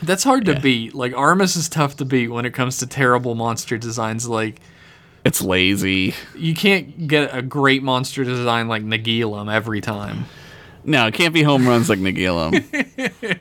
That's 0.01 0.23
hard 0.23 0.45
to 0.45 0.59
beat. 0.59 0.95
Like 0.95 1.13
Armus 1.13 1.55
is 1.55 1.69
tough 1.69 1.97
to 1.97 2.05
beat 2.05 2.29
when 2.29 2.45
it 2.45 2.53
comes 2.55 2.77
to 2.79 2.87
terrible 2.87 3.35
monster 3.35 3.77
designs. 3.77 4.27
Like 4.27 4.59
it's 5.25 5.41
lazy. 5.41 6.13
you 6.35 6.53
can't 6.55 7.07
get 7.07 7.35
a 7.35 7.41
great 7.41 7.83
monster 7.83 8.23
design 8.23 8.67
like 8.67 8.83
Nagilum 8.83 9.51
every 9.53 9.81
time. 9.81 10.25
No, 10.83 11.05
it 11.07 11.13
can't 11.13 11.33
be 11.33 11.43
home 11.43 11.67
runs 11.67 11.89
like 11.89 11.99
Nagilum 11.99 12.53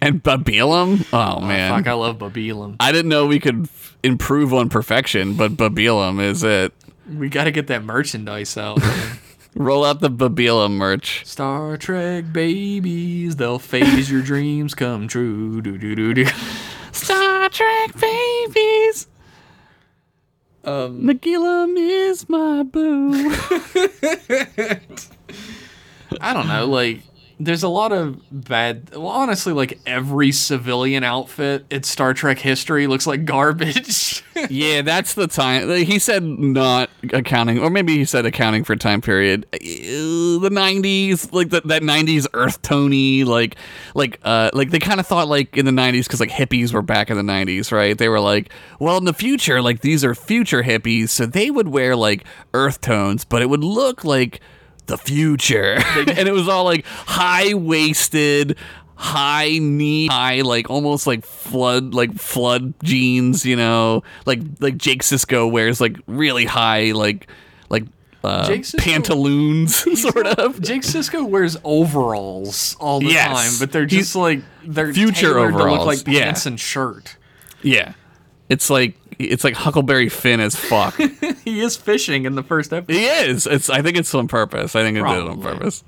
and 0.00 0.22
Babilum. 0.22 1.06
Oh, 1.12 1.36
oh 1.36 1.40
man, 1.40 1.70
Fuck, 1.76 1.86
I 1.86 1.92
love 1.92 2.18
Babilum. 2.18 2.76
I 2.80 2.92
didn't 2.92 3.08
know 3.10 3.26
we 3.26 3.40
could 3.40 3.64
f- 3.64 3.96
improve 4.02 4.54
on 4.54 4.68
perfection, 4.68 5.34
but 5.36 5.52
Babilum 5.52 6.22
is 6.22 6.42
it. 6.42 6.72
We 7.14 7.28
got 7.28 7.44
to 7.44 7.50
get 7.50 7.66
that 7.68 7.84
merchandise 7.84 8.56
out. 8.56 8.80
Roll 9.54 9.84
out 9.84 10.00
the 10.00 10.10
Babilum 10.10 10.72
merch. 10.72 11.24
Star 11.24 11.76
Trek 11.76 12.30
babies, 12.32 13.36
they'll 13.36 13.58
phase 13.58 14.10
your 14.10 14.20
dreams 14.22 14.74
come 14.74 15.08
true. 15.08 15.62
Do 15.62 15.78
do 15.78 15.94
do 15.94 16.12
do. 16.14 16.26
Star 16.92 17.48
Trek 17.48 17.92
babies. 17.98 19.06
Um, 20.66 21.02
Nagilum 21.02 21.76
is 21.78 22.28
my 22.28 22.64
boo. 22.64 23.12
I 26.20 26.32
don't 26.34 26.48
know, 26.48 26.66
like 26.66 27.02
there's 27.38 27.62
a 27.62 27.68
lot 27.68 27.92
of 27.92 28.18
bad 28.30 28.90
well 28.94 29.08
honestly 29.08 29.52
like 29.52 29.78
every 29.86 30.32
civilian 30.32 31.04
outfit 31.04 31.66
in 31.70 31.82
Star 31.82 32.14
Trek 32.14 32.38
history 32.38 32.86
looks 32.86 33.06
like 33.06 33.24
garbage. 33.24 34.24
yeah, 34.50 34.82
that's 34.82 35.14
the 35.14 35.26
time. 35.26 35.68
He 35.84 35.98
said 35.98 36.22
not 36.22 36.88
accounting, 37.12 37.58
or 37.58 37.70
maybe 37.70 37.96
he 37.96 38.04
said 38.04 38.26
accounting 38.26 38.64
for 38.64 38.76
time 38.76 39.00
period. 39.00 39.46
Uh, 39.52 39.58
The 39.58 40.50
'90s, 40.50 41.32
like 41.32 41.50
the, 41.50 41.60
that 41.62 41.82
'90s 41.82 42.26
Earth 42.34 42.62
Tony, 42.62 43.24
like, 43.24 43.56
like, 43.94 44.18
uh, 44.22 44.50
like 44.52 44.70
they 44.70 44.78
kind 44.78 45.00
of 45.00 45.06
thought 45.06 45.28
like 45.28 45.56
in 45.56 45.64
the 45.64 45.70
'90s 45.72 46.04
because 46.04 46.20
like 46.20 46.30
hippies 46.30 46.72
were 46.72 46.82
back 46.82 47.10
in 47.10 47.16
the 47.16 47.22
'90s, 47.22 47.72
right? 47.72 47.96
They 47.96 48.08
were 48.08 48.20
like, 48.20 48.52
well, 48.78 48.96
in 48.98 49.04
the 49.04 49.14
future, 49.14 49.60
like 49.62 49.80
these 49.80 50.04
are 50.04 50.14
future 50.14 50.62
hippies, 50.62 51.10
so 51.10 51.26
they 51.26 51.50
would 51.50 51.68
wear 51.68 51.96
like 51.96 52.24
earth 52.54 52.80
tones, 52.80 53.24
but 53.24 53.42
it 53.42 53.46
would 53.50 53.64
look 53.64 54.04
like 54.04 54.40
the 54.86 54.98
future, 54.98 55.74
and 55.96 56.28
it 56.28 56.32
was 56.32 56.48
all 56.48 56.64
like 56.64 56.84
high 56.86 57.54
waisted. 57.54 58.56
High 58.98 59.58
knee 59.58 60.06
high, 60.06 60.40
like 60.40 60.70
almost 60.70 61.06
like 61.06 61.22
flood, 61.22 61.92
like 61.92 62.14
flood 62.14 62.72
jeans, 62.82 63.44
you 63.44 63.54
know, 63.54 64.02
like 64.24 64.40
like 64.58 64.78
Jake 64.78 65.02
Sisko 65.02 65.50
wears 65.52 65.82
like 65.82 65.98
really 66.06 66.46
high, 66.46 66.92
like 66.92 67.26
like 67.68 67.84
uh, 68.24 68.46
Jake 68.46 68.64
pantaloons, 68.78 69.76
sort 70.00 70.26
of. 70.26 70.62
Jake 70.62 70.80
Sisko 70.80 71.28
wears 71.28 71.58
overalls 71.62 72.74
all 72.80 73.00
the 73.00 73.08
Yes. 73.08 73.26
time, 73.50 73.52
but 73.60 73.70
they're 73.70 73.82
He's- 73.86 74.04
just 74.04 74.16
like 74.16 74.40
they're 74.64 74.94
Future 74.94 75.34
tailored 75.34 75.52
to 75.52 75.58
overalls, 75.58 75.78
look 75.78 75.86
like 75.86 76.06
yeah. 76.14 76.24
pants 76.24 76.46
and 76.46 76.58
shirt. 76.58 77.18
Yeah, 77.60 77.92
it's 78.48 78.70
like 78.70 78.96
it's 79.18 79.44
like 79.44 79.54
Huckleberry 79.54 80.08
Finn 80.08 80.40
as 80.40 80.54
fuck. 80.56 80.98
He 81.46 81.60
is 81.60 81.76
fishing 81.76 82.24
in 82.24 82.34
the 82.34 82.42
first 82.42 82.72
episode. 82.72 82.98
he 82.98 83.06
is. 83.06 83.46
It's. 83.46 83.70
I 83.70 83.80
think 83.80 83.96
it's 83.96 84.12
on 84.16 84.26
purpose. 84.26 84.74
I 84.74 84.82
think 84.82 84.96
it 84.98 85.02
did 85.02 85.18
it 85.18 85.28
on 85.28 85.40
purpose. 85.40 85.84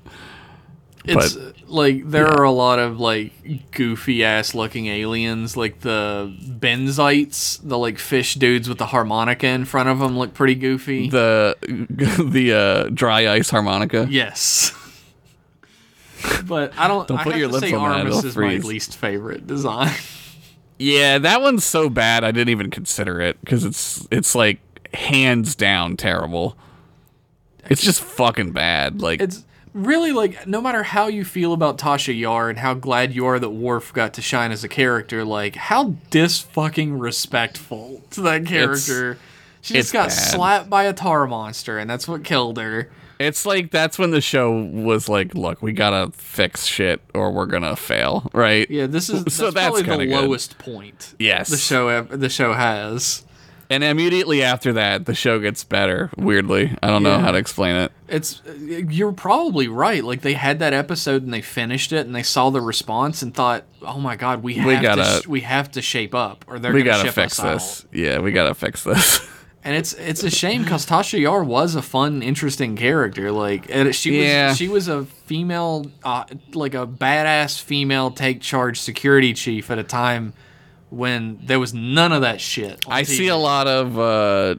It's 1.03 1.33
But- 1.35 1.53
like 1.69 2.09
there 2.09 2.27
are 2.27 2.43
a 2.43 2.51
lot 2.51 2.79
of 2.79 2.97
like 2.99 3.71
goofy 3.71 4.23
ass 4.23 4.55
looking 4.55 4.87
aliens, 4.87 5.57
like 5.57 5.81
the 5.81 6.33
benzites, 6.59 7.59
the 7.61 7.77
like 7.77 7.99
fish 7.99 8.35
dudes 8.35 8.69
with 8.69 8.77
the 8.77 8.85
harmonica 8.85 9.47
in 9.47 9.65
front 9.65 9.89
of 9.89 9.99
them 9.99 10.17
look 10.17 10.33
pretty 10.33 10.55
goofy. 10.55 11.09
The 11.09 11.55
the 12.31 12.53
uh, 12.53 12.83
dry 12.93 13.27
ice 13.29 13.49
harmonica. 13.49 14.07
yes. 14.09 14.71
But 16.45 16.77
I 16.77 16.87
don't. 16.87 17.07
Don't 17.07 17.17
I 17.19 17.23
put 17.23 17.35
your 17.37 17.47
lips 17.47 17.67
say 17.67 17.73
on 17.73 17.89
that, 17.91 18.05
it'll 18.07 18.25
is 18.25 18.33
freeze. 18.33 18.63
my 18.63 18.67
least 18.69 18.97
favorite 18.97 19.47
design. 19.47 19.93
Yeah, 20.79 21.17
that 21.19 21.41
one's 21.41 21.65
so 21.65 21.89
bad 21.89 22.23
I 22.23 22.31
didn't 22.31 22.49
even 22.49 22.71
consider 22.71 23.19
it 23.19 23.39
because 23.41 23.65
it's 23.65 24.07
it's 24.09 24.33
like 24.33 24.59
hands 24.93 25.53
down 25.55 25.97
terrible. 25.97 26.57
It's 27.69 27.83
just 27.83 28.01
fucking 28.01 28.53
bad. 28.53 29.01
Like 29.01 29.21
It's 29.21 29.45
really 29.73 30.11
like 30.11 30.47
no 30.47 30.61
matter 30.61 30.83
how 30.83 31.07
you 31.07 31.23
feel 31.23 31.53
about 31.53 31.77
Tasha 31.77 32.17
Yar 32.17 32.49
and 32.49 32.59
how 32.59 32.73
glad 32.73 33.13
you 33.13 33.25
are 33.25 33.39
that 33.39 33.49
Worf 33.49 33.93
got 33.93 34.13
to 34.15 34.21
shine 34.21 34.51
as 34.51 34.63
a 34.63 34.69
character, 34.69 35.23
like 35.25 35.55
how 35.55 35.95
dis 36.09 36.39
fucking 36.39 36.97
respectful 36.97 38.01
to 38.11 38.21
that 38.21 38.45
character. 38.45 39.17
she 39.61 39.75
just 39.75 39.93
got 39.93 40.07
bad. 40.07 40.13
slapped 40.13 40.69
by 40.69 40.85
a 40.85 40.93
tar 40.93 41.27
monster, 41.27 41.77
and 41.77 41.89
that's 41.89 42.07
what 42.07 42.23
killed 42.23 42.57
her. 42.57 42.89
It's 43.19 43.45
like 43.45 43.69
that's 43.71 43.99
when 43.99 44.11
the 44.11 44.21
show 44.21 44.51
was 44.61 45.09
like, 45.09 45.35
look, 45.35 45.61
we 45.61 45.73
gotta 45.73 46.11
fix 46.13 46.65
shit 46.65 47.01
or 47.13 47.31
we're 47.31 47.47
gonna 47.47 47.75
fail, 47.75 48.29
right? 48.33 48.69
Yeah, 48.71 48.87
this 48.87 49.09
is 49.09 49.23
that's 49.25 49.35
So 49.35 49.51
that's 49.51 49.81
probably 49.81 50.05
the 50.07 50.11
good. 50.13 50.21
lowest 50.21 50.57
point. 50.57 51.15
Yes. 51.19 51.49
the 51.49 51.57
show 51.57 52.01
the 52.03 52.29
show 52.29 52.53
has. 52.53 53.25
And 53.71 53.83
immediately 53.83 54.41
after 54.41 54.73
that, 54.73 55.05
the 55.05 55.13
show 55.13 55.37
gets 55.37 55.63
better. 55.63 56.09
Weirdly, 56.17 56.75
I 56.81 56.87
don't 56.87 57.03
know 57.03 57.19
how 57.19 57.29
to 57.31 57.37
explain 57.37 57.75
it. 57.75 57.91
It's 58.07 58.41
you're 58.57 59.11
probably 59.11 59.67
right. 59.67 60.03
Like 60.03 60.21
they 60.21 60.33
had 60.33 60.57
that 60.59 60.73
episode 60.73 61.21
and 61.21 61.31
they 61.31 61.41
finished 61.41 61.91
it 61.91 62.07
and 62.07 62.15
they 62.15 62.23
saw 62.23 62.49
the 62.49 62.61
response 62.61 63.21
and 63.21 63.31
thought, 63.31 63.65
"Oh 63.83 63.99
my 63.99 64.15
god, 64.15 64.41
we 64.41 64.55
have 64.55 64.65
We 64.65 64.75
to 64.77 64.81
gotta- 64.81 65.21
sh- 65.23 65.27
we 65.27 65.41
have 65.41 65.69
to 65.73 65.81
shape 65.83 66.15
up 66.15 66.45
or 66.47 66.57
they're 66.57 66.73
We 66.73 66.81
gonna 66.83 66.97
gotta 67.03 67.11
fix 67.11 67.37
us 67.39 67.45
out." 67.45 67.53
this. 67.53 67.85
Yeah, 67.91 68.19
we 68.21 68.31
gotta 68.31 68.55
fix 68.55 68.83
this. 68.83 69.19
And 69.69 69.77
it's 69.77 69.93
it's 69.93 70.23
a 70.23 70.31
shame 70.31 70.63
because 70.63 70.83
Tasha 70.87 71.19
Yar 71.19 71.43
was 71.43 71.75
a 71.75 71.83
fun, 71.83 72.23
interesting 72.23 72.75
character. 72.75 73.31
Like 73.31 73.67
and 73.69 73.93
she 73.93 74.23
Yeah. 74.23 74.47
was 74.47 74.57
she 74.57 74.67
was 74.67 74.87
a 74.87 75.05
female, 75.05 75.85
uh, 76.03 76.23
like 76.55 76.73
a 76.73 76.87
badass 76.87 77.61
female 77.61 78.09
take 78.09 78.41
charge 78.41 78.79
security 78.81 79.31
chief 79.35 79.69
at 79.69 79.77
a 79.77 79.83
time 79.83 80.33
when 80.89 81.37
there 81.43 81.59
was 81.59 81.71
none 81.71 82.11
of 82.11 82.21
that 82.21 82.41
shit. 82.41 82.83
I 82.89 83.03
see 83.03 83.27
a 83.27 83.35
lot 83.35 83.67
of 83.67 83.99
uh, 83.99 84.55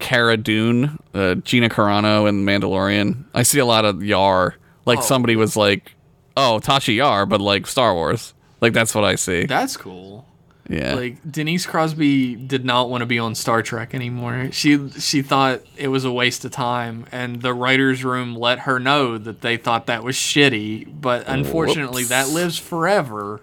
Cara 0.00 0.36
Dune, 0.36 0.98
uh, 1.14 1.36
Gina 1.36 1.68
Carano, 1.68 2.28
and 2.28 2.44
Mandalorian. 2.44 3.22
I 3.32 3.44
see 3.44 3.60
a 3.60 3.64
lot 3.64 3.84
of 3.84 4.02
Yar. 4.02 4.56
Like 4.86 4.98
Oh. 4.98 5.02
somebody 5.02 5.36
was 5.36 5.56
like, 5.56 5.92
"Oh, 6.36 6.58
Tasha 6.60 6.92
Yar," 6.96 7.26
but 7.26 7.40
like 7.40 7.68
Star 7.68 7.94
Wars. 7.94 8.34
Like 8.60 8.72
that's 8.72 8.92
what 8.92 9.04
I 9.04 9.14
see. 9.14 9.46
That's 9.46 9.76
cool. 9.76 10.26
Yeah. 10.68 10.94
Like 10.94 11.18
Denise 11.30 11.66
Crosby 11.66 12.36
did 12.36 12.64
not 12.64 12.88
want 12.88 13.02
to 13.02 13.06
be 13.06 13.18
on 13.18 13.34
Star 13.34 13.62
Trek 13.62 13.94
anymore. 13.94 14.50
She 14.52 14.90
she 14.90 15.20
thought 15.22 15.60
it 15.76 15.88
was 15.88 16.04
a 16.04 16.12
waste 16.12 16.44
of 16.44 16.52
time, 16.52 17.06
and 17.10 17.42
the 17.42 17.52
writers' 17.52 18.04
room 18.04 18.36
let 18.36 18.60
her 18.60 18.78
know 18.78 19.18
that 19.18 19.40
they 19.40 19.56
thought 19.56 19.86
that 19.86 20.04
was 20.04 20.14
shitty. 20.14 21.00
But 21.00 21.24
unfortunately, 21.26 22.02
Whoops. 22.02 22.10
that 22.10 22.28
lives 22.28 22.58
forever. 22.58 23.40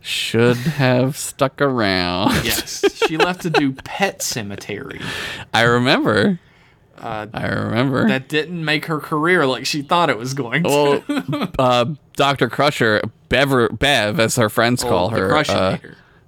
Should 0.00 0.56
have 0.56 1.16
stuck 1.16 1.60
around. 1.60 2.30
Yes, 2.44 2.84
she 3.06 3.16
left 3.16 3.42
to 3.42 3.50
do 3.50 3.72
Pet 3.72 4.20
Sematary. 4.20 5.02
I 5.52 5.62
remember. 5.62 6.40
Uh, 6.96 7.26
I 7.32 7.46
remember. 7.46 8.08
that 8.08 8.28
didn't 8.28 8.64
make 8.64 8.86
her 8.86 8.98
career 8.98 9.46
like 9.46 9.66
she 9.66 9.82
thought 9.82 10.10
it 10.10 10.18
was 10.18 10.34
going 10.34 10.64
to. 10.64 10.68
well, 11.08 11.52
uh, 11.58 11.84
Doctor 12.14 12.48
Crusher, 12.48 13.02
Bever, 13.28 13.68
Bev, 13.68 14.18
as 14.18 14.36
her 14.36 14.48
friends 14.48 14.82
call 14.82 15.10
the 15.10 15.16
her, 15.18 15.36
uh. 15.36 15.78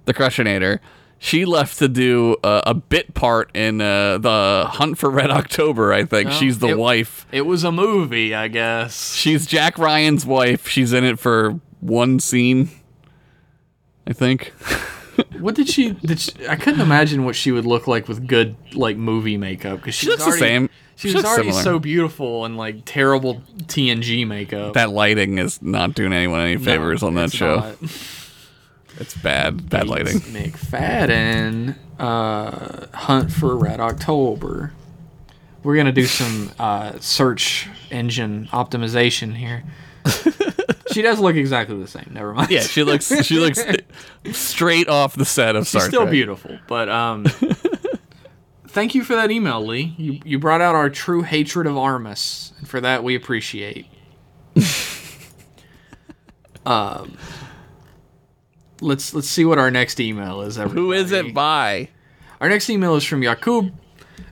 The 0.05 0.13
Crushinator. 0.13 0.79
She 1.23 1.45
left 1.45 1.77
to 1.77 1.87
do 1.87 2.35
uh, 2.43 2.61
a 2.65 2.73
bit 2.73 3.13
part 3.13 3.51
in 3.55 3.79
uh, 3.79 4.17
the 4.17 4.65
Hunt 4.67 4.97
for 4.97 5.09
Red 5.11 5.29
October. 5.29 5.93
I 5.93 6.03
think 6.03 6.29
Oh, 6.29 6.31
she's 6.31 6.57
the 6.59 6.69
it- 6.69 6.77
wife. 6.79 7.27
It 7.31 7.45
was 7.45 7.63
a 7.63 7.71
movie, 7.71 8.33
I 8.33 8.47
guess. 8.47 9.13
She's 9.13 9.45
Jack 9.45 9.77
Ryan's 9.77 10.25
wife. 10.25 10.67
She's 10.67 10.93
in 10.93 11.03
it 11.03 11.19
for 11.19 11.59
one 11.79 12.19
scene. 12.19 12.69
I 14.07 14.13
think. 14.13 14.53
What 15.39 15.55
did 15.55 15.67
she? 15.69 15.91
Did 15.91 16.19
she, 16.19 16.31
I 16.47 16.55
couldn't 16.55 16.79
imagine 16.81 17.25
what 17.25 17.35
she 17.35 17.51
would 17.51 17.65
look 17.65 17.85
like 17.85 18.07
with 18.07 18.27
good 18.27 18.55
like 18.73 18.95
movie 18.97 19.37
makeup 19.37 19.77
because 19.77 19.93
she, 19.93 20.07
looks 20.07 20.23
the 20.23 20.29
already, 20.29 20.39
same. 20.39 20.69
She, 20.95 21.09
She 21.09 21.15
was 21.15 21.25
already 21.25 21.49
similar. 21.49 21.63
so 21.63 21.79
beautiful 21.79 22.45
and 22.45 22.57
like 22.57 22.83
terrible 22.85 23.43
TNG 23.65 24.25
makeup. 24.25 24.73
That 24.73 24.89
lighting 24.91 25.37
is 25.37 25.61
not 25.61 25.93
doing 25.95 26.13
anyone 26.13 26.39
any 26.39 26.55
No, 26.55 26.63
favors 26.63 27.03
on 27.03 27.15
that 27.15 27.31
show. 27.31 27.75
It's 29.01 29.15
bad. 29.17 29.67
Bad 29.69 29.87
lighting. 29.87 30.19
McFadden, 30.19 31.75
uh, 31.99 32.85
Hunt 32.95 33.31
for 33.31 33.55
Red 33.57 33.79
October. 33.79 34.73
We're 35.63 35.75
gonna 35.75 35.91
do 35.91 36.05
some 36.05 36.51
uh, 36.59 36.99
search 36.99 37.67
engine 37.89 38.47
optimization 38.51 39.35
here. 39.35 39.63
she 40.91 41.01
does 41.01 41.19
look 41.19 41.35
exactly 41.35 41.77
the 41.79 41.87
same. 41.87 42.11
Never 42.13 42.33
mind. 42.33 42.51
Yeah, 42.51 42.61
she 42.61 42.83
looks. 42.83 43.11
She 43.25 43.37
looks 43.39 43.59
straight 44.31 44.87
off 44.87 45.15
the 45.15 45.25
set 45.25 45.55
of 45.55 45.67
Star 45.67 45.81
She's 45.81 45.87
still 45.89 46.01
Trek. 46.03 46.11
beautiful, 46.11 46.59
but 46.67 46.87
um, 46.89 47.25
thank 48.67 48.93
you 48.95 49.03
for 49.03 49.15
that 49.15 49.31
email, 49.31 49.65
Lee. 49.65 49.95
You 49.97 50.19
you 50.23 50.37
brought 50.39 50.61
out 50.61 50.75
our 50.75 50.89
true 50.91 51.23
hatred 51.23 51.65
of 51.67 51.73
Armus, 51.73 52.57
and 52.59 52.67
for 52.67 52.81
that 52.81 53.03
we 53.03 53.15
appreciate. 53.15 53.87
um, 56.65 57.17
let's 58.81 59.13
let's 59.13 59.29
see 59.29 59.45
what 59.45 59.57
our 59.57 59.71
next 59.71 59.99
email 59.99 60.41
is. 60.41 60.57
Everybody. 60.57 60.81
Who 60.81 60.91
is 60.91 61.11
it 61.11 61.33
by? 61.33 61.89
Our 62.39 62.49
next 62.49 62.69
email 62.69 62.95
is 62.95 63.03
from 63.03 63.23
Yakub, 63.23 63.71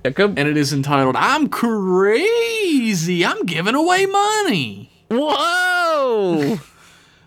Yakub, 0.04 0.38
and 0.38 0.50
it 0.50 0.58
is 0.58 0.74
entitled 0.74 1.16
"I'm 1.16 1.48
crazy. 1.50 3.26
I'm 3.26 3.46
giving 3.46 3.76
away 3.76 4.06
money." 4.06 4.92
Whoa! 5.10 6.60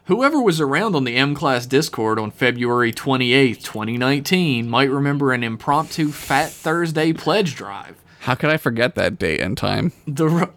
Whoever 0.07 0.43
was 0.43 0.61
around 0.61 0.97
on 0.97 1.05
the 1.05 1.17
M 1.17 1.35
Class 1.35 1.65
Discord 1.65 2.19
on 2.19 2.33
February 2.33 2.93
28th, 2.93 3.63
2019, 3.63 4.69
might 4.69 4.91
remember 4.91 5.33
an 5.33 5.45
impromptu 5.45 6.11
Fat 6.11 6.51
Thursday 6.51 7.13
pledge 7.13 7.55
drive. 7.55 7.97
How 8.21 8.35
could 8.35 8.51
I 8.51 8.57
forget 8.57 8.97
that 8.97 9.17
date 9.17 9.41
and 9.41 9.57
time? 9.57 9.93
The, 10.09 10.29
ru- 10.29 10.53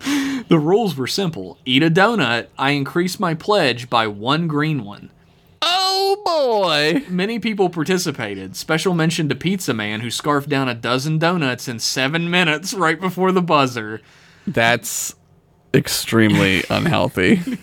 the 0.48 0.58
rules 0.58 0.96
were 0.96 1.06
simple 1.06 1.58
eat 1.66 1.82
a 1.82 1.90
donut, 1.90 2.46
I 2.56 2.70
increase 2.70 3.20
my 3.20 3.34
pledge 3.34 3.90
by 3.90 4.06
one 4.06 4.48
green 4.48 4.84
one. 4.84 5.10
Oh 5.62 6.22
boy! 6.24 7.04
Many 7.08 7.38
people 7.38 7.68
participated. 7.68 8.56
Special 8.56 8.94
mention 8.94 9.28
to 9.28 9.34
Pizza 9.34 9.74
Man, 9.74 10.00
who 10.00 10.10
scarfed 10.10 10.48
down 10.48 10.68
a 10.68 10.74
dozen 10.74 11.18
donuts 11.18 11.68
in 11.68 11.78
seven 11.78 12.30
minutes 12.30 12.72
right 12.74 13.00
before 13.00 13.32
the 13.32 13.42
buzzer. 13.42 14.00
That's 14.46 15.14
extremely 15.74 16.64
unhealthy. 16.70 17.40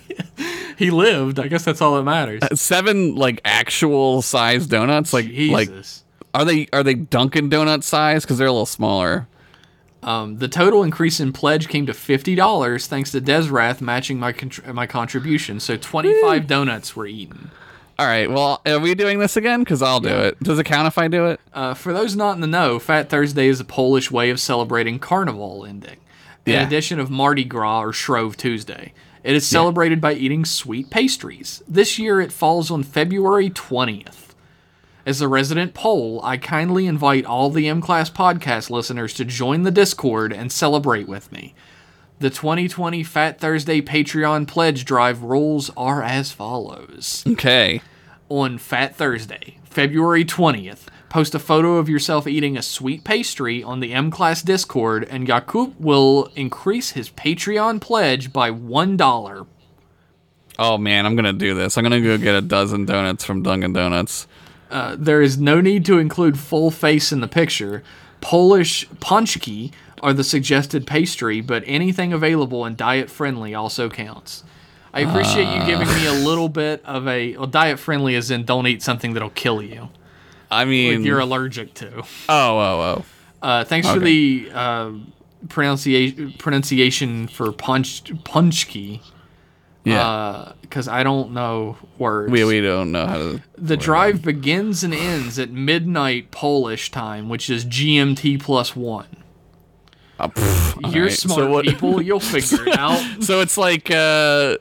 He 0.78 0.90
lived. 0.90 1.38
I 1.40 1.48
guess 1.48 1.64
that's 1.64 1.80
all 1.80 1.96
that 1.96 2.02
matters. 2.02 2.42
Seven 2.60 3.14
like 3.14 3.40
actual 3.46 4.20
size 4.20 4.66
donuts, 4.66 5.14
like 5.14 5.24
like 5.24 5.68
Jesus. 5.68 6.04
are 6.34 6.44
they 6.44 6.68
are 6.70 6.82
they 6.82 6.92
Dunkin' 6.92 7.48
Donut 7.48 7.82
size? 7.82 8.24
Because 8.24 8.36
they're 8.36 8.46
a 8.46 8.52
little 8.52 8.66
smaller. 8.66 9.26
Um, 10.02 10.36
the 10.36 10.48
total 10.48 10.82
increase 10.82 11.18
in 11.18 11.32
pledge 11.32 11.68
came 11.68 11.86
to 11.86 11.94
fifty 11.94 12.34
dollars, 12.34 12.86
thanks 12.88 13.10
to 13.12 13.22
Desrath 13.22 13.80
matching 13.80 14.18
my 14.20 14.34
contr- 14.34 14.70
my 14.74 14.86
contribution. 14.86 15.60
So 15.60 15.78
twenty 15.78 16.12
five 16.20 16.46
donuts 16.46 16.94
were 16.94 17.06
eaten. 17.06 17.50
All 17.98 18.06
right. 18.06 18.30
Well, 18.30 18.60
are 18.66 18.78
we 18.78 18.94
doing 18.94 19.18
this 19.18 19.36
again? 19.36 19.60
Because 19.60 19.80
I'll 19.80 20.00
do 20.00 20.08
Yeah. 20.10 20.20
it. 20.24 20.42
Does 20.42 20.58
it 20.58 20.64
count 20.64 20.86
if 20.86 20.98
I 20.98 21.08
do 21.08 21.26
it? 21.26 21.40
Uh, 21.54 21.72
for 21.74 21.92
those 21.94 22.14
not 22.14 22.34
in 22.34 22.40
the 22.42 22.46
know, 22.46 22.78
Fat 22.78 23.08
Thursday 23.08 23.48
is 23.48 23.58
a 23.58 23.64
Polish 23.64 24.10
way 24.10 24.28
of 24.28 24.38
celebrating 24.38 24.98
Carnival 24.98 25.64
ending, 25.66 25.96
in 26.44 26.52
Yeah. 26.52 26.66
addition 26.66 27.00
of 27.00 27.10
Mardi 27.10 27.44
Gras 27.44 27.80
or 27.80 27.92
Shrove 27.94 28.36
Tuesday. 28.36 28.92
It 29.24 29.34
is 29.34 29.46
celebrated 29.46 30.00
by 30.00 30.12
eating 30.12 30.44
sweet 30.44 30.90
pastries. 30.90 31.62
This 31.66 31.98
year 31.98 32.20
it 32.20 32.30
falls 32.32 32.70
on 32.70 32.82
February 32.82 33.48
20th. 33.50 34.34
As 35.06 35.20
a 35.20 35.28
resident 35.28 35.72
Pole, 35.72 36.20
I 36.22 36.36
kindly 36.36 36.86
invite 36.86 37.24
all 37.24 37.48
the 37.50 37.66
M 37.68 37.80
Class 37.80 38.10
podcast 38.10 38.70
listeners 38.70 39.14
to 39.14 39.24
join 39.24 39.62
the 39.62 39.70
Discord 39.70 40.32
and 40.32 40.52
celebrate 40.52 41.08
with 41.08 41.32
me. 41.32 41.54
The 42.18 42.30
2020 42.30 43.02
Fat 43.04 43.38
Thursday 43.38 43.82
Patreon 43.82 44.48
pledge 44.48 44.84
drive 44.86 45.22
rules 45.22 45.70
are 45.76 46.02
as 46.02 46.32
follows 46.32 47.22
Okay. 47.26 47.82
on 48.30 48.56
Fat 48.56 48.96
Thursday, 48.96 49.58
February 49.64 50.24
20th. 50.24 50.86
Post 51.10 51.34
a 51.34 51.38
photo 51.38 51.76
of 51.76 51.88
yourself 51.90 52.26
eating 52.26 52.56
a 52.56 52.62
sweet 52.62 53.04
pastry 53.04 53.62
on 53.62 53.80
the 53.80 53.92
M 53.92 54.10
Class 54.10 54.42
Discord, 54.42 55.04
and 55.10 55.28
Yakub 55.28 55.74
will 55.78 56.30
increase 56.34 56.90
his 56.90 57.10
Patreon 57.10 57.80
pledge 57.80 58.32
by 58.32 58.50
$1. 58.50 59.46
Oh 60.58 60.78
man, 60.78 61.04
I'm 61.04 61.16
gonna 61.16 61.32
do 61.34 61.54
this. 61.54 61.76
I'm 61.76 61.84
gonna 61.84 62.00
go 62.00 62.16
get 62.16 62.34
a 62.34 62.40
dozen 62.40 62.86
donuts 62.86 63.24
from 63.24 63.42
Dunkin' 63.42 63.74
Donuts. 63.74 64.26
Uh, 64.70 64.96
there 64.98 65.20
is 65.20 65.36
no 65.38 65.60
need 65.60 65.84
to 65.84 65.98
include 65.98 66.38
full 66.38 66.70
face 66.70 67.12
in 67.12 67.20
the 67.20 67.28
picture. 67.28 67.82
Polish 68.22 68.88
punchki 69.00 69.70
are 70.02 70.12
the 70.12 70.24
suggested 70.24 70.86
pastry, 70.86 71.40
but 71.40 71.62
anything 71.66 72.12
available 72.12 72.64
and 72.64 72.76
diet 72.76 73.10
friendly 73.10 73.54
also 73.54 73.88
counts. 73.88 74.44
I 74.92 75.00
appreciate 75.00 75.54
you 75.54 75.66
giving 75.66 75.88
me 75.88 76.06
a 76.06 76.12
little 76.12 76.48
bit 76.48 76.82
of 76.84 77.06
a 77.06 77.36
well, 77.36 77.46
diet 77.46 77.78
friendly, 77.78 78.14
as 78.14 78.30
in 78.30 78.44
don't 78.44 78.66
eat 78.66 78.82
something 78.82 79.12
that'll 79.12 79.28
kill 79.30 79.60
you, 79.60 79.90
I 80.50 80.64
mean, 80.64 81.04
you're 81.04 81.20
allergic 81.20 81.74
to. 81.74 81.98
oh 81.98 82.04
oh 82.28 82.80
oh. 82.80 83.04
Uh, 83.42 83.64
thanks 83.64 83.88
for 83.88 83.98
the 83.98 84.48
uh, 84.52 84.92
pronunciation 85.48 86.32
pronunciation 86.38 87.28
for 87.28 87.52
punch 87.52 88.04
punchki. 88.24 89.00
Yeah. 89.84 90.52
Because 90.62 90.88
I 90.88 91.04
don't 91.04 91.32
know 91.32 91.76
words. 91.98 92.32
we 92.32 92.44
we 92.44 92.60
don't 92.60 92.90
know 92.90 93.06
how 93.06 93.18
to. 93.18 93.42
the 93.56 93.76
drive 93.76 94.22
begins 94.22 94.82
and 94.82 94.92
ends 94.92 95.38
at 95.38 95.50
midnight 95.50 96.30
Polish 96.32 96.90
time, 96.90 97.28
which 97.28 97.48
is 97.48 97.64
GMT 97.64 98.40
plus 98.40 98.74
one. 98.74 99.06
Uh, 100.18 100.28
pff, 100.28 100.94
You're 100.94 101.04
right. 101.04 101.12
smart 101.12 101.38
So 101.40 101.50
what- 101.50 101.64
people. 101.64 102.00
You'll 102.06 102.20
figure 102.20 102.68
it 102.68 102.78
out. 102.78 103.00
So 103.22 103.40
it's 103.40 103.58
like 103.58 103.90
uh 103.90 103.94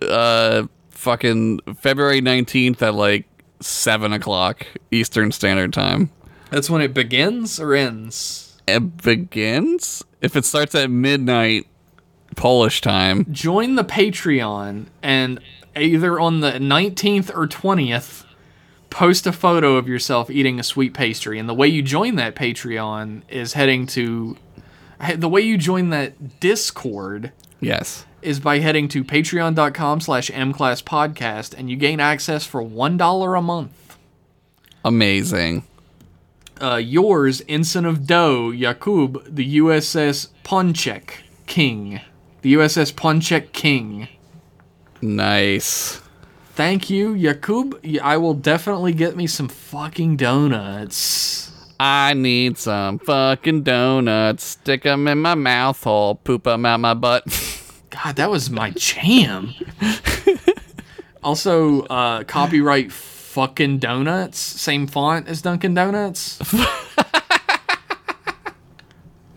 uh 0.01 0.67
fucking 0.91 1.59
February 1.77 2.21
nineteenth 2.21 2.81
at 2.81 2.93
like 2.95 3.25
seven 3.61 4.11
o'clock 4.13 4.65
Eastern 4.91 5.31
Standard 5.31 5.71
Time. 5.73 6.09
That's 6.51 6.69
when 6.69 6.81
it 6.81 6.93
begins 6.93 7.59
or 7.59 7.73
ends. 7.73 8.57
It 8.67 8.97
begins 9.03 10.03
if 10.21 10.35
it 10.35 10.43
starts 10.45 10.73
at 10.75 10.89
midnight 10.89 11.67
Polish 12.35 12.81
time. 12.81 13.25
Join 13.31 13.75
the 13.75 13.83
Patreon 13.83 14.87
and 15.03 15.39
either 15.75 16.19
on 16.19 16.39
the 16.41 16.53
19th 16.53 17.29
or 17.35 17.47
20th, 17.47 18.25
post 18.89 19.27
a 19.27 19.31
photo 19.31 19.75
of 19.75 19.87
yourself 19.87 20.29
eating 20.29 20.59
a 20.59 20.63
sweet 20.63 20.93
pastry. 20.93 21.37
And 21.37 21.47
the 21.47 21.53
way 21.53 21.67
you 21.67 21.81
join 21.81 22.15
that 22.15 22.35
Patreon 22.35 23.21
is 23.29 23.53
heading 23.53 23.85
to. 23.87 24.37
The 25.17 25.29
way 25.29 25.41
you 25.41 25.57
join 25.57 25.89
that 25.89 26.39
Discord 26.39 27.31
Yes. 27.59 28.05
is 28.21 28.39
by 28.39 28.59
heading 28.59 28.87
to 28.89 29.03
patreon.com 29.03 29.99
slash 30.01 30.29
mclasspodcast 30.31 31.53
and 31.57 31.69
you 31.69 31.75
gain 31.75 31.99
access 31.99 32.45
for 32.45 32.61
$1 32.63 33.37
a 33.37 33.41
month. 33.41 33.97
Amazing. 34.83 35.63
Uh, 36.61 36.75
yours, 36.75 37.41
Ensign 37.49 37.85
of 37.85 38.07
Doe, 38.07 38.49
Yakub, 38.51 39.23
the 39.27 39.57
USS 39.57 40.29
Ponchek 40.45 41.09
King. 41.47 41.99
The 42.41 42.53
USS 42.53 42.93
Ponchek 42.93 43.51
King. 43.51 44.07
Nice. 45.01 46.01
Thank 46.53 46.89
you, 46.89 47.13
Yakub. 47.13 47.79
I 48.01 48.15
will 48.15 48.33
definitely 48.33 48.93
get 48.93 49.17
me 49.17 49.27
some 49.27 49.49
fucking 49.49 50.15
donuts. 50.15 51.51
I 51.79 52.13
need 52.13 52.57
some 52.57 52.99
fucking 52.99 53.63
donuts. 53.63 54.43
Stick 54.43 54.85
'em 54.85 55.07
in 55.07 55.19
my 55.19 55.35
mouth 55.35 55.83
hole. 55.83 56.15
Poop 56.15 56.47
'em 56.47 56.65
out 56.65 56.79
my 56.79 56.93
butt. 56.93 57.23
God, 57.89 58.15
that 58.15 58.29
was 58.29 58.49
my 58.49 58.71
jam. 58.71 59.53
also, 61.23 61.83
uh, 61.83 62.23
copyright 62.23 62.91
fucking 62.91 63.79
donuts. 63.79 64.39
Same 64.39 64.87
font 64.87 65.27
as 65.27 65.41
Dunkin' 65.41 65.73
Donuts. 65.73 66.37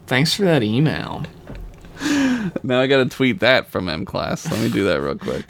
Thanks 0.06 0.34
for 0.34 0.44
that 0.44 0.62
email. 0.62 1.24
now 2.62 2.80
I 2.80 2.86
gotta 2.86 3.06
tweet 3.06 3.40
that 3.40 3.70
from 3.70 3.88
M 3.88 4.04
class. 4.04 4.50
Let 4.50 4.60
me 4.60 4.70
do 4.70 4.84
that 4.84 5.00
real 5.00 5.18
quick. 5.18 5.44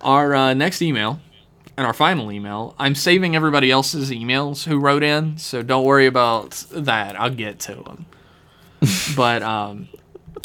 Our 0.00 0.34
uh, 0.34 0.54
next 0.54 0.80
email 0.80 1.20
and 1.78 1.86
our 1.86 1.94
final 1.94 2.32
email. 2.32 2.74
I'm 2.76 2.96
saving 2.96 3.36
everybody 3.36 3.70
else's 3.70 4.10
emails 4.10 4.64
who 4.64 4.80
wrote 4.80 5.04
in, 5.04 5.38
so 5.38 5.62
don't 5.62 5.84
worry 5.84 6.06
about 6.06 6.64
that. 6.72 7.18
I'll 7.18 7.30
get 7.30 7.60
to 7.60 7.76
them. 7.76 8.06
but 9.16 9.44
um, 9.44 9.88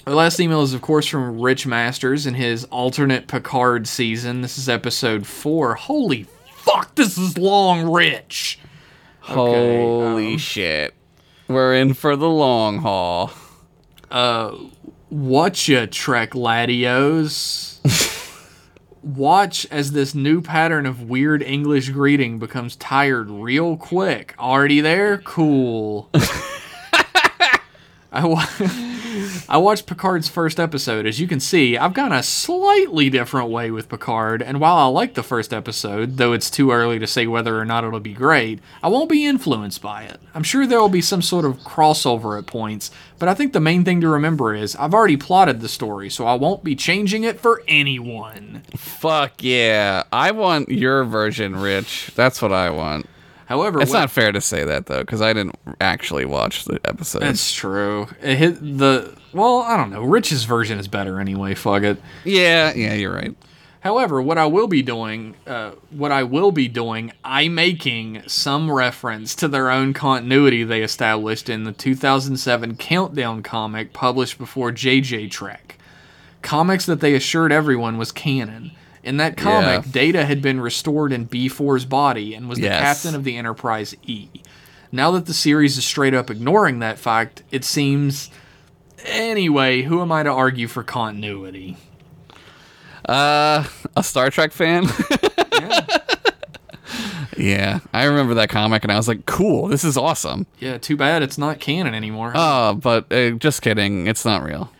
our 0.05 0.13
last 0.13 0.39
email 0.39 0.61
is, 0.61 0.75
of 0.75 0.83
course, 0.83 1.07
from 1.07 1.41
Rich 1.41 1.65
Masters 1.65 2.27
in 2.27 2.35
his 2.35 2.65
alternate 2.65 3.27
Picard 3.27 3.87
season. 3.87 4.41
This 4.41 4.59
is 4.59 4.69
episode 4.69 5.25
four. 5.25 5.73
Holy 5.73 6.27
fuck, 6.51 6.93
this 6.93 7.17
is 7.17 7.35
long, 7.35 7.91
Rich. 7.91 8.59
Holy 9.21 10.33
um, 10.33 10.37
shit. 10.37 10.93
We're 11.47 11.73
in 11.73 11.95
for 11.95 12.15
the 12.15 12.29
long 12.29 12.77
haul. 12.77 13.31
Uh, 14.11 14.51
whatcha, 15.09 15.87
Trek 15.87 16.35
Ladios? 16.35 17.81
Watch 19.03 19.67
as 19.69 19.91
this 19.91 20.15
new 20.15 20.41
pattern 20.41 20.85
of 20.85 21.01
weird 21.09 21.43
English 21.43 21.89
greeting 21.89 22.39
becomes 22.39 22.77
tired 22.77 23.29
real 23.29 23.75
quick. 23.75 24.33
Already 24.39 24.79
there? 24.79 25.17
Cool. 25.19 26.09
I, 28.13 28.25
wa- 28.25 28.45
I 29.49 29.57
watched 29.57 29.85
Picard's 29.87 30.29
first 30.29 30.59
episode. 30.59 31.05
As 31.05 31.19
you 31.19 31.27
can 31.27 31.39
see, 31.39 31.77
I've 31.77 31.93
gone 31.93 32.11
a 32.11 32.23
slightly 32.23 33.09
different 33.09 33.49
way 33.49 33.71
with 33.71 33.89
Picard, 33.89 34.41
and 34.41 34.59
while 34.59 34.77
I 34.77 34.85
like 34.85 35.13
the 35.13 35.23
first 35.23 35.53
episode, 35.53 36.17
though 36.17 36.33
it's 36.33 36.49
too 36.49 36.71
early 36.71 36.97
to 36.99 37.07
say 37.07 37.27
whether 37.27 37.59
or 37.59 37.65
not 37.65 37.83
it'll 37.83 37.99
be 37.99 38.13
great, 38.13 38.59
I 38.81 38.87
won't 38.87 39.09
be 39.09 39.25
influenced 39.25 39.81
by 39.81 40.03
it. 40.03 40.19
I'm 40.33 40.43
sure 40.43 40.65
there 40.65 40.79
will 40.79 40.89
be 40.89 41.01
some 41.01 41.21
sort 41.21 41.45
of 41.45 41.57
crossover 41.59 42.37
at 42.39 42.45
points, 42.47 42.89
but 43.19 43.27
I 43.29 43.33
think 43.33 43.53
the 43.53 43.59
main 43.59 43.83
thing 43.83 44.01
to 44.01 44.07
remember 44.07 44.55
is 44.55 44.75
I've 44.77 44.93
already 44.93 45.17
plotted 45.17 45.61
the 45.61 45.69
story, 45.69 46.09
so 46.09 46.25
I 46.25 46.35
won't 46.35 46.63
be 46.63 46.75
changing 46.75 47.23
it 47.23 47.39
for 47.39 47.61
anyone. 47.67 48.63
Fuck 48.75 49.43
yeah. 49.43 50.03
I 50.11 50.31
want 50.31 50.69
your 50.69 51.03
version, 51.03 51.55
Rich. 51.55 52.11
That's 52.15 52.41
what 52.41 52.51
I 52.53 52.69
want. 52.69 53.07
However, 53.47 53.81
It's 53.81 53.91
what- 53.91 53.99
not 53.99 54.11
fair 54.11 54.31
to 54.31 54.39
say 54.41 54.63
that 54.63 54.85
though, 54.85 55.01
because 55.01 55.21
I 55.21 55.33
didn't 55.33 55.55
actually 55.81 56.25
watch 56.25 56.63
the 56.65 56.79
episode. 56.85 57.21
That's 57.21 57.53
true. 57.53 58.07
It 58.21 58.37
hit 58.37 58.77
the 58.79 59.15
well, 59.33 59.61
I 59.61 59.75
don't 59.77 59.89
know. 59.89 60.03
Rich's 60.03 60.43
version 60.45 60.79
is 60.79 60.87
better 60.87 61.19
anyway. 61.19 61.53
Fuck 61.55 61.83
it. 61.83 62.01
yeah, 62.23 62.73
yeah, 62.73 62.93
you're 62.93 63.13
right. 63.13 63.35
However, 63.81 64.21
what 64.21 64.37
I 64.37 64.45
will 64.45 64.67
be 64.67 64.81
doing, 64.81 65.35
uh, 65.45 65.71
what 65.89 66.11
I 66.13 66.23
will 66.23 66.53
be 66.53 66.69
doing, 66.69 67.11
I 67.25 67.49
making 67.49 68.23
some 68.27 68.71
reference 68.71 69.35
to 69.35 69.49
their 69.49 69.69
own 69.69 69.91
continuity 69.93 70.63
they 70.63 70.81
established 70.83 71.49
in 71.49 71.65
the 71.65 71.73
2007 71.73 72.77
Countdown 72.77 73.43
comic 73.43 73.91
published 73.91 74.37
before 74.37 74.71
JJ 74.71 75.29
Trek. 75.31 75.77
Comics 76.41 76.85
that 76.85 77.01
they 77.01 77.13
assured 77.13 77.51
everyone 77.51 77.97
was 77.97 78.13
canon. 78.13 78.71
In 79.03 79.17
that 79.17 79.35
comic, 79.35 79.83
Yeah. 79.85 79.91
Data 79.91 80.25
had 80.25 80.41
been 80.41 80.61
restored 80.61 81.11
in 81.11 81.27
B4's 81.27 81.83
body 81.83 82.33
and 82.33 82.47
was 82.47 82.59
the 82.59 82.65
Yes. 82.65 82.81
captain 82.81 83.15
of 83.15 83.25
the 83.25 83.35
Enterprise 83.35 83.95
E. 84.03 84.29
Now 84.93 85.11
that 85.11 85.25
the 85.25 85.33
series 85.33 85.77
is 85.77 85.85
straight 85.85 86.13
up 86.13 86.29
ignoring 86.31 86.79
that 86.79 86.99
fact, 86.99 87.43
it 87.51 87.65
seems. 87.65 88.29
Anyway, 89.05 89.83
who 89.83 90.01
am 90.01 90.11
I 90.11 90.23
to 90.23 90.29
argue 90.29 90.67
for 90.67 90.83
continuity? 90.83 91.77
Uh, 93.07 93.65
a 93.95 94.03
Star 94.03 94.29
Trek 94.29 94.51
fan? 94.51 94.85
Yeah. 95.51 95.85
yeah, 97.37 97.79
I 97.93 98.05
remember 98.05 98.33
that 98.35 98.49
comic 98.49 98.83
and 98.83 98.91
I 98.91 98.95
was 98.95 99.07
like, 99.07 99.25
cool, 99.25 99.67
this 99.67 99.83
is 99.83 99.97
awesome. 99.97 100.45
Yeah, 100.59 100.77
too 100.77 100.95
bad 100.95 101.21
it's 101.21 101.37
not 101.37 101.59
canon 101.59 101.93
anymore. 101.93 102.31
Oh, 102.35 102.75
but 102.75 103.11
uh, 103.11 103.31
just 103.31 103.61
kidding, 103.61 104.07
it's 104.07 104.25
not 104.25 104.43
real. 104.43 104.71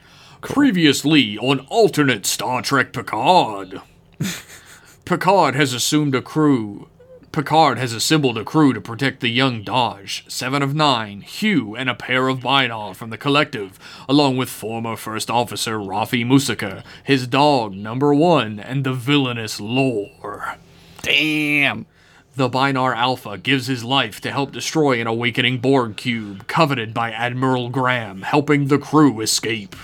Previously 0.41 1.38
on 1.38 1.61
alternate 1.69 2.26
Star 2.26 2.61
Trek 2.61 2.93
Picard. 2.93 3.82
Picard 5.05 5.55
has 5.55 5.74
assumed 5.74 6.15
a 6.15 6.21
crew. 6.21 6.88
Picard 7.34 7.79
has 7.79 7.93
assembled 7.93 8.38
a 8.38 8.43
crew 8.43 8.73
to 8.73 8.79
protect 8.79 9.19
the 9.19 9.27
young 9.27 9.63
Dahj, 9.63 10.31
seven 10.31 10.61
of 10.61 10.75
nine, 10.75 11.21
Hugh, 11.21 11.75
and 11.75 11.89
a 11.89 11.95
pair 11.95 12.27
of 12.27 12.41
Bynar 12.41 12.95
from 12.95 13.09
the 13.09 13.17
collective, 13.17 13.79
along 14.07 14.38
with 14.38 14.49
former 14.49 14.95
First 14.95 15.31
Officer 15.31 15.79
Raffi 15.79 16.23
Musiker, 16.23 16.84
his 17.03 17.25
dog, 17.25 17.73
Number 17.73 18.13
One, 18.13 18.59
and 18.59 18.84
the 18.84 18.93
villainous 18.93 19.59
Lore. 19.59 20.57
Damn. 21.01 21.88
The 22.36 22.51
Bynar 22.51 22.95
Alpha 22.95 23.39
gives 23.39 23.65
his 23.65 23.84
life 23.84 24.21
to 24.21 24.31
help 24.31 24.51
destroy 24.51 25.01
an 25.01 25.07
awakening 25.07 25.57
Borg 25.57 25.97
cube 25.97 26.45
coveted 26.45 26.93
by 26.93 27.09
Admiral 27.09 27.69
Graham, 27.69 28.21
helping 28.21 28.67
the 28.67 28.77
crew 28.77 29.21
escape. 29.21 29.75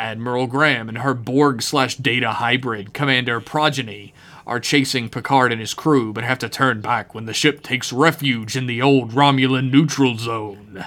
Admiral 0.00 0.46
Graham 0.46 0.88
and 0.88 0.98
her 0.98 1.14
Borg 1.14 1.62
slash 1.62 1.94
Data 1.96 2.32
hybrid, 2.32 2.94
Commander 2.94 3.40
Progeny, 3.40 4.12
are 4.46 4.58
chasing 4.58 5.08
Picard 5.08 5.52
and 5.52 5.60
his 5.60 5.74
crew, 5.74 6.12
but 6.12 6.24
have 6.24 6.38
to 6.40 6.48
turn 6.48 6.80
back 6.80 7.14
when 7.14 7.26
the 7.26 7.34
ship 7.34 7.62
takes 7.62 7.92
refuge 7.92 8.56
in 8.56 8.66
the 8.66 8.82
old 8.82 9.12
Romulan 9.12 9.70
neutral 9.70 10.16
zone. 10.16 10.86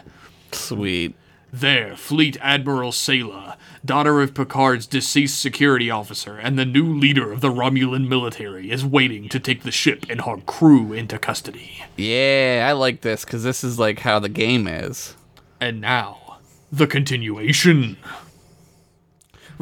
Sweet. 0.52 1.16
There, 1.54 1.96
Fleet 1.96 2.36
Admiral 2.42 2.92
Sela, 2.92 3.58
daughter 3.86 4.22
of 4.22 4.34
Picard's 4.34 4.88
deceased 4.88 5.40
security 5.40 5.92
officer 5.92 6.36
and 6.36 6.58
the 6.58 6.66
new 6.66 6.98
leader 6.98 7.32
of 7.32 7.42
the 7.42 7.52
Romulan 7.52 8.08
military, 8.08 8.72
is 8.72 8.84
waiting 8.84 9.30
to 9.30 9.40
take 9.40 9.62
the 9.62 9.72
ship 9.72 10.08
and 10.10 10.22
her 10.22 10.38
crew 10.38 10.94
into 10.94 11.20
custody. 11.20 11.84
Yeah, 11.96 12.66
I 12.68 12.72
like 12.72 13.02
this 13.02 13.24
because 13.24 13.44
this 13.44 13.64
is 13.64 13.78
like 13.78 14.00
how 14.00 14.18
the 14.18 14.30
game 14.30 14.68
is. 14.68 15.16
And 15.62 15.80
now, 15.80 16.40
the 16.72 16.88
continuation. 16.88 17.98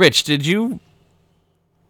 Rich, 0.01 0.23
did 0.23 0.47
you 0.47 0.79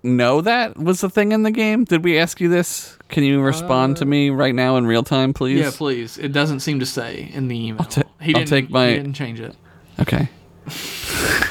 know 0.03 0.41
that 0.41 0.75
was 0.75 0.99
the 0.99 1.09
thing 1.09 1.31
in 1.31 1.43
the 1.43 1.51
game? 1.51 1.85
Did 1.85 2.03
we 2.03 2.19
ask 2.19 2.41
you 2.41 2.49
this? 2.49 2.97
Can 3.07 3.23
you 3.23 3.39
respond 3.39 3.95
to 3.97 4.05
me 4.05 4.29
uh, 4.29 4.33
right 4.33 4.53
now 4.53 4.75
in 4.75 4.85
real 4.85 5.01
time, 5.01 5.33
please? 5.33 5.61
Yeah, 5.61 5.71
please. 5.73 6.17
It 6.17 6.33
doesn't 6.33 6.59
seem 6.59 6.81
to 6.81 6.85
say 6.85 7.31
in 7.33 7.47
the 7.47 7.55
email. 7.67 7.83
i 7.83 7.85
ta- 7.85 8.01
he 8.19 8.35
I'll 8.35 8.41
didn't, 8.41 8.49
take 8.49 8.69
my- 8.69 8.89
he 8.89 8.95
didn't 8.95 9.13
change 9.13 9.39
it. 9.39 9.55
Okay. 9.97 10.29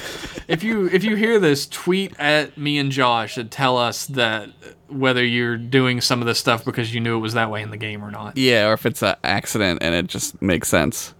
If 0.48 0.64
you 0.64 0.88
if 0.88 1.04
you 1.04 1.14
hear 1.14 1.38
this, 1.38 1.64
tweet 1.68 2.12
at 2.18 2.58
me 2.58 2.76
and 2.78 2.90
Josh 2.90 3.36
and 3.36 3.48
tell 3.48 3.78
us 3.78 4.06
that 4.06 4.48
whether 4.88 5.24
you're 5.24 5.56
doing 5.56 6.00
some 6.00 6.20
of 6.20 6.26
this 6.26 6.40
stuff 6.40 6.64
because 6.64 6.92
you 6.92 7.00
knew 7.00 7.16
it 7.16 7.20
was 7.20 7.34
that 7.34 7.52
way 7.52 7.62
in 7.62 7.70
the 7.70 7.76
game 7.76 8.02
or 8.04 8.10
not. 8.10 8.36
Yeah, 8.36 8.66
or 8.66 8.72
if 8.72 8.84
it's 8.84 9.00
an 9.00 9.14
accident 9.22 9.78
and 9.80 9.94
it 9.94 10.08
just 10.08 10.42
makes 10.42 10.68
sense. 10.68 11.14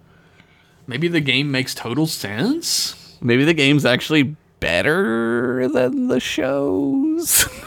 Maybe 0.89 1.07
the 1.07 1.21
game 1.21 1.53
makes 1.53 1.77
total 1.77 2.09
sense. 2.09 3.17
Maybe 3.21 3.45
the 3.45 3.55
game's 3.55 3.85
actually 3.85 4.35
better 4.61 5.69
than 5.69 6.09
the 6.09 6.21
shows. 6.21 7.49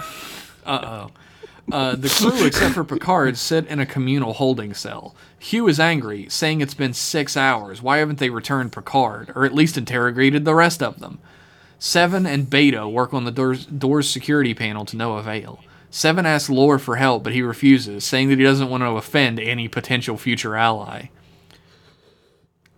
Uh, 0.66 1.10
oh. 1.74 1.96
the 1.96 2.08
crew, 2.08 2.46
except 2.46 2.74
for 2.74 2.86
Picard, 2.86 3.38
sit 3.38 3.68
in 3.68 3.82
a 3.82 3.86
communal 3.86 4.32
holding 4.32 4.74
cell. 4.74 5.14
Hugh 5.38 5.68
is 5.68 5.78
angry, 5.78 6.30
saying 6.30 6.62
it's 6.62 6.74
been 6.74 6.94
six 6.94 7.36
hours. 7.36 7.82
Why 7.82 7.98
haven't 7.98 8.20
they 8.20 8.30
returned 8.30 8.72
Picard, 8.72 9.34
or 9.36 9.44
at 9.44 9.54
least 9.54 9.78
interrogated 9.78 10.46
the 10.46 10.56
rest 10.56 10.82
of 10.82 11.02
them? 11.02 11.20
Seven 11.80 12.26
and 12.26 12.50
Beta 12.50 12.88
work 12.88 13.14
on 13.14 13.26
the 13.26 13.32
door's, 13.32 13.66
door's 13.66 14.10
security 14.10 14.54
panel 14.54 14.86
to 14.86 14.96
no 14.96 15.18
avail. 15.18 15.60
Seven 15.90 16.26
asks 16.26 16.50
Lore 16.50 16.80
for 16.80 16.96
help, 16.96 17.26
but 17.26 17.34
he 17.34 17.42
refuses, 17.42 18.06
saying 18.06 18.30
that 18.30 18.38
he 18.38 18.44
doesn't 18.46 18.70
want 18.70 18.84
to 18.84 18.92
offend 18.92 19.38
any 19.38 19.68
potential 19.68 20.18
future 20.18 20.56
ally. 20.56 21.08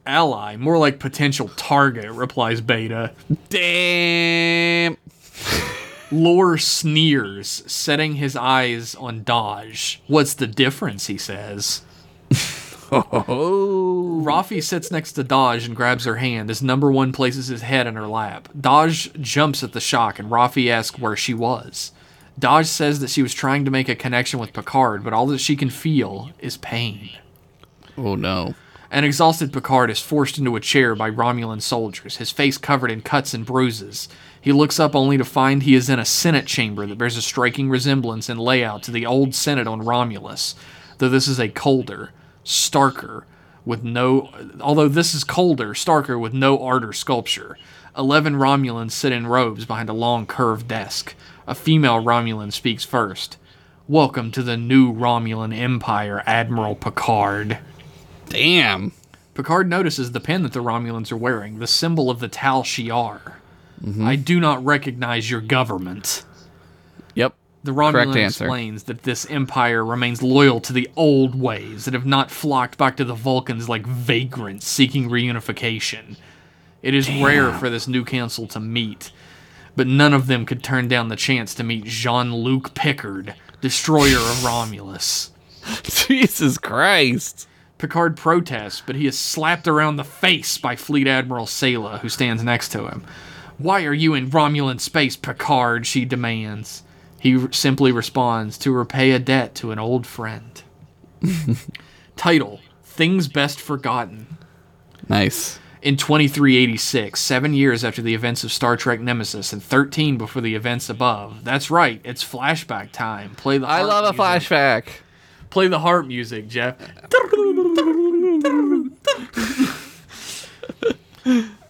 Ally, 0.06 0.56
more 0.56 0.78
like 0.78 1.00
potential 1.00 1.50
target, 1.56 2.12
replies 2.12 2.62
Beta. 2.62 3.12
Damn. 3.50 4.98
Lore 6.12 6.58
sneers, 6.58 7.64
setting 7.66 8.16
his 8.16 8.36
eyes 8.36 8.96
on 8.96 9.24
Dahj. 9.24 9.98
What's 10.08 10.36
the 10.36 10.48
difference, 10.48 11.08
he 11.08 11.18
says. 11.18 11.82
Oh. 12.92 14.22
Raffi 14.24 14.64
sits 14.64 14.92
next 14.92 15.14
to 15.14 15.24
Dahj 15.24 15.66
and 15.66 15.76
grabs 15.76 16.06
her 16.06 16.18
hand 16.18 16.52
as 16.52 16.62
number 16.62 16.92
one 16.92 17.12
places 17.12 17.48
his 17.48 17.64
head 17.64 17.88
in 17.88 17.96
her 17.96 18.08
lap. 18.08 18.48
Dahj 18.58 19.20
jumps 19.20 19.64
at 19.64 19.74
the 19.74 19.80
shock 19.80 20.20
and 20.20 20.30
Raffi 20.30 20.70
asks 20.70 21.00
where 21.00 21.16
she 21.16 21.34
was. 21.34 21.92
Dahj 22.40 22.68
says 22.68 23.00
that 23.00 23.10
she 23.10 23.24
was 23.24 23.34
trying 23.34 23.66
to 23.66 23.72
make 23.72 23.90
a 23.90 23.96
connection 23.96 24.40
with 24.40 24.54
Picard, 24.54 25.04
but 25.04 25.14
all 25.14 25.26
that 25.28 25.40
she 25.40 25.56
can 25.56 25.70
feel 25.70 26.30
is 26.40 26.58
pain. 26.58 27.10
Oh 27.98 28.16
no. 28.16 28.54
An 28.96 29.04
exhausted 29.04 29.52
Picard 29.52 29.92
is 29.92 30.00
forced 30.00 30.38
into 30.38 30.56
a 30.56 30.62
chair 30.62 30.96
by 30.96 31.12
Romulan 31.12 31.62
soldiers, 31.62 32.16
his 32.16 32.32
face 32.32 32.58
covered 32.58 32.90
in 32.90 33.02
cuts 33.02 33.34
and 33.34 33.46
bruises. 33.46 34.08
He 34.40 34.54
looks 34.54 34.80
up 34.80 34.96
only 34.96 35.18
to 35.18 35.26
find 35.26 35.62
he 35.62 35.76
is 35.76 35.90
in 35.90 36.00
a 36.00 36.06
Senate 36.06 36.46
chamber 36.46 36.86
that 36.86 36.98
bears 36.98 37.18
a 37.18 37.22
striking 37.22 37.70
resemblance 37.70 38.30
in 38.30 38.38
layout 38.38 38.84
to 38.84 38.92
the 38.92 39.06
old 39.06 39.36
Senate 39.36 39.68
on 39.68 39.82
Romulus, 39.82 40.56
though 41.00 41.10
this 41.10 41.28
is 41.28 41.42
a 41.42 41.50
colder, 41.50 42.12
starker, 42.46 43.24
with 43.66 43.84
no 43.84 44.30
although 44.62 44.88
this 44.88 45.14
is 45.14 45.26
colder, 45.26 45.74
starker 45.74 46.18
with 46.18 46.34
no 46.34 46.64
art 46.64 46.86
or 46.86 46.94
sculpture. 46.94 47.58
Eleven 47.98 48.36
Romulans 48.36 48.92
sit 48.92 49.12
in 49.12 49.28
robes 49.28 49.66
behind 49.66 49.90
a 49.90 49.94
long 49.94 50.26
curved 50.26 50.70
desk. 50.70 51.16
A 51.46 51.54
female 51.54 52.02
Romulan 52.02 52.54
speaks 52.54 52.86
first. 52.86 53.38
Welcome 53.90 54.32
to 54.32 54.42
the 54.42 54.56
new 54.56 54.94
Romulan 54.94 55.54
Empire, 55.54 56.24
Admiral 56.26 56.76
Picard. 56.76 57.60
Damn. 58.30 58.92
Picard 59.34 59.70
notices 59.70 60.12
the 60.12 60.20
pin 60.20 60.44
that 60.44 60.54
the 60.54 60.62
Romulans 60.62 61.12
are 61.12 61.18
wearing, 61.18 61.60
the 61.60 61.68
symbol 61.68 62.10
of 62.10 62.20
the 62.20 62.28
Tal 62.28 62.64
Shiar. 62.64 63.34
I 64.02 64.16
do 64.16 64.40
not 64.40 64.66
recognize 64.66 65.30
your 65.30 65.42
government. 65.42 66.24
Yep. 67.14 67.36
The 67.64 67.72
Romulan 67.72 68.14
explains 68.26 68.84
that 68.84 69.04
this 69.04 69.30
empire 69.30 69.86
remains 69.86 70.24
loyal 70.24 70.60
to 70.62 70.74
the 70.74 70.90
old 70.96 71.40
ways 71.40 71.86
and 71.86 71.94
have 71.94 72.06
not 72.06 72.32
flocked 72.32 72.78
back 72.78 72.98
to 72.98 73.06
the 73.06 73.14
Vulcans 73.14 73.68
like 73.70 73.86
vagrants 73.86 74.68
seeking 74.68 75.10
reunification. 75.10 76.18
It 76.82 76.94
is 76.94 77.10
rare 77.10 77.52
for 77.54 77.70
this 77.70 77.88
new 77.88 78.06
council 78.06 78.48
to 78.48 78.60
meet, 78.60 79.12
but 79.76 79.88
none 79.88 80.14
of 80.14 80.28
them 80.28 80.46
could 80.46 80.64
turn 80.64 80.88
down 80.88 81.10
the 81.10 81.16
chance 81.16 81.54
to 81.56 81.64
meet 81.64 81.84
Jean-Luc 81.86 82.74
Picard, 82.76 83.36
destroyer 83.62 84.18
of 84.18 84.44
Romulus. 84.46 85.32
Jesus 85.84 86.58
Christ. 86.58 87.48
Picard 87.78 88.16
protests, 88.18 88.82
but 88.86 88.96
he 88.96 89.06
is 89.06 89.18
slapped 89.20 89.68
around 89.68 89.98
the 89.98 90.04
face 90.04 90.58
by 90.58 90.76
Fleet 90.76 91.08
Admiral 91.08 91.46
Sela, 91.46 92.00
who 92.00 92.10
stands 92.10 92.42
next 92.44 92.70
to 92.70 92.88
him. 92.88 93.04
Why 93.58 93.84
are 93.86 93.94
you 93.94 94.14
in 94.14 94.30
Romulan 94.30 94.80
space, 94.80 95.16
Picard? 95.16 95.86
she 95.86 96.06
demands. 96.06 96.84
He 97.20 97.38
r- 97.38 97.52
simply 97.52 97.92
responds, 97.92 98.58
to 98.60 98.72
repay 98.72 99.12
a 99.12 99.20
debt 99.20 99.56
to 99.56 99.72
an 99.72 99.80
old 99.80 100.06
friend. 100.08 100.62
Title 102.16 102.62
Things 102.84 103.28
Best 103.28 103.60
Forgotten. 103.60 104.38
Nice. 105.10 105.60
In 105.82 105.98
2386, 105.98 107.20
seven 107.20 107.54
years 107.54 107.84
after 107.84 108.02
the 108.02 108.16
events 108.16 108.44
of 108.44 108.52
Star 108.52 108.76
Trek 108.76 109.00
Nemesis 109.00 109.54
and 109.54 109.62
13 109.62 110.18
before 110.18 110.42
the 110.42 110.56
events 110.56 110.90
above. 110.90 111.44
That's 111.44 111.70
right, 111.70 112.02
it's 112.04 112.24
flashback 112.24 112.92
time. 112.92 113.36
Play 113.36 113.60
the 113.60 113.68
I 113.68 113.84
love 113.84 114.06
a 114.06 114.08
music. 114.24 114.50
flashback. 114.50 114.88
Play 115.56 115.70
the 115.70 115.80
harp 115.80 116.06
music, 116.06 116.50
Jeff. 116.50 116.76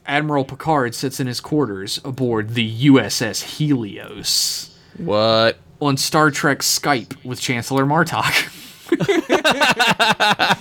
Admiral 0.08 0.44
Picard 0.44 0.96
sits 0.96 1.20
in 1.20 1.28
his 1.28 1.40
quarters 1.40 2.02
aboard 2.04 2.56
the 2.56 2.88
USS 2.88 3.44
Helios 3.44 4.76
What? 4.98 5.60
on 5.80 5.98
Star 5.98 6.32
Trek 6.32 6.62
Skype 6.62 7.24
with 7.24 7.40
Chancellor 7.40 7.86
Martok. 7.86 8.50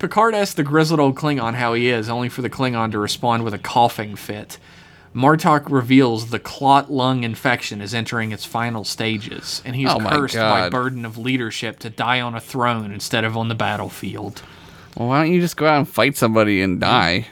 Picard 0.00 0.34
asks 0.34 0.54
the 0.54 0.64
grizzled 0.64 0.98
old 0.98 1.14
Klingon 1.14 1.54
how 1.54 1.74
he 1.74 1.88
is, 1.88 2.08
only 2.08 2.28
for 2.28 2.42
the 2.42 2.50
Klingon 2.50 2.90
to 2.90 2.98
respond 2.98 3.44
with 3.44 3.54
a 3.54 3.58
coughing 3.58 4.16
fit. 4.16 4.58
Martok 5.16 5.70
reveals 5.70 6.28
the 6.28 6.38
clot 6.38 6.92
lung 6.92 7.24
infection 7.24 7.80
is 7.80 7.94
entering 7.94 8.32
its 8.32 8.44
final 8.44 8.84
stages, 8.84 9.62
and 9.64 9.74
he 9.74 9.84
is 9.84 9.90
Oh 9.90 9.98
cursed 9.98 10.36
by 10.36 10.68
burden 10.68 11.06
of 11.06 11.16
leadership 11.16 11.78
to 11.80 11.90
die 11.90 12.20
on 12.20 12.34
a 12.34 12.40
throne 12.40 12.92
instead 12.92 13.24
of 13.24 13.34
on 13.34 13.48
the 13.48 13.54
battlefield. 13.54 14.42
Well, 14.94 15.08
why 15.08 15.22
don't 15.22 15.32
you 15.32 15.40
just 15.40 15.56
go 15.56 15.66
out 15.66 15.78
and 15.78 15.88
fight 15.88 16.18
somebody 16.18 16.60
and 16.60 16.76
mm. 16.76 16.80
die? 16.80 17.28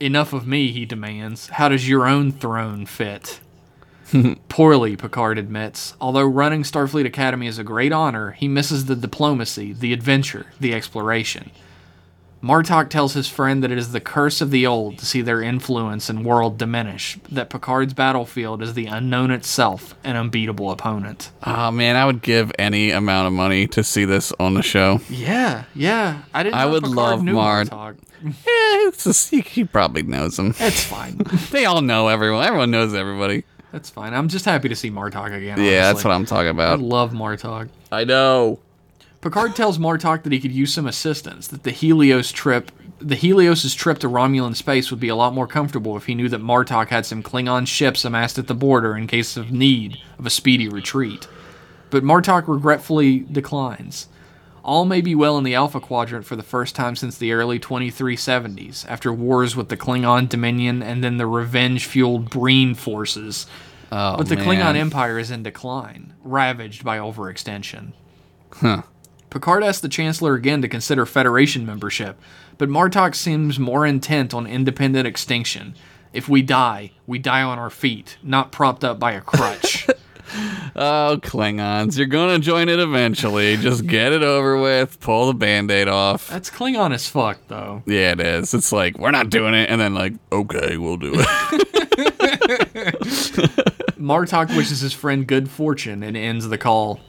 Enough 0.00 0.32
of 0.32 0.46
me, 0.46 0.72
he 0.72 0.86
demands. 0.86 1.48
How 1.50 1.68
does 1.68 1.86
your 1.86 2.06
own 2.06 2.32
throne 2.32 2.86
fit? 2.86 3.40
Poorly, 4.48 4.96
Picard 4.96 5.36
admits. 5.36 5.94
Although 6.00 6.24
running 6.24 6.62
Starfleet 6.62 7.04
Academy 7.04 7.48
is 7.48 7.58
a 7.58 7.64
great 7.64 7.92
honor, 7.92 8.30
he 8.30 8.48
misses 8.48 8.86
the 8.86 8.96
diplomacy, 8.96 9.74
the 9.74 9.92
adventure, 9.92 10.46
the 10.58 10.72
exploration. 10.72 11.50
Martok 12.46 12.88
tells 12.90 13.14
his 13.14 13.28
friend 13.28 13.60
that 13.64 13.72
it 13.72 13.78
is 13.78 13.90
the 13.90 14.00
curse 14.00 14.40
of 14.40 14.52
the 14.52 14.64
old 14.64 14.98
to 14.98 15.06
see 15.06 15.20
their 15.20 15.42
influence 15.42 16.08
and 16.08 16.24
world 16.24 16.58
diminish, 16.58 17.18
that 17.28 17.50
Picard's 17.50 17.92
battlefield 17.92 18.62
is 18.62 18.74
the 18.74 18.86
unknown 18.86 19.32
itself, 19.32 19.96
an 20.04 20.14
unbeatable 20.14 20.70
opponent. 20.70 21.32
Oh 21.42 21.72
man, 21.72 21.96
I 21.96 22.06
would 22.06 22.22
give 22.22 22.52
any 22.56 22.92
amount 22.92 23.26
of 23.26 23.32
money 23.32 23.66
to 23.68 23.82
see 23.82 24.04
this 24.04 24.32
on 24.38 24.54
the 24.54 24.62
show. 24.62 25.00
Yeah, 25.10 25.64
yeah. 25.74 26.22
I 26.32 26.44
didn't 26.44 26.54
I 26.54 26.64
know 26.66 26.70
would 26.70 26.84
Picard 26.84 26.96
love. 26.96 27.20
Martok. 27.20 27.96
Yeah, 28.24 28.90
just, 28.96 29.28
he, 29.30 29.40
he 29.40 29.64
probably 29.64 30.02
knows 30.02 30.38
him. 30.38 30.54
It's 30.58 30.84
fine. 30.84 31.18
They 31.50 31.64
all 31.64 31.82
know 31.82 32.08
everyone. 32.08 32.44
Everyone 32.44 32.70
knows 32.70 32.94
everybody. 32.94 33.44
That's 33.72 33.90
fine. 33.90 34.14
I'm 34.14 34.28
just 34.28 34.44
happy 34.44 34.68
to 34.68 34.76
see 34.76 34.90
Martok 34.90 35.36
again. 35.36 35.60
Yeah, 35.60 35.92
that's 35.92 36.04
what 36.04 36.12
I'm 36.12 36.24
talking 36.24 36.48
about. 36.48 36.78
I 36.78 36.82
love 36.82 37.12
Martok. 37.12 37.68
I 37.92 38.04
know. 38.04 38.58
Picard 39.20 39.56
tells 39.56 39.78
Martok 39.78 40.22
that 40.22 40.32
he 40.32 40.40
could 40.40 40.52
use 40.52 40.72
some 40.72 40.86
assistance, 40.86 41.48
that 41.48 41.62
the 41.62 41.70
Helios 41.70 42.30
trip 42.30 42.70
the 42.98 43.14
Helios's 43.14 43.74
trip 43.74 43.98
to 43.98 44.08
Romulan 44.08 44.56
space 44.56 44.90
would 44.90 45.00
be 45.00 45.08
a 45.08 45.16
lot 45.16 45.34
more 45.34 45.46
comfortable 45.46 45.96
if 45.96 46.06
he 46.06 46.14
knew 46.14 46.28
that 46.28 46.40
Martok 46.40 46.88
had 46.88 47.04
some 47.04 47.22
Klingon 47.22 47.66
ships 47.66 48.04
amassed 48.04 48.38
at 48.38 48.46
the 48.46 48.54
border 48.54 48.96
in 48.96 49.06
case 49.06 49.36
of 49.36 49.52
need 49.52 49.98
of 50.18 50.26
a 50.26 50.30
speedy 50.30 50.68
retreat. 50.68 51.28
But 51.90 52.02
Martok 52.02 52.48
regretfully 52.48 53.20
declines. 53.20 54.08
All 54.64 54.84
may 54.84 55.00
be 55.00 55.14
well 55.14 55.38
in 55.38 55.44
the 55.44 55.54
Alpha 55.54 55.78
Quadrant 55.78 56.24
for 56.24 56.34
the 56.34 56.42
first 56.42 56.74
time 56.74 56.96
since 56.96 57.16
the 57.16 57.32
early 57.32 57.60
2370s, 57.60 58.84
after 58.88 59.12
wars 59.12 59.54
with 59.54 59.68
the 59.68 59.76
Klingon 59.76 60.28
Dominion 60.28 60.82
and 60.82 61.04
then 61.04 61.18
the 61.18 61.26
revenge-fueled 61.26 62.30
Breen 62.30 62.74
forces. 62.74 63.46
Oh, 63.92 64.16
But 64.16 64.28
the 64.28 64.34
man. 64.34 64.44
Klingon 64.44 64.76
Empire 64.76 65.20
is 65.20 65.30
in 65.30 65.44
decline, 65.44 66.14
ravaged 66.24 66.82
by 66.82 66.98
overextension. 66.98 67.92
Huh. 68.50 68.82
Picard 69.30 69.64
asks 69.64 69.80
the 69.80 69.88
Chancellor 69.88 70.34
again 70.34 70.62
to 70.62 70.68
consider 70.68 71.04
Federation 71.04 71.66
membership, 71.66 72.18
but 72.58 72.68
Martok 72.68 73.14
seems 73.14 73.58
more 73.58 73.86
intent 73.86 74.32
on 74.32 74.46
independent 74.46 75.06
extinction. 75.06 75.74
If 76.12 76.28
we 76.28 76.42
die, 76.42 76.92
we 77.06 77.18
die 77.18 77.42
on 77.42 77.58
our 77.58 77.70
feet, 77.70 78.16
not 78.22 78.52
propped 78.52 78.84
up 78.84 78.98
by 78.98 79.12
a 79.12 79.20
crutch. 79.20 79.86
Oh, 80.74 81.18
Klingons, 81.22 81.96
you're 81.96 82.08
gonna 82.08 82.40
join 82.40 82.68
it 82.68 82.80
eventually. 82.80 83.56
Just 83.56 83.86
get 83.86 84.12
it 84.12 84.22
over 84.22 84.60
with. 84.60 85.00
Pull 85.00 85.28
the 85.28 85.34
band-aid 85.34 85.88
off. 85.88 86.28
That's 86.28 86.50
Klingon 86.50 86.92
as 86.92 87.08
fuck, 87.08 87.38
though. 87.48 87.82
Yeah, 87.86 88.10
it 88.12 88.20
is. 88.20 88.52
It's 88.52 88.72
like 88.72 88.98
we're 88.98 89.12
not 89.12 89.30
doing 89.30 89.54
it, 89.54 89.70
and 89.70 89.80
then 89.80 89.94
like, 89.94 90.14
okay, 90.32 90.76
we'll 90.76 90.96
do 90.96 91.12
it. 91.14 91.26
Martok 93.98 94.54
wishes 94.56 94.80
his 94.80 94.92
friend 94.92 95.26
good 95.26 95.48
fortune 95.48 96.02
and 96.02 96.16
ends 96.16 96.48
the 96.48 96.58
call. 96.58 97.00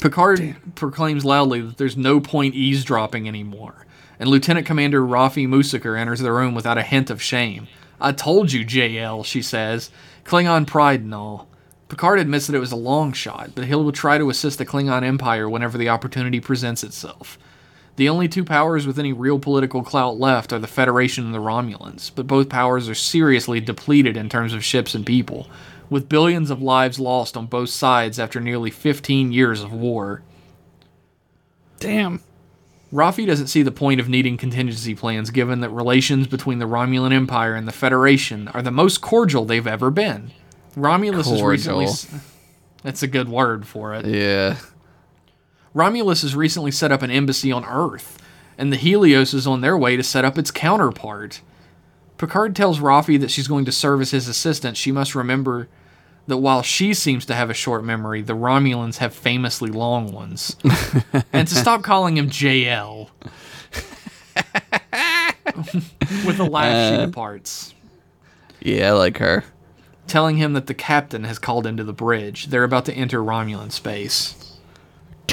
Picard 0.00 0.56
proclaims 0.74 1.24
loudly 1.24 1.60
that 1.60 1.78
there's 1.78 1.96
no 1.96 2.20
point 2.20 2.54
eavesdropping 2.54 3.26
anymore, 3.26 3.86
and 4.18 4.28
Lieutenant 4.28 4.66
Commander 4.66 5.00
Raffi 5.00 5.48
Musiker 5.48 5.98
enters 5.98 6.20
the 6.20 6.32
room 6.32 6.54
without 6.54 6.78
a 6.78 6.82
hint 6.82 7.10
of 7.10 7.22
shame. 7.22 7.66
I 8.00 8.12
told 8.12 8.52
you, 8.52 8.64
JL, 8.64 9.24
she 9.24 9.40
says. 9.40 9.90
Klingon 10.24 10.66
pride 10.66 11.00
and 11.00 11.14
all. 11.14 11.48
Picard 11.88 12.18
admits 12.18 12.46
that 12.46 12.56
it 12.56 12.60
was 12.60 12.72
a 12.72 12.76
long 12.76 13.12
shot, 13.12 13.50
but 13.54 13.64
he 13.64 13.74
will 13.74 13.92
try 13.92 14.18
to 14.18 14.28
assist 14.28 14.58
the 14.58 14.66
Klingon 14.66 15.04
Empire 15.04 15.48
whenever 15.48 15.78
the 15.78 15.88
opportunity 15.88 16.40
presents 16.40 16.82
itself. 16.82 17.38
The 17.94 18.08
only 18.10 18.28
two 18.28 18.44
powers 18.44 18.86
with 18.86 18.98
any 18.98 19.14
real 19.14 19.38
political 19.38 19.82
clout 19.82 20.18
left 20.18 20.52
are 20.52 20.58
the 20.58 20.66
Federation 20.66 21.24
and 21.24 21.34
the 21.34 21.38
Romulans, 21.38 22.10
but 22.14 22.26
both 22.26 22.50
powers 22.50 22.88
are 22.90 22.94
seriously 22.94 23.60
depleted 23.60 24.16
in 24.16 24.28
terms 24.28 24.52
of 24.52 24.64
ships 24.64 24.94
and 24.94 25.06
people, 25.06 25.48
with 25.88 26.08
billions 26.08 26.50
of 26.50 26.62
lives 26.62 26.98
lost 26.98 27.36
on 27.36 27.46
both 27.46 27.70
sides 27.70 28.18
after 28.18 28.40
nearly 28.40 28.70
15 28.70 29.32
years 29.32 29.62
of 29.62 29.72
war. 29.72 30.22
Damn. 31.78 32.20
Raffi 32.92 33.26
doesn't 33.26 33.48
see 33.48 33.62
the 33.62 33.72
point 33.72 34.00
of 34.00 34.08
needing 34.08 34.36
contingency 34.36 34.94
plans 34.94 35.30
given 35.30 35.60
that 35.60 35.70
relations 35.70 36.26
between 36.26 36.58
the 36.58 36.66
Romulan 36.66 37.12
Empire 37.12 37.54
and 37.54 37.66
the 37.66 37.72
Federation 37.72 38.48
are 38.48 38.62
the 38.62 38.70
most 38.70 39.00
cordial 39.00 39.44
they've 39.44 39.66
ever 39.66 39.90
been. 39.90 40.30
Romulus 40.76 41.28
is 41.30 41.42
recently. 41.42 41.88
That's 42.82 43.02
a 43.02 43.08
good 43.08 43.28
word 43.28 43.66
for 43.66 43.94
it. 43.94 44.06
Yeah. 44.06 44.58
Romulus 45.74 46.22
has 46.22 46.36
recently 46.36 46.70
set 46.70 46.92
up 46.92 47.02
an 47.02 47.10
embassy 47.10 47.50
on 47.50 47.64
Earth, 47.64 48.18
and 48.56 48.72
the 48.72 48.76
Helios 48.76 49.34
is 49.34 49.46
on 49.46 49.60
their 49.60 49.76
way 49.76 49.96
to 49.96 50.02
set 50.02 50.24
up 50.24 50.38
its 50.38 50.50
counterpart. 50.50 51.40
Picard 52.18 52.56
tells 52.56 52.78
Raffi 52.78 53.20
that 53.20 53.30
she's 53.30 53.48
going 53.48 53.64
to 53.64 53.72
serve 53.72 54.00
as 54.00 54.12
his 54.12 54.28
assistant. 54.28 54.76
She 54.76 54.92
must 54.92 55.14
remember 55.14 55.68
that 56.26 56.38
while 56.38 56.62
she 56.62 56.94
seems 56.94 57.24
to 57.26 57.34
have 57.34 57.50
a 57.50 57.54
short 57.54 57.84
memory, 57.84 58.22
the 58.22 58.34
Romulans 58.34 58.98
have 58.98 59.14
famously 59.14 59.70
long 59.70 60.12
ones. 60.12 60.56
and 61.32 61.46
to 61.48 61.54
stop 61.54 61.82
calling 61.82 62.16
him 62.16 62.28
JL. 62.28 63.08
With 66.26 66.40
a 66.40 66.44
laugh, 66.44 67.00
she 67.00 67.06
departs 67.06 67.74
Yeah, 68.60 68.88
I 68.88 68.92
like 68.92 69.18
her. 69.18 69.44
telling 70.06 70.36
him 70.36 70.52
that 70.54 70.66
the 70.66 70.74
captain 70.74 71.24
has 71.24 71.38
called 71.38 71.66
into 71.66 71.84
the 71.84 71.92
bridge. 71.92 72.46
They're 72.46 72.64
about 72.64 72.84
to 72.86 72.94
enter 72.94 73.22
Romulan 73.22 73.72
space. 73.72 74.56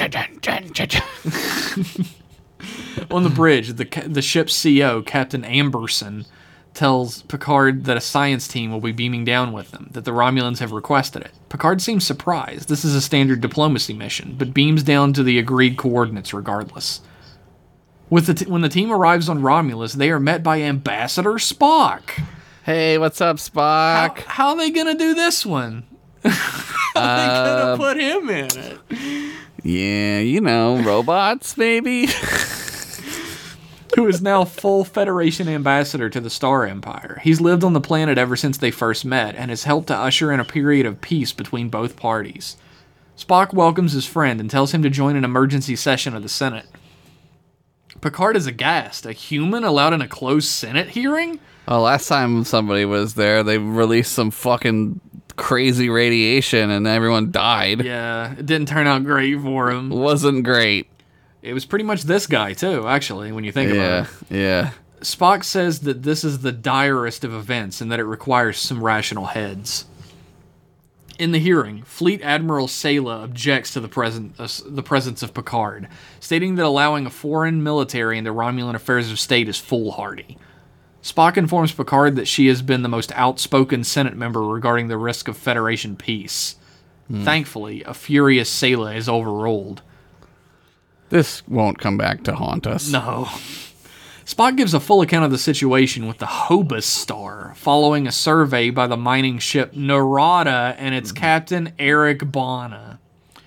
On 3.10 3.22
the 3.22 3.30
bridge, 3.30 3.74
the 3.74 3.84
the 4.06 4.22
ship's 4.22 4.60
CO, 4.62 5.02
Captain 5.02 5.42
Amberson, 5.42 6.26
tells 6.74 7.22
Picard 7.22 7.84
that 7.84 7.96
a 7.96 8.00
science 8.00 8.48
team 8.48 8.70
will 8.70 8.80
be 8.80 8.92
beaming 8.92 9.24
down 9.24 9.52
with 9.52 9.70
them, 9.70 9.88
that 9.92 10.04
the 10.04 10.10
Romulans 10.10 10.58
have 10.58 10.72
requested 10.72 11.22
it. 11.22 11.32
Picard 11.48 11.80
seems 11.80 12.06
surprised. 12.06 12.68
This 12.68 12.84
is 12.84 12.94
a 12.94 13.00
standard 13.00 13.40
diplomacy 13.40 13.94
mission, 13.94 14.34
but 14.36 14.52
beams 14.52 14.82
down 14.82 15.12
to 15.14 15.22
the 15.22 15.38
agreed 15.38 15.76
coordinates 15.76 16.34
regardless. 16.34 17.00
With 18.10 18.26
the 18.26 18.34
t- 18.34 18.46
when 18.46 18.60
the 18.60 18.68
team 18.68 18.92
arrives 18.92 19.28
on 19.28 19.40
Romulus, 19.40 19.94
they 19.94 20.10
are 20.10 20.20
met 20.20 20.42
by 20.42 20.60
Ambassador 20.60 21.34
Spock. 21.34 22.02
Hey, 22.64 22.98
what's 22.98 23.20
up, 23.20 23.36
Spock? 23.36 24.18
how 24.24 24.50
are 24.50 24.56
they 24.56 24.70
gonna 24.70 24.94
do 24.94 25.14
this 25.14 25.46
one? 25.46 25.84
how 26.24 27.00
are 27.00 27.16
they 27.16 27.26
gonna 27.26 27.72
um, 27.72 27.78
put 27.78 27.96
him 27.98 28.28
in 28.28 28.50
it? 28.52 29.34
Yeah, 29.62 30.18
you 30.20 30.40
know, 30.40 30.82
robots, 30.82 31.56
maybe. 31.56 32.08
who 33.94 34.06
is 34.08 34.20
now 34.20 34.44
full 34.44 34.84
Federation 34.84 35.48
ambassador 35.48 36.10
to 36.10 36.20
the 36.20 36.30
Star 36.30 36.66
Empire. 36.66 37.20
He's 37.22 37.40
lived 37.40 37.64
on 37.64 37.72
the 37.72 37.80
planet 37.80 38.18
ever 38.18 38.36
since 38.36 38.58
they 38.58 38.70
first 38.70 39.04
met 39.04 39.34
and 39.36 39.50
has 39.50 39.64
helped 39.64 39.88
to 39.88 39.96
usher 39.96 40.32
in 40.32 40.40
a 40.40 40.44
period 40.44 40.86
of 40.86 41.00
peace 41.00 41.32
between 41.32 41.68
both 41.68 41.96
parties. 41.96 42.56
Spock 43.16 43.52
welcomes 43.54 43.92
his 43.92 44.06
friend 44.06 44.40
and 44.40 44.50
tells 44.50 44.72
him 44.72 44.82
to 44.82 44.90
join 44.90 45.16
an 45.16 45.24
emergency 45.24 45.76
session 45.76 46.16
of 46.16 46.22
the 46.22 46.28
Senate. 46.28 46.66
Picard 48.00 48.36
is 48.36 48.46
aghast. 48.46 49.06
A 49.06 49.12
human 49.12 49.64
allowed 49.64 49.92
in 49.92 50.02
a 50.02 50.08
closed 50.08 50.48
Senate 50.48 50.88
hearing? 50.88 51.38
oh, 51.68 51.80
last 51.80 52.08
time 52.08 52.44
somebody 52.44 52.84
was 52.84 53.14
there, 53.14 53.42
they 53.42 53.58
released 53.58 54.12
some 54.12 54.30
fucking 54.30 55.00
crazy 55.36 55.88
radiation 55.88 56.70
and 56.70 56.86
everyone 56.86 57.30
died. 57.30 57.84
Yeah, 57.84 58.32
it 58.32 58.46
didn't 58.46 58.68
turn 58.68 58.86
out 58.86 59.04
great 59.04 59.40
for 59.40 59.70
him. 59.70 59.90
Wasn't 59.90 60.44
great. 60.44 60.88
It 61.44 61.52
was 61.52 61.66
pretty 61.66 61.84
much 61.84 62.04
this 62.04 62.26
guy, 62.26 62.54
too, 62.54 62.88
actually, 62.88 63.30
when 63.30 63.44
you 63.44 63.52
think 63.52 63.70
about 63.70 64.06
it. 64.06 64.10
yeah. 64.30 64.70
Spock 65.00 65.44
says 65.44 65.80
that 65.80 66.02
this 66.02 66.24
is 66.24 66.38
the 66.38 66.52
direst 66.52 67.22
of 67.22 67.34
events 67.34 67.82
and 67.82 67.92
that 67.92 68.00
it 68.00 68.04
requires 68.04 68.58
some 68.58 68.82
rational 68.82 69.26
heads. 69.26 69.84
In 71.18 71.32
the 71.32 71.38
hearing, 71.38 71.82
Fleet 71.82 72.22
Admiral 72.22 72.66
Sela 72.66 73.22
objects 73.22 73.74
to 73.74 73.80
the, 73.80 73.88
present, 73.88 74.34
uh, 74.38 74.48
the 74.64 74.82
presence 74.82 75.22
of 75.22 75.34
Picard, 75.34 75.86
stating 76.18 76.54
that 76.54 76.64
allowing 76.64 77.04
a 77.04 77.10
foreign 77.10 77.62
military 77.62 78.16
into 78.16 78.32
Romulan 78.32 78.74
affairs 78.74 79.10
of 79.12 79.20
state 79.20 79.46
is 79.46 79.58
foolhardy. 79.58 80.38
Spock 81.02 81.36
informs 81.36 81.72
Picard 81.72 82.16
that 82.16 82.26
she 82.26 82.46
has 82.46 82.62
been 82.62 82.80
the 82.80 82.88
most 82.88 83.12
outspoken 83.12 83.84
Senate 83.84 84.16
member 84.16 84.42
regarding 84.42 84.88
the 84.88 84.96
risk 84.96 85.28
of 85.28 85.36
Federation 85.36 85.94
peace. 85.94 86.56
Thankfully, 87.12 87.82
a 87.84 87.92
furious 87.92 88.50
Sela 88.50 88.96
is 88.96 89.10
overruled. 89.10 89.82
This 91.10 91.46
won't 91.46 91.78
come 91.78 91.96
back 91.96 92.24
to 92.24 92.34
haunt 92.34 92.66
us. 92.66 92.90
No. 92.90 93.28
Spock 94.24 94.56
gives 94.56 94.72
a 94.72 94.80
full 94.80 95.02
account 95.02 95.26
of 95.26 95.30
the 95.30 95.38
situation 95.38 96.06
with 96.06 96.16
the 96.16 96.26
Hobus 96.26 96.84
star, 96.84 97.52
following 97.56 98.06
a 98.06 98.12
survey 98.12 98.70
by 98.70 98.86
the 98.86 98.96
mining 98.96 99.38
ship 99.38 99.74
Narada 99.74 100.74
and 100.78 100.94
its 100.94 101.12
mm-hmm. 101.12 101.20
captain 101.20 101.72
Eric 101.78 102.32
Bana. 102.32 102.98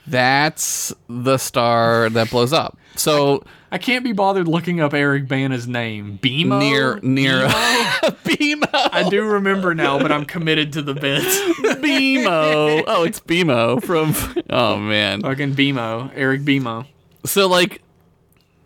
That's 0.06 0.94
the 1.10 1.38
star 1.38 2.10
that 2.12 2.30
blows 2.30 2.54
up. 2.54 2.78
So 2.96 3.44
I 3.72 3.78
can't 3.78 4.04
be 4.04 4.14
bothered 4.14 4.48
looking 4.48 4.80
up 4.80 4.94
Eric 4.94 5.28
Bana's 5.28 5.68
name. 5.68 6.20
Beamo? 6.22 6.60
near 6.60 7.00
near 7.02 7.48
Beamo. 7.48 8.70
I 8.74 9.10
do 9.10 9.24
remember 9.26 9.74
now, 9.74 10.00
but 10.00 10.12
I'm 10.12 10.26
committed 10.26 10.74
to 10.74 10.82
the 10.82 10.94
bit. 10.94 11.24
Beamo. 11.82 12.84
Oh, 12.88 13.04
it's 13.04 13.20
Beamo 13.20 13.84
from 13.84 14.14
Oh 14.50 14.78
man. 14.78 15.22
Fucking 15.22 15.56
Beamo. 15.56 16.12
Eric 16.16 16.42
Beamo. 16.42 16.86
So 17.28 17.48
like 17.48 17.82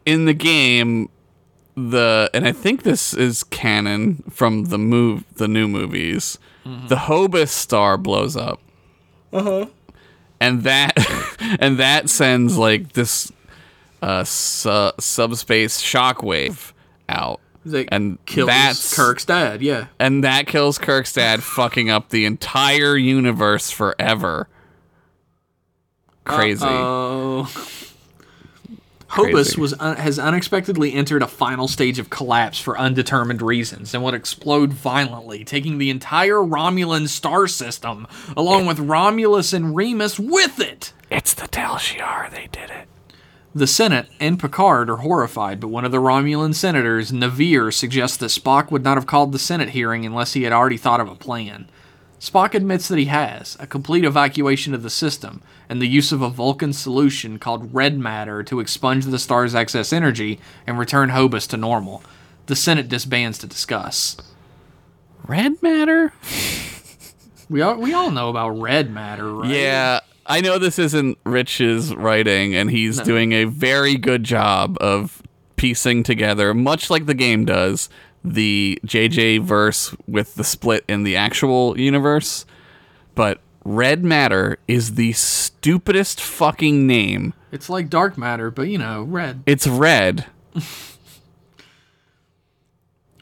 in 0.05 0.25
the 0.25 0.33
game 0.33 1.09
the 1.75 2.29
and 2.33 2.45
I 2.47 2.51
think 2.51 2.83
this 2.83 3.13
is 3.13 3.43
canon 3.43 4.23
from 4.29 4.65
the 4.65 4.77
move 4.77 5.23
the 5.35 5.47
new 5.47 5.67
movies. 5.67 6.37
The 6.63 6.95
Hobus 6.95 7.49
star 7.49 7.97
blows 7.97 8.37
up. 8.37 8.59
Uh-huh. 9.33 9.65
And 10.39 10.63
that 10.63 10.93
and 11.59 11.77
that 11.79 12.09
sends 12.09 12.57
like 12.57 12.93
this 12.93 13.31
uh 14.01 14.23
su- 14.23 14.91
subspace 14.99 15.81
shockwave 15.81 16.73
out. 17.09 17.39
That 17.65 17.89
And 17.91 18.23
kills 18.25 18.47
that's 18.47 18.95
Kirk's 18.95 19.23
dad, 19.25 19.61
yeah. 19.61 19.87
and 19.99 20.23
that 20.23 20.47
kills 20.47 20.77
Kirk's 20.79 21.13
dad, 21.13 21.43
fucking 21.57 21.89
up 21.89 22.09
the 22.09 22.25
entire 22.25 22.97
universe 22.97 23.69
forever. 23.69 24.47
Crazy. 26.25 26.65
Oh. 26.67 27.49
Hobus 29.11 29.57
was 29.57 29.73
un- 29.79 29.97
has 29.97 30.17
unexpectedly 30.17 30.93
entered 30.93 31.21
a 31.21 31.27
final 31.27 31.67
stage 31.67 31.99
of 31.99 32.09
collapse 32.09 32.59
for 32.59 32.77
undetermined 32.77 33.41
reasons 33.41 33.93
and 33.93 34.03
would 34.03 34.13
explode 34.13 34.71
violently, 34.71 35.43
taking 35.43 35.77
the 35.77 35.89
entire 35.89 36.35
Romulan 36.35 37.07
star 37.07 37.47
system, 37.47 38.07
along 38.37 38.67
with 38.67 38.79
Romulus 38.79 39.51
and 39.51 39.75
Remus, 39.75 40.17
with 40.17 40.59
it. 40.59 40.93
It's 41.09 41.33
the 41.33 41.47
Tal 41.47 41.75
Shiar. 41.75 42.31
They 42.31 42.47
did 42.51 42.69
it. 42.69 42.87
The 43.53 43.67
Senate 43.67 44.07
and 44.21 44.39
Picard 44.39 44.89
are 44.89 44.97
horrified, 44.97 45.59
but 45.59 45.67
one 45.67 45.83
of 45.83 45.91
the 45.91 45.97
Romulan 45.97 46.55
senators, 46.55 47.11
Navir, 47.11 47.73
suggests 47.73 48.15
that 48.17 48.27
Spock 48.27 48.71
would 48.71 48.83
not 48.83 48.95
have 48.95 49.07
called 49.07 49.33
the 49.33 49.39
Senate 49.39 49.71
hearing 49.71 50.05
unless 50.05 50.31
he 50.33 50.43
had 50.43 50.53
already 50.53 50.77
thought 50.77 51.01
of 51.01 51.09
a 51.09 51.15
plan. 51.15 51.67
Spock 52.21 52.53
admits 52.53 52.87
that 52.87 52.99
he 52.99 53.05
has 53.05 53.57
a 53.59 53.65
complete 53.65 54.05
evacuation 54.05 54.75
of 54.75 54.83
the 54.83 54.91
system 54.91 55.41
and 55.67 55.81
the 55.81 55.87
use 55.87 56.11
of 56.11 56.21
a 56.21 56.29
Vulcan 56.29 56.71
solution 56.71 57.39
called 57.39 57.73
red 57.73 57.97
matter 57.97 58.43
to 58.43 58.59
expunge 58.59 59.05
the 59.05 59.17
star's 59.17 59.55
excess 59.55 59.91
energy 59.91 60.39
and 60.67 60.77
return 60.77 61.09
Hobus 61.09 61.47
to 61.47 61.57
normal. 61.57 62.03
The 62.45 62.55
Senate 62.55 62.87
disbands 62.87 63.39
to 63.39 63.47
discuss. 63.47 64.17
Red 65.25 65.63
matter? 65.63 66.13
We 67.49 67.63
all, 67.63 67.77
we 67.77 67.91
all 67.91 68.11
know 68.11 68.29
about 68.29 68.49
red 68.51 68.91
matter, 68.91 69.33
right? 69.33 69.49
Yeah. 69.49 70.01
I 70.27 70.41
know 70.41 70.59
this 70.59 70.77
isn't 70.77 71.17
Rich's 71.25 71.95
writing, 71.95 72.53
and 72.55 72.69
he's 72.69 72.99
doing 73.01 73.31
a 73.31 73.45
very 73.45 73.95
good 73.95 74.23
job 74.23 74.77
of 74.79 75.23
piecing 75.55 76.03
together, 76.03 76.53
much 76.53 76.91
like 76.91 77.07
the 77.07 77.15
game 77.15 77.45
does, 77.45 77.89
the 78.23 78.79
JJ 78.85 79.41
verse 79.41 79.95
with 80.07 80.35
the 80.35 80.43
split 80.43 80.83
in 80.87 81.03
the 81.03 81.15
actual 81.15 81.79
universe. 81.79 82.45
But 83.15 83.39
Red 83.63 84.03
Matter 84.03 84.57
is 84.67 84.95
the 84.95 85.13
stupidest 85.13 86.21
fucking 86.21 86.87
name. 86.87 87.33
It's 87.51 87.69
like 87.69 87.89
dark 87.89 88.17
matter, 88.17 88.49
but 88.49 88.63
you 88.63 88.77
know, 88.77 89.03
red. 89.03 89.43
It's 89.45 89.67
red. 89.67 90.25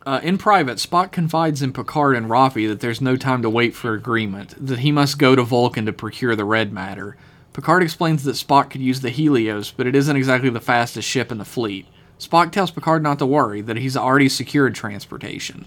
Uh, 0.05 0.19
in 0.23 0.39
private, 0.39 0.77
Spock 0.77 1.11
confides 1.11 1.61
in 1.61 1.71
Picard 1.71 2.15
and 2.15 2.27
Raffi 2.27 2.67
that 2.67 2.79
there's 2.79 2.99
no 2.99 3.15
time 3.15 3.43
to 3.43 3.49
wait 3.49 3.75
for 3.75 3.93
agreement, 3.93 4.55
that 4.57 4.79
he 4.79 4.91
must 4.91 5.19
go 5.19 5.35
to 5.35 5.43
Vulcan 5.43 5.85
to 5.85 5.93
procure 5.93 6.35
the 6.35 6.45
red 6.45 6.73
matter. 6.73 7.15
Picard 7.53 7.83
explains 7.83 8.23
that 8.23 8.31
Spock 8.31 8.71
could 8.71 8.81
use 8.81 9.01
the 9.01 9.11
Helios, 9.11 9.69
but 9.69 9.85
it 9.85 9.95
isn't 9.95 10.15
exactly 10.15 10.49
the 10.49 10.61
fastest 10.61 11.07
ship 11.07 11.31
in 11.31 11.37
the 11.37 11.45
fleet. 11.45 11.85
Spock 12.19 12.51
tells 12.51 12.71
Picard 12.71 13.01
not 13.01 13.17
to 13.19 13.25
worry, 13.25 13.61
that 13.61 13.77
he's 13.77 13.95
already 13.97 14.29
secured 14.29 14.75
transportation. 14.75 15.65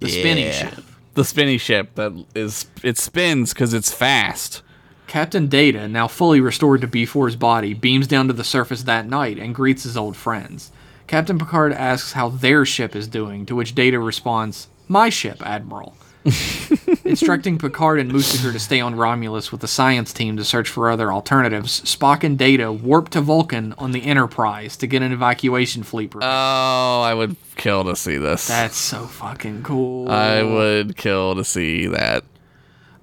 The 0.00 0.08
spinning 0.08 0.44
Yeah. 0.46 0.52
ship. 0.70 0.84
The 1.14 1.24
spinny 1.24 1.56
ship 1.56 1.94
that 1.94 2.12
is 2.34 2.66
it 2.82 2.98
spins 2.98 3.54
because 3.54 3.72
it's 3.72 3.90
fast. 3.90 4.62
Captain 5.06 5.46
Data, 5.46 5.88
now 5.88 6.08
fully 6.08 6.40
restored 6.40 6.80
to 6.82 6.88
B4's 6.88 7.36
body, 7.36 7.72
beams 7.72 8.06
down 8.06 8.26
to 8.26 8.34
the 8.34 8.44
surface 8.44 8.82
that 8.82 9.08
night 9.08 9.38
and 9.38 9.54
greets 9.54 9.84
his 9.84 9.96
old 9.96 10.16
friends. 10.16 10.70
Captain 11.06 11.38
Picard 11.38 11.72
asks 11.72 12.12
how 12.12 12.28
their 12.28 12.66
ship 12.66 12.94
is 12.96 13.06
doing, 13.06 13.46
to 13.46 13.54
which 13.54 13.74
Data 13.74 13.98
responds, 14.00 14.66
My 14.88 15.08
ship, 15.08 15.40
Admiral. 15.46 15.96
Instructing 17.04 17.58
Picard 17.58 18.00
and 18.00 18.10
Musiker 18.10 18.52
to 18.52 18.58
stay 18.58 18.80
on 18.80 18.94
Romulus 18.96 19.52
with 19.52 19.60
the 19.60 19.68
science 19.68 20.12
team 20.12 20.36
to 20.36 20.44
search 20.44 20.68
for 20.68 20.90
other 20.90 21.12
alternatives, 21.12 21.80
Spock 21.82 22.24
and 22.24 22.36
Data 22.38 22.72
warp 22.72 23.10
to 23.10 23.20
Vulcan 23.20 23.74
on 23.78 23.92
the 23.92 24.04
Enterprise 24.04 24.76
to 24.78 24.86
get 24.86 25.02
an 25.02 25.12
evacuation 25.12 25.82
fleet 25.82 26.10
prepared. 26.10 26.30
Oh, 26.32 27.02
I 27.02 27.14
would 27.14 27.36
kill 27.56 27.84
to 27.84 27.94
see 27.96 28.16
this. 28.16 28.48
That's 28.48 28.76
so 28.76 29.06
fucking 29.06 29.62
cool. 29.62 30.10
I 30.10 30.42
would 30.42 30.96
kill 30.96 31.34
to 31.36 31.44
see 31.44 31.86
that. 31.86 32.24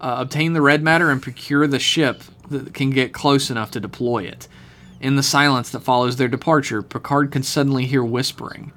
uh, 0.01 0.15
obtain 0.19 0.53
the 0.53 0.61
red 0.61 0.83
matter 0.83 1.09
and 1.09 1.21
procure 1.21 1.65
the 1.65 1.79
ship 1.79 2.23
that 2.49 2.73
can 2.73 2.89
get 2.89 3.13
close 3.13 3.49
enough 3.49 3.71
to 3.71 3.79
deploy 3.79 4.23
it. 4.23 4.47
In 4.99 5.15
the 5.15 5.23
silence 5.23 5.69
that 5.71 5.79
follows 5.81 6.17
their 6.17 6.27
departure, 6.27 6.81
Picard 6.81 7.31
can 7.31 7.43
suddenly 7.43 7.85
hear 7.85 8.03
whispering. 8.03 8.71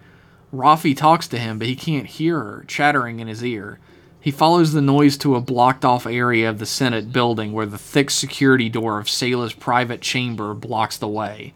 Raffi 0.52 0.96
talks 0.96 1.26
to 1.28 1.38
him, 1.38 1.58
but 1.58 1.66
he 1.68 1.74
can't 1.76 2.06
hear 2.06 2.38
her, 2.38 2.64
chattering 2.68 3.18
in 3.20 3.26
his 3.28 3.44
ear. 3.44 3.78
He 4.26 4.32
follows 4.32 4.72
the 4.72 4.82
noise 4.82 5.16
to 5.18 5.36
a 5.36 5.40
blocked 5.40 5.84
off 5.84 6.04
area 6.04 6.50
of 6.50 6.58
the 6.58 6.66
Senate 6.66 7.12
building 7.12 7.52
where 7.52 7.64
the 7.64 7.78
thick 7.78 8.10
security 8.10 8.68
door 8.68 8.98
of 8.98 9.08
Sela's 9.08 9.52
private 9.52 10.00
chamber 10.00 10.52
blocks 10.52 10.96
the 10.96 11.06
way. 11.06 11.54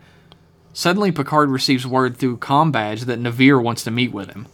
Suddenly, 0.73 1.11
Picard 1.11 1.51
receives 1.51 1.85
word 1.85 2.17
through 2.17 2.37
comm 2.37 2.71
badge 2.71 3.01
that 3.07 3.19
Navir 3.19 3.61
wants 3.61 3.83
to 3.83 3.91
meet 3.91 4.13
with 4.13 4.31
him. 4.31 4.47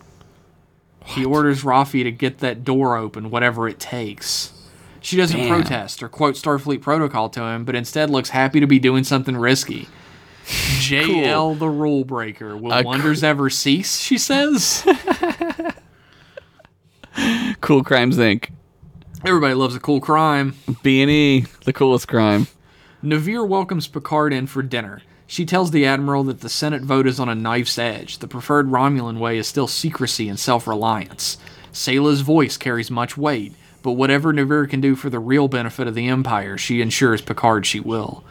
He 1.04 1.26
orders 1.26 1.62
Raffi 1.62 2.04
to 2.04 2.10
get 2.10 2.38
that 2.38 2.64
door 2.64 2.96
open, 2.96 3.28
whatever 3.28 3.68
it 3.68 3.78
takes. 3.78 4.54
She 5.02 5.18
doesn't 5.18 5.38
Damn. 5.38 5.48
protest 5.50 6.02
or 6.02 6.08
quote 6.08 6.36
Starfleet 6.36 6.80
protocol 6.80 7.28
to 7.28 7.42
him, 7.42 7.66
but 7.66 7.74
instead 7.74 8.08
looks 8.08 8.30
happy 8.30 8.60
to 8.60 8.66
be 8.66 8.78
doing 8.78 9.04
something 9.04 9.36
risky. 9.36 9.88
JL 10.46 11.58
the 11.58 11.68
rule 11.68 12.06
breaker. 12.06 12.56
Will 12.56 12.82
wonders 12.82 13.22
ever 13.22 13.50
cease? 13.50 13.98
She 13.98 14.16
says. 14.16 14.86
Cool 17.60 17.82
Crimes 17.82 18.18
Inc. 18.18 18.50
Everybody 19.24 19.54
loves 19.54 19.74
a 19.74 19.80
cool 19.80 20.00
crime. 20.00 20.54
B 20.82 21.02
and 21.02 21.10
E, 21.10 21.46
the 21.64 21.72
coolest 21.72 22.08
crime. 22.08 22.46
Navir 23.02 23.46
welcomes 23.46 23.88
Picard 23.88 24.32
in 24.32 24.46
for 24.46 24.62
dinner. 24.62 25.02
She 25.26 25.44
tells 25.44 25.70
the 25.70 25.86
Admiral 25.86 26.24
that 26.24 26.40
the 26.40 26.48
Senate 26.48 26.82
vote 26.82 27.06
is 27.06 27.18
on 27.18 27.28
a 27.28 27.34
knife's 27.34 27.78
edge. 27.78 28.18
The 28.18 28.28
preferred 28.28 28.68
Romulan 28.68 29.18
way 29.18 29.38
is 29.38 29.46
still 29.46 29.66
secrecy 29.66 30.28
and 30.28 30.38
self 30.38 30.66
reliance. 30.66 31.38
Sela's 31.72 32.20
voice 32.20 32.56
carries 32.56 32.90
much 32.90 33.16
weight, 33.16 33.54
but 33.82 33.92
whatever 33.92 34.32
Navir 34.32 34.68
can 34.68 34.80
do 34.80 34.94
for 34.94 35.10
the 35.10 35.18
real 35.18 35.48
benefit 35.48 35.88
of 35.88 35.94
the 35.94 36.08
Empire, 36.08 36.56
she 36.56 36.80
ensures 36.80 37.20
Picard 37.20 37.66
she 37.66 37.80
will. 37.80 38.24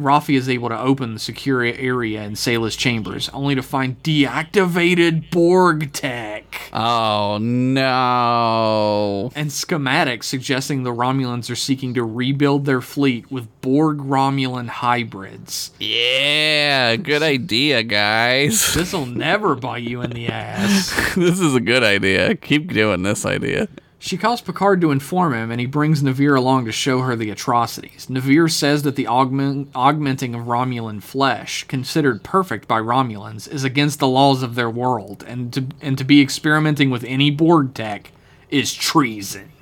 Raffi 0.00 0.36
is 0.36 0.48
able 0.48 0.68
to 0.68 0.78
open 0.78 1.14
the 1.14 1.20
secure 1.20 1.62
area 1.62 2.22
in 2.22 2.34
Sela's 2.36 2.76
chambers, 2.76 3.28
only 3.30 3.54
to 3.54 3.62
find 3.62 4.02
deactivated 4.02 5.30
Borg 5.30 5.92
tech 5.92 6.44
Oh 6.72 7.38
no. 7.40 9.30
and 9.34 9.50
schematics 9.50 10.24
suggesting 10.24 10.82
the 10.82 10.92
Romulans 10.92 11.50
are 11.50 11.56
seeking 11.56 11.94
to 11.94 12.04
rebuild 12.04 12.64
their 12.64 12.80
fleet 12.80 13.30
with 13.30 13.48
Borg 13.60 13.98
Romulan 13.98 14.68
hybrids. 14.68 15.70
Yeah, 15.78 16.96
good 16.96 17.22
idea, 17.22 17.82
guys. 17.82 18.74
This'll 18.74 19.06
never 19.06 19.54
bite 19.54 19.82
you 19.82 20.00
in 20.02 20.10
the 20.10 20.28
ass. 20.28 20.90
this 21.14 21.40
is 21.40 21.54
a 21.54 21.60
good 21.60 21.82
idea. 21.82 22.34
Keep 22.36 22.72
doing 22.72 23.02
this 23.02 23.26
idea. 23.26 23.68
She 24.02 24.16
calls 24.16 24.40
Picard 24.40 24.80
to 24.80 24.92
inform 24.92 25.34
him, 25.34 25.50
and 25.50 25.60
he 25.60 25.66
brings 25.66 26.02
Navir 26.02 26.34
along 26.34 26.64
to 26.64 26.72
show 26.72 27.02
her 27.02 27.14
the 27.14 27.28
atrocities. 27.28 28.06
Navir 28.06 28.50
says 28.50 28.82
that 28.82 28.96
the 28.96 29.06
augment- 29.06 29.68
augmenting 29.74 30.34
of 30.34 30.46
Romulan 30.46 31.02
flesh, 31.02 31.64
considered 31.64 32.22
perfect 32.22 32.66
by 32.66 32.80
Romulans, 32.80 33.46
is 33.46 33.62
against 33.62 33.98
the 33.98 34.08
laws 34.08 34.42
of 34.42 34.54
their 34.54 34.70
world, 34.70 35.22
and 35.28 35.52
to, 35.52 35.66
and 35.82 35.98
to 35.98 36.04
be 36.04 36.22
experimenting 36.22 36.88
with 36.88 37.04
any 37.04 37.30
Borg 37.30 37.74
tech 37.74 38.10
is 38.48 38.72
treason. 38.72 39.52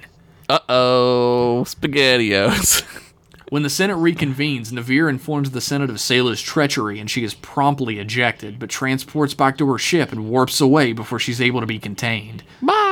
Uh 0.49 0.61
oh, 0.69 1.65
spaghettios. 1.67 2.85
When 3.51 3.63
the 3.63 3.71
Senate 3.71 3.97
reconvenes, 3.97 4.71
Navir 4.73 5.09
informs 5.09 5.53
the 5.53 5.63
Senate 5.63 5.89
of 5.89 6.01
Sela's 6.01 6.43
treachery 6.43 7.01
and 7.01 7.11
she 7.11 7.25
is 7.25 7.33
promptly 7.33 7.99
ejected, 7.99 8.59
but 8.59 8.69
transports 8.69 9.33
back 9.33 9.57
to 9.57 9.71
her 9.73 9.79
ship 9.79 10.13
and 10.13 10.29
warps 10.29 10.61
away 10.61 10.93
before 10.93 11.19
she's 11.19 11.41
able 11.41 11.61
to 11.61 11.67
be 11.67 11.79
contained. 11.79 12.45
Bye. 12.61 12.88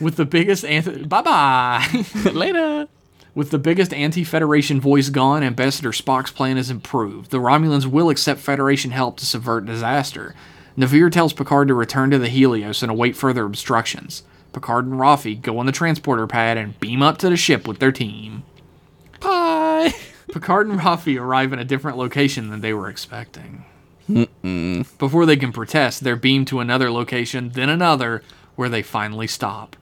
With 0.00 0.16
the 0.16 0.24
biggest 0.24 0.64
anti- 0.64 1.04
bye 1.04 1.22
bye. 1.22 2.04
Later. 2.32 2.88
With 3.34 3.50
the 3.50 3.58
biggest 3.58 3.92
anti-Federation 3.92 4.80
voice 4.80 5.08
gone, 5.08 5.42
Ambassador 5.42 5.90
Spock's 5.90 6.30
plan 6.30 6.56
is 6.56 6.70
improved. 6.70 7.30
The 7.32 7.38
Romulans 7.40 7.86
will 7.86 8.08
accept 8.10 8.40
Federation 8.40 8.92
help 8.92 9.16
to 9.18 9.26
subvert 9.26 9.66
disaster. 9.66 10.34
Navir 10.78 11.10
tells 11.10 11.32
Picard 11.32 11.66
to 11.68 11.74
return 11.74 12.10
to 12.10 12.18
the 12.18 12.28
Helios 12.28 12.82
and 12.82 12.90
await 12.92 13.16
further 13.16 13.44
obstructions. 13.44 14.22
Picard 14.52 14.86
and 14.86 14.94
Raffi 15.00 15.40
go 15.40 15.58
on 15.58 15.66
the 15.66 15.72
transporter 15.72 16.28
pad 16.28 16.56
and 16.56 16.78
beam 16.78 17.02
up 17.02 17.18
to 17.18 17.28
the 17.28 17.36
ship 17.36 17.66
with 17.66 17.80
their 17.80 17.90
team. 17.92 18.44
Bye. 19.20 19.92
Picard 20.32 20.68
and 20.68 20.78
Raffi 20.80 21.20
arrive 21.20 21.52
in 21.52 21.58
a 21.58 21.64
different 21.64 21.98
location 21.98 22.50
than 22.50 22.60
they 22.60 22.72
were 22.72 22.88
expecting. 22.88 23.64
Before 24.98 25.26
they 25.26 25.36
can 25.36 25.52
protest, 25.52 26.04
they're 26.04 26.14
beamed 26.14 26.46
to 26.48 26.60
another 26.60 26.90
location, 26.90 27.50
then 27.50 27.68
another, 27.68 28.22
where 28.54 28.68
they 28.68 28.82
finally 28.82 29.26
stop. 29.26 29.76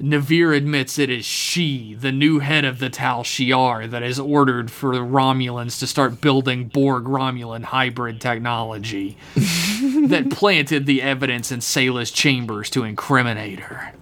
Navir 0.00 0.52
admits 0.52 0.98
it 0.98 1.10
is 1.10 1.24
she, 1.24 1.94
the 1.94 2.10
new 2.10 2.40
head 2.40 2.64
of 2.64 2.80
the 2.80 2.90
Tal 2.90 3.22
Shiar, 3.22 3.88
that 3.88 4.02
has 4.02 4.18
ordered 4.18 4.68
for 4.68 4.96
the 4.96 5.02
Romulans 5.02 5.78
to 5.78 5.86
start 5.86 6.20
building 6.20 6.66
Borg 6.66 7.04
Romulan 7.04 7.62
hybrid 7.62 8.20
technology 8.20 9.16
that 9.36 10.26
planted 10.32 10.86
the 10.86 11.00
evidence 11.02 11.52
in 11.52 11.60
Sela's 11.60 12.10
chambers 12.10 12.68
to 12.70 12.82
incriminate 12.82 13.60
her. 13.60 13.92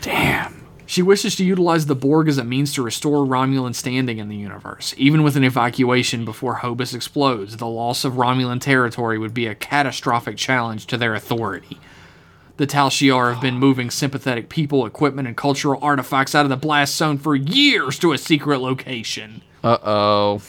Damn. 0.00 0.63
She 0.94 1.02
wishes 1.02 1.34
to 1.34 1.44
utilize 1.44 1.86
the 1.86 1.96
Borg 1.96 2.28
as 2.28 2.38
a 2.38 2.44
means 2.44 2.72
to 2.74 2.82
restore 2.82 3.26
Romulan 3.26 3.74
standing 3.74 4.18
in 4.18 4.28
the 4.28 4.36
universe. 4.36 4.94
Even 4.96 5.24
with 5.24 5.34
an 5.34 5.42
evacuation 5.42 6.24
before 6.24 6.58
Hobus 6.58 6.94
explodes, 6.94 7.56
the 7.56 7.66
loss 7.66 8.04
of 8.04 8.12
Romulan 8.12 8.60
territory 8.60 9.18
would 9.18 9.34
be 9.34 9.48
a 9.48 9.56
catastrophic 9.56 10.36
challenge 10.36 10.86
to 10.86 10.96
their 10.96 11.12
authority. 11.12 11.80
The 12.58 12.66
Tal 12.68 12.90
Shiar 12.90 13.32
have 13.32 13.42
been 13.42 13.58
moving 13.58 13.90
sympathetic 13.90 14.48
people, 14.48 14.86
equipment, 14.86 15.26
and 15.26 15.36
cultural 15.36 15.82
artifacts 15.82 16.32
out 16.32 16.46
of 16.46 16.48
the 16.48 16.56
blast 16.56 16.94
zone 16.94 17.18
for 17.18 17.34
years 17.34 17.98
to 17.98 18.12
a 18.12 18.16
secret 18.16 18.60
location. 18.60 19.42
Uh 19.64 19.78
oh. 19.82 20.42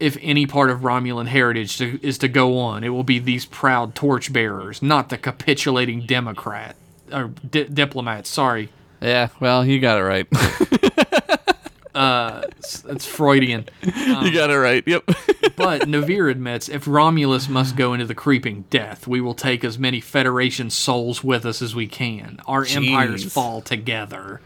If 0.00 0.16
any 0.22 0.46
part 0.46 0.70
of 0.70 0.80
Romulan 0.80 1.26
heritage 1.26 1.76
to, 1.76 2.00
is 2.02 2.16
to 2.16 2.28
go 2.28 2.58
on, 2.58 2.82
it 2.82 2.88
will 2.88 3.04
be 3.04 3.18
these 3.18 3.44
proud 3.44 3.94
torchbearers, 3.94 4.80
not 4.80 5.10
the 5.10 5.18
capitulating 5.18 6.06
Democrat 6.06 6.76
or 7.12 7.32
di- 7.50 7.64
diplomats. 7.64 8.30
Sorry, 8.30 8.70
Yeah, 9.02 9.28
well, 9.40 9.64
you 9.66 9.80
got 9.80 9.98
it 9.98 10.02
right. 10.02 10.26
Uh, 11.94 12.42
that's 12.84 13.04
Freudian. 13.04 13.66
you 13.82 14.14
um, 14.14 14.32
got 14.32 14.50
it 14.50 14.56
right. 14.56 14.82
Yep. 14.86 15.10
But 15.54 15.82
Navir 15.82 16.30
admits 16.30 16.70
if 16.70 16.88
Romulus 16.88 17.48
must 17.48 17.76
go 17.76 17.92
into 17.92 18.06
the 18.06 18.14
creeping 18.14 18.64
death, 18.70 19.06
we 19.06 19.20
will 19.20 19.34
take 19.34 19.62
as 19.62 19.78
many 19.78 20.00
Federation 20.00 20.70
souls 20.70 21.22
with 21.22 21.44
us 21.44 21.60
as 21.60 21.74
we 21.74 21.86
can. 21.86 22.40
Our 22.46 22.64
empires 22.64 23.30
fall 23.30 23.60
together. 23.60 24.40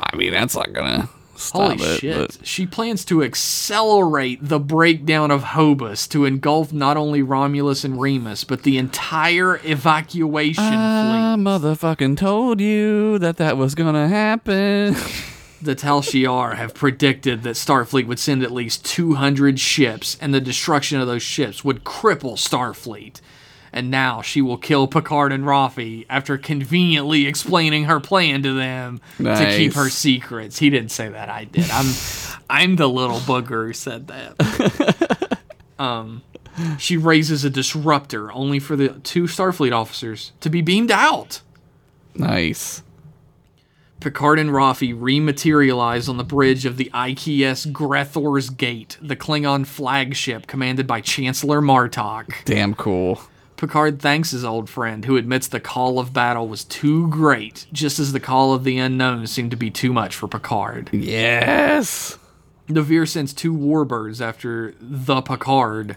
I 0.00 0.16
mean, 0.16 0.32
that's 0.32 0.56
not 0.56 0.72
gonna 0.72 1.10
Holy 1.38 1.76
it. 1.76 2.00
shit. 2.00 2.16
but- 2.38 2.46
She 2.46 2.66
plans 2.66 3.04
to 3.06 3.22
accelerate 3.22 4.38
the 4.42 4.58
breakdown 4.58 5.30
of 5.30 5.42
Hobus 5.42 6.08
to 6.10 6.24
engulf 6.24 6.72
not 6.72 6.96
only 6.96 7.22
Romulus 7.22 7.84
and 7.84 8.00
Remus, 8.00 8.44
but 8.44 8.62
the 8.62 8.78
entire 8.78 9.60
evacuation 9.64 10.64
I 10.64 11.34
fleet. 11.36 11.44
motherfucking 11.44 12.16
told 12.16 12.60
you 12.60 13.18
that 13.18 13.36
that 13.38 13.56
was 13.56 13.74
gonna 13.74 14.08
happen. 14.08 14.96
the 15.62 15.74
Tal 15.74 16.02
Shiar 16.02 16.56
have 16.56 16.74
predicted 16.74 17.42
that 17.42 17.56
Starfleet 17.56 18.06
would 18.06 18.18
send 18.18 18.42
at 18.42 18.52
least 18.52 18.84
200 18.84 19.58
ships, 19.58 20.16
and 20.20 20.32
the 20.34 20.40
destruction 20.40 21.00
of 21.00 21.06
those 21.06 21.22
ships 21.22 21.64
would 21.64 21.82
cripple 21.84 22.34
Starfleet. 22.34 23.20
And 23.76 23.90
now 23.90 24.22
she 24.22 24.40
will 24.40 24.56
kill 24.56 24.86
Picard 24.86 25.32
and 25.32 25.44
Raffi 25.44 26.06
after 26.08 26.38
conveniently 26.38 27.26
explaining 27.26 27.84
her 27.84 28.00
plan 28.00 28.42
to 28.42 28.54
them 28.54 29.02
to 29.18 29.54
keep 29.54 29.74
her 29.74 29.90
secrets. 29.90 30.58
He 30.58 30.70
didn't 30.70 30.92
say 30.92 31.10
that. 31.10 31.28
I 31.28 31.44
did. 31.44 31.68
I'm, 31.70 31.92
I'm 32.48 32.76
the 32.76 32.88
little 32.88 33.18
booger 33.18 33.66
who 33.66 33.74
said 33.74 34.06
that. 34.06 35.38
um, 35.78 36.22
she 36.78 36.96
raises 36.96 37.44
a 37.44 37.50
disruptor 37.50 38.32
only 38.32 38.60
for 38.60 38.76
the 38.76 38.88
two 39.00 39.24
Starfleet 39.24 39.72
officers 39.72 40.32
to 40.40 40.48
be 40.48 40.62
beamed 40.62 40.90
out. 40.90 41.42
Nice. 42.14 42.82
Picard 44.00 44.38
and 44.38 44.48
Raffi 44.48 44.98
rematerialize 44.98 46.08
on 46.08 46.16
the 46.16 46.24
bridge 46.24 46.64
of 46.64 46.78
the 46.78 46.90
IKS 46.94 47.70
Grethor's 47.72 48.48
Gate, 48.48 48.96
the 49.02 49.16
Klingon 49.16 49.66
flagship 49.66 50.46
commanded 50.46 50.86
by 50.86 51.02
Chancellor 51.02 51.60
Martok. 51.60 52.32
Damn 52.46 52.72
cool. 52.74 53.20
Picard 53.56 54.00
thanks 54.00 54.32
his 54.32 54.44
old 54.44 54.68
friend, 54.68 55.04
who 55.04 55.16
admits 55.16 55.48
the 55.48 55.60
call 55.60 55.98
of 55.98 56.12
battle 56.12 56.46
was 56.46 56.64
too 56.64 57.08
great, 57.08 57.66
just 57.72 57.98
as 57.98 58.12
the 58.12 58.20
call 58.20 58.52
of 58.52 58.64
the 58.64 58.78
unknown 58.78 59.26
seemed 59.26 59.50
to 59.50 59.56
be 59.56 59.70
too 59.70 59.92
much 59.92 60.14
for 60.14 60.28
Picard. 60.28 60.90
Yes. 60.92 62.18
Navir 62.68 63.08
sends 63.08 63.32
two 63.32 63.54
warbirds 63.54 64.20
after 64.20 64.74
the 64.80 65.22
Picard. 65.22 65.96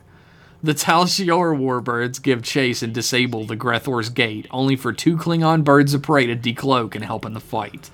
The 0.61 0.73
Tal 0.73 1.05
Shiar 1.05 1.57
warbirds 1.57 2.21
give 2.21 2.43
chase 2.43 2.83
and 2.83 2.93
disable 2.93 3.45
the 3.45 3.57
Grethor's 3.57 4.09
gate, 4.09 4.45
only 4.51 4.75
for 4.75 4.91
two 4.91 5.17
Klingon 5.17 5.63
birds 5.63 5.93
of 5.93 6.01
prey 6.01 6.25
to 6.27 6.35
decloak 6.35 6.95
and 6.95 7.03
help 7.03 7.25
in 7.25 7.33
the 7.33 7.39
fight. 7.39 7.89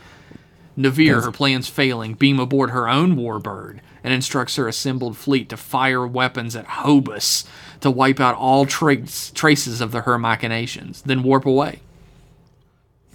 Navir, 0.78 1.24
her 1.24 1.32
plans 1.32 1.68
failing, 1.68 2.14
beam 2.14 2.40
aboard 2.40 2.72
her 2.72 2.90
own 2.90 3.16
warbird 3.16 3.80
and 4.04 4.14
instructs 4.14 4.56
her 4.56 4.68
assembled 4.68 5.18
fleet 5.18 5.50
to 5.50 5.58
fire 5.58 6.06
weapons 6.06 6.56
at 6.56 6.68
Hobus 6.68 7.46
to 7.82 7.90
wipe 7.90 8.20
out 8.20 8.36
all 8.36 8.66
trace, 8.66 9.32
traces 9.32 9.82
of 9.82 9.92
the 9.92 10.02
her 10.02 10.20
machinations, 10.20 11.02
then 11.02 11.24
warp 11.24 11.46
away. 11.46 11.80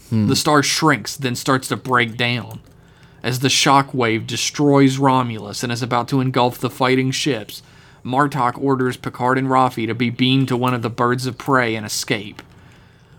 Hmm. 0.08 0.26
The 0.26 0.34
star 0.34 0.62
shrinks, 0.62 1.16
then 1.16 1.36
starts 1.36 1.68
to 1.68 1.76
break 1.76 2.16
down. 2.16 2.60
As 3.22 3.38
the 3.38 3.48
shockwave 3.48 4.26
destroys 4.26 4.98
Romulus 4.98 5.62
and 5.62 5.70
is 5.70 5.82
about 5.82 6.08
to 6.08 6.20
engulf 6.20 6.58
the 6.58 6.70
fighting 6.70 7.10
ships, 7.10 7.62
Martok 8.04 8.60
orders 8.60 8.96
Picard 8.96 9.38
and 9.38 9.46
Raffi 9.46 9.86
to 9.86 9.94
be 9.94 10.10
beamed 10.10 10.48
to 10.48 10.56
one 10.56 10.74
of 10.74 10.82
the 10.82 10.90
birds 10.90 11.26
of 11.26 11.38
prey 11.38 11.76
and 11.76 11.86
escape. 11.86 12.42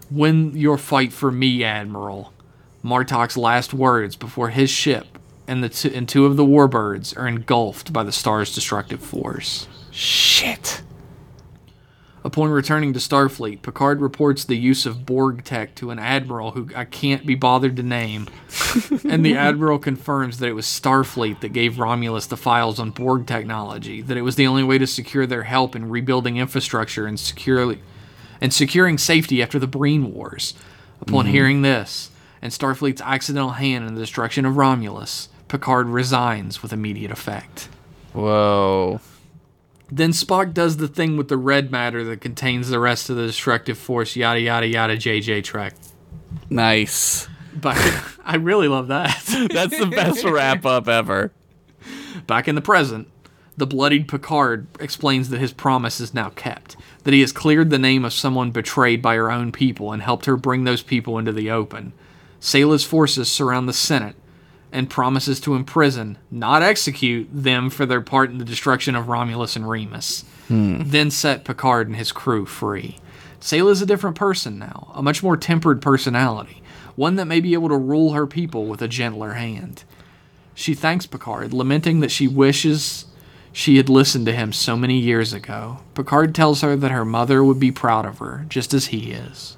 Win 0.10 0.58
your 0.58 0.78
fight 0.78 1.14
for 1.14 1.32
me, 1.32 1.64
Admiral. 1.64 2.34
Martok's 2.84 3.38
last 3.38 3.74
words 3.74 4.16
before 4.16 4.50
his 4.50 4.70
ship 4.70 5.18
and 5.48 5.64
the 5.64 5.70
two, 5.70 5.92
and 5.94 6.08
two 6.08 6.26
of 6.26 6.38
the 6.38 6.46
warbirds 6.46 7.18
are 7.18 7.28
engulfed 7.28 7.92
by 7.92 8.04
the 8.04 8.12
star's 8.12 8.54
destructive 8.54 9.02
force. 9.02 9.68
Shit. 9.92 10.82
Upon 12.24 12.52
returning 12.52 12.94
to 12.94 13.00
Starfleet, 13.00 13.64
Picard 13.64 14.00
reports 14.00 14.46
the 14.46 14.56
use 14.56 14.86
of 14.86 15.08
Borg 15.08 15.44
tech 15.44 15.74
to 15.76 15.90
an 15.90 15.98
admiral 15.98 16.52
who 16.52 16.70
I 16.76 16.86
can't 16.86 17.26
be 17.26 17.34
bothered 17.34 17.76
to 17.78 17.84
name, 17.84 18.28
and 19.10 19.26
the 19.26 19.36
admiral 19.36 19.80
confirms 19.80 20.38
that 20.38 20.48
it 20.48 20.54
was 20.54 20.68
Starfleet 20.68 21.42
that 21.42 21.50
gave 21.50 21.80
Romulus 21.80 22.28
the 22.28 22.38
files 22.38 22.80
on 22.80 22.92
Borg 22.92 23.26
technology, 23.26 24.04
that 24.04 24.18
it 24.18 24.22
was 24.22 24.36
the 24.36 24.46
only 24.46 24.64
way 24.64 24.78
to 24.78 24.86
secure 24.86 25.26
their 25.26 25.44
help 25.44 25.76
in 25.76 25.90
rebuilding 25.90 26.38
infrastructure 26.38 27.08
and 27.08 27.20
securely 27.20 27.82
and 28.40 28.54
securing 28.54 29.00
safety 29.00 29.42
after 29.42 29.58
the 29.58 29.68
Breen 29.68 30.14
Wars. 30.14 30.54
Upon 31.02 31.26
mm-hmm. 31.26 31.34
hearing 31.34 31.62
this, 31.64 32.11
and 32.42 32.52
Starfleet's 32.52 33.02
accidental 33.02 33.52
hand 33.52 33.88
in 33.88 33.96
the 33.96 34.02
destruction 34.02 34.46
of 34.46 34.58
Romulus, 34.58 35.30
Picard 35.48 35.88
resigns 35.88 36.62
with 36.64 36.74
immediate 36.74 37.12
effect. 37.12 37.70
Whoa. 38.14 39.00
Then 39.92 40.12
Spock 40.12 40.54
does 40.54 40.78
the 40.78 40.88
thing 40.88 41.18
with 41.18 41.28
the 41.28 41.38
red 41.38 41.72
matter 41.72 42.04
that 42.06 42.22
contains 42.22 42.70
the 42.70 42.80
rest 42.80 43.10
of 43.10 43.18
the 43.18 43.28
destructive 43.28 43.78
force, 43.78 44.16
yada 44.16 44.40
yada 44.40 44.68
yada, 44.68 44.96
JJ 44.96 45.44
Trek. 45.44 45.74
Nice. 46.50 47.28
But 47.54 47.78
I 48.24 48.38
really 48.38 48.70
love 48.70 48.88
that. 48.88 49.22
That's 49.52 49.78
the 49.78 49.88
best 49.88 50.24
wrap 50.24 50.66
up 50.66 50.88
ever. 50.88 51.32
Back 52.26 52.48
in 52.48 52.56
the 52.56 52.62
present, 52.62 53.10
the 53.58 53.68
bloodied 53.68 54.08
Picard 54.08 54.68
explains 54.80 55.30
that 55.30 55.40
his 55.40 55.52
promise 55.52 56.00
is 56.00 56.14
now 56.14 56.30
kept, 56.30 56.78
that 57.04 57.14
he 57.14 57.20
has 57.22 57.34
cleared 57.34 57.70
the 57.70 57.78
name 57.78 58.06
of 58.06 58.14
someone 58.14 58.52
betrayed 58.52 59.02
by 59.02 59.16
her 59.16 59.30
own 59.30 59.52
people 59.52 59.92
and 59.92 60.02
helped 60.02 60.26
her 60.26 60.38
bring 60.38 60.64
those 60.64 60.82
people 60.82 61.18
into 61.18 61.34
the 61.34 61.52
open. 61.52 61.92
Sela's 62.42 62.84
forces 62.84 63.32
surround 63.32 63.70
the 63.70 63.74
Senate 63.74 64.16
and 64.72 64.90
promises 64.90 65.40
to 65.42 65.56
imprison, 65.56 66.18
not 66.30 66.64
execute, 66.64 67.30
them 67.32 67.70
for 67.70 67.86
their 67.86 68.02
part 68.02 68.32
in 68.32 68.40
the 68.40 68.46
destruction 68.46 68.96
of 68.96 69.08
Romulus 69.08 69.56
and 69.56 69.70
Remus. 69.70 70.26
Hmm. 70.48 70.82
Then 70.84 71.12
set 71.12 71.46
Picard 71.46 71.88
and 71.88 71.96
his 71.96 72.12
crew 72.12 72.46
free. 72.46 72.98
Sela's 73.40 73.82
a 73.82 73.86
different 73.86 74.16
person 74.16 74.60
now, 74.60 74.92
a 74.94 75.04
much 75.04 75.22
more 75.24 75.38
tempered 75.38 75.82
personality, 75.82 76.62
one 76.96 77.16
that 77.16 77.26
may 77.26 77.40
be 77.40 77.54
able 77.54 77.70
to 77.70 77.78
rule 77.78 78.14
her 78.14 78.28
people 78.28 78.66
with 78.66 78.82
a 78.82 78.88
gentler 78.88 79.34
hand. 79.34 79.84
She 80.54 80.74
thanks 80.74 81.06
Picard, 81.06 81.54
lamenting 81.54 82.00
that 82.00 82.12
she 82.12 82.28
wishes 82.28 83.06
she 83.54 83.78
had 83.78 83.90
listened 83.90 84.26
to 84.28 84.34
him 84.34 84.54
so 84.54 84.78
many 84.78 84.98
years 84.98 85.34
ago. 85.34 85.80
Picard 85.94 86.34
tells 86.34 86.62
her 86.62 86.76
that 86.76 86.92
her 86.92 87.06
mother 87.06 87.44
would 87.44 87.60
be 87.60 87.72
proud 87.72 88.06
of 88.06 88.20
her, 88.20 88.46
just 88.48 88.74
as 88.74 88.88
he 88.88 89.12
is. 89.12 89.58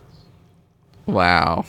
Wow. 1.06 1.66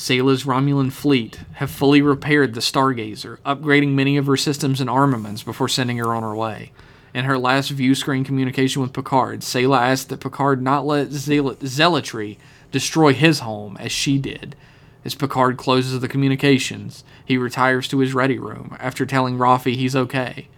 Sela's 0.00 0.44
Romulan 0.44 0.90
fleet 0.90 1.40
have 1.56 1.70
fully 1.70 2.00
repaired 2.00 2.54
the 2.54 2.62
Stargazer, 2.62 3.36
upgrading 3.40 3.90
many 3.90 4.16
of 4.16 4.24
her 4.24 4.36
systems 4.36 4.80
and 4.80 4.88
armaments 4.88 5.42
before 5.42 5.68
sending 5.68 5.98
her 5.98 6.14
on 6.14 6.22
her 6.22 6.34
way. 6.34 6.72
In 7.12 7.26
her 7.26 7.36
last 7.36 7.68
view 7.68 7.94
screen 7.94 8.24
communication 8.24 8.80
with 8.80 8.94
Picard, 8.94 9.40
Sela 9.40 9.78
asked 9.78 10.08
that 10.08 10.20
Picard 10.20 10.62
not 10.62 10.86
let 10.86 11.10
zeal- 11.10 11.54
zealotry 11.66 12.38
destroy 12.72 13.12
his 13.12 13.40
home 13.40 13.76
as 13.78 13.92
she 13.92 14.16
did. 14.16 14.56
As 15.04 15.14
Picard 15.14 15.58
closes 15.58 16.00
the 16.00 16.08
communications, 16.08 17.04
he 17.22 17.36
retires 17.36 17.86
to 17.88 17.98
his 17.98 18.14
ready 18.14 18.38
room 18.38 18.78
after 18.80 19.04
telling 19.04 19.36
Raffi 19.36 19.74
he's 19.74 19.94
okay, 19.94 20.48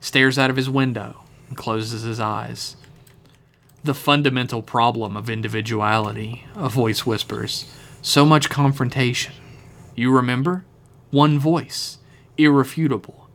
stares 0.00 0.38
out 0.38 0.48
of 0.48 0.54
his 0.54 0.70
window, 0.70 1.24
and 1.48 1.56
closes 1.56 2.02
his 2.02 2.20
eyes. 2.20 2.76
The 3.82 3.94
fundamental 3.94 4.62
problem 4.62 5.16
of 5.16 5.28
individuality, 5.28 6.46
a 6.54 6.68
voice 6.68 7.04
whispers. 7.04 7.64
So 8.06 8.24
much 8.24 8.48
confrontation. 8.48 9.32
You 9.96 10.12
remember? 10.12 10.64
One 11.10 11.40
voice. 11.40 11.98
Irrefutable. 12.38 13.28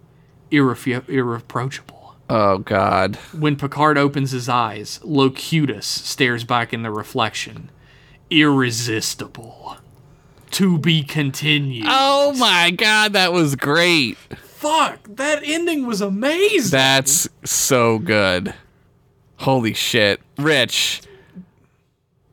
Irrefu- 0.49 1.03
irreproachable. 1.09 2.15
Oh 2.29 2.59
God. 2.59 3.17
When 3.37 3.57
Picard 3.57 3.97
opens 3.97 4.31
his 4.31 4.47
eyes, 4.47 5.01
Locutus 5.03 5.85
stares 5.85 6.45
back 6.45 6.71
in 6.71 6.83
the 6.83 6.89
reflection. 6.89 7.69
Irresistible. 8.29 9.75
To 10.51 10.77
be 10.77 11.03
continued. 11.03 11.87
Oh 11.89 12.33
my 12.37 12.71
God, 12.71 13.11
that 13.11 13.33
was 13.33 13.57
great. 13.57 14.17
Fuck, 14.41 14.99
that 15.17 15.41
ending 15.43 15.85
was 15.85 15.99
amazing. 15.99 16.71
That's 16.71 17.27
so 17.43 17.99
good. 17.99 18.53
Holy 19.39 19.73
shit, 19.73 20.21
Rich. 20.37 21.01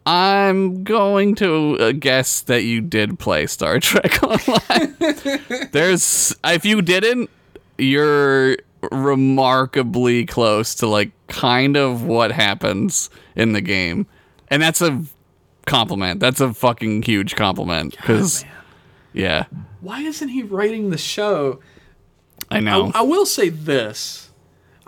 I'm 0.09 0.85
going 0.85 1.35
to 1.35 1.77
uh, 1.79 1.93
guess 1.93 2.41
that 2.41 2.63
you 2.63 2.81
did 2.81 3.19
play 3.19 3.47
Star 3.47 3.79
Trek 3.81 4.23
Online. 4.23 4.97
There's, 5.73 6.35
if 6.45 6.65
you 6.65 6.81
didn't, 6.81 7.29
you're 7.77 8.57
remarkably 8.91 10.25
close 10.25 10.75
to 10.77 10.87
like 10.87 11.11
kind 11.27 11.77
of 11.77 12.05
what 12.05 12.33
happens 12.33 13.11
in 13.37 13.53
the 13.53 13.61
game, 13.61 14.07
and 14.49 14.63
that's 14.63 14.81
a 14.81 15.03
compliment. 15.67 16.21
That's 16.21 16.41
a 16.41 16.55
fucking 16.55 17.03
huge 17.03 17.37
compliment 17.37 17.95
because, 17.95 18.45
man. 18.45 18.53
yeah, 19.13 19.45
Why 19.83 20.01
isn't 20.01 20.31
he 20.31 20.43
writing 20.43 20.89
the 20.89 20.97
show? 20.97 21.61
I 22.51 22.61
know. 22.61 22.93
I, 22.95 23.01
I 23.01 23.03
will 23.03 23.27
say 23.27 23.51
this. 23.51 24.28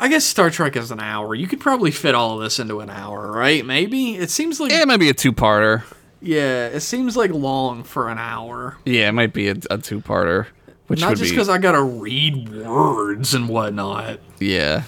I 0.00 0.08
guess 0.08 0.24
Star 0.24 0.48
Trek 0.50 0.76
is 0.76 0.90
an 0.90 0.98
hour. 0.98 1.34
You 1.34 1.46
could 1.46 1.60
probably 1.60 1.90
fit 1.90 2.14
all 2.14 2.36
of 2.36 2.42
this 2.42 2.58
into 2.58 2.80
an 2.80 2.88
hour, 2.90 3.30
right? 3.30 3.64
Maybe. 3.64 4.16
It 4.16 4.30
seems 4.30 4.58
like 4.58 4.72
it 4.72 4.88
might 4.88 4.96
be 4.96 5.10
a 5.10 5.14
two-parter. 5.14 5.82
yeah, 6.22 6.68
it 6.68 6.80
seems 6.80 7.16
like 7.16 7.30
long 7.30 7.84
for 7.84 8.08
an 8.08 8.18
hour. 8.18 8.78
Yeah, 8.86 9.08
it 9.10 9.12
might 9.12 9.34
be 9.34 9.48
a, 9.48 9.56
a 9.70 9.76
two-parter, 9.78 10.46
which 10.86 11.00
Not 11.00 11.10
just 11.16 11.24
be 11.24 11.30
because 11.30 11.48
I 11.50 11.58
gotta 11.58 11.82
read 11.82 12.48
words 12.48 13.34
and 13.34 13.48
whatnot. 13.48 14.20
yeah, 14.38 14.84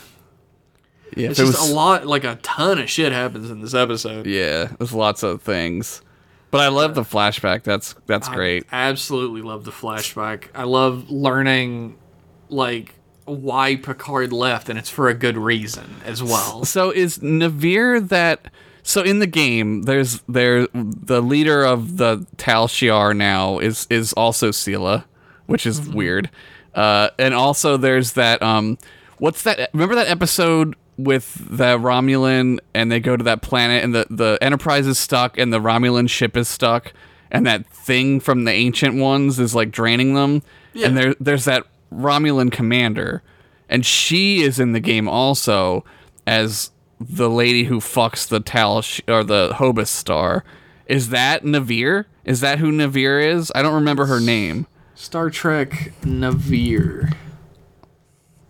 yeah. 1.15 1.29
It's 1.29 1.39
it 1.39 1.45
just 1.45 1.61
was, 1.61 1.71
a 1.71 1.75
lot, 1.75 2.07
like 2.07 2.25
a 2.25 2.37
ton 2.37 2.79
of 2.79 2.89
shit 2.89 3.13
happens 3.13 3.51
in 3.51 3.61
this 3.61 3.75
episode. 3.75 4.27
Yeah, 4.27 4.73
there's 4.79 4.95
lots 4.95 5.23
of 5.23 5.43
things, 5.43 6.01
but 6.51 6.63
I 6.63 6.69
love 6.69 6.95
the 6.95 7.03
flashback. 7.03 7.65
That's 7.65 7.95
that's 8.07 8.31
great. 8.31 8.65
Absolutely 8.73 9.43
love 9.43 9.65
the 9.65 9.73
flashback. 9.73 10.45
I 10.55 10.65
love 10.65 11.11
learning, 11.11 11.99
like, 12.49 12.95
why 13.25 13.77
Picard 13.77 14.33
left, 14.33 14.69
and 14.69 14.79
it's 14.79 14.91
for 14.91 15.09
a 15.09 15.15
good 15.15 15.37
reason 15.37 15.97
as 16.05 16.23
well. 16.23 16.65
So 16.65 16.91
is 16.91 17.19
Navir 17.19 18.09
that? 18.09 18.47
So 18.83 19.03
in 19.03 19.21
the 19.21 19.27
game, 19.27 19.83
there's 19.83 20.21
there 20.29 20.67
the 20.73 21.23
leader 21.23 21.65
of 21.65 21.99
the 21.99 22.27
Tal 22.37 22.69
Shiar 22.69 23.17
now 23.17 23.59
is 23.59 23.87
is 23.91 24.13
also 24.15 24.51
Sela, 24.51 25.05
which 25.47 25.67
is 25.67 25.81
weird. 25.89 26.31
Uh, 26.75 27.11
and 27.19 27.35
also 27.35 27.77
there's 27.77 28.13
that 28.13 28.43
um, 28.43 28.79
what's 29.19 29.43
that? 29.43 29.71
Remember 29.73 29.95
that 29.95 30.09
episode 30.09 30.75
with 30.99 31.35
the 31.49 31.79
Romulan 31.79 32.59
and 32.75 32.91
they 32.91 33.01
go 33.01 33.17
to 33.17 33.25
that 33.25 33.43
planet 33.43 33.85
and 33.85 33.95
the 33.95 34.07
the 34.11 34.39
Enterprise 34.41 34.87
is 34.87 34.99
stuck 34.99 35.39
and 35.39 35.53
the 35.53 35.61
Romulan 35.61 36.09
ship 36.09 36.37
is 36.37 36.49
stuck 36.49 36.93
and 37.31 37.47
that 37.47 37.67
thing 37.67 38.21
from 38.21 38.45
the 38.45 38.53
ancient 38.53 38.97
ones 38.97 39.39
is 39.39 39.55
like 39.55 39.71
draining 39.71 40.15
them. 40.15 40.43
Yeah. 40.75 40.89
And 40.89 40.97
there 40.97 41.15
there's 41.19 41.47
that 41.47 41.67
Romulan 41.93 42.51
commander 42.51 43.23
and 43.73 43.87
she 43.87 44.43
is 44.43 44.61
in 44.61 44.73
the 44.73 44.81
game 44.81 45.09
also 45.09 45.83
as 46.27 46.71
the 47.01 47.31
lady 47.31 47.65
who 47.65 47.81
fucks 47.81 48.29
the 48.29 48.39
Talsh 48.39 49.01
or 49.09 49.25
the 49.25 49.55
Hobus 49.55 49.89
star. 49.89 50.45
Is 50.87 51.09
that 51.09 51.43
Navir? 51.43 52.05
Is 52.25 52.41
that 52.43 52.59
who 52.59 52.71
Navir 52.71 53.25
is? 53.25 53.51
I 53.55 53.63
don't 53.63 53.75
remember 53.75 54.07
her 54.07 54.21
name. 54.21 54.67
Star 54.95 55.31
Trek 55.31 55.95
Navir. 56.03 57.15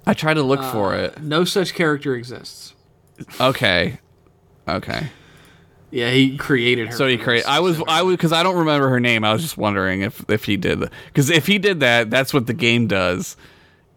I 0.04 0.12
tried 0.12 0.34
to 0.34 0.42
look 0.42 0.60
for 0.60 0.92
uh, 0.92 1.02
it. 1.02 1.22
No 1.22 1.44
such 1.44 1.72
character 1.72 2.16
exists. 2.16 2.74
Okay. 3.40 4.00
Okay. 4.66 5.06
Yeah, 5.92 6.10
he 6.10 6.36
created 6.38 6.88
her. 6.88 6.92
So 6.96 7.06
he 7.06 7.16
created. 7.18 7.46
I 7.46 7.60
was. 7.60 7.80
I 7.86 8.02
was 8.02 8.16
because 8.16 8.32
I 8.32 8.42
don't 8.42 8.56
remember 8.56 8.88
her 8.88 8.98
name. 8.98 9.24
I 9.24 9.32
was 9.32 9.42
just 9.42 9.56
wondering 9.58 10.00
if 10.00 10.24
if 10.28 10.44
he 10.46 10.56
did 10.56 10.80
because 11.06 11.28
if 11.30 11.46
he 11.46 11.58
did 11.58 11.80
that, 11.80 12.08
that's 12.10 12.32
what 12.34 12.46
the 12.46 12.54
game 12.54 12.86
does, 12.86 13.36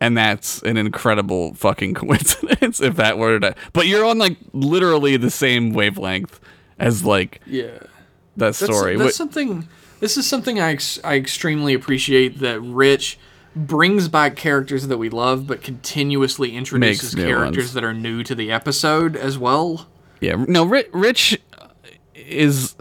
and 0.01 0.17
that's 0.17 0.61
an 0.63 0.75
incredible 0.77 1.53
fucking 1.53 1.93
coincidence 2.01 2.81
if 2.81 2.97
that 2.97 3.17
were 3.17 3.39
to. 3.39 3.55
But 3.73 3.87
you're 3.87 4.05
on 4.05 4.17
like 4.17 4.37
literally 4.53 5.15
the 5.17 5.31
same 5.31 5.71
wavelength 5.73 6.39
as 6.77 7.05
like 7.05 7.39
Yeah. 7.47 7.67
that 7.71 7.87
That's, 8.35 8.57
story. 8.57 8.97
that's 8.97 9.15
Wh- 9.15 9.17
something. 9.17 9.67
This 10.01 10.17
is 10.17 10.27
something 10.27 10.59
I 10.59 10.71
ex- 10.73 10.99
I 11.05 11.15
extremely 11.15 11.73
appreciate 11.73 12.39
that 12.39 12.59
Rich 12.59 13.17
brings 13.55 14.09
back 14.09 14.35
characters 14.35 14.87
that 14.87 14.97
we 14.97 15.07
love, 15.07 15.47
but 15.47 15.61
continuously 15.61 16.53
introduces 16.57 17.15
characters 17.15 17.63
ones. 17.67 17.73
that 17.75 17.85
are 17.85 17.93
new 17.93 18.21
to 18.23 18.35
the 18.35 18.51
episode 18.51 19.15
as 19.15 19.37
well. 19.37 19.87
yeah. 20.19 20.35
No. 20.49 20.65
Rich, 20.65 20.89
Rich 20.91 21.39
is. 22.15 22.75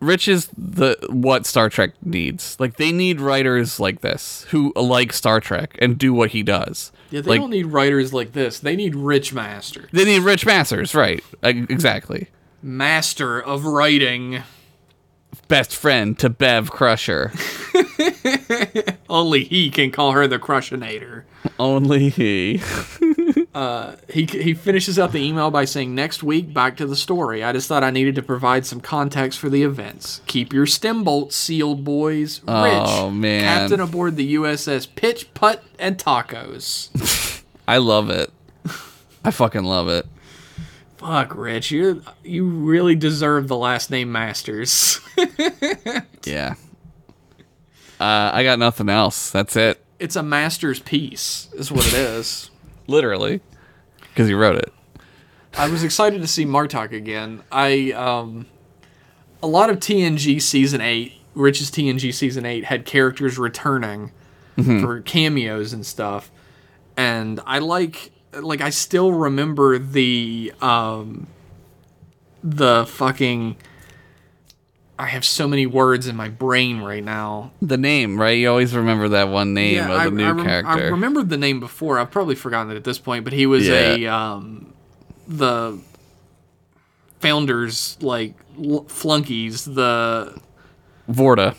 Rich 0.00 0.26
is 0.26 0.48
the 0.58 0.96
what 1.10 1.46
Star 1.46 1.68
Trek 1.68 1.92
needs. 2.04 2.56
Like 2.58 2.76
they 2.76 2.90
need 2.90 3.20
writers 3.20 3.78
like 3.78 4.00
this 4.00 4.44
who 4.50 4.72
like 4.74 5.12
Star 5.12 5.38
Trek 5.38 5.76
and 5.80 5.96
do 5.96 6.12
what 6.12 6.30
he 6.30 6.42
does. 6.42 6.90
Yeah, 7.10 7.20
they 7.20 7.30
like, 7.30 7.40
don't 7.40 7.50
need 7.50 7.66
writers 7.66 8.12
like 8.12 8.32
this. 8.32 8.58
They 8.58 8.74
need 8.74 8.96
Rich 8.96 9.32
Master, 9.32 9.88
They 9.92 10.04
need 10.04 10.20
Rich 10.20 10.44
Masters, 10.44 10.94
right? 10.94 11.22
Exactly. 11.42 12.28
master 12.62 13.40
of 13.40 13.64
writing. 13.64 14.42
Best 15.46 15.76
friend 15.76 16.18
to 16.18 16.28
Bev 16.30 16.70
Crusher. 16.70 17.32
Only 19.08 19.44
he 19.44 19.70
can 19.70 19.90
call 19.90 20.12
her 20.12 20.26
the 20.26 20.38
Crushinator. 20.38 21.24
Only 21.58 22.08
he. 22.08 22.60
He, 23.54 24.24
he 24.24 24.54
finishes 24.54 24.98
out 24.98 25.12
the 25.12 25.18
email 25.22 25.50
by 25.50 25.64
saying, 25.66 25.94
Next 25.94 26.22
week, 26.22 26.54
back 26.54 26.76
to 26.78 26.86
the 26.86 26.96
story. 26.96 27.44
I 27.44 27.52
just 27.52 27.68
thought 27.68 27.84
I 27.84 27.90
needed 27.90 28.14
to 28.14 28.22
provide 28.22 28.64
some 28.64 28.80
context 28.80 29.38
for 29.38 29.50
the 29.50 29.62
events. 29.62 30.22
Keep 30.26 30.52
your 30.52 30.66
stem 30.66 31.04
bolts 31.04 31.36
sealed, 31.36 31.84
boys. 31.84 32.40
Rich, 32.40 32.48
Oh, 32.48 33.10
man. 33.10 33.42
captain 33.42 33.80
aboard 33.80 34.16
the 34.16 34.34
USS 34.36 34.86
Pitch, 34.94 35.32
Putt, 35.34 35.62
and 35.78 35.98
Tacos. 35.98 37.42
I 37.68 37.76
love 37.78 38.08
it. 38.10 38.30
I 39.24 39.30
fucking 39.30 39.64
love 39.64 39.88
it. 39.88 40.06
Fuck, 40.96 41.34
Rich. 41.34 41.70
You 41.72 42.02
you 42.24 42.44
really 42.48 42.94
deserve 42.94 43.48
the 43.48 43.56
last 43.56 43.90
name 43.90 44.10
Masters. 44.12 45.00
Yeah. 46.24 46.54
Uh, 48.00 48.30
I 48.32 48.44
got 48.44 48.58
nothing 48.60 48.88
else. 48.88 49.30
That's 49.32 49.56
it. 49.56 49.84
it's 49.98 50.14
a 50.16 50.22
master's 50.22 50.78
piece, 50.80 51.48
is 51.54 51.70
what 51.72 51.86
it 51.86 51.94
is. 51.94 52.48
Literally. 52.86 53.40
Because 54.00 54.28
he 54.28 54.34
wrote 54.34 54.56
it. 54.56 54.72
I 55.56 55.68
was 55.68 55.82
excited 55.82 56.20
to 56.20 56.26
see 56.26 56.44
Martok 56.46 56.92
again. 56.92 57.42
I 57.50 57.92
um, 57.92 58.46
a 59.42 59.46
lot 59.46 59.70
of 59.70 59.78
TNG 59.78 60.40
season 60.40 60.80
eight, 60.80 61.14
Rich's 61.34 61.70
TNG 61.70 62.12
season 62.14 62.46
eight 62.46 62.64
had 62.64 62.84
characters 62.84 63.38
returning 63.38 64.12
for 64.80 65.00
cameos 65.00 65.72
and 65.72 65.84
stuff, 65.84 66.30
and 66.96 67.40
I 67.46 67.58
like 67.58 68.12
like 68.34 68.60
I 68.60 68.70
still 68.70 69.12
remember 69.12 69.78
the 69.78 70.52
um, 70.60 71.26
the 72.42 72.86
fucking. 72.86 73.56
I 74.98 75.06
have 75.06 75.24
so 75.24 75.48
many 75.48 75.66
words 75.66 76.06
in 76.06 76.14
my 76.16 76.28
brain 76.28 76.80
right 76.80 77.02
now. 77.02 77.50
The 77.60 77.76
name, 77.78 78.20
right? 78.20 78.38
You 78.38 78.50
always 78.50 78.74
remember 78.74 79.08
that 79.10 79.28
one 79.28 79.52
name 79.54 79.82
of 79.84 79.90
I, 79.90 80.04
the 80.04 80.10
new 80.12 80.24
I 80.24 80.30
rem- 80.30 80.44
character. 80.44 80.70
I 80.70 80.88
remembered 80.88 81.28
the 81.28 81.36
name 81.38 81.58
before. 81.60 81.98
I've 81.98 82.10
probably 82.10 82.34
forgotten 82.34 82.70
it 82.72 82.76
at 82.76 82.84
this 82.84 82.98
point, 82.98 83.24
but 83.24 83.32
he 83.32 83.46
was 83.46 83.68
a 83.68 84.06
um, 84.06 84.72
the 85.26 85.80
founders 87.20 87.96
like 88.00 88.34
l- 88.62 88.84
flunkies. 88.88 89.64
The 89.64 90.38
Vorta. 91.10 91.56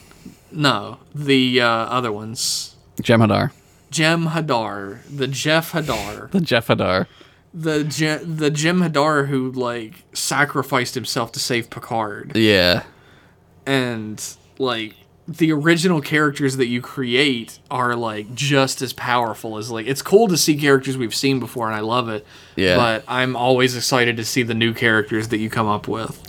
no, 0.52 1.00
the 1.14 1.62
uh, 1.62 1.68
other 1.68 2.12
ones. 2.12 2.76
Jem'Hadar. 3.02 3.52
Jem 3.90 4.28
Hadar, 4.30 5.00
the 5.16 5.28
Jeff 5.28 5.72
Hadar, 5.74 6.32
The 6.32 6.40
Jeffadar. 6.40 7.06
the 7.54 7.84
Je- 7.84 8.24
the 8.24 8.50
Jim 8.50 8.80
Hadar 8.82 9.28
who 9.28 9.52
like 9.52 10.04
sacrificed 10.14 10.96
himself 10.96 11.32
to 11.34 11.40
save 11.40 11.70
Picard, 11.70 12.36
Yeah. 12.36 12.84
And 13.65 14.22
like 14.57 14.95
the 15.27 15.52
original 15.53 16.02
characters 16.02 16.57
that 16.57 16.68
you 16.68 16.81
create 16.81 17.60
are 17.72 17.95
like 17.95 18.34
just 18.35 18.81
as 18.81 18.91
powerful 18.91 19.57
as 19.57 19.72
like 19.72 19.88
it's 19.88 20.02
cool 20.02 20.27
to 20.27 20.38
see 20.38 20.57
characters 20.57 20.98
we've 20.98 21.15
seen 21.15 21.40
before 21.40 21.68
and 21.68 21.76
I 21.76 21.80
love 21.80 22.10
it. 22.10 22.26
Yeah. 22.56 22.76
But 22.76 23.03
I'm 23.07 23.35
always 23.35 23.76
excited 23.76 24.18
to 24.18 24.26
see 24.26 24.44
the 24.44 24.53
new 24.53 24.73
characters 24.73 25.30
that 25.30 25.38
you 25.38 25.49
come 25.49 25.68
up 25.68 25.88
with. 25.88 26.22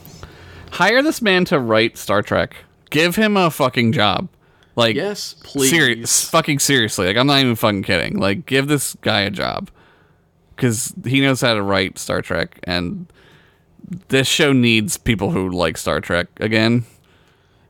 Hire 0.70 1.02
this 1.02 1.20
man 1.22 1.44
to 1.46 1.58
write 1.58 1.98
Star 1.98 2.22
Trek. 2.22 2.56
Give 2.90 3.16
him 3.16 3.36
a 3.36 3.50
fucking 3.50 3.92
job. 3.92 4.28
Like, 4.76 4.96
Yes, 4.96 5.36
please. 5.44 5.70
Serious, 5.70 6.28
fucking 6.28 6.58
seriously. 6.58 7.06
Like, 7.06 7.16
I'm 7.16 7.26
not 7.26 7.40
even 7.40 7.54
fucking 7.54 7.84
kidding. 7.84 8.18
Like, 8.18 8.44
give 8.46 8.66
this 8.66 8.96
guy 9.00 9.20
a 9.20 9.30
job 9.30 9.70
because 10.56 10.92
he 11.04 11.20
knows 11.20 11.40
how 11.40 11.54
to 11.54 11.62
write 11.62 11.98
Star 11.98 12.22
Trek, 12.22 12.58
and 12.64 13.06
this 14.08 14.26
show 14.26 14.52
needs 14.52 14.96
people 14.96 15.30
who 15.30 15.50
like 15.50 15.76
Star 15.76 16.00
Trek 16.00 16.26
again. 16.40 16.84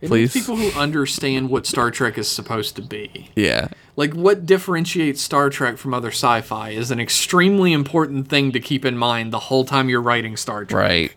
It 0.01 0.09
please. 0.09 0.33
people 0.33 0.57
who 0.57 0.71
understand 0.79 1.49
what 1.51 1.67
Star 1.67 1.91
Trek 1.91 2.19
is 2.19 2.29
supposed 2.29 2.77
to 2.77 2.83
be. 2.83 3.31
Yeah, 3.37 3.69
Like 3.97 4.13
what 4.13 4.45
differentiates 4.45 5.23
Star 5.23 5.49
Trek 5.51 5.79
from 5.79 5.95
other 5.95 6.11
sci-fi 6.11 6.71
is 6.71 6.91
an 6.91 7.01
extremely 7.01 7.73
important 7.73 8.29
thing 8.29 8.53
to 8.53 8.61
keep 8.61 8.85
in 8.85 8.99
mind 8.99 9.33
the 9.33 9.39
whole 9.39 9.65
time 9.65 9.89
you're 9.89 10.03
writing 10.03 10.37
Star 10.37 10.65
Trek. 10.65 10.79
right. 10.89 11.13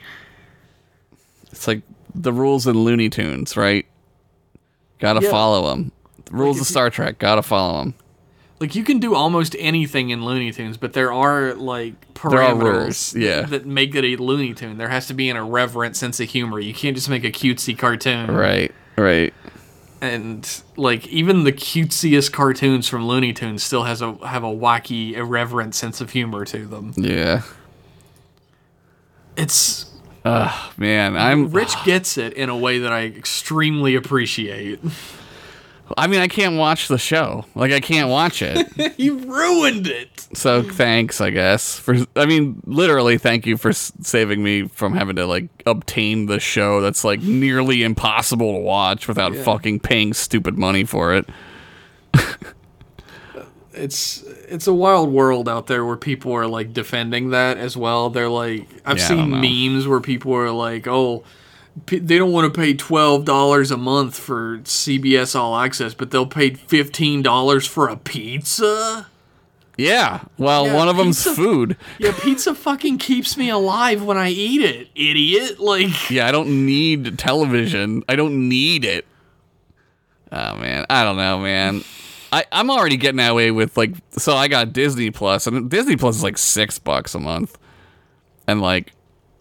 It's 1.51 1.67
like 1.67 1.81
the 2.15 2.31
rules 2.31 2.67
in 2.67 2.77
Looney 2.83 3.09
Tunes, 3.09 3.57
right? 3.57 3.85
Gotta 4.99 5.21
Yeah. 5.23 5.31
follow 5.31 5.69
them. 5.69 5.91
The 6.25 6.33
rules 6.35 6.57
if 6.57 6.61
of 6.61 6.67
Star 6.67 6.89
Trek, 6.89 7.19
gotta 7.19 7.41
follow 7.41 7.79
them. 7.79 7.93
Like 8.59 8.73
you 8.73 8.83
can 8.83 8.99
do 8.99 9.13
almost 9.13 9.55
anything 9.59 10.09
in 10.09 10.25
Looney 10.25 10.51
Tunes, 10.51 10.77
but 10.77 10.93
there 10.93 11.13
are 11.13 11.53
like 11.53 12.13
parameters 12.13 12.31
There 12.31 12.41
are 12.41 12.55
rules, 12.55 13.15
yeah. 13.15 13.41
that 13.43 13.65
make 13.65 13.93
it 13.93 14.03
a 14.03 14.21
Looney 14.21 14.53
Tune. 14.53 14.77
There 14.77 14.89
has 14.89 15.07
to 15.07 15.13
be 15.13 15.29
an 15.29 15.37
irreverent 15.37 15.95
sense 15.95 16.19
of 16.19 16.29
humor. 16.29 16.59
You 16.59 16.73
can't 16.73 16.95
just 16.95 17.09
make 17.09 17.23
a 17.23 17.31
cutesy 17.31 17.77
cartoon. 17.77 18.31
Right, 18.31 18.73
right. 18.97 19.33
And 20.01 20.61
like 20.75 21.07
even 21.07 21.43
the 21.43 21.51
cutesiest 21.51 22.31
cartoons 22.31 22.87
from 22.87 23.07
Looney 23.07 23.33
Tunes 23.33 23.63
still 23.63 23.83
has 23.83 24.01
a 24.01 24.13
have 24.25 24.43
a 24.43 24.47
wacky, 24.47 25.13
irreverent 25.13 25.75
sense 25.75 26.01
of 26.01 26.11
humor 26.11 26.45
to 26.45 26.65
them. 26.65 26.93
Yeah. 26.95 27.43
It's 29.35 29.85
Man, 30.77 31.15
I'm. 31.15 31.51
Rich 31.51 31.73
gets 31.85 32.17
it 32.17 32.33
in 32.33 32.49
a 32.49 32.57
way 32.57 32.79
that 32.79 32.91
I 32.91 33.05
extremely 33.05 33.95
appreciate. 33.95 34.79
I 35.95 36.07
mean, 36.07 36.19
I 36.19 36.27
can't 36.27 36.57
watch 36.57 36.87
the 36.89 36.97
show. 36.97 37.45
Like, 37.55 37.71
I 37.71 37.79
can't 37.79 38.09
watch 38.09 38.41
it. 38.41 38.67
he 38.97 39.09
ruined 39.09 39.87
it. 39.87 40.27
So 40.33 40.61
thanks, 40.61 41.21
I 41.21 41.29
guess. 41.29 41.79
For 41.79 41.95
I 42.15 42.25
mean, 42.25 42.61
literally, 42.65 43.17
thank 43.17 43.45
you 43.45 43.55
for 43.55 43.71
saving 43.71 44.43
me 44.43 44.67
from 44.67 44.93
having 44.93 45.15
to 45.15 45.25
like 45.25 45.47
obtain 45.65 46.25
the 46.25 46.39
show 46.39 46.81
that's 46.81 47.03
like 47.05 47.21
nearly 47.21 47.83
impossible 47.83 48.53
to 48.53 48.59
watch 48.59 49.07
without 49.07 49.33
Yeah. 49.33 49.43
fucking 49.43 49.79
paying 49.79 50.13
stupid 50.13 50.57
money 50.57 50.83
for 50.83 51.13
it. 51.13 51.29
It's 53.73 54.23
it's 54.49 54.65
a 54.65 54.73
wild 54.73 55.11
world 55.11 55.47
out 55.47 55.67
there 55.67 55.85
where 55.85 55.97
people 55.97 56.33
are 56.33 56.47
like 56.47 56.73
defending 56.73 57.29
that 57.29 57.57
as 57.57 57.77
well. 57.77 58.09
They're 58.09 58.27
like 58.29 58.67
I've 58.83 58.97
Yeah, 58.97 59.07
seen 59.09 59.29
memes 59.29 59.87
where 59.87 59.99
people 59.99 60.33
are 60.33 60.49
like, 60.49 60.87
"Oh, 60.87 61.23
they 61.85 62.17
don't 62.17 62.31
want 62.31 62.51
to 62.53 62.59
pay 62.59 62.73
twelve 62.73 63.25
dollars 63.25 63.71
a 63.71 63.77
month 63.77 64.17
for 64.17 64.59
CBS 64.59 65.35
All 65.35 65.57
Access, 65.57 65.93
but 65.93 66.11
they'll 66.11 66.25
pay 66.25 66.51
fifteen 66.53 67.21
dollars 67.21 67.65
for 67.67 67.87
a 67.87 67.95
pizza." 67.97 69.07
Yeah. 69.77 70.21
Well, 70.39 70.65
Yeah, 70.65 70.73
one 70.75 70.89
of 70.89 70.97
them's 70.97 71.23
food. 71.23 71.77
Yeah, 71.99 72.11
pizza 72.19 72.55
fucking 72.55 72.97
keeps 72.97 73.37
me 73.37 73.49
alive 73.49 74.03
when 74.03 74.17
I 74.17 74.29
eat 74.29 74.61
it, 74.61 74.89
idiot. 74.95 75.59
Like, 75.59 76.09
Yeah, 76.09 76.27
I 76.27 76.31
don't 76.31 76.65
need 76.65 77.19
television. 77.19 78.03
I 78.09 78.15
don't 78.15 78.49
need 78.49 78.83
it. 78.83 79.05
Oh 80.31 80.55
man, 80.55 80.85
I 80.89 81.03
don't 81.03 81.17
know, 81.17 81.39
man. 81.39 81.83
I, 82.33 82.45
I'm 82.51 82.69
already 82.69 82.97
getting 82.97 83.17
that 83.17 83.35
way 83.35 83.51
with 83.51 83.77
like 83.77 83.93
so 84.11 84.35
I 84.35 84.47
got 84.47 84.73
Disney 84.73 85.11
Plus 85.11 85.47
and 85.47 85.69
Disney 85.69 85.95
Plus 85.95 86.17
is 86.17 86.23
like 86.23 86.37
six 86.37 86.79
bucks 86.79 87.15
a 87.15 87.19
month. 87.19 87.57
And 88.47 88.61
like 88.61 88.93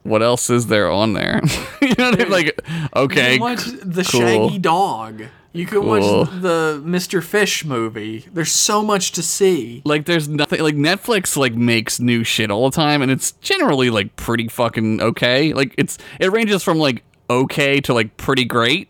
what 0.06 0.22
else 0.22 0.48
is 0.50 0.66
there 0.66 0.90
on 0.90 1.12
there? 1.12 1.40
you 1.82 1.94
know 1.98 2.10
what 2.10 2.20
I 2.20 2.24
mean? 2.24 2.30
Like 2.30 2.60
okay. 2.94 3.34
You 3.34 3.38
can 3.38 3.40
watch 3.40 3.64
the 3.64 4.04
cool. 4.04 4.20
Shaggy 4.20 4.58
Dog. 4.58 5.22
You 5.52 5.64
can 5.64 5.80
Cool. 5.80 5.88
watch 6.20 6.30
the 6.42 6.82
Mr. 6.84 7.22
Fish 7.22 7.64
movie. 7.64 8.26
There's 8.30 8.52
so 8.52 8.82
much 8.82 9.12
to 9.12 9.22
see. 9.22 9.80
like 9.86 10.04
there's 10.04 10.28
nothing 10.28 10.60
like 10.60 10.74
Netflix 10.74 11.34
like 11.34 11.54
makes 11.54 11.98
new 11.98 12.24
shit 12.24 12.50
all 12.50 12.68
the 12.68 12.74
time 12.76 13.00
and 13.00 13.10
it's 13.10 13.32
generally 13.40 13.88
like 13.88 14.16
pretty 14.16 14.48
fucking 14.48 15.00
okay. 15.00 15.54
Like 15.54 15.74
it's 15.78 15.96
it 16.20 16.30
ranges 16.30 16.62
from 16.62 16.76
like 16.78 17.02
okay 17.30 17.80
to 17.80 17.94
like 17.94 18.16
pretty 18.18 18.44
great. 18.44 18.88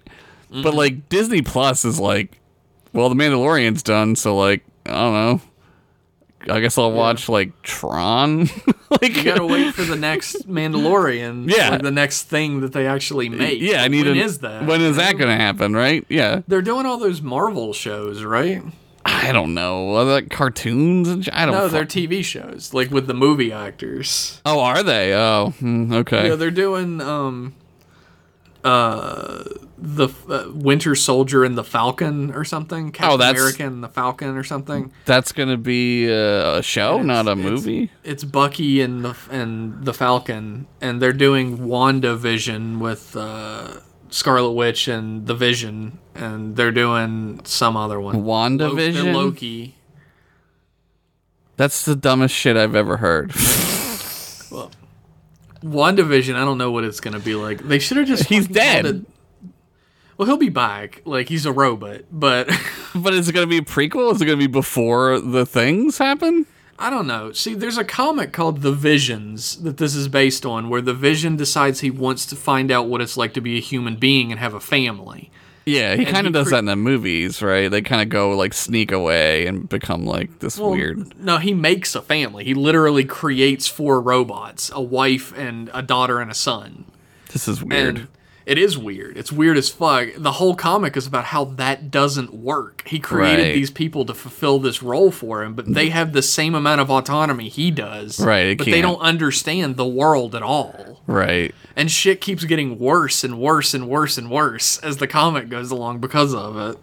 But 0.51 0.56
Mm-hmm. 0.64 0.76
like 0.76 1.09
Disney 1.09 1.43
Plus 1.43 1.84
is 1.84 2.01
like 2.01 2.38
well 2.93 3.09
the 3.09 3.14
Mandalorian's 3.14 3.82
done 3.84 4.16
so 4.16 4.36
like 4.36 4.64
I 4.86 4.90
don't 4.90 5.12
know. 5.14 5.40
I 6.48 6.60
guess 6.60 6.78
I'll 6.78 6.93
watch 6.93 7.28
like 7.28 7.60
Tron. 7.62 8.48
like 9.02 9.16
You 9.16 9.24
gotta 9.24 9.47
wait 9.47 9.74
for 9.74 9.82
the 9.82 9.97
next 9.97 10.48
Mandalorian. 10.48 11.51
Yeah. 11.51 11.70
like 11.70 11.82
the 11.82 11.90
next 11.90 12.24
thing 12.24 12.60
that 12.60 12.73
they 12.73 12.86
actually 12.86 13.28
make. 13.28 13.60
Yeah, 13.60 13.82
I 13.82 13.89
need 13.89 14.06
When 14.06 14.16
a- 14.18 14.20
is 14.23 14.39
that? 14.39 14.64
When 14.66 14.81
is 14.81 14.97
that 14.97 15.18
to 15.18 15.27
happen, 15.27 15.74
right? 15.74 16.05
Yeah. 16.09 16.43
They're 16.48 16.62
doing 16.62 16.86
all 16.86 16.98
those 16.98 17.20
Marvel 17.23 17.73
shows, 17.73 18.23
right? 18.24 18.62
I 19.05 19.31
don't 19.32 19.55
know. 19.55 19.94
Are 19.97 20.05
that 20.06 20.31
cartoons 20.31 21.09
and 21.09 21.24
sh- 21.24 21.28
I 21.32 21.47
don't 21.47 21.55
know? 21.55 21.60
No, 21.60 21.68
fuck- 21.68 21.73
they're 21.73 21.85
TV 22.09 22.24
shows, 22.24 22.74
like 22.74 22.90
with 22.90 23.06
the 23.06 23.14
movie 23.14 23.52
actors. 23.52 24.40
Oh, 24.44 24.60
are 24.60 24.82
they? 24.82 25.14
Oh, 25.14 25.51
hmm, 25.60 25.93
okay. 25.93 26.28
Yeah, 26.28 26.35
they're 26.35 26.51
doing 26.51 27.01
um, 27.01 27.55
uh, 28.64 29.44
the 29.78 30.09
uh, 30.28 30.47
Winter 30.53 30.94
Soldier 30.94 31.44
and 31.44 31.57
the 31.59 31.65
Falcon 31.65 32.32
or 32.32 32.44
something. 32.44 32.93
Captain 32.93 33.15
Oh, 33.15 33.16
that's- 33.19 33.39
American 33.40 33.66
and 33.66 33.85
the 33.85 33.89
Falcon 33.89 34.36
or 34.36 34.43
something. 34.44 34.90
That's 35.05 35.32
going 35.32 35.48
to 35.51 35.57
be 35.59 36.11
uh, 36.11 36.59
a 36.59 36.62
show, 36.62 37.03
not 37.03 37.28
a 37.28 37.36
movie. 37.36 37.90
It's 38.03 38.24
Bucky 38.24 38.81
and 38.81 39.05
the 39.05 39.16
and 39.31 39.85
the 39.85 39.93
Falcon, 39.93 40.66
and 40.81 41.01
they're 41.03 41.12
doing 41.12 41.59
WandaVision 41.59 42.78
with 42.78 43.15
uh, 43.16 43.81
Scarlet 44.09 44.53
Witch 44.53 44.89
and 44.89 45.27
the 45.27 45.35
Vision, 45.35 45.98
and 46.15 46.57
they're 46.57 46.73
doing 46.73 47.40
some 47.44 47.77
other 47.77 48.01
one. 48.01 48.15
They're 48.15 48.24
WandaVision? 48.24 49.12
Loki. 49.15 49.74
That's 51.57 51.85
the 51.85 51.97
dumbest 51.97 52.35
shit 52.35 52.57
I've 52.57 52.74
ever 52.74 52.97
heard. 52.98 53.32
Well, 54.48 54.70
WandaVision, 55.65 56.36
I 56.36 56.44
don't 56.44 56.57
know 56.57 56.70
what 56.70 56.85
it's 56.85 57.01
gonna 57.01 57.19
be 57.19 57.35
like. 57.35 57.59
They 57.59 57.81
should 57.81 57.97
have 57.97 58.07
just 58.07 58.27
He's 58.28 58.47
dead. 58.47 59.05
Well, 60.16 60.26
he'll 60.26 60.36
be 60.36 60.48
back. 60.48 61.02
Like 61.05 61.28
he's 61.28 61.47
a 61.47 61.52
robot, 61.52 62.02
but 62.10 62.48
but 62.94 63.14
is 63.14 63.28
it 63.28 63.32
going 63.32 63.47
to 63.47 63.51
be 63.51 63.59
a 63.59 63.62
prequel? 63.62 64.12
Is 64.14 64.20
it 64.20 64.26
going 64.26 64.38
to 64.38 64.47
be 64.48 64.51
before 64.51 65.20
the 65.20 65.44
things 65.47 65.98
happen? 65.98 66.47
I 66.78 66.90
don't 66.90 67.06
know. 67.06 67.32
See, 67.32 67.55
there's 67.55 67.78
a 67.78 67.84
comic 67.84 68.32
called 68.32 68.60
The 68.60 68.72
Visions 68.72 69.62
that 69.62 69.78
this 69.78 69.94
is 69.94 70.09
based 70.09 70.44
on, 70.44 70.68
where 70.68 70.82
the 70.82 70.93
Vision 70.93 71.36
decides 71.36 71.80
he 71.80 71.90
wants 71.90 72.26
to 72.26 72.36
find 72.36 72.70
out 72.70 72.86
what 72.86 73.01
it's 73.01 73.16
like 73.16 73.32
to 73.34 73.40
be 73.40 73.56
a 73.56 73.60
human 73.60 73.97
being 73.97 74.30
and 74.30 74.38
have 74.38 74.52
a 74.52 74.60
family. 74.60 75.30
Yeah, 75.64 75.97
he 75.97 76.05
kind 76.05 76.28
of 76.28 76.32
does 76.32 76.47
cre- 76.47 76.51
that 76.52 76.59
in 76.60 76.64
the 76.66 76.76
movies, 76.76 77.43
right? 77.43 77.68
They 77.68 77.82
kind 77.82 78.01
of 78.01 78.09
go 78.09 78.36
like 78.36 78.55
sneak 78.55 78.93
away 78.93 79.47
and 79.47 79.68
become 79.68 80.05
like 80.05 80.38
this 80.38 80.59
Well, 80.59 80.70
weird. 80.70 81.18
No, 81.18 81.38
he 81.38 81.55
makes 81.55 81.94
a 81.97 82.02
family. 82.02 82.44
He 82.44 82.55
literally 82.55 83.05
creates 83.05 83.66
four 83.66 84.01
robots: 84.01 84.70
a 84.72 84.80
wife 84.80 85.36
and 85.36 85.68
a 85.74 85.82
daughter 85.82 86.20
and 86.20 86.30
a 86.30 86.34
son. 86.34 86.84
This 87.32 87.48
is 87.48 87.64
weird. 87.64 87.97
And 87.98 88.09
it 88.47 88.56
is 88.59 88.78
weird. 88.78 89.18
It's 89.18 89.31
weird 89.32 89.56
as 89.59 89.68
fuck. 89.68 90.09
The 90.16 90.32
whole 90.32 90.55
comic 90.55 90.97
is 90.97 91.06
about 91.06 91.24
how 91.27 91.44
that 91.56 91.90
doesn't 91.90 92.32
work. 92.32 92.82
He 92.86 92.98
created 93.01 93.43
Right. 93.43 93.55
these 93.55 93.70
people 93.70 94.05
to 94.06 94.14
fulfill 94.14 94.59
this 94.60 94.82
role 94.82 95.10
for 95.10 95.43
him, 95.43 95.55
but 95.55 95.74
they 95.74 95.89
have 95.90 96.12
the 96.12 96.23
same 96.23 96.55
amount 96.55 96.81
of 96.81 96.90
autonomy 96.90 97.48
he 97.48 97.70
does. 97.70 98.18
Right, 98.20 98.56
But 98.56 98.64
they 98.66 98.70
can't. 98.81 98.82
don't 98.85 99.01
understand 99.01 99.77
the 99.77 99.85
world 99.86 100.35
at 100.35 100.43
all. 100.43 101.02
right. 101.06 101.55
And 101.78 101.90
shit 101.90 102.23
keeps 102.23 102.44
getting 102.44 102.78
worse 102.78 103.23
and 103.24 103.39
worse 103.39 103.74
and 103.74 103.86
worse 103.89 104.16
and 104.16 104.31
worse 104.31 104.78
as 104.78 104.97
the 104.97 105.06
comic 105.06 105.51
goes 105.51 105.70
along 105.70 105.98
because 105.98 106.32
of 106.35 106.56
it. 106.56 106.78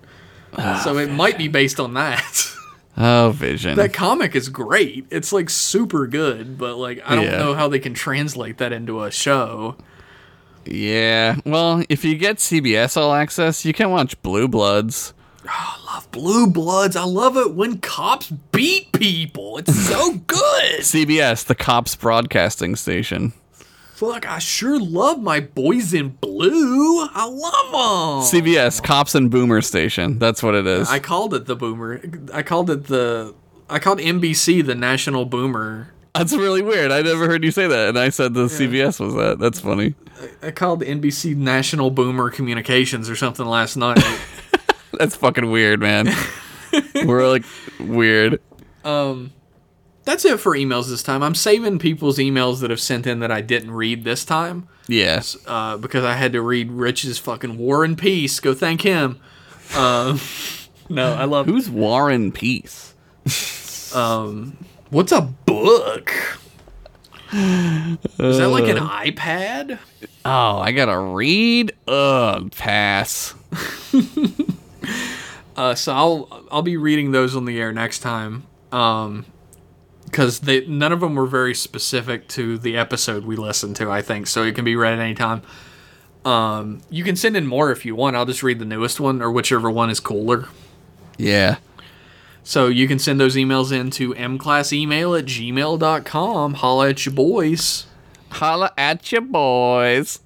Ah, 0.55 0.79
so 0.83 0.97
it 0.99 1.09
might 1.09 1.35
be 1.37 1.47
based 1.47 1.79
on 1.79 1.93
that. 1.95 2.23
Oh, 2.95 3.31
Vision. 3.35 3.75
that 3.77 3.91
comic 3.91 4.35
is 4.35 4.49
great. 4.49 5.07
It's 5.09 5.33
like 5.33 5.49
super 5.49 6.05
good, 6.05 6.59
but 6.59 6.75
like 6.77 7.01
I 7.03 7.15
don't 7.15 7.23
Yeah. 7.25 7.39
know 7.39 7.55
how 7.55 7.67
they 7.67 7.79
can 7.79 7.95
translate 7.95 8.59
that 8.59 8.71
into 8.71 9.01
a 9.01 9.09
show. 9.09 9.77
Yeah. 10.65 11.37
Well, 11.45 11.83
if 11.89 12.03
you 12.05 12.15
get 12.15 12.37
CBS 12.37 12.97
All 12.97 13.13
Access, 13.13 13.65
you 13.65 13.73
can 13.73 13.89
watch 13.91 14.21
Blue 14.21 14.47
Bloods. 14.47 15.13
Ah, 15.47 15.79
I 15.89 15.95
love 15.95 16.11
Blue 16.11 16.47
Bloods. 16.47 16.95
I 16.95 17.03
love 17.03 17.35
it 17.37 17.53
when 17.53 17.79
cops 17.79 18.29
beat 18.29 18.91
people. 18.93 19.57
It's 19.57 19.75
so 19.75 20.13
good. 20.27 20.79
CBS, 20.79 21.45
the 21.45 21.55
cops 21.55 21.95
broadcasting 21.95 22.75
station. 22.75 23.33
Fuck, 23.93 24.27
I 24.27 24.39
sure 24.39 24.79
love 24.79 25.21
my 25.21 25.39
boys 25.39 25.93
in 25.93 26.09
blue. 26.09 27.07
I 27.13 27.25
love 27.25 27.71
them. 28.31 28.41
CBS, 28.41 28.81
cops 28.81 29.15
and 29.15 29.29
boomer 29.29 29.61
station. 29.61 30.17
That's 30.19 30.41
what 30.41 30.55
it 30.55 30.65
is. 30.65 30.89
I 30.89 30.99
called 30.99 31.33
it 31.33 31.45
the 31.45 31.55
boomer. 31.55 32.01
I 32.33 32.41
called 32.41 32.69
it 32.69 32.87
the. 32.87 33.35
I 33.69 33.79
called 33.79 33.99
NBC 33.99 34.65
the 34.65 34.75
national 34.75 35.25
boomer. 35.25 35.93
That's 36.15 36.33
really 36.33 36.61
weird. 36.61 36.91
I 36.91 37.01
never 37.01 37.27
heard 37.27 37.43
you 37.43 37.51
say 37.51 37.67
that, 37.67 37.89
and 37.89 37.97
I 37.99 38.09
said 38.09 38.33
the 38.33 38.45
CBS 38.45 38.99
was 38.99 39.13
that. 39.15 39.39
That's 39.39 39.59
funny. 39.59 39.95
I 40.41 40.51
called 40.51 40.81
NBC 40.81 41.35
National 41.35 41.89
Boomer 41.91 42.29
Communications 42.29 43.09
or 43.09 43.15
something 43.15 43.45
last 43.45 43.75
night. 43.75 44.03
That's 44.93 45.15
fucking 45.15 45.49
weird, 45.49 45.79
man. 45.79 46.07
We're 47.05 47.27
like 47.27 47.43
weird. 47.79 48.39
That's 50.05 50.25
it 50.25 50.39
for 50.39 50.53
emails 50.55 50.89
this 50.89 51.01
time. 51.01 51.23
I'm 51.23 51.35
saving 51.35 51.79
people's 51.79 52.17
emails 52.17 52.59
that 52.59 52.69
have 52.69 52.81
sent 52.81 53.07
in 53.07 53.19
that 53.19 53.31
I 53.31 53.41
didn't 53.41 53.71
read 53.71 54.03
this 54.03 54.25
time. 54.25 54.67
Yes. 54.87 55.37
uh, 55.47 55.77
because 55.77 56.03
I 56.03 56.13
had 56.13 56.33
to 56.33 56.41
read 56.41 56.69
Rich's 56.71 57.17
fucking 57.19 57.57
War 57.57 57.85
and 57.85 57.97
Peace. 57.97 58.39
Go 58.41 58.53
thank 58.53 58.81
him. 58.81 59.19
Um, 59.75 60.19
no, 60.89 61.13
I 61.13 61.23
love. 61.23 61.45
Who's 61.45 61.69
War 61.69 62.09
and 62.09 62.33
Peace? 62.33 62.93
What's 64.89 65.11
a 65.11 65.21
book? 65.21 66.13
Is 67.33 68.37
that 68.37 68.49
like 68.49 68.67
an 68.67 68.77
iPad? 68.77 69.79
Oh, 70.25 70.57
I 70.59 70.71
gotta 70.71 70.97
read. 70.97 71.73
Ugh, 71.87 72.51
pass. 72.51 73.33
Uh, 75.55 75.75
so 75.75 75.93
I'll 75.93 76.45
I'll 76.51 76.61
be 76.61 76.77
reading 76.77 77.11
those 77.11 77.35
on 77.35 77.45
the 77.45 77.59
air 77.59 77.71
next 77.71 77.99
time. 77.99 78.43
Um, 78.71 79.25
because 80.05 80.41
they 80.41 80.65
none 80.65 80.91
of 80.91 80.99
them 80.99 81.15
were 81.15 81.25
very 81.25 81.55
specific 81.55 82.27
to 82.29 82.57
the 82.57 82.77
episode 82.77 83.25
we 83.25 83.35
listened 83.35 83.75
to. 83.77 83.89
I 83.91 84.01
think 84.01 84.27
so. 84.27 84.43
It 84.43 84.55
can 84.55 84.65
be 84.65 84.75
read 84.75 84.93
at 84.93 84.99
any 84.99 85.15
time. 85.15 85.41
Um, 86.25 86.81
you 86.89 87.03
can 87.03 87.15
send 87.15 87.35
in 87.35 87.45
more 87.45 87.71
if 87.71 87.85
you 87.85 87.95
want. 87.95 88.15
I'll 88.15 88.25
just 88.25 88.43
read 88.43 88.59
the 88.59 88.65
newest 88.65 88.99
one 88.99 89.21
or 89.21 89.31
whichever 89.31 89.69
one 89.69 89.89
is 89.89 89.99
cooler. 89.99 90.47
Yeah. 91.17 91.57
So 92.43 92.67
you 92.67 92.87
can 92.87 92.99
send 92.99 93.19
those 93.19 93.35
emails 93.35 93.71
in 93.71 93.89
to 93.91 94.13
mclassemail 94.13 95.17
at 95.17 95.25
gmail.com. 95.25 96.53
Holla 96.55 96.89
at 96.89 97.05
your 97.05 97.15
boys. 97.15 97.85
Holla 98.29 98.71
at 98.77 99.11
your 99.11 99.21
boys. 99.21 100.19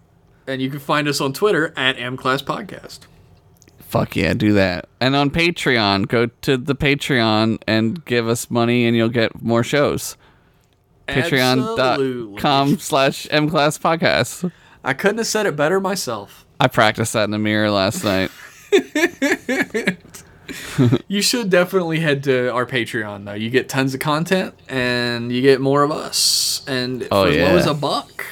And 0.47 0.61
you 0.61 0.69
can 0.69 0.79
find 0.79 1.07
us 1.07 1.21
on 1.21 1.33
Twitter 1.33 1.73
at 1.77 1.97
mclasspodcast. 1.97 2.99
Fuck 3.79 4.15
yeah, 4.15 4.33
do 4.33 4.53
that. 4.53 4.89
And 4.99 5.15
on 5.15 5.29
Patreon, 5.29 6.07
go 6.07 6.25
to 6.25 6.57
the 6.57 6.75
Patreon 6.75 7.61
and 7.67 8.03
give 8.03 8.27
us 8.27 8.51
money, 8.51 8.85
and 8.85 8.97
you'll 8.97 9.07
get 9.09 9.41
more 9.41 9.63
shows. 9.63 10.17
Patreon.com 11.07 12.79
slash 12.79 13.27
mclass 13.27 13.79
podcast. 13.79 14.51
I 14.83 14.93
couldn't 14.93 15.19
have 15.19 15.27
said 15.27 15.45
it 15.45 15.55
better 15.55 15.79
myself. 15.79 16.45
I 16.59 16.67
practiced 16.67 17.13
that 17.13 17.23
in 17.25 17.31
the 17.31 17.37
mirror 17.37 17.69
last 17.69 18.03
night. 18.03 18.29
You 21.07 21.21
should 21.21 21.49
definitely 21.49 21.99
head 22.01 22.23
to 22.25 22.49
our 22.53 22.65
Patreon 22.65 23.25
though. 23.25 23.33
You 23.33 23.49
get 23.49 23.69
tons 23.69 23.93
of 23.93 23.99
content 23.99 24.53
and 24.67 25.31
you 25.31 25.41
get 25.41 25.61
more 25.61 25.83
of 25.83 25.91
us. 25.91 26.63
And 26.67 27.07
Oh, 27.11 27.23
for 27.23 27.29
as 27.29 27.35
low 27.37 27.57
as 27.57 27.65
a 27.65 27.73
buck. 27.73 28.25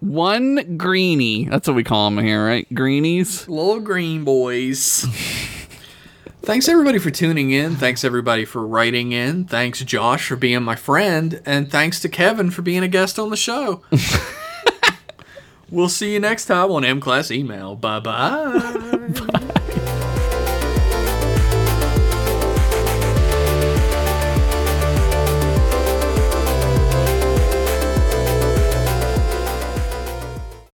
One 0.00 0.76
greenie. 0.76 1.46
That's 1.48 1.66
what 1.68 1.74
we 1.74 1.84
call 1.84 2.10
them 2.10 2.22
here, 2.24 2.44
right? 2.46 2.66
Greenies. 2.74 3.48
Little 3.48 3.80
green 3.80 4.24
boys. 4.24 5.06
Thanks 6.42 6.68
everybody 6.68 6.98
for 6.98 7.10
tuning 7.10 7.50
in. 7.50 7.74
Thanks 7.76 8.04
everybody 8.04 8.44
for 8.44 8.64
writing 8.66 9.10
in. 9.12 9.46
Thanks 9.46 9.80
Josh 9.84 10.28
for 10.28 10.36
being 10.36 10.62
my 10.62 10.76
friend. 10.76 11.42
And 11.44 11.70
thanks 11.70 11.98
to 12.00 12.08
Kevin 12.08 12.50
for 12.50 12.62
being 12.62 12.84
a 12.84 12.88
guest 12.88 13.18
on 13.18 13.30
the 13.30 13.36
show. 13.36 13.82
we'll 15.70 15.88
see 15.88 16.12
you 16.12 16.20
next 16.20 16.46
time 16.46 16.70
on 16.70 16.84
M 16.84 17.00
Class 17.00 17.30
Email. 17.32 17.74
Bye 17.74 17.98
bye. 18.00 19.32